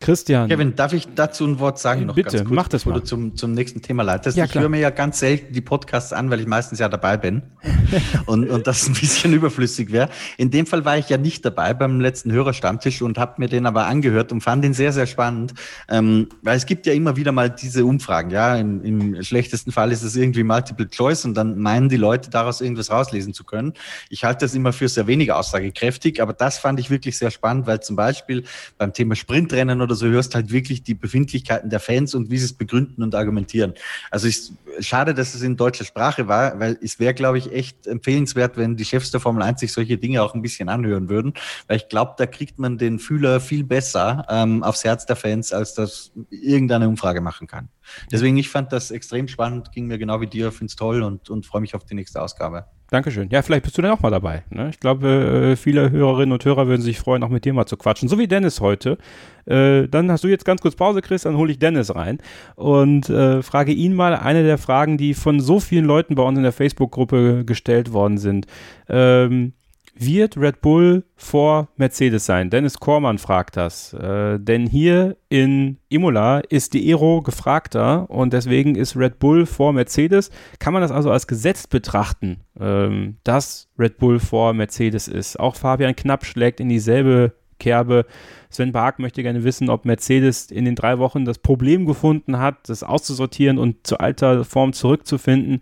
Christian. 0.00 0.48
Kevin, 0.48 0.74
darf 0.76 0.94
ich 0.94 1.08
dazu 1.14 1.44
ein 1.44 1.58
Wort 1.58 1.78
sagen? 1.78 2.06
Noch 2.06 2.14
Bitte, 2.14 2.38
ganz 2.38 2.48
kurz, 2.48 2.56
mach 2.56 2.68
das 2.68 2.86
mal. 2.86 2.94
du 2.94 3.00
zum, 3.00 3.36
zum 3.36 3.52
nächsten 3.52 3.82
Thema 3.82 4.02
leitest. 4.02 4.34
Ja, 4.34 4.46
ich 4.46 4.54
höre 4.54 4.70
mir 4.70 4.80
ja 4.80 4.88
ganz 4.88 5.18
selten 5.18 5.52
die 5.52 5.60
Podcasts 5.60 6.14
an, 6.14 6.30
weil 6.30 6.40
ich 6.40 6.46
meistens 6.46 6.78
ja 6.78 6.88
dabei 6.88 7.18
bin 7.18 7.42
und, 8.26 8.48
und 8.48 8.66
das 8.66 8.88
ein 8.88 8.94
bisschen 8.94 9.32
überflüssig 9.34 9.92
wäre. 9.92 10.08
In 10.38 10.50
dem 10.50 10.64
Fall 10.64 10.86
war 10.86 10.96
ich 10.96 11.10
ja 11.10 11.18
nicht 11.18 11.44
dabei 11.44 11.74
beim 11.74 12.00
letzten 12.00 12.32
Hörerstammtisch 12.32 13.02
und 13.02 13.18
habe 13.18 13.34
mir 13.36 13.48
den 13.48 13.66
aber 13.66 13.88
angehört 13.88 14.32
und 14.32 14.40
fand 14.40 14.64
ihn 14.64 14.72
sehr, 14.72 14.94
sehr 14.94 15.06
spannend, 15.06 15.52
ähm, 15.90 16.28
weil 16.40 16.56
es 16.56 16.64
gibt 16.64 16.86
ja 16.86 16.94
immer 16.94 17.16
wieder 17.16 17.32
mal 17.32 17.50
diese 17.50 17.84
Umfragen. 17.84 18.30
Ja, 18.30 18.56
Im, 18.56 18.82
im 18.82 19.22
schlechtesten 19.22 19.70
Fall 19.70 19.92
ist 19.92 20.02
es 20.02 20.16
irgendwie 20.16 20.44
Multiple 20.44 20.88
Choice 20.88 21.26
und 21.26 21.34
dann 21.34 21.58
meinen 21.58 21.90
die 21.90 21.98
Leute 21.98 22.30
daraus 22.30 22.62
irgendwas 22.62 22.90
rauslesen 22.90 23.34
zu 23.34 23.44
können. 23.44 23.74
Ich 24.08 24.24
halte 24.24 24.46
das 24.46 24.54
immer 24.54 24.72
für 24.72 24.88
sehr 24.88 25.06
wenig 25.06 25.30
aussagekräftig, 25.30 26.22
aber 26.22 26.32
das 26.32 26.58
fand 26.58 26.80
ich 26.80 26.88
wirklich 26.88 27.18
sehr 27.18 27.30
spannend, 27.30 27.66
weil 27.66 27.80
zum 27.80 27.96
Beispiel 27.96 28.44
beim 28.78 28.94
Thema 28.94 29.14
Sprintrennen 29.14 29.82
oder 29.82 29.89
so 29.94 30.06
hörst 30.06 30.34
halt 30.34 30.50
wirklich 30.52 30.82
die 30.82 30.94
Befindlichkeiten 30.94 31.70
der 31.70 31.80
Fans 31.80 32.14
und 32.14 32.30
wie 32.30 32.38
sie 32.38 32.46
es 32.46 32.52
begründen 32.52 33.02
und 33.02 33.14
argumentieren. 33.14 33.74
Also 34.10 34.28
ich, 34.28 34.52
schade, 34.80 35.14
dass 35.14 35.34
es 35.34 35.42
in 35.42 35.56
deutscher 35.56 35.84
Sprache 35.84 36.28
war, 36.28 36.58
weil 36.58 36.78
es 36.82 36.98
wäre, 36.98 37.14
glaube 37.14 37.38
ich, 37.38 37.52
echt 37.52 37.86
empfehlenswert, 37.86 38.56
wenn 38.56 38.76
die 38.76 38.84
Chefs 38.84 39.10
der 39.10 39.20
Formel 39.20 39.42
1 39.42 39.60
sich 39.60 39.72
solche 39.72 39.98
Dinge 39.98 40.22
auch 40.22 40.34
ein 40.34 40.42
bisschen 40.42 40.68
anhören 40.68 41.08
würden, 41.08 41.34
weil 41.66 41.76
ich 41.76 41.88
glaube, 41.88 42.14
da 42.18 42.26
kriegt 42.26 42.58
man 42.58 42.78
den 42.78 42.98
Fühler 42.98 43.40
viel 43.40 43.64
besser 43.64 44.26
ähm, 44.28 44.62
aufs 44.62 44.84
Herz 44.84 45.06
der 45.06 45.16
Fans, 45.16 45.52
als 45.52 45.74
das 45.74 46.12
irgendeine 46.30 46.88
Umfrage 46.88 47.20
machen 47.20 47.46
kann. 47.46 47.68
Deswegen, 48.10 48.36
ich 48.36 48.48
fand 48.48 48.72
das 48.72 48.90
extrem 48.90 49.28
spannend, 49.28 49.72
ging 49.72 49.86
mir 49.86 49.98
genau 49.98 50.20
wie 50.20 50.26
dir, 50.26 50.52
finde 50.52 50.66
es 50.66 50.76
toll 50.76 51.02
und, 51.02 51.28
und 51.30 51.46
freue 51.46 51.60
mich 51.60 51.74
auf 51.74 51.84
die 51.84 51.94
nächste 51.94 52.22
Ausgabe. 52.22 52.66
Dankeschön. 52.90 53.28
Ja, 53.30 53.42
vielleicht 53.42 53.62
bist 53.62 53.78
du 53.78 53.82
dann 53.82 53.92
auch 53.92 54.00
mal 54.00 54.10
dabei. 54.10 54.42
Ne? 54.50 54.68
Ich 54.70 54.80
glaube, 54.80 55.52
äh, 55.52 55.56
viele 55.56 55.92
Hörerinnen 55.92 56.32
und 56.32 56.44
Hörer 56.44 56.66
würden 56.66 56.82
sich 56.82 56.98
freuen, 56.98 57.22
auch 57.22 57.28
mit 57.28 57.44
dir 57.44 57.52
mal 57.52 57.66
zu 57.66 57.76
quatschen. 57.76 58.08
So 58.08 58.18
wie 58.18 58.26
Dennis 58.26 58.60
heute. 58.60 58.98
Äh, 59.46 59.86
dann 59.86 60.10
hast 60.10 60.24
du 60.24 60.28
jetzt 60.28 60.44
ganz 60.44 60.60
kurz 60.60 60.74
Pause, 60.74 61.00
Chris, 61.00 61.22
dann 61.22 61.36
hole 61.36 61.52
ich 61.52 61.58
Dennis 61.60 61.94
rein 61.94 62.18
und 62.56 63.08
äh, 63.08 63.42
frage 63.42 63.72
ihn 63.72 63.94
mal 63.94 64.14
eine 64.16 64.42
der 64.42 64.58
Fragen, 64.58 64.98
die 64.98 65.14
von 65.14 65.38
so 65.40 65.60
vielen 65.60 65.84
Leuten 65.84 66.16
bei 66.16 66.22
uns 66.24 66.36
in 66.36 66.42
der 66.42 66.52
Facebook-Gruppe 66.52 67.44
gestellt 67.44 67.92
worden 67.92 68.18
sind. 68.18 68.46
Ähm, 68.88 69.52
wird 70.00 70.36
Red 70.36 70.60
Bull 70.60 71.04
vor 71.16 71.68
Mercedes 71.76 72.26
sein? 72.26 72.50
Dennis 72.50 72.78
Kormann 72.78 73.18
fragt 73.18 73.56
das. 73.56 73.92
Äh, 73.92 74.38
denn 74.38 74.66
hier 74.66 75.16
in 75.28 75.78
Imola 75.88 76.40
ist 76.40 76.74
die 76.74 76.90
Aero 76.90 77.22
gefragter 77.22 78.08
und 78.10 78.32
deswegen 78.32 78.74
ist 78.74 78.96
Red 78.96 79.18
Bull 79.18 79.46
vor 79.46 79.72
Mercedes. 79.72 80.30
Kann 80.58 80.72
man 80.72 80.82
das 80.82 80.90
also 80.90 81.10
als 81.10 81.26
Gesetz 81.26 81.66
betrachten, 81.66 82.40
ähm, 82.58 83.18
dass 83.24 83.68
Red 83.78 83.98
Bull 83.98 84.18
vor 84.18 84.54
Mercedes 84.54 85.08
ist? 85.08 85.38
Auch 85.38 85.56
Fabian 85.56 85.94
Knapp 85.94 86.24
schlägt 86.24 86.60
in 86.60 86.68
dieselbe 86.68 87.34
Kerbe. 87.58 88.06
Sven 88.48 88.72
Bark 88.72 88.98
möchte 88.98 89.22
gerne 89.22 89.44
wissen, 89.44 89.70
ob 89.70 89.84
Mercedes 89.84 90.50
in 90.50 90.64
den 90.64 90.74
drei 90.74 90.98
Wochen 90.98 91.24
das 91.24 91.38
Problem 91.38 91.86
gefunden 91.86 92.38
hat, 92.38 92.68
das 92.68 92.82
auszusortieren 92.82 93.58
und 93.58 93.86
zu 93.86 93.98
alter 93.98 94.44
Form 94.44 94.72
zurückzufinden. 94.72 95.60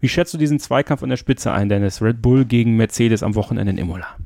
Wie 0.00 0.08
schätzt 0.08 0.34
du 0.34 0.38
diesen 0.38 0.60
Zweikampf 0.60 1.02
an 1.02 1.10
der 1.10 1.16
Spitze 1.16 1.52
ein, 1.52 1.68
Dennis? 1.68 2.02
Red 2.02 2.22
Bull 2.22 2.44
gegen 2.44 2.76
Mercedes 2.76 3.22
am 3.22 3.34
Wochenende 3.34 3.72
in 3.72 3.78
Imola. 3.78 4.16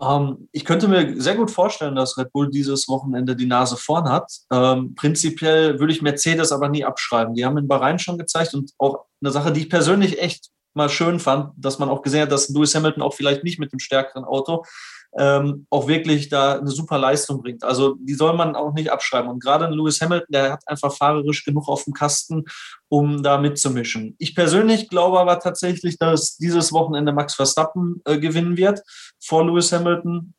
Ähm, 0.00 0.48
ich 0.52 0.64
könnte 0.64 0.88
mir 0.88 1.20
sehr 1.20 1.36
gut 1.36 1.50
vorstellen, 1.50 1.94
dass 1.94 2.18
Red 2.18 2.32
Bull 2.32 2.50
dieses 2.50 2.88
Wochenende 2.88 3.36
die 3.36 3.46
Nase 3.46 3.76
vorn 3.76 4.08
hat. 4.08 4.32
Ähm, 4.50 4.94
prinzipiell 4.94 5.78
würde 5.78 5.92
ich 5.92 6.02
Mercedes 6.02 6.50
aber 6.50 6.68
nie 6.68 6.84
abschreiben. 6.84 7.34
Die 7.34 7.44
haben 7.44 7.58
in 7.58 7.68
Bahrain 7.68 7.98
schon 7.98 8.18
gezeigt 8.18 8.54
und 8.54 8.72
auch 8.78 9.04
eine 9.22 9.30
Sache, 9.30 9.52
die 9.52 9.60
ich 9.60 9.70
persönlich 9.70 10.20
echt 10.20 10.48
mal 10.74 10.88
schön 10.88 11.20
fand, 11.20 11.52
dass 11.56 11.78
man 11.78 11.88
auch 11.88 12.02
gesehen 12.02 12.22
hat, 12.22 12.32
dass 12.32 12.48
Lewis 12.48 12.74
Hamilton 12.74 13.02
auch 13.02 13.14
vielleicht 13.14 13.44
nicht 13.44 13.58
mit 13.58 13.72
dem 13.72 13.78
stärkeren 13.78 14.24
Auto 14.24 14.64
ähm, 15.18 15.66
auch 15.68 15.88
wirklich 15.88 16.28
da 16.28 16.58
eine 16.58 16.70
super 16.70 16.98
Leistung 16.98 17.42
bringt. 17.42 17.64
Also 17.64 17.96
die 18.00 18.14
soll 18.14 18.34
man 18.34 18.56
auch 18.56 18.72
nicht 18.72 18.90
abschreiben. 18.90 19.30
Und 19.30 19.42
gerade 19.42 19.66
Lewis 19.66 20.00
Hamilton, 20.00 20.28
der 20.30 20.52
hat 20.52 20.66
einfach 20.66 20.92
fahrerisch 20.92 21.44
genug 21.44 21.68
auf 21.68 21.84
dem 21.84 21.92
Kasten, 21.92 22.44
um 22.88 23.22
da 23.22 23.38
mitzumischen. 23.38 24.14
Ich 24.18 24.34
persönlich 24.34 24.88
glaube 24.88 25.20
aber 25.20 25.38
tatsächlich, 25.38 25.98
dass 25.98 26.36
dieses 26.38 26.72
Wochenende 26.72 27.12
Max 27.12 27.34
Verstappen 27.34 28.00
äh, 28.04 28.18
gewinnen 28.18 28.56
wird 28.56 28.80
vor 29.20 29.44
Lewis 29.44 29.72
Hamilton. 29.72 30.34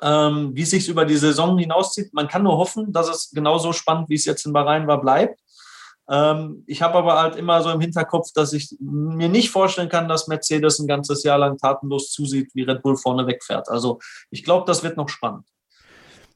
Ähm, 0.00 0.52
wie 0.54 0.62
es 0.62 0.70
sich 0.70 0.88
über 0.88 1.04
die 1.04 1.18
Saison 1.18 1.58
hinauszieht, 1.58 2.14
man 2.14 2.26
kann 2.26 2.44
nur 2.44 2.56
hoffen, 2.56 2.94
dass 2.94 3.10
es 3.10 3.30
genauso 3.30 3.74
spannend, 3.74 4.08
wie 4.08 4.14
es 4.14 4.24
jetzt 4.24 4.46
in 4.46 4.52
Bahrain 4.54 4.86
war, 4.86 4.98
bleibt. 5.02 5.38
Ähm, 6.10 6.64
ich 6.66 6.82
habe 6.82 6.98
aber 6.98 7.20
halt 7.20 7.36
immer 7.36 7.62
so 7.62 7.70
im 7.70 7.80
Hinterkopf, 7.80 8.28
dass 8.34 8.52
ich 8.52 8.76
mir 8.80 9.28
nicht 9.28 9.50
vorstellen 9.50 9.88
kann, 9.88 10.08
dass 10.08 10.28
Mercedes 10.28 10.78
ein 10.78 10.86
ganzes 10.86 11.22
Jahr 11.22 11.38
lang 11.38 11.58
tatenlos 11.58 12.10
zusieht, 12.10 12.50
wie 12.54 12.62
Red 12.62 12.82
Bull 12.82 12.96
vorne 12.96 13.26
wegfährt. 13.26 13.68
Also 13.68 13.98
ich 14.30 14.44
glaube, 14.44 14.64
das 14.66 14.82
wird 14.82 14.96
noch 14.96 15.08
spannend. 15.08 15.46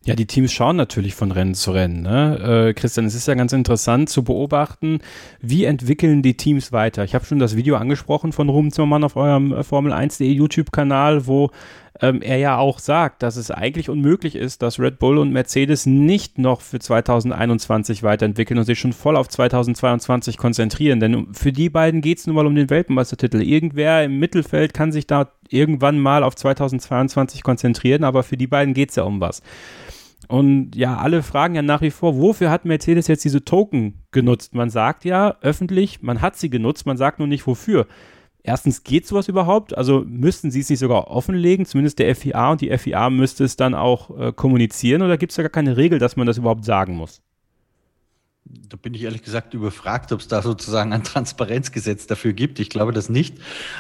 Ja, 0.07 0.15
die 0.15 0.27
Teams 0.27 0.53
schauen 0.53 0.77
natürlich 0.77 1.17
von 1.17 1.33
Rennen 1.33 1.55
zu 1.55 1.73
Rennen. 1.73 2.03
Ne? 2.03 2.69
Äh, 2.69 2.75
Christian, 2.75 3.07
es 3.07 3.17
ist 3.17 3.27
ja 3.27 3.35
ganz 3.35 3.53
interessant 3.53 4.09
zu 4.09 4.23
beobachten, 4.23 5.01
wie 5.41 5.65
entwickeln 5.65 6.23
die 6.23 6.37
Teams 6.37 6.71
weiter. 6.71 7.03
Ich 7.03 7.17
habe 7.17 7.25
schon 7.25 7.41
das 7.41 7.57
Video 7.57 7.75
angesprochen 7.75 8.33
von 8.33 8.49
Ruben 8.49 8.71
Zimmermann 8.71 9.03
auf 9.03 9.17
eurem 9.17 9.53
äh, 9.53 9.65
Formel 9.65 9.93
1.de 9.93 10.31
YouTube-Kanal, 10.31 11.27
wo 11.27 11.51
ähm, 12.01 12.21
er 12.23 12.37
ja 12.39 12.59
auch 12.59 12.79
sagt, 12.79 13.23
dass 13.23 13.37
es 13.37 13.51
eigentlich 13.51 13.89
unmöglich 13.89 14.37
ist, 14.37 14.63
dass 14.63 14.79
Red 14.79 14.99
Bull 14.99 15.19
und 15.19 15.33
Mercedes 15.33 15.87
nicht 15.87 16.39
noch 16.39 16.61
für 16.61 16.79
2021 16.79 18.03
weiterentwickeln 18.03 18.59
und 18.59 18.65
sich 18.65 18.79
schon 18.79 18.93
voll 18.93 19.17
auf 19.17 19.29
2022 19.29 20.37
konzentrieren. 20.37 21.01
Denn 21.01 21.33
für 21.33 21.53
die 21.53 21.71
beiden 21.71 22.01
geht 22.01 22.19
es 22.19 22.27
nun 22.27 22.37
mal 22.37 22.47
um 22.47 22.55
den 22.55 22.71
Weltmeistertitel. 22.71 23.41
Irgendwer 23.41 24.05
im 24.05 24.19
Mittelfeld 24.19 24.75
kann 24.75 24.93
sich 24.93 25.07
da 25.07 25.31
irgendwann 25.49 25.99
mal 25.99 26.23
auf 26.23 26.35
2022 26.35 27.43
konzentrieren, 27.43 28.05
aber 28.05 28.23
für 28.23 28.37
die 28.37 28.47
beiden 28.47 28.75
geht 28.75 28.91
es 28.91 28.97
ja 28.97 29.05
um 29.05 29.21
was. 29.21 29.43
Und 30.29 30.75
ja, 30.75 30.97
alle 30.97 31.23
fragen 31.23 31.55
ja 31.55 31.63
nach 31.63 31.83
wie 31.83 31.91
vor, 31.91 32.19
wofür 32.19 32.51
hat 32.51 32.65
Mercedes 32.65 33.07
jetzt 33.07 33.25
diese 33.25 33.45
Token 33.45 34.03
genutzt? 34.11 34.55
Man 34.55 34.71
sagt 34.71 35.05
ja 35.05 35.37
öffentlich, 35.41 36.03
man 36.03 36.21
hat 36.21 36.37
sie 36.37 36.51
genutzt, 36.51 36.85
man 36.85 36.97
sagt 36.97 37.21
nur 37.21 37.29
nicht 37.29 37.47
wofür. 37.47 37.87
Erstens, 38.47 38.85
geht 38.85 39.09
sowas 39.09 39.27
überhaupt? 39.27 39.77
Also 39.77 40.05
müssten 40.07 40.53
sie 40.53 40.61
es 40.61 40.71
nicht 40.71 40.79
sogar 40.79 41.09
offenlegen, 41.09 41.67
zumindest 41.67 41.99
der 41.99 42.15
FIA 42.15 42.53
und 42.53 42.61
die 42.61 42.79
FIA 42.79 43.11
müsste 43.11 43.43
es 43.43 43.57
dann 43.57 43.75
auch 43.75 44.17
äh, 44.17 44.33
kommunizieren 44.33 45.03
oder 45.03 45.19
gibt 45.19 45.33
es 45.33 45.37
da 45.37 45.43
gar 45.43 45.51
keine 45.51 45.77
Regel, 45.77 45.99
dass 45.99 46.15
man 46.15 46.29
das 46.29 46.39
überhaupt 46.39 46.65
sagen 46.65 46.95
muss? 46.95 47.23
Da 48.45 48.77
bin 48.77 48.95
ich 48.95 49.03
ehrlich 49.03 49.25
gesagt 49.25 49.53
überfragt, 49.55 50.13
ob 50.13 50.21
es 50.21 50.29
da 50.29 50.43
sozusagen 50.43 50.93
ein 50.93 51.03
Transparenzgesetz 51.03 52.07
dafür 52.07 52.35
gibt. 52.35 52.61
Ich 52.61 52.71
glaube 52.71 52.93
das 52.93 53.09
nicht. 53.09 53.37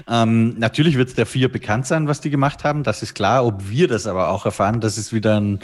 Ähm, 0.09 0.59
natürlich 0.59 0.97
wird 0.97 1.11
es 1.11 1.15
der 1.15 1.27
vier 1.27 1.49
bekannt 1.49 1.87
sein, 1.87 2.09
was 2.09 2.21
die 2.21 2.31
gemacht 2.31 2.65
haben. 2.65 2.83
Das 2.83 3.05
ist 3.05 3.15
klar. 3.15 3.47
Ob 3.47 3.71
wir 3.71 3.87
das 3.87 4.09
aber 4.09 4.31
auch 4.31 4.47
erfahren, 4.47 4.81
das 4.81 4.99
ist 4.99 5.13
wieder 5.13 5.41
ein, 5.41 5.61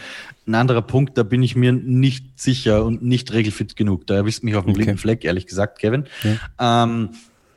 ein 0.46 0.54
anderer 0.54 0.82
Punkt. 0.82 1.18
Da 1.18 1.24
bin 1.24 1.42
ich 1.42 1.56
mir 1.56 1.72
nicht 1.72 2.38
sicher 2.38 2.84
und 2.84 3.02
nicht 3.02 3.32
regelfit 3.32 3.74
genug. 3.74 4.06
Da 4.06 4.14
erwischt 4.14 4.44
mich 4.44 4.54
auf 4.54 4.62
dem 4.62 4.70
okay. 4.70 4.84
blinden 4.84 4.98
Fleck, 4.98 5.24
ehrlich 5.24 5.48
gesagt, 5.48 5.80
Kevin. 5.80 6.04
Ja. 6.22 6.84
Ähm, 6.84 7.10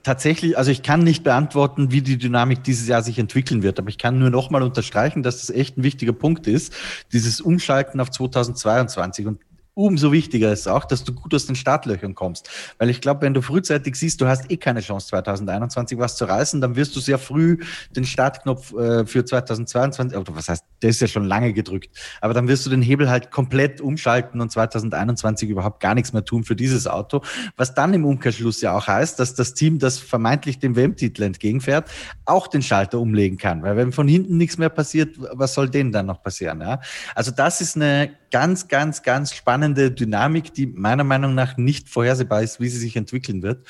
tatsächlich, 0.05 0.57
also 0.57 0.69
ich 0.69 0.83
kann 0.83 1.03
nicht 1.03 1.23
beantworten, 1.23 1.91
wie 1.91 2.01
die 2.01 2.17
Dynamik 2.17 2.63
dieses 2.63 2.87
Jahr 2.87 3.01
sich 3.01 3.17
entwickeln 3.17 3.63
wird, 3.63 3.79
aber 3.79 3.89
ich 3.89 3.97
kann 3.97 4.19
nur 4.19 4.29
nochmal 4.29 4.61
unterstreichen, 4.61 5.23
dass 5.23 5.41
das 5.41 5.49
echt 5.49 5.77
ein 5.77 5.83
wichtiger 5.83 6.13
Punkt 6.13 6.45
ist, 6.45 6.73
dieses 7.11 7.41
Umschalten 7.41 7.99
auf 7.99 8.11
2022. 8.11 9.25
Und 9.25 9.39
umso 9.75 10.11
wichtiger 10.11 10.51
ist 10.51 10.67
auch, 10.67 10.85
dass 10.85 11.03
du 11.03 11.13
gut 11.13 11.33
aus 11.35 11.45
den 11.45 11.55
Startlöchern 11.55 12.15
kommst. 12.15 12.49
Weil 12.79 12.89
ich 12.89 13.01
glaube, 13.01 13.21
wenn 13.21 13.33
du 13.33 13.41
frühzeitig 13.41 13.95
siehst, 13.95 14.21
du 14.21 14.27
hast 14.27 14.49
eh 14.49 14.57
keine 14.57 14.79
Chance 14.79 15.07
2021 15.07 15.99
was 15.99 16.15
zu 16.15 16.25
reißen, 16.25 16.61
dann 16.61 16.75
wirst 16.75 16.95
du 16.95 17.01
sehr 17.01 17.19
früh 17.19 17.57
den 17.95 18.05
Startknopf 18.05 18.73
äh, 18.73 19.05
für 19.05 19.25
2022, 19.25 20.17
oder 20.17 20.35
was 20.35 20.49
heißt, 20.49 20.63
der 20.81 20.89
ist 20.89 21.01
ja 21.01 21.07
schon 21.07 21.25
lange 21.25 21.53
gedrückt, 21.53 21.89
aber 22.21 22.33
dann 22.33 22.47
wirst 22.47 22.65
du 22.65 22.69
den 22.69 22.81
Hebel 22.81 23.09
halt 23.09 23.31
komplett 23.31 23.81
umschalten 23.81 24.39
und 24.39 24.51
2021 24.51 25.49
überhaupt 25.49 25.81
gar 25.81 25.93
nichts 25.93 26.13
mehr 26.13 26.23
tun 26.23 26.43
für 26.45 26.55
dieses 26.55 26.87
Auto. 26.87 27.21
Was 27.57 27.73
dann 27.73 27.93
im 27.93 28.05
Umkehrschluss 28.05 28.61
ja 28.61 28.75
auch 28.77 28.87
heißt, 28.87 29.19
dass 29.19 29.35
das 29.35 29.53
Team, 29.53 29.79
das 29.79 29.99
vermeintlich 29.99 30.59
dem 30.59 30.75
WM-Titel 30.75 31.23
entgegenfährt, 31.23 31.89
auch 32.25 32.47
den 32.47 32.61
Schalter 32.61 32.99
umlegen 32.99 33.37
kann. 33.37 33.61
Weil 33.61 33.75
wenn 33.75 33.91
von 33.91 34.07
hinten 34.07 34.37
nichts 34.37 34.57
mehr 34.57 34.69
passiert, 34.69 35.17
was 35.33 35.53
soll 35.53 35.69
denen 35.69 35.91
dann 35.91 36.05
noch 36.05 36.23
passieren? 36.23 36.61
Ja? 36.61 36.79
Also 37.13 37.31
das 37.31 37.59
ist 37.59 37.75
eine 37.75 38.11
ganz, 38.35 38.67
ganz, 38.67 39.01
ganz 39.01 39.33
spannende 39.33 39.91
Dynamik, 39.91 40.53
die 40.53 40.67
meiner 40.67 41.05
Meinung 41.05 41.35
nach 41.35 41.55
nicht 41.55 41.87
vorhersehbar 41.87 42.43
ist, 42.43 42.59
wie 42.59 42.67
sie 42.67 42.79
sich 42.79 42.97
entwickeln 42.97 43.43
wird. 43.43 43.65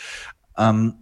Ähm, 0.57 0.95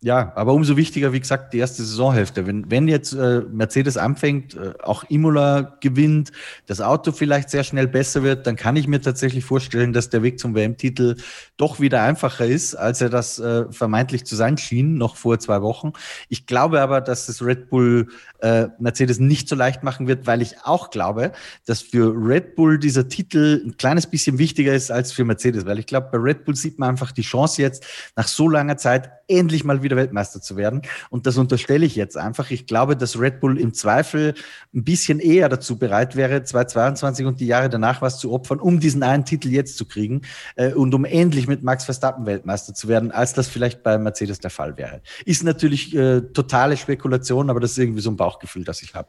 ja, 0.00 0.32
aber 0.36 0.54
umso 0.54 0.78
wichtiger, 0.78 1.12
wie 1.12 1.20
gesagt, 1.20 1.52
die 1.52 1.58
erste 1.58 1.82
Saisonhälfte. 1.82 2.46
Wenn, 2.46 2.70
wenn 2.70 2.88
jetzt 2.88 3.12
äh, 3.12 3.42
Mercedes 3.52 3.98
anfängt, 3.98 4.54
äh, 4.54 4.72
auch 4.82 5.04
Imola 5.10 5.76
gewinnt, 5.82 6.32
das 6.64 6.80
Auto 6.80 7.12
vielleicht 7.12 7.50
sehr 7.50 7.62
schnell 7.62 7.86
besser 7.86 8.22
wird, 8.22 8.46
dann 8.46 8.56
kann 8.56 8.76
ich 8.76 8.88
mir 8.88 9.02
tatsächlich 9.02 9.44
vorstellen, 9.44 9.92
dass 9.92 10.08
der 10.08 10.22
Weg 10.22 10.40
zum 10.40 10.54
WM-Titel 10.54 11.16
doch 11.58 11.78
wieder 11.78 12.02
einfacher 12.02 12.46
ist, 12.46 12.74
als 12.74 13.02
er 13.02 13.10
das 13.10 13.38
äh, 13.38 13.70
vermeintlich 13.70 14.24
zu 14.24 14.34
sein 14.34 14.56
schien, 14.56 14.96
noch 14.96 15.16
vor 15.16 15.38
zwei 15.38 15.60
Wochen. 15.60 15.92
Ich 16.30 16.46
glaube 16.46 16.80
aber, 16.80 17.02
dass 17.02 17.28
es 17.28 17.44
Red 17.44 17.68
Bull 17.68 18.08
äh, 18.42 18.68
Mercedes 18.78 19.18
nicht 19.18 19.48
so 19.48 19.56
leicht 19.56 19.82
machen 19.82 20.06
wird, 20.06 20.26
weil 20.26 20.42
ich 20.42 20.56
auch 20.64 20.90
glaube, 20.90 21.32
dass 21.66 21.82
für 21.82 22.14
Red 22.16 22.56
Bull 22.56 22.78
dieser 22.78 23.08
Titel 23.08 23.62
ein 23.64 23.76
kleines 23.76 24.06
bisschen 24.06 24.38
wichtiger 24.38 24.74
ist 24.74 24.90
als 24.90 25.12
für 25.12 25.24
Mercedes, 25.24 25.66
weil 25.66 25.78
ich 25.78 25.86
glaube, 25.86 26.08
bei 26.12 26.18
Red 26.18 26.44
Bull 26.44 26.56
sieht 26.56 26.78
man 26.78 26.90
einfach 26.90 27.12
die 27.12 27.22
Chance 27.22 27.62
jetzt, 27.62 27.84
nach 28.16 28.28
so 28.28 28.48
langer 28.48 28.76
Zeit 28.76 29.10
endlich 29.30 29.64
mal 29.64 29.82
wieder 29.82 29.96
Weltmeister 29.96 30.40
zu 30.40 30.56
werden. 30.56 30.82
Und 31.08 31.26
das 31.26 31.38
unterstelle 31.38 31.86
ich 31.86 31.94
jetzt 31.94 32.16
einfach. 32.16 32.50
Ich 32.50 32.66
glaube, 32.66 32.96
dass 32.96 33.18
Red 33.18 33.40
Bull 33.40 33.58
im 33.58 33.72
Zweifel 33.72 34.34
ein 34.74 34.84
bisschen 34.84 35.20
eher 35.20 35.48
dazu 35.48 35.78
bereit 35.78 36.16
wäre, 36.16 36.42
2022 36.42 37.26
und 37.26 37.40
die 37.40 37.46
Jahre 37.46 37.68
danach 37.68 38.02
was 38.02 38.18
zu 38.18 38.32
opfern, 38.32 38.58
um 38.58 38.80
diesen 38.80 39.02
einen 39.02 39.24
Titel 39.24 39.48
jetzt 39.48 39.76
zu 39.76 39.84
kriegen 39.84 40.22
äh, 40.56 40.72
und 40.72 40.94
um 40.94 41.04
endlich 41.04 41.46
mit 41.46 41.62
Max 41.62 41.84
Verstappen 41.84 42.26
Weltmeister 42.26 42.74
zu 42.74 42.88
werden, 42.88 43.10
als 43.12 43.32
das 43.32 43.48
vielleicht 43.48 43.82
bei 43.82 43.96
Mercedes 43.98 44.40
der 44.40 44.50
Fall 44.50 44.76
wäre. 44.76 45.00
Ist 45.24 45.44
natürlich 45.44 45.94
äh, 45.94 46.20
totale 46.20 46.76
Spekulation, 46.76 47.50
aber 47.50 47.60
das 47.60 47.72
ist 47.72 47.78
irgendwie 47.78 48.00
so 48.00 48.10
ein 48.10 48.16
Bauchgefühl, 48.30 48.64
das 48.64 48.82
ich 48.82 48.94
habe. 48.94 49.08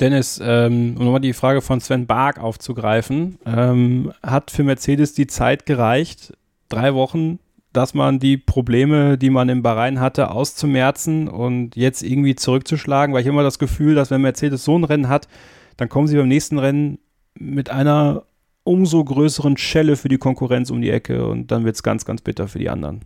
Dennis, 0.00 0.40
ähm, 0.42 0.96
um 0.98 1.04
nochmal 1.04 1.20
die 1.20 1.34
Frage 1.34 1.60
von 1.60 1.80
Sven 1.80 2.06
Bark 2.06 2.40
aufzugreifen, 2.40 3.38
ähm, 3.44 4.12
hat 4.22 4.50
für 4.50 4.64
Mercedes 4.64 5.12
die 5.12 5.26
Zeit 5.26 5.66
gereicht, 5.66 6.32
drei 6.68 6.94
Wochen 6.94 7.38
dass 7.72 7.94
man 7.94 8.18
die 8.18 8.36
Probleme, 8.36 9.16
die 9.16 9.30
man 9.30 9.48
im 9.48 9.62
Bahrain 9.62 10.00
hatte, 10.00 10.30
auszumerzen 10.30 11.28
und 11.28 11.76
jetzt 11.76 12.02
irgendwie 12.02 12.34
zurückzuschlagen, 12.34 13.14
weil 13.14 13.22
ich 13.22 13.28
immer 13.28 13.42
das 13.42 13.58
Gefühl, 13.58 13.94
dass 13.94 14.10
wenn 14.10 14.22
Mercedes 14.22 14.64
so 14.64 14.76
ein 14.76 14.84
Rennen 14.84 15.08
hat, 15.08 15.28
dann 15.76 15.88
kommen 15.88 16.08
sie 16.08 16.16
beim 16.16 16.28
nächsten 16.28 16.58
Rennen 16.58 16.98
mit 17.34 17.70
einer 17.70 18.24
umso 18.64 19.04
größeren 19.04 19.56
Schelle 19.56 19.96
für 19.96 20.08
die 20.08 20.18
Konkurrenz 20.18 20.70
um 20.70 20.82
die 20.82 20.90
Ecke 20.90 21.26
und 21.26 21.50
dann 21.50 21.64
wird 21.64 21.76
es 21.76 21.82
ganz, 21.82 22.04
ganz 22.04 22.22
bitter 22.22 22.48
für 22.48 22.58
die 22.58 22.68
anderen. 22.68 23.02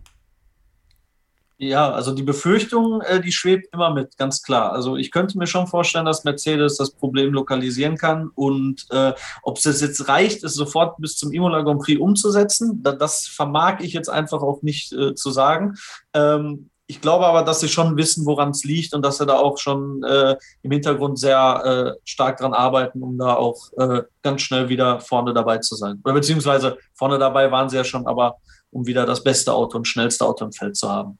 Ja, 1.65 1.91
also 1.91 2.11
die 2.11 2.21
Befürchtung, 2.21 3.01
äh, 3.01 3.19
die 3.19 3.31
schwebt 3.31 3.73
immer 3.73 3.91
mit, 3.91 4.17
ganz 4.17 4.43
klar. 4.43 4.71
Also 4.71 4.97
ich 4.97 5.09
könnte 5.09 5.37
mir 5.37 5.47
schon 5.47 5.65
vorstellen, 5.65 6.05
dass 6.05 6.23
Mercedes 6.23 6.77
das 6.77 6.91
Problem 6.91 7.33
lokalisieren 7.33 7.97
kann 7.97 8.29
und 8.35 8.85
äh, 8.91 9.13
ob 9.41 9.57
es 9.57 9.81
jetzt 9.81 10.07
reicht, 10.07 10.43
es 10.43 10.53
sofort 10.53 10.97
bis 10.97 11.17
zum 11.17 11.31
Imola 11.31 11.63
Grand 11.63 11.81
Prix 11.81 11.99
umzusetzen, 11.99 12.83
da, 12.83 12.91
das 12.91 13.25
vermag 13.25 13.79
ich 13.79 13.93
jetzt 13.93 14.09
einfach 14.09 14.43
auch 14.43 14.61
nicht 14.61 14.93
äh, 14.93 15.15
zu 15.15 15.31
sagen. 15.31 15.75
Ähm, 16.13 16.69
ich 16.85 17.01
glaube 17.01 17.25
aber, 17.25 17.41
dass 17.41 17.61
sie 17.61 17.67
schon 17.67 17.97
wissen, 17.97 18.27
woran 18.27 18.51
es 18.51 18.63
liegt 18.63 18.93
und 18.93 19.01
dass 19.01 19.17
sie 19.17 19.25
da 19.25 19.37
auch 19.37 19.57
schon 19.57 20.03
äh, 20.03 20.35
im 20.61 20.71
Hintergrund 20.71 21.17
sehr 21.17 21.95
äh, 21.95 21.99
stark 22.03 22.37
dran 22.37 22.53
arbeiten, 22.53 23.01
um 23.01 23.17
da 23.17 23.33
auch 23.33 23.73
äh, 23.77 24.03
ganz 24.21 24.43
schnell 24.43 24.69
wieder 24.69 24.99
vorne 24.99 25.33
dabei 25.33 25.57
zu 25.57 25.75
sein. 25.75 25.99
Oder 26.03 26.13
beziehungsweise 26.13 26.77
vorne 26.93 27.17
dabei 27.17 27.51
waren 27.51 27.69
sie 27.69 27.77
ja 27.77 27.83
schon, 27.83 28.05
aber 28.05 28.35
um 28.69 28.85
wieder 28.85 29.07
das 29.07 29.23
beste 29.23 29.51
Auto 29.51 29.77
und 29.77 29.87
schnellste 29.87 30.25
Auto 30.25 30.45
im 30.45 30.51
Feld 30.51 30.77
zu 30.77 30.87
haben. 30.87 31.17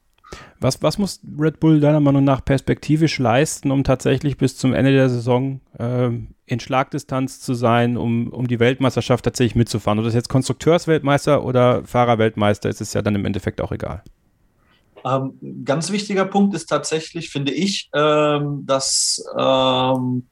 Was, 0.60 0.82
was 0.82 0.98
muss 0.98 1.22
Red 1.38 1.60
Bull 1.60 1.80
deiner 1.80 2.00
Meinung 2.00 2.24
nach 2.24 2.44
perspektivisch 2.44 3.20
leisten, 3.20 3.72
um 3.72 3.84
tatsächlich 3.84 4.38
bis 4.38 4.58
zum 4.58 4.74
Ende 4.74 4.92
der 4.92 5.10
Saison 5.10 5.62
äh, 5.78 6.10
in 6.46 6.60
Schlagdistanz 6.60 7.40
zu 7.40 7.54
sein, 7.54 7.98
um, 7.98 8.30
um 8.30 8.48
die 8.48 8.60
Weltmeisterschaft 8.60 9.26
tatsächlich 9.26 9.56
mitzufahren? 9.56 10.00
Ob 10.00 10.06
das 10.06 10.14
jetzt 10.14 10.30
Konstrukteursweltmeister 10.30 11.44
oder 11.44 11.84
Fahrerweltmeister 11.84 12.70
ist, 12.70 12.82
ist 12.82 12.94
ja 12.94 13.02
dann 13.02 13.16
im 13.16 13.26
Endeffekt 13.26 13.62
auch 13.62 13.72
egal. 13.72 14.04
Ähm, 15.06 15.64
ganz 15.64 15.92
wichtiger 15.92 16.26
Punkt 16.26 16.56
ist 16.56 16.66
tatsächlich, 16.66 17.30
finde 17.30 17.52
ich, 17.52 17.90
ähm, 17.94 18.64
dass 18.66 19.24
ähm, 19.38 20.28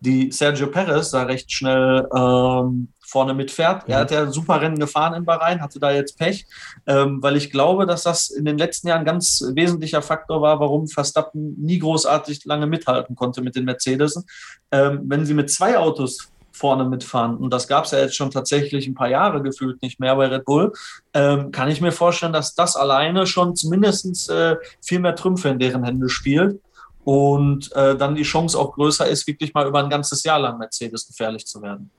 die 0.00 0.30
Sergio 0.30 0.66
Perez 0.66 1.10
da 1.10 1.22
recht 1.22 1.50
schnell 1.50 2.06
ähm, 2.14 2.88
vorne 3.10 3.34
mitfährt. 3.34 3.84
Er 3.88 3.98
hat 3.98 4.10
ja 4.10 4.30
super 4.30 4.60
Rennen 4.60 4.78
gefahren 4.78 5.14
in 5.14 5.24
Bahrain, 5.24 5.60
hatte 5.60 5.80
da 5.80 5.90
jetzt 5.90 6.16
Pech, 6.18 6.46
ähm, 6.86 7.22
weil 7.22 7.36
ich 7.36 7.50
glaube, 7.50 7.86
dass 7.86 8.04
das 8.04 8.30
in 8.30 8.44
den 8.44 8.56
letzten 8.56 8.88
Jahren 8.88 9.00
ein 9.00 9.04
ganz 9.04 9.42
wesentlicher 9.54 10.00
Faktor 10.00 10.40
war, 10.40 10.60
warum 10.60 10.86
Verstappen 10.86 11.56
nie 11.60 11.78
großartig 11.78 12.44
lange 12.44 12.66
mithalten 12.66 13.16
konnte 13.16 13.42
mit 13.42 13.56
den 13.56 13.64
Mercedes. 13.64 14.24
Ähm, 14.70 15.00
wenn 15.04 15.26
sie 15.26 15.34
mit 15.34 15.50
zwei 15.50 15.76
Autos 15.76 16.30
vorne 16.52 16.84
mitfahren. 16.84 17.38
Und 17.38 17.52
das 17.52 17.68
gab 17.68 17.84
es 17.86 17.92
ja 17.92 18.00
jetzt 18.00 18.16
schon 18.16 18.30
tatsächlich 18.30 18.86
ein 18.86 18.94
paar 18.94 19.08
Jahre 19.08 19.42
gefühlt 19.42 19.80
nicht 19.82 19.98
mehr 19.98 20.14
bei 20.16 20.26
Red 20.26 20.44
Bull. 20.44 20.72
Ähm, 21.14 21.52
kann 21.52 21.70
ich 21.70 21.80
mir 21.80 21.92
vorstellen, 21.92 22.34
dass 22.34 22.54
das 22.54 22.76
alleine 22.76 23.26
schon 23.26 23.56
zumindest 23.56 24.28
äh, 24.28 24.56
viel 24.82 24.98
mehr 24.98 25.16
Trümpfe 25.16 25.48
in 25.48 25.58
deren 25.58 25.84
Hände 25.84 26.08
spielt. 26.08 26.60
Und 27.02 27.74
äh, 27.74 27.96
dann 27.96 28.14
die 28.14 28.24
Chance 28.24 28.58
auch 28.58 28.74
größer 28.74 29.08
ist, 29.08 29.26
wirklich 29.26 29.54
mal 29.54 29.66
über 29.66 29.82
ein 29.82 29.88
ganzes 29.88 30.22
Jahr 30.22 30.38
lang 30.38 30.58
Mercedes 30.58 31.06
gefährlich 31.06 31.46
zu 31.46 31.62
werden. 31.62 31.90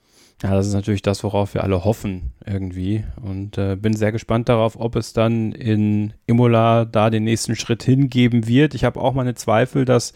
Ja, 0.42 0.54
das 0.54 0.66
ist 0.66 0.74
natürlich 0.74 1.02
das, 1.02 1.22
worauf 1.22 1.54
wir 1.54 1.62
alle 1.62 1.84
hoffen 1.84 2.32
irgendwie. 2.44 3.04
Und 3.22 3.58
äh, 3.58 3.76
bin 3.76 3.94
sehr 3.94 4.10
gespannt 4.10 4.48
darauf, 4.48 4.78
ob 4.78 4.96
es 4.96 5.12
dann 5.12 5.52
in 5.52 6.14
Imola 6.26 6.84
da 6.84 7.10
den 7.10 7.24
nächsten 7.24 7.54
Schritt 7.54 7.84
hingeben 7.84 8.48
wird. 8.48 8.74
Ich 8.74 8.84
habe 8.84 9.00
auch 9.00 9.14
meine 9.14 9.34
Zweifel, 9.34 9.84
dass 9.84 10.14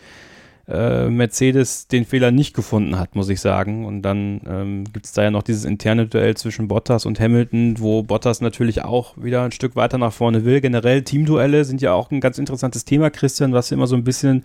äh, 0.69 1.09
Mercedes 1.09 1.87
den 1.87 2.05
Fehler 2.05 2.33
nicht 2.33 2.55
gefunden 2.55 2.99
hat, 2.99 3.15
muss 3.15 3.29
ich 3.29 3.41
sagen. 3.41 3.85
Und 3.87 4.03
dann 4.03 4.41
ähm, 4.49 4.85
gibt 4.93 5.07
es 5.07 5.13
da 5.13 5.23
ja 5.23 5.31
noch 5.31 5.45
dieses 5.45 5.65
interne 5.65 6.09
Duell 6.09 6.37
zwischen 6.37 6.67
Bottas 6.67 7.07
und 7.07 7.21
Hamilton, 7.21 7.77
wo 7.79 8.03
Bottas 8.03 8.41
natürlich 8.41 8.83
auch 8.83 9.17
wieder 9.17 9.45
ein 9.45 9.53
Stück 9.53 9.77
weiter 9.77 9.99
nach 9.99 10.13
vorne 10.13 10.45
will. 10.45 10.61
Generell 10.61 11.03
Teamduelle 11.03 11.65
sind 11.65 11.81
ja 11.83 11.93
auch 11.93 12.11
ein 12.11 12.21
ganz 12.21 12.39
interessantes 12.39 12.85
Thema, 12.85 13.11
Christian, 13.11 13.53
was 13.53 13.71
immer 13.71 13.87
so 13.87 13.95
ein 13.95 14.03
bisschen 14.03 14.43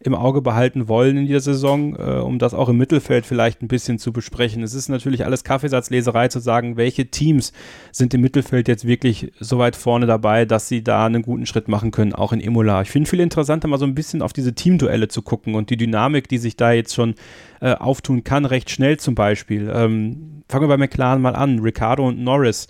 im 0.00 0.14
Auge 0.14 0.42
behalten 0.42 0.88
wollen 0.88 1.16
in 1.16 1.26
dieser 1.26 1.40
Saison, 1.40 1.96
äh, 1.96 2.20
um 2.20 2.38
das 2.38 2.54
auch 2.54 2.68
im 2.68 2.76
Mittelfeld 2.76 3.26
vielleicht 3.26 3.62
ein 3.62 3.68
bisschen 3.68 3.98
zu 3.98 4.12
besprechen. 4.12 4.62
Es 4.62 4.74
ist 4.74 4.88
natürlich 4.88 5.24
alles 5.24 5.44
Kaffeesatzleserei 5.44 6.28
zu 6.28 6.40
sagen, 6.40 6.76
welche 6.76 7.06
Teams 7.10 7.52
sind 7.92 8.12
im 8.14 8.20
Mittelfeld 8.20 8.68
jetzt 8.68 8.86
wirklich 8.86 9.32
so 9.40 9.58
weit 9.58 9.76
vorne 9.76 10.06
dabei, 10.06 10.44
dass 10.44 10.68
sie 10.68 10.82
da 10.82 11.06
einen 11.06 11.22
guten 11.22 11.46
Schritt 11.46 11.68
machen 11.68 11.90
können, 11.90 12.12
auch 12.12 12.32
in 12.32 12.40
Imola. 12.40 12.82
Ich 12.82 12.90
finde 12.90 13.08
viel 13.08 13.20
interessanter, 13.20 13.68
mal 13.68 13.78
so 13.78 13.86
ein 13.86 13.94
bisschen 13.94 14.22
auf 14.22 14.32
diese 14.32 14.54
Teamduelle 14.54 15.08
zu 15.08 15.22
gucken 15.22 15.54
und 15.54 15.70
die 15.70 15.76
Dynamik, 15.76 16.28
die 16.28 16.38
sich 16.38 16.56
da 16.56 16.72
jetzt 16.72 16.94
schon 16.94 17.14
äh, 17.60 17.72
auftun 17.72 18.24
kann, 18.24 18.44
recht 18.44 18.70
schnell 18.70 18.98
zum 18.98 19.14
Beispiel. 19.14 19.70
Ähm, 19.74 20.42
fangen 20.48 20.64
wir 20.64 20.68
bei 20.68 20.76
McLaren 20.76 21.22
mal 21.22 21.34
an. 21.34 21.58
Ricardo 21.60 22.06
und 22.06 22.22
Norris. 22.22 22.68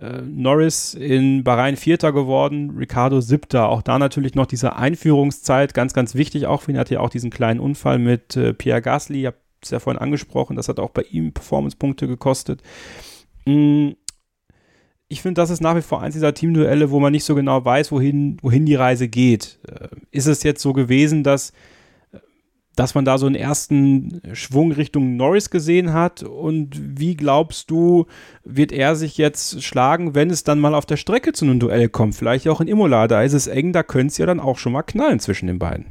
Äh, 0.00 0.22
Norris 0.22 0.94
in 0.94 1.42
Bahrain 1.44 1.76
Vierter 1.76 2.12
geworden, 2.12 2.76
Ricardo 2.78 3.20
Siebter. 3.20 3.68
Auch 3.68 3.82
da 3.82 3.98
natürlich 3.98 4.34
noch 4.34 4.46
diese 4.46 4.76
Einführungszeit, 4.76 5.74
ganz, 5.74 5.92
ganz 5.92 6.14
wichtig 6.14 6.46
auch 6.46 6.62
für 6.62 6.70
ihn. 6.70 6.78
Hat 6.78 6.90
ja 6.90 7.00
auch 7.00 7.10
diesen 7.10 7.30
kleinen 7.30 7.60
Unfall 7.60 7.98
mit 7.98 8.36
äh, 8.36 8.54
Pierre 8.54 8.82
Gasly, 8.82 9.20
ich 9.20 9.26
habe 9.26 9.36
es 9.60 9.70
ja 9.70 9.80
vorhin 9.80 10.00
angesprochen, 10.00 10.56
das 10.56 10.68
hat 10.68 10.78
auch 10.78 10.90
bei 10.90 11.02
ihm 11.02 11.32
Performance-Punkte 11.32 12.06
gekostet. 12.06 12.62
Mm, 13.44 13.90
ich 15.08 15.22
finde, 15.22 15.40
das 15.40 15.50
ist 15.50 15.62
nach 15.62 15.74
wie 15.74 15.82
vor 15.82 16.02
eins 16.02 16.14
dieser 16.14 16.34
Teamduelle, 16.34 16.90
wo 16.90 17.00
man 17.00 17.12
nicht 17.12 17.24
so 17.24 17.34
genau 17.34 17.64
weiß, 17.64 17.90
wohin, 17.90 18.36
wohin 18.42 18.66
die 18.66 18.74
Reise 18.76 19.08
geht. 19.08 19.58
Äh, 19.66 19.88
ist 20.12 20.26
es 20.26 20.42
jetzt 20.44 20.62
so 20.62 20.72
gewesen, 20.72 21.24
dass 21.24 21.52
dass 22.78 22.94
man 22.94 23.04
da 23.04 23.18
so 23.18 23.26
einen 23.26 23.34
ersten 23.34 24.20
Schwung 24.32 24.72
Richtung 24.72 25.16
Norris 25.16 25.50
gesehen 25.50 25.92
hat? 25.92 26.22
Und 26.22 26.80
wie 26.98 27.16
glaubst 27.16 27.70
du, 27.70 28.06
wird 28.44 28.72
er 28.72 28.94
sich 28.94 29.18
jetzt 29.18 29.62
schlagen, 29.62 30.14
wenn 30.14 30.30
es 30.30 30.44
dann 30.44 30.60
mal 30.60 30.74
auf 30.74 30.86
der 30.86 30.96
Strecke 30.96 31.32
zu 31.32 31.44
einem 31.44 31.58
Duell 31.58 31.88
kommt? 31.88 32.14
Vielleicht 32.14 32.48
auch 32.48 32.60
in 32.60 32.68
Imola, 32.68 33.08
da 33.08 33.22
ist 33.22 33.32
es 33.32 33.46
eng, 33.46 33.72
da 33.72 33.82
könnte 33.82 34.12
es 34.12 34.18
ja 34.18 34.26
dann 34.26 34.40
auch 34.40 34.58
schon 34.58 34.72
mal 34.72 34.82
knallen 34.82 35.20
zwischen 35.20 35.46
den 35.46 35.58
beiden. 35.58 35.86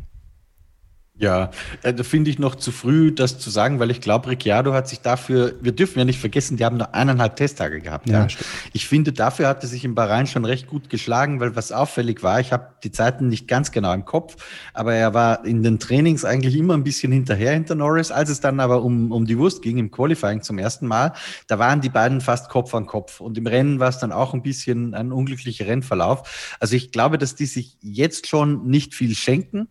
Ja, 1.19 1.49
äh, 1.81 1.93
da 1.93 2.03
finde 2.03 2.29
ich 2.29 2.37
noch 2.37 2.55
zu 2.55 2.71
früh, 2.71 3.11
das 3.11 3.39
zu 3.39 3.49
sagen, 3.49 3.79
weil 3.79 3.89
ich 3.89 4.01
glaube, 4.01 4.29
Ricciardo 4.29 4.73
hat 4.73 4.87
sich 4.87 5.01
dafür, 5.01 5.55
wir 5.61 5.71
dürfen 5.71 5.97
ja 5.97 6.05
nicht 6.05 6.19
vergessen, 6.19 6.57
die 6.57 6.65
haben 6.65 6.77
nur 6.77 6.93
eineinhalb 6.93 7.35
Testtage 7.35 7.81
gehabt. 7.81 8.07
Ja, 8.07 8.27
ja. 8.27 8.27
Ich 8.73 8.87
finde, 8.87 9.13
dafür 9.13 9.47
hat 9.47 9.63
er 9.63 9.67
sich 9.67 9.83
im 9.83 9.95
Bahrain 9.95 10.27
schon 10.27 10.45
recht 10.45 10.67
gut 10.67 10.91
geschlagen, 10.91 11.39
weil 11.39 11.55
was 11.55 11.71
auffällig 11.71 12.21
war, 12.21 12.39
ich 12.39 12.53
habe 12.53 12.67
die 12.83 12.91
Zeiten 12.91 13.29
nicht 13.29 13.47
ganz 13.47 13.71
genau 13.71 13.93
im 13.93 14.05
Kopf, 14.05 14.35
aber 14.75 14.93
er 14.93 15.15
war 15.15 15.43
in 15.43 15.63
den 15.63 15.79
Trainings 15.79 16.23
eigentlich 16.23 16.55
immer 16.55 16.75
ein 16.75 16.83
bisschen 16.83 17.11
hinterher 17.11 17.53
hinter 17.53 17.73
Norris. 17.73 18.11
Als 18.11 18.29
es 18.29 18.39
dann 18.39 18.59
aber 18.59 18.83
um, 18.83 19.11
um 19.11 19.25
die 19.25 19.39
Wurst 19.39 19.63
ging, 19.63 19.79
im 19.79 19.89
Qualifying 19.89 20.43
zum 20.43 20.59
ersten 20.59 20.85
Mal, 20.85 21.13
da 21.47 21.57
waren 21.57 21.81
die 21.81 21.89
beiden 21.89 22.21
fast 22.21 22.49
Kopf 22.49 22.75
an 22.75 22.85
Kopf. 22.85 23.21
Und 23.21 23.39
im 23.39 23.47
Rennen 23.47 23.79
war 23.79 23.89
es 23.89 23.97
dann 23.97 24.11
auch 24.11 24.35
ein 24.35 24.43
bisschen 24.43 24.93
ein 24.93 25.11
unglücklicher 25.11 25.65
Rennverlauf. 25.65 26.57
Also 26.59 26.75
ich 26.75 26.91
glaube, 26.91 27.17
dass 27.17 27.33
die 27.33 27.47
sich 27.47 27.77
jetzt 27.81 28.27
schon 28.27 28.67
nicht 28.67 28.93
viel 28.93 29.15
schenken. 29.15 29.67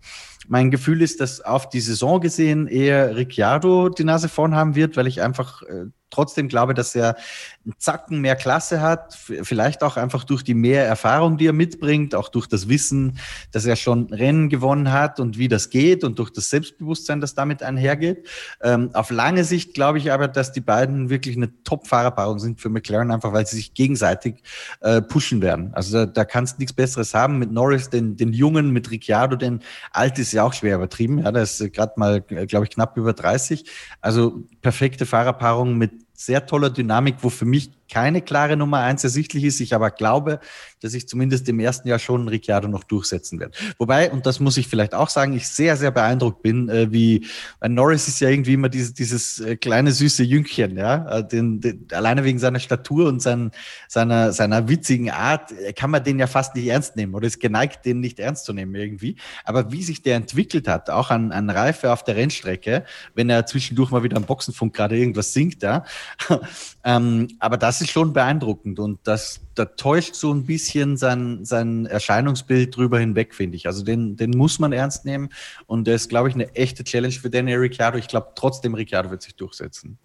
Mein 0.48 0.70
Gefühl 0.70 1.02
ist, 1.02 1.20
dass 1.20 1.40
auf 1.40 1.68
die 1.68 1.80
Saison 1.80 2.20
gesehen 2.20 2.66
eher 2.68 3.16
Ricciardo 3.16 3.88
die 3.88 4.04
Nase 4.04 4.28
vorn 4.28 4.54
haben 4.54 4.74
wird, 4.74 4.96
weil 4.96 5.06
ich 5.06 5.22
einfach 5.22 5.62
äh, 5.62 5.86
trotzdem 6.10 6.48
glaube, 6.48 6.74
dass 6.74 6.94
er 6.94 7.16
einen 7.64 7.74
Zacken 7.78 8.20
mehr 8.20 8.36
Klasse 8.36 8.80
hat, 8.80 9.14
vielleicht 9.14 9.82
auch 9.82 9.96
einfach 9.96 10.24
durch 10.24 10.42
die 10.42 10.54
mehr 10.54 10.86
Erfahrung, 10.86 11.36
die 11.36 11.46
er 11.46 11.52
mitbringt, 11.52 12.14
auch 12.14 12.28
durch 12.28 12.46
das 12.46 12.68
Wissen, 12.68 13.18
dass 13.52 13.66
er 13.66 13.76
schon 13.76 14.12
Rennen 14.12 14.48
gewonnen 14.48 14.92
hat 14.92 15.20
und 15.20 15.36
wie 15.38 15.48
das 15.48 15.70
geht 15.70 16.04
und 16.04 16.18
durch 16.18 16.30
das 16.30 16.48
Selbstbewusstsein, 16.50 17.20
das 17.20 17.34
damit 17.34 17.62
einhergeht. 17.62 18.28
Ähm, 18.62 18.90
auf 18.92 19.10
lange 19.10 19.44
Sicht 19.44 19.74
glaube 19.74 19.98
ich 19.98 20.12
aber, 20.12 20.28
dass 20.28 20.52
die 20.52 20.60
beiden 20.60 21.10
wirklich 21.10 21.36
eine 21.36 21.50
Top-Fahrerpaarung 21.64 22.38
sind 22.38 22.60
für 22.60 22.68
McLaren, 22.68 23.10
einfach 23.10 23.32
weil 23.32 23.46
sie 23.46 23.56
sich 23.56 23.74
gegenseitig 23.74 24.42
äh, 24.80 25.02
pushen 25.02 25.42
werden. 25.42 25.72
Also 25.74 25.98
da, 25.98 26.06
da 26.06 26.24
kannst 26.24 26.56
du 26.56 26.60
nichts 26.60 26.72
Besseres 26.72 27.14
haben 27.14 27.38
mit 27.38 27.50
Norris, 27.50 27.90
den, 27.90 28.16
den 28.16 28.32
Jungen, 28.32 28.70
mit 28.70 28.90
Ricciardo, 28.90 29.36
den 29.36 29.60
Alt 29.92 30.18
ist 30.18 30.32
ja 30.32 30.44
auch 30.44 30.52
schwer 30.52 30.76
übertrieben. 30.76 31.18
Ja, 31.18 31.32
der 31.32 31.42
ist 31.42 31.72
gerade 31.72 31.94
mal, 31.96 32.20
glaube 32.20 32.64
ich, 32.64 32.70
knapp 32.70 32.96
über 32.96 33.12
30. 33.12 33.64
Also 34.00 34.44
perfekte 34.62 35.06
Fahrerpaarung 35.06 35.76
mit 35.76 36.05
sehr 36.16 36.46
toller 36.46 36.70
Dynamik, 36.70 37.16
wo 37.20 37.30
für 37.30 37.44
mich 37.44 37.70
keine 37.88 38.22
klare 38.22 38.56
Nummer 38.56 38.80
eins 38.80 39.04
ersichtlich 39.04 39.44
ist. 39.44 39.60
Ich 39.60 39.74
aber 39.74 39.90
glaube, 39.90 40.40
dass 40.80 40.94
ich 40.94 41.08
zumindest 41.08 41.48
im 41.48 41.58
ersten 41.58 41.88
Jahr 41.88 41.98
schon 41.98 42.28
Ricciardo 42.28 42.68
noch 42.68 42.84
durchsetzen 42.84 43.40
werde. 43.40 43.56
Wobei, 43.78 44.10
und 44.10 44.26
das 44.26 44.40
muss 44.40 44.56
ich 44.56 44.68
vielleicht 44.68 44.94
auch 44.94 45.08
sagen, 45.08 45.32
ich 45.32 45.48
sehr, 45.48 45.76
sehr 45.76 45.90
beeindruckt 45.90 46.42
bin, 46.42 46.68
äh, 46.68 46.92
wie, 46.92 47.26
weil 47.60 47.70
Norris 47.70 48.08
ist 48.08 48.20
ja 48.20 48.28
irgendwie 48.28 48.54
immer 48.54 48.68
dieses, 48.68 48.94
dieses 48.94 49.40
äh, 49.40 49.56
kleine 49.56 49.92
süße 49.92 50.22
Jüngchen, 50.22 50.76
ja, 50.76 51.18
äh, 51.18 51.26
den, 51.26 51.60
den, 51.60 51.86
alleine 51.92 52.24
wegen 52.24 52.38
seiner 52.38 52.60
Statur 52.60 53.08
und 53.08 53.22
sein, 53.22 53.50
seiner, 53.88 54.32
seiner 54.32 54.68
witzigen 54.68 55.10
Art 55.10 55.52
äh, 55.52 55.72
kann 55.72 55.90
man 55.90 56.04
den 56.04 56.18
ja 56.18 56.26
fast 56.26 56.54
nicht 56.54 56.68
ernst 56.68 56.96
nehmen 56.96 57.14
oder 57.14 57.26
ist 57.26 57.40
geneigt, 57.40 57.84
den 57.84 58.00
nicht 58.00 58.18
ernst 58.18 58.44
zu 58.44 58.52
nehmen 58.52 58.74
irgendwie. 58.74 59.16
Aber 59.44 59.72
wie 59.72 59.82
sich 59.82 60.02
der 60.02 60.16
entwickelt 60.16 60.68
hat, 60.68 60.90
auch 60.90 61.10
an, 61.10 61.32
an 61.32 61.50
Reife 61.50 61.92
auf 61.92 62.04
der 62.04 62.16
Rennstrecke, 62.16 62.84
wenn 63.14 63.30
er 63.30 63.46
zwischendurch 63.46 63.90
mal 63.90 64.02
wieder 64.02 64.16
am 64.16 64.24
Boxenfunk 64.24 64.74
gerade 64.74 64.96
irgendwas 64.96 65.32
singt, 65.32 65.62
ja, 65.62 65.84
ähm, 66.84 67.28
aber 67.38 67.56
das 67.56 67.75
ist 67.80 67.90
schon 67.90 68.12
beeindruckend 68.12 68.78
und 68.78 69.00
das, 69.04 69.40
da 69.54 69.64
täuscht 69.64 70.14
so 70.14 70.32
ein 70.32 70.44
bisschen 70.44 70.96
sein, 70.96 71.44
sein 71.44 71.86
Erscheinungsbild 71.86 72.76
drüber 72.76 72.98
hinweg, 72.98 73.34
finde 73.34 73.56
ich. 73.56 73.66
Also 73.66 73.84
den, 73.84 74.16
den 74.16 74.30
muss 74.30 74.58
man 74.58 74.72
ernst 74.72 75.04
nehmen 75.04 75.30
und 75.66 75.86
der 75.86 75.94
ist, 75.94 76.08
glaube 76.08 76.28
ich, 76.28 76.34
eine 76.34 76.54
echte 76.54 76.84
Challenge 76.84 77.14
für 77.14 77.30
Daniel 77.30 77.58
Ricciardo. 77.58 77.98
Ich 77.98 78.08
glaube 78.08 78.32
trotzdem, 78.34 78.74
Ricciardo 78.74 79.10
wird 79.10 79.22
sich 79.22 79.36
durchsetzen. 79.36 79.98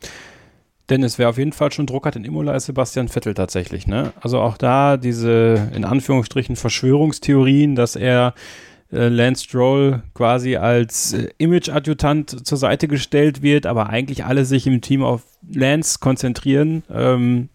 Dennis, 0.89 1.17
wer 1.17 1.29
auf 1.29 1.37
jeden 1.37 1.53
Fall 1.53 1.71
schon 1.71 1.87
Druck 1.87 2.05
hat 2.05 2.17
in 2.17 2.25
Imola, 2.25 2.53
ist 2.53 2.65
Sebastian 2.65 3.07
Vettel 3.07 3.33
tatsächlich. 3.33 3.87
Ne? 3.87 4.11
Also 4.19 4.39
auch 4.39 4.57
da 4.57 4.97
diese 4.97 5.69
in 5.73 5.85
Anführungsstrichen 5.85 6.57
Verschwörungstheorien, 6.57 7.75
dass 7.75 7.95
er 7.95 8.33
äh, 8.91 9.07
Lance 9.07 9.45
Stroll 9.45 10.03
quasi 10.13 10.57
als 10.57 11.13
äh, 11.13 11.29
Image-Adjutant 11.37 12.45
zur 12.45 12.57
Seite 12.57 12.89
gestellt 12.89 13.41
wird, 13.41 13.65
aber 13.65 13.89
eigentlich 13.89 14.25
alle 14.25 14.43
sich 14.43 14.67
im 14.67 14.81
Team 14.81 15.01
auf 15.01 15.23
Lance 15.49 15.99
konzentrieren. 15.99 16.83
Ähm, 16.93 17.47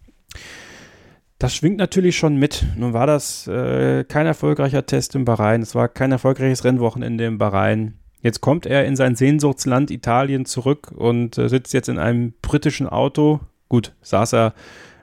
das 1.39 1.53
schwingt 1.53 1.77
natürlich 1.77 2.17
schon 2.17 2.35
mit. 2.37 2.65
Nun 2.75 2.93
war 2.93 3.05
das 3.05 3.47
äh, 3.47 4.03
kein 4.05 4.25
erfolgreicher 4.25 4.85
Test 4.85 5.13
im 5.15 5.25
Bahrain. 5.25 5.61
Es 5.61 5.75
war 5.75 5.87
kein 5.87 6.11
erfolgreiches 6.11 6.63
Rennwochenende 6.63 7.25
im 7.25 7.37
Bahrain. 7.37 7.99
Jetzt 8.21 8.41
kommt 8.41 8.65
er 8.65 8.85
in 8.85 8.95
sein 8.95 9.15
Sehnsuchtsland 9.15 9.91
Italien 9.91 10.45
zurück 10.45 10.91
und 10.95 11.37
äh, 11.37 11.47
sitzt 11.47 11.73
jetzt 11.73 11.89
in 11.89 11.99
einem 11.99 12.33
britischen 12.41 12.87
Auto. 12.87 13.39
Gut, 13.69 13.93
saß 14.01 14.33
er 14.33 14.53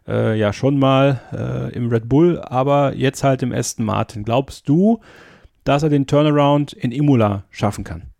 äh, 0.08 0.36
ja 0.36 0.52
schon 0.52 0.78
mal 0.78 1.20
äh, 1.32 1.72
im 1.74 1.88
Red 1.88 2.08
Bull, 2.08 2.40
aber 2.40 2.94
jetzt 2.94 3.22
halt 3.22 3.42
im 3.42 3.52
Aston 3.52 3.86
Martin. 3.86 4.24
Glaubst 4.24 4.68
du, 4.68 5.00
dass 5.62 5.84
er 5.84 5.88
den 5.88 6.06
Turnaround 6.06 6.72
in 6.72 6.90
Imola 6.90 7.44
schaffen 7.50 7.84
kann? 7.84 8.10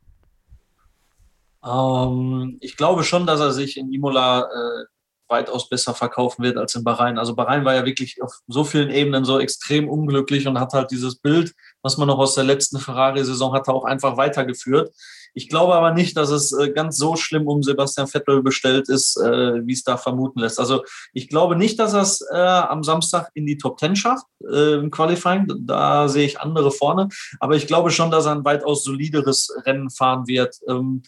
Ähm, 1.64 2.58
ich 2.60 2.76
glaube 2.76 3.02
schon, 3.02 3.26
dass 3.26 3.40
er 3.40 3.50
sich 3.50 3.76
in 3.76 3.92
Imola 3.92 4.42
äh, 4.42 4.84
weitaus 5.28 5.68
besser 5.68 5.94
verkaufen 5.94 6.42
wird 6.42 6.56
als 6.56 6.74
in 6.74 6.84
Bahrain. 6.84 7.18
Also 7.18 7.34
Bahrain 7.34 7.64
war 7.64 7.74
ja 7.74 7.84
wirklich 7.84 8.22
auf 8.22 8.40
so 8.46 8.64
vielen 8.64 8.90
Ebenen 8.90 9.24
so 9.24 9.38
extrem 9.38 9.88
unglücklich 9.88 10.46
und 10.46 10.60
hat 10.60 10.72
halt 10.72 10.90
dieses 10.90 11.16
Bild, 11.16 11.54
was 11.82 11.96
man 11.98 12.08
noch 12.08 12.18
aus 12.18 12.34
der 12.34 12.44
letzten 12.44 12.78
Ferrari-Saison 12.78 13.52
hatte, 13.52 13.72
auch 13.72 13.84
einfach 13.84 14.16
weitergeführt. 14.16 14.92
Ich 15.36 15.48
glaube 15.48 15.74
aber 15.74 15.92
nicht, 15.92 16.16
dass 16.16 16.30
es 16.30 16.52
äh, 16.52 16.70
ganz 16.70 16.96
so 16.96 17.16
schlimm 17.16 17.48
um 17.48 17.62
Sebastian 17.62 18.06
Vettel 18.06 18.42
bestellt 18.42 18.88
ist, 18.88 19.16
äh, 19.16 19.66
wie 19.66 19.72
es 19.72 19.82
da 19.82 19.96
vermuten 19.96 20.38
lässt. 20.38 20.60
Also 20.60 20.84
ich 21.12 21.28
glaube 21.28 21.56
nicht, 21.56 21.78
dass 21.80 21.92
er 21.92 22.02
es 22.02 22.20
äh, 22.32 22.36
am 22.36 22.84
Samstag 22.84 23.30
in 23.34 23.44
die 23.44 23.58
Top 23.58 23.76
Ten 23.78 23.96
schafft 23.96 24.26
im 24.40 24.90
Qualifying. 24.90 25.48
Da 25.60 26.06
sehe 26.08 26.26
ich 26.26 26.38
andere 26.38 26.70
vorne. 26.70 27.08
Aber 27.40 27.56
ich 27.56 27.66
glaube 27.66 27.90
schon, 27.90 28.10
dass 28.10 28.26
er 28.26 28.32
ein 28.32 28.44
weitaus 28.44 28.84
solideres 28.84 29.48
Rennen 29.64 29.90
fahren 29.90 30.26
wird. 30.26 30.56
Ähm, 30.68 31.02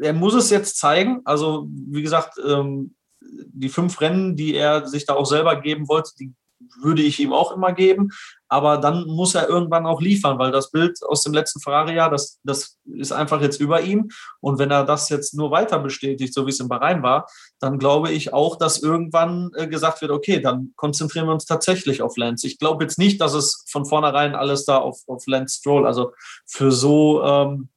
er 0.00 0.14
muss 0.14 0.34
es 0.34 0.50
jetzt 0.50 0.78
zeigen. 0.78 1.20
Also 1.24 1.68
wie 1.68 2.02
gesagt, 2.02 2.40
ähm, 2.44 2.94
die 3.30 3.68
fünf 3.68 4.00
Rennen, 4.00 4.36
die 4.36 4.54
er 4.54 4.86
sich 4.86 5.06
da 5.06 5.14
auch 5.14 5.26
selber 5.26 5.60
geben 5.60 5.88
wollte, 5.88 6.10
die 6.18 6.34
würde 6.80 7.02
ich 7.02 7.18
ihm 7.20 7.32
auch 7.32 7.52
immer 7.52 7.72
geben. 7.72 8.10
Aber 8.48 8.78
dann 8.78 9.06
muss 9.06 9.34
er 9.34 9.48
irgendwann 9.48 9.86
auch 9.86 10.00
liefern, 10.00 10.38
weil 10.38 10.50
das 10.50 10.70
Bild 10.70 10.98
aus 11.06 11.22
dem 11.22 11.32
letzten 11.32 11.60
Ferrari-Jahr, 11.60 12.10
das, 12.10 12.40
das 12.42 12.78
ist 12.84 13.12
einfach 13.12 13.40
jetzt 13.40 13.60
über 13.60 13.80
ihm. 13.80 14.08
Und 14.40 14.58
wenn 14.58 14.70
er 14.70 14.84
das 14.84 15.08
jetzt 15.08 15.34
nur 15.34 15.50
weiter 15.50 15.78
bestätigt, 15.78 16.34
so 16.34 16.46
wie 16.46 16.50
es 16.50 16.60
in 16.60 16.68
Bahrain 16.68 17.02
war, 17.02 17.26
dann 17.60 17.78
glaube 17.78 18.10
ich 18.10 18.32
auch, 18.32 18.56
dass 18.56 18.82
irgendwann 18.82 19.50
äh, 19.54 19.68
gesagt 19.68 20.02
wird, 20.02 20.10
okay, 20.10 20.40
dann 20.40 20.72
konzentrieren 20.76 21.26
wir 21.26 21.32
uns 21.32 21.46
tatsächlich 21.46 22.02
auf 22.02 22.16
Lance. 22.16 22.46
Ich 22.46 22.58
glaube 22.58 22.84
jetzt 22.84 22.98
nicht, 22.98 23.20
dass 23.20 23.34
es 23.34 23.64
von 23.68 23.86
vornherein 23.86 24.34
alles 24.34 24.64
da 24.64 24.78
auf, 24.78 25.00
auf 25.06 25.26
Lance 25.26 25.58
Stroll, 25.58 25.86
also 25.86 26.12
für 26.46 26.72
so 26.72 27.22
ähm, 27.22 27.68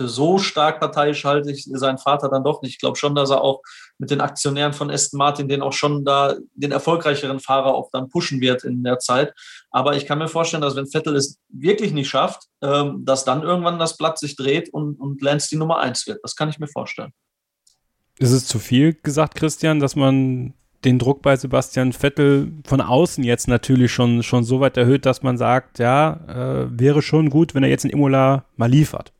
für 0.00 0.08
so 0.08 0.38
stark 0.38 0.80
parteiisch 0.80 1.26
halte 1.26 1.50
ich 1.50 1.68
seinen 1.70 1.98
Vater 1.98 2.30
dann 2.30 2.42
doch 2.42 2.62
nicht. 2.62 2.72
Ich 2.72 2.78
glaube 2.78 2.96
schon, 2.96 3.14
dass 3.14 3.28
er 3.28 3.42
auch 3.42 3.60
mit 3.98 4.10
den 4.10 4.22
Aktionären 4.22 4.72
von 4.72 4.90
Aston 4.90 5.18
Martin 5.18 5.46
den 5.46 5.60
auch 5.60 5.74
schon 5.74 6.06
da 6.06 6.36
den 6.54 6.72
erfolgreicheren 6.72 7.38
Fahrer 7.38 7.74
auch 7.74 7.90
dann 7.92 8.08
pushen 8.08 8.40
wird 8.40 8.64
in 8.64 8.82
der 8.82 8.98
Zeit. 8.98 9.34
Aber 9.70 9.96
ich 9.96 10.06
kann 10.06 10.16
mir 10.16 10.28
vorstellen, 10.28 10.62
dass 10.62 10.74
wenn 10.74 10.86
Vettel 10.86 11.16
es 11.16 11.38
wirklich 11.50 11.92
nicht 11.92 12.08
schafft, 12.08 12.44
ähm, 12.62 13.04
dass 13.04 13.26
dann 13.26 13.42
irgendwann 13.42 13.78
das 13.78 13.98
Blatt 13.98 14.18
sich 14.18 14.36
dreht 14.36 14.72
und, 14.72 14.98
und 14.98 15.20
Lance 15.20 15.50
die 15.50 15.56
Nummer 15.56 15.80
eins 15.80 16.06
wird. 16.06 16.20
Das 16.22 16.34
kann 16.34 16.48
ich 16.48 16.58
mir 16.58 16.68
vorstellen. 16.68 17.12
Ist 18.18 18.32
es 18.32 18.46
zu 18.46 18.58
viel 18.58 18.94
gesagt, 18.94 19.34
Christian, 19.34 19.80
dass 19.80 19.96
man 19.96 20.54
den 20.86 20.98
Druck 20.98 21.20
bei 21.20 21.36
Sebastian 21.36 21.92
Vettel 21.92 22.52
von 22.64 22.80
außen 22.80 23.22
jetzt 23.22 23.48
natürlich 23.48 23.92
schon, 23.92 24.22
schon 24.22 24.44
so 24.44 24.60
weit 24.60 24.78
erhöht, 24.78 25.04
dass 25.04 25.22
man 25.22 25.36
sagt, 25.36 25.78
ja, 25.78 26.20
äh, 26.26 26.68
wäre 26.70 27.02
schon 27.02 27.28
gut, 27.28 27.54
wenn 27.54 27.62
er 27.62 27.68
jetzt 27.68 27.84
in 27.84 27.90
Imola 27.90 28.46
mal 28.56 28.70
liefert. 28.70 29.12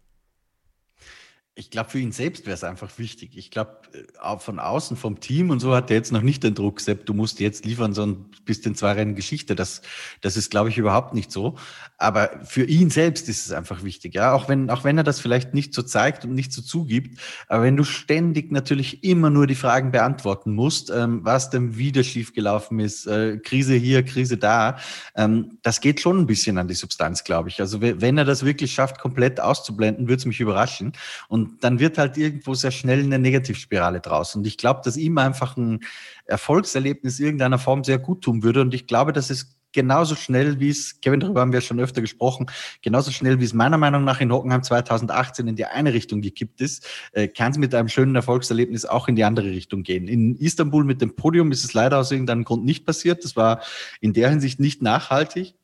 Ich 1.61 1.71
glaube, 1.71 1.91
für 1.91 1.99
ihn 1.99 2.11
selbst 2.11 2.47
wäre 2.47 2.55
es 2.55 2.65
einfach 2.65 2.91
wichtig. 2.97 3.37
Ich 3.37 3.51
glaube, 3.51 3.77
auch 4.19 4.41
von 4.41 4.59
außen, 4.59 4.97
vom 4.97 5.21
Team 5.21 5.51
und 5.51 5.61
so 5.61 5.75
hat 5.75 5.91
er 5.91 5.97
jetzt 5.97 6.11
noch 6.11 6.23
nicht 6.23 6.43
den 6.43 6.55
Druck, 6.55 6.81
Sepp, 6.81 7.05
du 7.05 7.13
musst 7.13 7.39
jetzt 7.39 7.67
liefern, 7.67 7.93
sondern 7.93 8.31
bist 8.47 8.65
in 8.67 8.75
zwei 8.75 8.93
Rennen 8.93 9.15
Geschichte. 9.15 9.55
Das, 9.55 9.83
das 10.23 10.39
ist, 10.39 10.51
glaube 10.51 10.71
ich, 10.71 10.79
überhaupt 10.79 11.13
nicht 11.13 11.31
so. 11.31 11.57
Aber 11.99 12.31
für 12.45 12.65
ihn 12.65 12.89
selbst 12.89 13.29
ist 13.29 13.45
es 13.45 13.53
einfach 13.53 13.85
wichtig, 13.85 14.15
ja. 14.15 14.33
Auch 14.33 14.49
wenn, 14.49 14.71
auch 14.71 14.85
wenn 14.85 14.97
er 14.97 15.05
das 15.05 15.21
vielleicht 15.21 15.53
nicht 15.53 15.75
so 15.75 15.83
zeigt 15.83 16.25
und 16.25 16.33
nicht 16.35 16.51
so 16.51 16.63
zugibt. 16.63 17.21
Aber 17.47 17.63
wenn 17.63 17.77
du 17.77 17.85
ständig 17.85 18.51
natürlich 18.51 19.05
immer 19.05 19.29
nur 19.29 19.47
die 19.47 19.55
Fragen 19.55 19.93
beantworten 19.93 20.55
musst, 20.55 20.89
ähm, 20.89 21.21
was 21.25 21.51
denn 21.51 21.77
wieder 21.77 22.05
schiefgelaufen 22.05 22.81
ist, 22.81 23.07
äh, 23.07 23.37
Krise 23.37 23.75
hier, 23.75 24.03
Krise 24.03 24.39
da, 24.39 24.79
ähm, 25.15 25.59
das 25.63 25.83
geht 25.83 26.01
schon 26.01 26.21
ein 26.21 26.27
bisschen 26.27 26.57
an 26.57 26.69
die 26.69 26.75
Substanz, 26.75 27.23
glaube 27.23 27.51
ich. 27.51 27.61
Also 27.61 27.83
wenn 27.83 28.17
er 28.17 28.25
das 28.25 28.47
wirklich 28.47 28.73
schafft, 28.73 28.99
komplett 28.99 29.41
auszublenden, 29.41 30.09
würde 30.09 30.21
es 30.21 30.27
mich 30.27 30.41
überraschen. 30.41 30.95
Und 31.29 31.50
dann 31.61 31.79
wird 31.79 31.99
halt 31.99 32.17
irgendwo 32.17 32.55
sehr 32.55 32.71
schnell 32.71 33.01
eine 33.01 33.19
Negativspirale 33.19 34.01
draus. 34.01 34.35
Und 34.35 34.47
ich 34.47 34.57
glaube, 34.57 34.81
dass 34.85 34.97
ihm 34.97 35.19
einfach 35.19 35.57
ein 35.57 35.81
Erfolgserlebnis 36.25 37.21
irgendeiner 37.21 37.59
Form 37.59 37.85
sehr 37.85 37.99
gut 37.99 38.23
tun 38.23 38.43
würde. 38.43 38.61
Und 38.61 38.75
ich 38.75 38.87
glaube, 38.87 39.13
dass 39.13 39.31
es 39.31 39.61
genauso 39.73 40.15
schnell 40.15 40.61
wie 40.61 40.71
es, 40.71 41.01
Kevin, 41.01 41.21
darüber 41.21 41.41
haben 41.41 41.53
wir 41.53 41.61
schon 41.61 41.81
öfter 41.81 42.01
gesprochen, 42.01 42.47
genauso 42.83 43.11
schnell 43.11 43.41
wie 43.41 43.45
es 43.45 43.53
meiner 43.53 43.79
Meinung 43.79 44.05
nach 44.05 44.21
in 44.21 44.33
Hockenheim 44.33 44.63
2018 44.63 45.47
in 45.49 45.57
die 45.57 45.67
eine 45.67 45.93
Richtung 45.93 46.21
gekippt 46.21 46.61
ist, 46.61 46.87
äh, 47.13 47.29
kann 47.29 47.53
es 47.53 47.59
mit 47.59 47.75
einem 47.75 47.89
schönen 47.89 48.15
Erfolgserlebnis 48.17 48.85
auch 48.85 49.09
in 49.09 49.17
die 49.17 49.25
andere 49.25 49.51
Richtung 49.51 49.83
gehen. 49.83 50.09
In 50.09 50.37
Istanbul 50.37 50.85
mit 50.85 51.01
dem 51.01 51.15
Podium 51.15 51.53
ist 51.53 51.65
es 51.65 51.75
leider 51.75 51.99
aus 51.99 52.11
irgendeinem 52.11 52.45
Grund 52.45 52.65
nicht 52.65 52.85
passiert. 52.85 53.25
Das 53.25 53.37
war 53.37 53.63
in 54.01 54.13
der 54.13 54.31
Hinsicht 54.31 54.61
nicht 54.61 54.83
nachhaltig. 54.83 55.55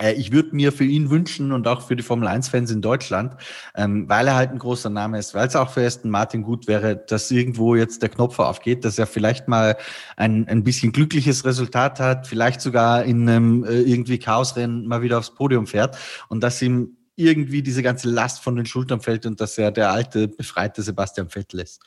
Äh, 0.00 0.12
ich 0.14 0.32
würde 0.32 0.54
mir 0.54 0.72
für 0.72 0.84
ihn 0.84 1.10
wünschen 1.10 1.52
und 1.52 1.66
auch 1.68 1.86
für 1.86 1.96
die 1.96 2.02
Formel 2.02 2.28
1-Fans 2.28 2.70
in 2.70 2.82
Deutschland, 2.82 3.34
ähm, 3.74 4.08
weil 4.08 4.26
er 4.28 4.34
halt 4.34 4.50
ein 4.50 4.58
großer 4.58 4.90
Name 4.90 5.18
ist, 5.18 5.34
weil 5.34 5.46
es 5.46 5.56
auch 5.56 5.70
für 5.70 5.84
Aston 5.84 6.10
Martin 6.10 6.42
gut 6.42 6.66
wäre, 6.66 6.96
dass 6.96 7.30
irgendwo 7.30 7.74
jetzt 7.74 8.02
der 8.02 8.08
Knopf 8.08 8.38
aufgeht, 8.38 8.84
dass 8.84 8.98
er 8.98 9.06
vielleicht 9.06 9.48
mal 9.48 9.76
ein, 10.16 10.48
ein 10.48 10.64
bisschen 10.64 10.92
glückliches 10.92 11.44
Resultat 11.44 12.00
hat, 12.00 12.26
vielleicht 12.26 12.60
sogar 12.60 13.04
in 13.04 13.28
einem 13.28 13.64
äh, 13.64 13.80
irgendwie 13.80 14.18
Chaosrennen 14.18 14.86
mal 14.86 15.02
wieder 15.02 15.18
aufs 15.18 15.34
Podium 15.34 15.66
fährt 15.66 15.96
und 16.28 16.42
dass 16.42 16.60
ihm 16.62 16.96
irgendwie 17.16 17.62
diese 17.62 17.82
ganze 17.82 18.10
Last 18.10 18.42
von 18.42 18.56
den 18.56 18.66
Schultern 18.66 19.00
fällt 19.00 19.24
und 19.24 19.40
dass 19.40 19.56
er 19.56 19.70
der 19.70 19.90
alte, 19.90 20.28
befreite 20.28 20.82
Sebastian 20.82 21.30
Vettel 21.30 21.60
ist. 21.60 21.80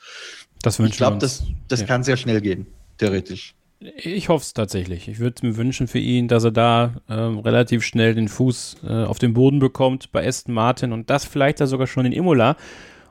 Das 0.62 0.80
ich 0.80 0.96
glaube, 0.96 1.18
das, 1.18 1.44
das 1.68 1.80
ja. 1.80 1.86
kann 1.86 2.02
sehr 2.02 2.16
schnell 2.16 2.40
gehen, 2.40 2.66
theoretisch. 2.98 3.54
Ich 3.80 4.28
hoffe 4.28 4.42
es 4.42 4.52
tatsächlich. 4.52 5.08
Ich 5.08 5.20
würde 5.20 5.46
mir 5.46 5.56
wünschen 5.56 5.88
für 5.88 5.98
ihn, 5.98 6.28
dass 6.28 6.44
er 6.44 6.50
da 6.50 6.96
äh, 7.08 7.14
relativ 7.14 7.82
schnell 7.82 8.14
den 8.14 8.28
Fuß 8.28 8.76
äh, 8.86 9.04
auf 9.04 9.18
den 9.18 9.32
Boden 9.32 9.58
bekommt 9.58 10.12
bei 10.12 10.26
Aston 10.26 10.54
Martin 10.54 10.92
und 10.92 11.08
das 11.08 11.24
vielleicht 11.24 11.60
da 11.60 11.66
sogar 11.66 11.86
schon 11.86 12.04
in 12.04 12.12
Imola. 12.12 12.56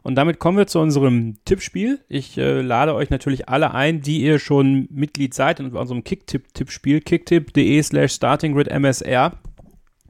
Und 0.04 0.14
damit 0.14 0.38
kommen 0.38 0.60
wir 0.60 0.68
zu 0.68 0.80
unserem 0.80 1.38
Tippspiel. 1.44 2.00
Ich 2.08 2.38
äh, 2.38 2.62
lade 2.62 2.94
euch 2.94 3.10
natürlich 3.10 3.50
alle 3.50 3.74
ein, 3.74 4.02
die 4.02 4.22
ihr 4.22 4.38
schon 4.38 4.88
Mitglied 4.91 5.34
seid 5.34 5.60
in 5.60 5.76
unserem 5.76 6.04
Kicktipp-Tippspiel, 6.04 7.02
kicktipp.de 7.02 7.82
slash 7.82 8.14
startinggridmsr, 8.14 9.32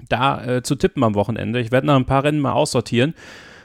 da 0.10 0.44
äh, 0.46 0.62
zu 0.62 0.76
tippen 0.76 1.06
am 1.06 1.16
Wochenende. 1.16 1.62
Ich 1.62 1.72
werde 1.72 1.88
noch 1.88 1.96
ein 1.96 2.06
paar 2.06 2.26
Rennen 2.26 2.42
mal 2.42 2.52
aussortieren 2.52 3.14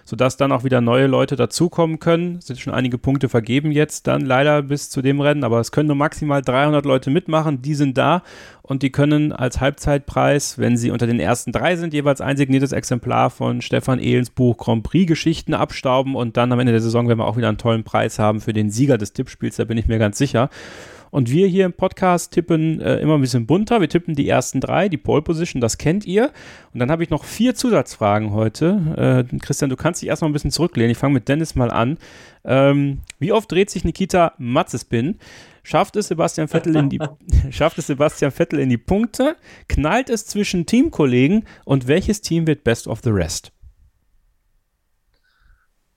sodass 0.04 0.36
dann 0.36 0.52
auch 0.52 0.64
wieder 0.64 0.80
neue 0.80 1.06
Leute 1.06 1.36
dazukommen 1.36 1.98
können. 1.98 2.36
Es 2.36 2.46
sind 2.46 2.60
schon 2.60 2.74
einige 2.74 2.98
Punkte 2.98 3.28
vergeben 3.28 3.72
jetzt 3.72 4.06
dann 4.06 4.22
leider 4.22 4.62
bis 4.62 4.90
zu 4.90 5.02
dem 5.02 5.20
Rennen, 5.20 5.44
aber 5.44 5.60
es 5.60 5.72
können 5.72 5.88
nur 5.88 5.96
maximal 5.96 6.42
300 6.42 6.84
Leute 6.84 7.10
mitmachen. 7.10 7.62
Die 7.62 7.74
sind 7.74 7.96
da 7.98 8.22
und 8.62 8.82
die 8.82 8.90
können 8.90 9.32
als 9.32 9.60
Halbzeitpreis, 9.60 10.58
wenn 10.58 10.76
sie 10.76 10.90
unter 10.90 11.06
den 11.06 11.20
ersten 11.20 11.52
drei 11.52 11.76
sind, 11.76 11.94
jeweils 11.94 12.20
ein 12.20 12.36
signiertes 12.36 12.72
Exemplar 12.72 13.30
von 13.30 13.60
Stefan 13.60 13.98
Ehlens 13.98 14.30
Buch 14.30 14.56
Grand 14.56 14.82
Prix 14.82 15.06
Geschichten 15.06 15.54
abstauben 15.54 16.14
und 16.14 16.36
dann 16.36 16.52
am 16.52 16.60
Ende 16.60 16.72
der 16.72 16.80
Saison 16.80 17.08
werden 17.08 17.18
wir 17.18 17.26
auch 17.26 17.36
wieder 17.36 17.48
einen 17.48 17.58
tollen 17.58 17.84
Preis 17.84 18.18
haben 18.18 18.40
für 18.40 18.52
den 18.52 18.70
Sieger 18.70 18.98
des 18.98 19.12
Tippspiels, 19.12 19.56
da 19.56 19.64
bin 19.64 19.78
ich 19.78 19.86
mir 19.86 19.98
ganz 19.98 20.18
sicher. 20.18 20.50
Und 21.14 21.30
wir 21.30 21.46
hier 21.46 21.64
im 21.64 21.72
Podcast 21.72 22.32
tippen 22.32 22.80
äh, 22.80 22.96
immer 22.96 23.14
ein 23.14 23.20
bisschen 23.20 23.46
bunter. 23.46 23.80
Wir 23.80 23.88
tippen 23.88 24.16
die 24.16 24.28
ersten 24.28 24.60
drei, 24.60 24.88
die 24.88 24.96
Pole 24.96 25.22
Position, 25.22 25.60
das 25.60 25.78
kennt 25.78 26.04
ihr. 26.06 26.32
Und 26.72 26.80
dann 26.80 26.90
habe 26.90 27.04
ich 27.04 27.10
noch 27.10 27.22
vier 27.22 27.54
Zusatzfragen 27.54 28.32
heute. 28.32 29.24
Äh, 29.30 29.38
Christian, 29.38 29.70
du 29.70 29.76
kannst 29.76 30.02
dich 30.02 30.08
erstmal 30.08 30.28
ein 30.28 30.32
bisschen 30.32 30.50
zurücklehnen. 30.50 30.90
Ich 30.90 30.98
fange 30.98 31.14
mit 31.14 31.28
Dennis 31.28 31.54
mal 31.54 31.70
an. 31.70 31.98
Ähm, 32.44 33.02
wie 33.20 33.30
oft 33.30 33.52
dreht 33.52 33.70
sich 33.70 33.84
Nikita 33.84 34.32
Matzespin? 34.38 35.20
Schafft 35.62 35.94
es 35.94 36.08
Sebastian 36.08 36.48
Vettel 36.48 36.74
in 36.74 36.90
die, 36.90 36.98
schafft 37.50 37.78
es 37.78 37.86
Sebastian 37.86 38.32
Vettel 38.32 38.58
in 38.58 38.68
die 38.68 38.76
Punkte? 38.76 39.36
Knallt 39.68 40.10
es 40.10 40.26
zwischen 40.26 40.66
Teamkollegen? 40.66 41.44
Und 41.64 41.86
welches 41.86 42.22
Team 42.22 42.48
wird 42.48 42.64
Best 42.64 42.88
of 42.88 43.02
the 43.04 43.10
Rest? 43.10 43.52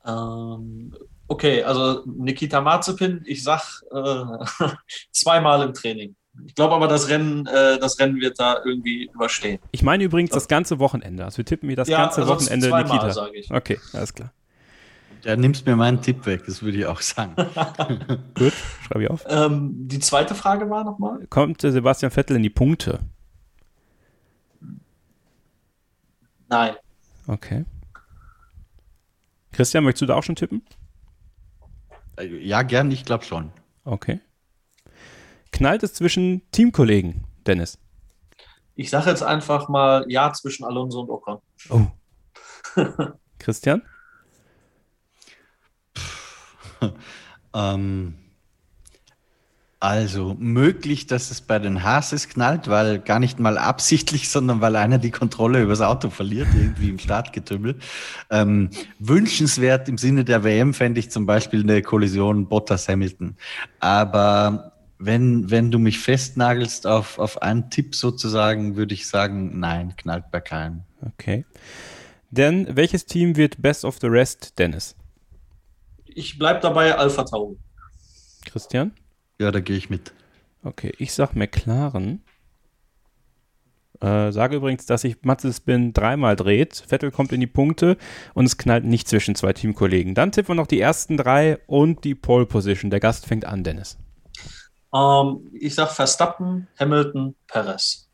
Ähm, 0.06 0.94
Okay, 1.28 1.64
also 1.64 2.04
Nikita 2.06 2.62
Marzipin, 2.62 3.22
ich 3.26 3.44
sag 3.44 3.82
äh, 3.91 4.68
zweimal 5.12 5.62
im 5.64 5.74
Training. 5.74 6.16
Ich 6.45 6.56
glaube 6.56 6.76
aber, 6.76 6.88
das 6.88 7.10
Rennen, 7.10 7.45
äh, 7.48 7.80
das 7.80 7.99
Rennen 7.99 8.20
wird 8.22 8.40
da 8.40 8.62
irgendwie 8.64 9.10
überstehen. 9.14 9.60
Ich 9.72 9.82
meine 9.82 10.04
übrigens 10.04 10.32
das 10.32 10.48
ganze 10.48 10.80
Wochenende. 10.80 11.26
Also 11.26 11.38
wir 11.38 11.45
tippen 11.45 11.68
mir 11.68 11.76
das 11.76 11.88
ja, 11.88 11.98
ganze 11.98 12.28
Wochenende 12.28 12.70
zweimal, 12.70 12.84
Nikita. 12.84 13.12
Sag 13.12 13.34
ich. 13.34 13.52
Okay, 13.52 13.80
alles 13.94 14.14
klar. 14.14 14.32
Ja, 15.24 15.36
nimmst 15.36 15.66
mir 15.66 15.76
meinen 15.76 16.02
Tipp 16.02 16.26
weg, 16.26 16.44
das 16.45 16.62
würde 16.62 16.78
ich 16.78 16.86
auch 16.86 17.02
sagen. 17.02 17.34
Gut, 18.36 18.54
schreibe 18.86 19.04
ich 19.04 19.10
auf. 19.10 19.26
Ähm, 19.28 19.72
die 19.88 19.99
zweite 19.99 20.36
Frage 20.36 20.70
war 20.70 20.84
nochmal? 20.84 21.26
Kommt 21.30 21.62
Sebastian 21.62 22.12
Vettel 22.12 22.38
in 22.38 22.44
die 22.44 22.49
Punkte? 22.49 22.99
Nein. 26.48 26.76
Okay. 27.26 27.66
Christian, 29.52 29.84
möchtest 29.84 30.04
du 30.04 30.06
da 30.06 30.16
auch 30.16 30.24
schon 30.24 30.36
tippen? 30.36 30.62
Äh, 32.18 32.26
ja, 32.26 32.64
gern, 32.64 32.91
ich 32.91 33.06
glaube 33.06 33.23
schon. 33.23 33.52
Okay. 33.84 34.19
Knallt 35.52 35.84
es 35.84 35.94
zwischen 35.94 36.41
Teamkollegen, 36.52 37.23
Dennis? 37.45 37.80
Ich 38.76 38.89
sage 38.89 39.10
jetzt 39.10 39.23
einfach 39.23 39.69
mal 39.69 40.06
ja 40.07 40.31
zwischen 40.34 40.65
Alonso 40.65 41.02
und 41.02 41.10
Ocon. 41.10 41.39
Oh. 41.69 41.88
Christian? 43.39 43.81
ähm, 47.53 48.18
also 49.80 50.36
möglich, 50.40 51.06
dass 51.06 51.30
es 51.30 51.41
bei 51.41 51.60
den 51.60 51.84
Hases 51.84 52.30
knallt, 52.30 52.68
weil 52.68 52.99
gar 52.99 53.20
nicht 53.20 53.40
mal 53.40 53.58
absichtlich, 53.58 54.30
sondern 54.30 54.62
weil 54.62 54.76
einer 54.76 54.98
die 54.98 55.12
Kontrolle 55.12 55.62
übers 55.62 55.82
Auto 55.82 56.10
verliert, 56.10 56.48
irgendwie 56.56 56.90
im 56.90 56.99
Startgetümmel. 56.99 57.78
Ähm, 58.30 58.70
wünschenswert 58.99 59.88
im 59.88 59.98
Sinne 59.98 60.26
der 60.26 60.44
WM 60.44 60.74
fände 60.74 60.99
ich 60.99 61.12
zum 61.12 61.26
Beispiel 61.26 61.62
eine 61.62 61.82
Kollision 61.82 62.48
Bottas-Hamilton. 62.48 63.38
Aber 63.80 64.74
wenn, 64.99 65.52
wenn 65.52 65.70
du 65.70 65.78
mich 65.78 65.99
festnagelst 65.99 66.88
auf, 66.88 67.20
auf 67.20 67.41
einen 67.41 67.70
Tipp 67.70 67.94
sozusagen, 67.94 68.76
würde 68.76 68.95
ich 68.95 69.08
sagen, 69.08 69.60
nein, 69.60 69.95
knallt 69.95 70.32
bei 70.32 70.40
keinem. 70.40 70.82
Okay. 71.06 71.45
Denn 72.32 72.76
welches 72.76 73.06
Team 73.06 73.36
wird 73.36 73.62
Best 73.62 73.86
of 73.86 73.99
the 74.02 74.08
Rest, 74.08 74.58
Dennis? 74.58 74.95
Ich 76.06 76.40
bleibe 76.40 76.60
dabei 76.62 76.95
Alpha 76.95 77.24
Tauri. 77.24 77.58
Christian? 78.45 78.91
Ja, 79.39 79.51
da 79.51 79.59
gehe 79.59 79.77
ich 79.77 79.89
mit. 79.89 80.14
Okay, 80.64 80.93
ich 80.97 81.14
sag 81.14 81.35
McLaren. 81.35 82.22
Äh, 83.99 84.31
sage 84.31 84.57
übrigens, 84.57 84.85
dass 84.85 85.01
sich 85.01 85.18
Matzespin 85.23 85.93
dreimal 85.93 86.35
dreht. 86.35 86.84
Vettel 86.88 87.11
kommt 87.11 87.31
in 87.31 87.39
die 87.39 87.47
Punkte 87.47 87.97
und 88.34 88.45
es 88.45 88.57
knallt 88.57 88.85
nicht 88.85 89.07
zwischen 89.07 89.35
zwei 89.35 89.53
Teamkollegen. 89.53 90.14
Dann 90.14 90.31
tippen 90.31 90.49
wir 90.49 90.55
noch 90.55 90.68
die 90.68 90.80
ersten 90.80 91.18
drei 91.18 91.59
und 91.65 92.03
die 92.03 92.14
Pole 92.14 92.45
Position. 92.45 92.91
Der 92.91 92.99
Gast 92.99 93.26
fängt 93.26 93.45
an, 93.45 93.64
Dennis. 93.64 93.97
Ähm, 94.93 95.49
ich 95.53 95.76
sag 95.76 95.91
Verstappen, 95.91 96.68
Hamilton, 96.80 97.35
Perez. 97.47 98.09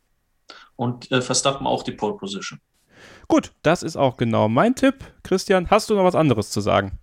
Und 0.75 1.11
äh, 1.11 1.21
Verstappen 1.21 1.67
auch 1.67 1.83
die 1.83 1.91
Pole 1.91 2.15
Position. 2.15 2.59
Gut, 3.27 3.51
das 3.61 3.83
ist 3.83 3.97
auch 3.97 4.17
genau 4.17 4.47
mein 4.47 4.75
Tipp. 4.75 5.03
Christian, 5.23 5.69
hast 5.69 5.89
du 5.89 5.95
noch 5.95 6.03
was 6.03 6.15
anderes 6.15 6.49
zu 6.49 6.61
sagen? 6.61 6.99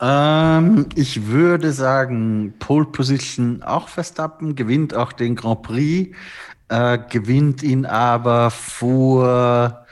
Ähm, 0.00 0.86
ich 0.94 1.26
würde 1.26 1.72
sagen, 1.72 2.54
Pole 2.58 2.86
Position 2.86 3.62
auch 3.62 3.88
Verstappen, 3.88 4.54
gewinnt 4.54 4.94
auch 4.94 5.12
den 5.12 5.34
Grand 5.34 5.62
Prix, 5.62 6.16
äh, 6.68 6.98
gewinnt 7.10 7.62
ihn 7.62 7.84
aber 7.84 8.50
vor, 8.50 9.86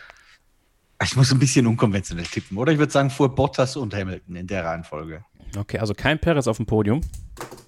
ich 1.03 1.16
muss 1.16 1.33
ein 1.33 1.39
bisschen 1.39 1.66
unkonventionell 1.66 2.27
tippen, 2.27 2.57
oder? 2.57 2.73
Ich 2.73 2.78
würde 2.78 2.93
sagen 2.93 3.11
vor 3.11 3.35
Bottas 3.35 3.77
und 3.77 3.95
Hamilton 3.95 4.37
in 4.37 4.47
der 4.47 4.65
Reihenfolge. 4.65 5.24
Okay, 5.56 5.78
also 5.78 5.94
kein 5.94 6.18
Perez 6.18 6.47
auf 6.47 6.56
dem 6.56 6.66
Podium. 6.66 7.01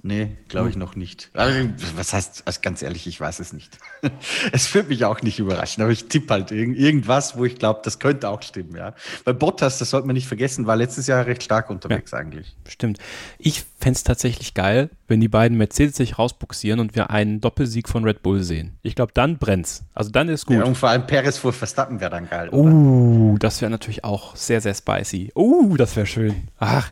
Nee, 0.02 0.36
glaube 0.48 0.70
ich 0.70 0.76
noch 0.76 0.94
nicht. 0.94 1.28
Also, 1.34 1.68
was 1.96 2.12
heißt, 2.12 2.42
also 2.46 2.60
ganz 2.62 2.82
ehrlich, 2.82 3.06
ich 3.06 3.20
weiß 3.20 3.40
es 3.40 3.52
nicht. 3.52 3.78
es 4.52 4.72
wird 4.72 4.88
mich 4.88 5.04
auch 5.04 5.22
nicht 5.22 5.38
überraschen, 5.38 5.82
aber 5.82 5.90
ich 5.90 6.06
tippe 6.06 6.32
halt 6.32 6.52
irg 6.52 6.76
irgendwas, 6.76 7.36
wo 7.36 7.44
ich 7.44 7.56
glaube, 7.56 7.80
das 7.82 7.98
könnte 7.98 8.28
auch 8.28 8.40
stimmen, 8.42 8.76
ja. 8.76 8.94
Weil 9.24 9.34
Bottas, 9.34 9.78
das 9.78 9.90
sollte 9.90 10.06
man 10.06 10.14
nicht 10.14 10.28
vergessen, 10.28 10.66
war 10.66 10.76
letztes 10.76 11.08
Jahr 11.08 11.26
recht 11.26 11.42
stark 11.42 11.68
unterwegs 11.68 12.12
ja, 12.12 12.18
eigentlich. 12.18 12.56
Stimmt. 12.68 12.98
Ich 13.38 13.64
fände 13.78 13.96
es 13.96 14.04
tatsächlich 14.04 14.54
geil, 14.54 14.88
wenn 15.08 15.20
die 15.20 15.28
beiden 15.28 15.58
Mercedes 15.58 15.96
sich 15.96 16.18
rausbuxieren 16.18 16.78
und 16.78 16.94
wir 16.94 17.10
einen 17.10 17.40
Doppelsieg 17.40 17.88
von 17.88 18.04
Red 18.04 18.22
Bull 18.22 18.42
sehen. 18.42 18.78
Ich 18.82 18.94
glaube, 18.94 19.12
dann 19.12 19.36
brennt's. 19.36 19.82
Also 19.94 20.10
dann 20.10 20.28
ist 20.28 20.46
gut. 20.46 20.58
Ja, 20.58 20.64
und 20.64 20.76
vor 20.76 20.90
allem 20.90 21.06
Perez 21.06 21.38
vor 21.38 21.52
Verstappen 21.52 22.00
wäre 22.00 22.12
dann 22.12 22.28
geil. 22.30 22.50
Uh, 22.52 23.36
das 23.38 23.60
wäre 23.60 23.70
natürlich 23.70 24.04
auch 24.04 24.36
sehr, 24.36 24.60
sehr 24.60 24.74
spicy. 24.74 25.32
Uh, 25.34 25.76
das 25.76 25.96
wäre 25.96 26.06
schön. 26.06 26.48
Ach. 26.58 26.90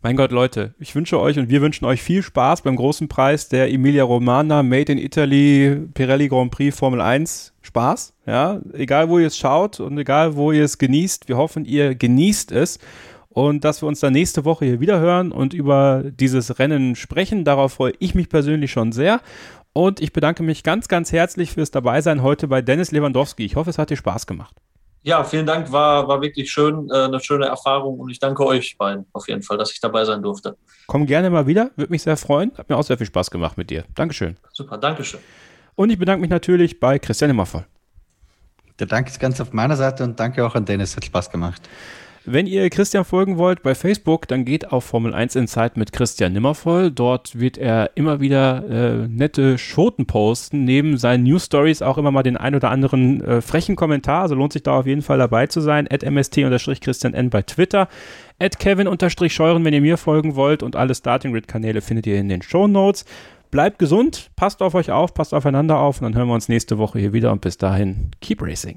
Mein 0.00 0.14
Gott, 0.14 0.30
Leute, 0.30 0.74
ich 0.78 0.94
wünsche 0.94 1.18
euch 1.18 1.40
und 1.40 1.48
wir 1.48 1.60
wünschen 1.60 1.84
euch 1.84 2.00
viel 2.00 2.22
Spaß 2.22 2.62
beim 2.62 2.76
großen 2.76 3.08
Preis 3.08 3.48
der 3.48 3.68
Emilia 3.72 4.04
Romana 4.04 4.62
Made 4.62 4.92
in 4.92 4.98
Italy 4.98 5.88
Pirelli 5.92 6.28
Grand 6.28 6.52
Prix 6.52 6.78
Formel 6.78 7.00
1. 7.00 7.52
Spaß, 7.62 8.14
ja, 8.24 8.60
egal 8.74 9.08
wo 9.08 9.18
ihr 9.18 9.26
es 9.26 9.36
schaut 9.36 9.80
und 9.80 9.98
egal 9.98 10.36
wo 10.36 10.52
ihr 10.52 10.62
es 10.62 10.78
genießt. 10.78 11.28
Wir 11.28 11.36
hoffen, 11.36 11.64
ihr 11.64 11.96
genießt 11.96 12.52
es 12.52 12.78
und 13.28 13.64
dass 13.64 13.82
wir 13.82 13.88
uns 13.88 13.98
dann 13.98 14.12
nächste 14.12 14.44
Woche 14.44 14.66
hier 14.66 14.78
wieder 14.78 15.00
hören 15.00 15.32
und 15.32 15.52
über 15.52 16.04
dieses 16.04 16.60
Rennen 16.60 16.94
sprechen. 16.94 17.44
Darauf 17.44 17.72
freue 17.72 17.94
ich 17.98 18.14
mich 18.14 18.28
persönlich 18.28 18.70
schon 18.70 18.92
sehr. 18.92 19.20
Und 19.72 20.00
ich 20.00 20.12
bedanke 20.12 20.44
mich 20.44 20.62
ganz, 20.62 20.86
ganz 20.86 21.10
herzlich 21.10 21.50
fürs 21.50 21.72
Dabeisein 21.72 22.22
heute 22.22 22.46
bei 22.46 22.62
Dennis 22.62 22.92
Lewandowski. 22.92 23.44
Ich 23.44 23.56
hoffe, 23.56 23.70
es 23.70 23.78
hat 23.78 23.90
dir 23.90 23.96
Spaß 23.96 24.28
gemacht. 24.28 24.54
Ja, 25.02 25.24
vielen 25.24 25.46
Dank, 25.46 25.70
war, 25.72 26.08
war 26.08 26.20
wirklich 26.20 26.50
schön, 26.50 26.90
äh, 26.90 27.04
eine 27.04 27.20
schöne 27.20 27.46
Erfahrung 27.46 27.98
und 28.00 28.10
ich 28.10 28.18
danke 28.18 28.44
euch 28.44 28.76
beiden 28.76 29.06
auf 29.12 29.28
jeden 29.28 29.42
Fall, 29.42 29.56
dass 29.56 29.72
ich 29.72 29.80
dabei 29.80 30.04
sein 30.04 30.22
durfte. 30.22 30.56
Komm 30.86 31.06
gerne 31.06 31.30
mal 31.30 31.46
wieder, 31.46 31.70
würde 31.76 31.92
mich 31.92 32.02
sehr 32.02 32.16
freuen. 32.16 32.52
Hat 32.58 32.68
mir 32.68 32.76
auch 32.76 32.82
sehr 32.82 32.98
viel 32.98 33.06
Spaß 33.06 33.30
gemacht 33.30 33.56
mit 33.56 33.70
dir. 33.70 33.84
Dankeschön. 33.94 34.36
Super, 34.52 34.76
Dankeschön. 34.76 35.20
Und 35.76 35.90
ich 35.90 35.98
bedanke 35.98 36.20
mich 36.20 36.30
natürlich 36.30 36.80
bei 36.80 36.98
Christian 36.98 37.30
Immervoll. 37.30 37.64
Der 38.78 38.86
Dank 38.86 39.08
ist 39.08 39.18
ganz 39.18 39.40
auf 39.40 39.52
meiner 39.52 39.76
Seite 39.76 40.04
und 40.04 40.18
danke 40.18 40.44
auch 40.44 40.54
an 40.54 40.64
Dennis, 40.64 40.96
hat 40.96 41.04
Spaß 41.04 41.30
gemacht. 41.30 41.62
Wenn 42.30 42.46
ihr 42.46 42.68
Christian 42.68 43.06
folgen 43.06 43.38
wollt 43.38 43.62
bei 43.62 43.74
Facebook, 43.74 44.28
dann 44.28 44.44
geht 44.44 44.70
auf 44.70 44.84
Formel 44.84 45.14
1 45.14 45.34
Insight 45.34 45.78
mit 45.78 45.94
Christian 45.94 46.34
Nimmervoll. 46.34 46.90
Dort 46.90 47.40
wird 47.40 47.56
er 47.56 47.92
immer 47.94 48.20
wieder 48.20 48.68
äh, 48.68 49.08
nette 49.08 49.56
Schoten 49.56 50.04
posten, 50.04 50.64
neben 50.64 50.98
seinen 50.98 51.22
News 51.22 51.46
Stories 51.46 51.80
auch 51.80 51.96
immer 51.96 52.10
mal 52.10 52.22
den 52.22 52.36
ein 52.36 52.54
oder 52.54 52.68
anderen 52.68 53.24
äh, 53.24 53.40
frechen 53.40 53.76
Kommentar. 53.76 54.20
Also 54.20 54.34
lohnt 54.34 54.52
sich 54.52 54.62
da 54.62 54.78
auf 54.78 54.86
jeden 54.86 55.00
Fall 55.00 55.16
dabei 55.16 55.46
zu 55.46 55.62
sein. 55.62 55.88
At 55.90 56.02
mst-christian 56.02 57.30
bei 57.30 57.40
Twitter. 57.40 57.88
At 58.38 58.58
kevin-scheuren, 58.58 59.64
wenn 59.64 59.72
ihr 59.72 59.80
mir 59.80 59.96
folgen 59.96 60.36
wollt. 60.36 60.62
Und 60.62 60.76
alle 60.76 60.94
Starting 60.94 61.32
Grid 61.32 61.48
Kanäle 61.48 61.80
findet 61.80 62.06
ihr 62.06 62.18
in 62.18 62.28
den 62.28 62.42
Show 62.42 62.66
Notes. 62.66 63.06
Bleibt 63.50 63.78
gesund, 63.78 64.32
passt 64.36 64.60
auf 64.60 64.74
euch 64.74 64.90
auf, 64.90 65.14
passt 65.14 65.32
aufeinander 65.32 65.78
auf 65.78 66.02
und 66.02 66.04
dann 66.04 66.14
hören 66.14 66.28
wir 66.28 66.34
uns 66.34 66.50
nächste 66.50 66.76
Woche 66.76 66.98
hier 66.98 67.14
wieder 67.14 67.32
und 67.32 67.40
bis 67.40 67.56
dahin, 67.56 68.10
keep 68.20 68.42
racing. 68.42 68.76